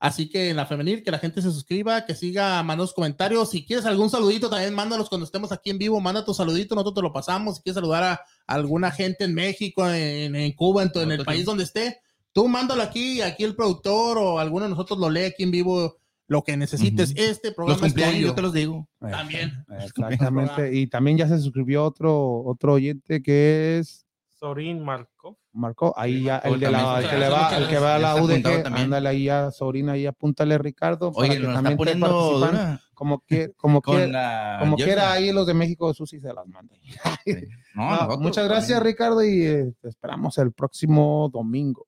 Así 0.00 0.28
que 0.28 0.50
en 0.50 0.56
la 0.56 0.66
femenil, 0.66 1.02
que 1.02 1.10
la 1.10 1.18
gente 1.18 1.42
se 1.42 1.50
suscriba, 1.50 2.04
que 2.06 2.14
siga, 2.14 2.62
manda 2.62 2.84
los 2.84 2.94
comentarios. 2.94 3.50
Si 3.50 3.66
quieres 3.66 3.84
algún 3.84 4.10
saludito, 4.10 4.48
también 4.48 4.72
mándalos 4.74 5.08
cuando 5.08 5.24
estemos 5.24 5.50
aquí 5.50 5.70
en 5.70 5.78
vivo. 5.78 6.00
Manda 6.00 6.24
tu 6.24 6.32
saludito, 6.32 6.76
nosotros 6.76 6.94
te 6.94 7.02
lo 7.02 7.12
pasamos. 7.12 7.56
Si 7.56 7.62
quieres 7.62 7.74
saludar 7.74 8.04
a, 8.04 8.20
alguna 8.46 8.92
gente 8.92 9.24
en 9.24 9.34
México, 9.34 9.88
en, 9.90 10.36
en 10.36 10.52
Cuba, 10.52 10.84
en, 10.84 10.92
en 10.94 11.12
el 11.12 11.24
país 11.24 11.44
donde 11.44 11.64
esté, 11.64 12.00
tú 12.32 12.46
mándalo 12.46 12.82
aquí. 12.82 13.22
Aquí 13.22 13.42
el 13.42 13.56
productor 13.56 14.18
o 14.18 14.38
alguno 14.38 14.64
de 14.66 14.70
nosotros 14.70 15.00
lo 15.00 15.10
lee 15.10 15.24
aquí 15.24 15.42
en 15.42 15.50
vivo. 15.50 15.98
Lo 16.28 16.42
que 16.42 16.56
necesites. 16.56 17.12
Este 17.16 17.48
Los 17.48 17.56
programa 17.56 17.86
es 17.86 17.92
cumpleaños, 17.92 18.16
tuyo. 18.16 18.26
yo 18.28 18.34
te 18.34 18.42
los 18.42 18.52
digo. 18.52 18.88
También. 19.00 19.64
Exactamente. 19.80 20.72
Y 20.78 20.86
también 20.86 21.16
ya 21.18 21.26
se 21.26 21.40
suscribió 21.40 21.84
otro, 21.84 22.44
otro 22.44 22.74
oyente 22.74 23.20
que 23.20 23.78
es 23.78 24.06
Sorín 24.38 24.84
Marco. 24.84 25.38
Marcó, 25.58 25.92
ahí 25.96 26.22
ya, 26.22 26.38
el, 26.38 26.58
de 26.60 26.70
la, 26.70 26.78
también. 26.82 27.04
el 27.04 27.10
que 27.10 27.18
le 27.18 27.28
va, 27.28 27.56
el 27.56 27.68
que 27.68 27.78
va 27.78 27.94
a 27.96 27.98
la 27.98 28.14
UDG, 28.16 28.66
ándale 28.74 29.08
ahí 29.08 29.28
a 29.28 29.50
Sobrina, 29.50 29.92
ahí 29.92 30.06
apúntale 30.06 30.56
Ricardo. 30.58 31.12
para 31.12 31.28
Oye, 31.28 31.34
que 31.36 31.40
nos 31.40 31.48
está 31.50 31.54
también 31.58 31.76
poniendo. 31.76 32.78
Como, 32.94 33.20
que, 33.26 33.52
como, 33.56 33.80
que, 33.82 34.08
la 34.08 34.56
como 34.60 34.76
quiera 34.76 35.12
ahí 35.12 35.30
los 35.32 35.46
de 35.46 35.54
México, 35.54 35.92
Susi 35.94 36.18
se 36.20 36.32
las 36.32 36.46
manda. 36.46 36.74
Sí. 37.24 37.34
No, 37.74 37.84
No, 37.84 37.90
nosotros 37.90 38.20
muchas 38.20 38.44
gracias, 38.48 38.78
también. 38.78 38.92
Ricardo, 38.94 39.22
y 39.24 39.42
eh, 39.46 39.72
te 39.80 39.88
esperamos 39.88 40.36
el 40.38 40.52
próximo 40.52 41.28
domingo. 41.32 41.86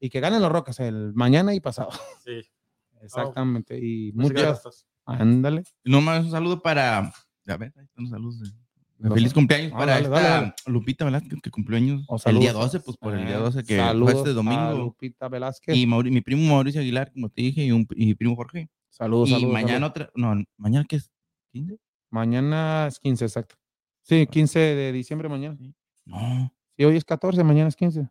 Y 0.00 0.08
que 0.08 0.20
ganen 0.20 0.40
los 0.40 0.50
Rockets 0.50 0.80
el 0.80 1.12
mañana 1.14 1.54
y 1.54 1.60
pasado. 1.60 1.90
sí. 2.24 2.40
Exactamente. 3.02 3.78
Y 3.78 4.12
Muchas 4.12 4.30
muchas, 4.32 4.62
gracias. 4.62 4.86
ándale. 5.04 5.62
No 5.84 6.00
más 6.00 6.24
un 6.24 6.30
saludo 6.30 6.60
para. 6.60 6.98
A 6.98 7.56
ver, 7.56 7.72
ahí 7.76 7.84
están 7.84 8.04
los 8.04 8.10
saludos. 8.10 8.40
de- 8.40 8.65
Feliz 9.00 9.34
cumpleaños 9.34 9.72
Ah, 9.74 9.78
para 9.78 9.92
dale, 9.92 10.04
esta 10.06 10.20
dale, 10.20 10.28
dale. 10.40 10.54
Lupita 10.66 11.04
Velázquez 11.04 11.38
que 11.42 11.50
cumplió 11.50 11.76
años 11.76 12.04
O 12.08 12.16
el 12.26 12.38
día 12.38 12.50
saludos. 12.52 12.72
12, 12.72 12.80
pues 12.84 12.96
por 12.96 13.14
el 13.14 13.26
día 13.26 13.36
Ah, 13.36 13.40
12 13.40 13.64
que 13.64 13.76
saludos 13.76 14.10
fue 14.12 14.20
este 14.20 14.30
a 14.30 14.34
domingo. 14.34 14.72
Lupita 14.72 15.28
Velázquez. 15.28 15.76
Y 15.76 15.86
Mauri- 15.86 16.10
mi 16.10 16.20
primo 16.22 16.54
Mauricio 16.54 16.80
Aguilar, 16.80 17.12
como 17.12 17.28
te 17.28 17.42
dije, 17.42 17.64
y, 17.64 17.72
un, 17.72 17.86
y 17.94 18.06
mi 18.06 18.14
primo 18.14 18.34
Jorge. 18.36 18.70
saludos, 18.88 19.28
y 19.28 19.32
saludos, 19.32 19.52
mañana 19.52 19.72
saludos. 19.74 19.90
otra. 19.90 20.10
No, 20.14 20.42
mañana 20.56 20.86
que 20.88 20.96
es 20.96 21.10
15? 21.52 21.78
Mañana 22.10 22.86
es 22.88 22.98
15, 22.98 23.24
exacto. 23.26 23.56
Sí, 24.02 24.26
15 24.26 24.58
de 24.58 24.92
diciembre 24.92 25.28
mañana. 25.28 25.58
No. 26.06 26.52
Si 26.76 26.84
hoy 26.84 26.96
es 26.96 27.04
14, 27.04 27.42
mañana 27.44 27.68
es 27.68 27.76
15. 27.76 28.08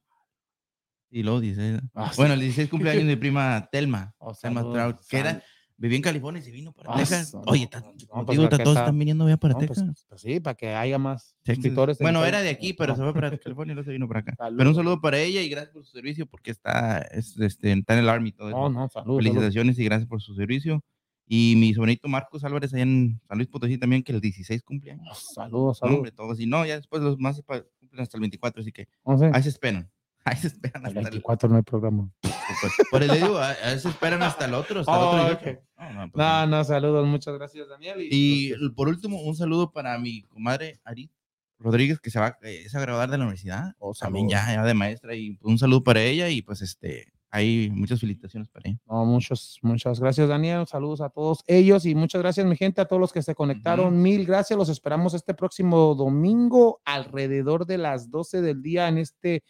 Y 1.09 1.23
luego 1.23 1.39
16. 1.39 1.79
Ah, 1.93 2.09
sí. 2.11 2.17
Bueno, 2.17 2.33
el 2.33 2.41
16 2.41 2.69
cumpleaños 2.69 3.03
de 3.05 3.09
mi 3.09 3.15
prima 3.15 3.67
Telma. 3.71 4.13
Oh, 4.17 4.33
Telma 4.33 4.61
Stroud, 4.61 4.95
que 5.09 5.17
era, 5.17 5.41
vivía 5.77 5.97
en 5.97 6.01
California 6.03 6.41
y 6.41 6.45
se 6.45 6.51
vino 6.51 6.71
para 6.71 6.93
Ah, 6.93 6.97
Texas. 6.97 7.35
Oye, 7.47 7.63
está- 7.63 7.81
no, 7.81 8.25
pues 8.25 8.37
digo, 8.37 8.49
que 8.49 8.57
todos 8.57 8.69
está- 8.69 8.79
están 8.81 8.97
viniendo 8.99 9.27
ya 9.27 9.37
para 9.37 9.53
No, 9.55 9.59
Texas. 9.59 9.83
pues, 9.85 10.05
pues 10.07 10.21
sí, 10.21 10.39
para 10.39 10.55
que 10.55 10.69
haya 10.73 10.97
más 10.97 11.35
Texas. 11.43 11.55
suscriptores. 11.63 11.99
en 11.99 12.05
Bueno, 12.05 12.23
era 12.25 12.41
de 12.41 12.49
aquí, 12.49 12.73
pero 12.73 12.95
se 12.95 13.01
fue 13.01 13.13
para 13.13 13.37
California 13.37 13.73
y 13.73 13.75
luego 13.75 13.85
se 13.85 13.91
vino 13.91 14.07
para 14.07 14.21
acá. 14.21 14.35
Saludos. 14.37 14.57
Pero 14.57 14.69
un 14.69 14.75
saludo 14.75 15.01
para 15.01 15.19
ella 15.19 15.41
y 15.41 15.49
gracias 15.49 15.71
por 15.73 15.83
su 15.85 15.91
servicio 15.91 16.25
porque 16.25 16.51
está, 16.51 16.99
es, 16.99 17.37
este, 17.39 17.71
está 17.73 17.93
en 17.93 17.99
el 17.99 18.09
Army 18.09 18.31
todo 18.31 18.49
eso. 18.49 18.57
No, 18.57 18.69
no, 18.69 18.73
saludos. 18.89 18.93
saludos. 18.93 19.17
Felicitaciones 19.23 19.79
y 19.79 19.83
gracias 19.85 20.07
por 20.07 20.21
su 20.21 20.33
servicio. 20.35 20.83
Y 21.27 21.55
mi 21.57 21.73
sobrinito 21.73 22.07
Marcos 22.07 22.43
Álvarez 22.43 22.71
allá 22.73 22.83
en 22.83 23.19
San 23.27 23.37
Luis 23.39 23.49
Potosí 23.49 23.79
también, 23.79 24.03
que 24.03 24.11
el 24.11 24.21
16 24.21 24.61
cumpleaños. 24.61 25.25
Saludos, 25.33 25.51
No, 25.67 25.73
saludos. 25.73 25.97
hombre, 25.97 26.11
todos. 26.11 26.39
Y 26.39 26.45
no, 26.45 26.63
ya 26.67 26.75
después 26.75 27.01
los 27.01 27.17
más 27.17 27.41
cumplen 27.79 28.01
hasta 28.03 28.15
el 28.17 28.21
24, 28.21 28.61
así 28.61 28.71
que 28.71 28.87
ahí 29.33 29.41
se 29.41 29.49
esperan. 29.49 29.89
Ahí 30.27 30.37
se 30.37 30.47
esperan 30.47 30.81
el 30.81 30.87
hasta 30.87 30.99
el, 30.99 31.05
24 31.05 31.49
no 31.49 31.55
hay 31.57 31.61
programa. 31.61 32.09
Por 32.91 33.03
eso 33.03 33.13
digo, 33.13 33.37
ahí 33.37 33.55
ahí 33.63 33.79
se 33.79 33.89
esperan 33.89 34.23
hasta 34.23 34.45
el 34.45 34.55
otro. 34.55 34.79
Hasta 34.79 34.91
el 34.91 34.97
Oh, 34.97 35.09
otro 35.09 35.33
ok. 35.35 35.43
18. 35.43 35.61
No, 35.77 35.93
no, 35.93 36.11
pues, 36.11 36.15
No, 36.15 36.47
no, 36.47 36.63
saludos. 36.63 37.07
Muchas 37.07 37.35
gracias, 37.35 37.69
Daniel. 37.69 38.07
Y 38.09 38.53
por 38.75 38.87
último, 38.87 39.21
un 39.21 39.35
saludo 39.35 39.71
para 39.71 39.97
mi 39.99 40.23
comadre 40.23 40.79
Ari 40.83 41.11
Rodríguez, 41.59 41.99
que 41.99 42.09
se 42.09 42.19
va 42.19 42.37
eh, 42.41 42.63
es 42.65 42.73
a 42.73 42.79
graduar 42.79 43.09
de 43.09 43.17
la 43.19 43.25
universidad. 43.25 43.75
Oh, 43.77 43.93
También 43.93 44.27
ya, 44.27 44.45
ya 44.51 44.63
de 44.63 44.73
maestra. 44.73 45.15
Y 45.15 45.37
un 45.41 45.59
saludo 45.59 45.83
para 45.83 46.01
ella. 46.01 46.27
Y 46.29 46.41
pues 46.41 46.61
este, 46.61 47.13
hay 47.29 47.69
muchas 47.69 47.99
felicitaciones 47.99 48.49
para 48.49 48.69
ella. 48.69 48.79
No, 48.87 49.05
muchos, 49.05 49.59
muchas 49.61 49.99
gracias, 49.99 50.27
Daniel. 50.27 50.65
Saludos 50.67 51.01
a 51.01 51.09
todos 51.09 51.43
ellos 51.45 51.85
y 51.85 51.93
muchas 51.93 52.21
gracias, 52.21 52.45
mi 52.45 52.55
gente, 52.55 52.81
a 52.81 52.85
todos 52.85 52.99
los 52.99 53.13
que 53.13 53.21
se 53.21 53.35
conectaron. 53.35 54.01
Mil 54.01 54.25
gracias. 54.25 54.57
Los 54.57 54.69
esperamos 54.69 55.13
este 55.13 55.33
próximo 55.33 55.95
domingo 55.95 56.81
alrededor 56.83 57.65
de 57.65 57.77
las 57.77 58.09
12 58.09 58.41
del 58.41 58.61
día 58.61 58.87
en 58.87 58.97
este 58.97 59.43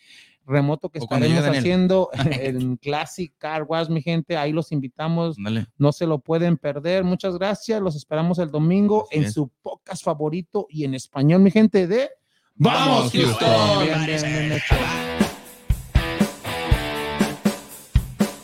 remoto 0.46 0.90
que 0.90 1.00
O 1.00 1.04
estaremos 1.04 1.44
haciendo 1.46 2.10
en 2.32 2.78
Classic 2.78 3.34
Car 3.38 3.64
Wash, 3.68 3.90
mi 3.90 4.02
gente. 4.02 4.38
Ahí 4.38 4.52
los 4.52 4.72
invitamos. 4.72 5.38
Ándale. 5.38 5.68
No 5.78 5.92
se 5.92 6.06
lo 6.06 6.20
pueden 6.20 6.58
perder. 6.58 7.04
Muchas 7.04 7.38
gracias. 7.38 7.82
Los 7.82 7.96
esperamos 7.96 8.40
el 8.40 8.52
domingo 8.52 9.06
Así 9.10 9.20
en 9.20 9.24
es. 9.26 9.34
su 9.34 9.50
podcast 9.62 10.04
favorito 10.04 10.68
y 10.70 10.86
en 10.86 10.94
español, 10.94 11.42
mi 11.42 11.52
gente, 11.52 11.88
de 11.88 12.10
Vamos, 12.56 13.12
Houston. 13.12 13.48
Houston. 13.48 13.84
Bien, 13.86 14.06
bien, 14.06 14.22
bien 14.22 14.52
hecho. 14.54 15.15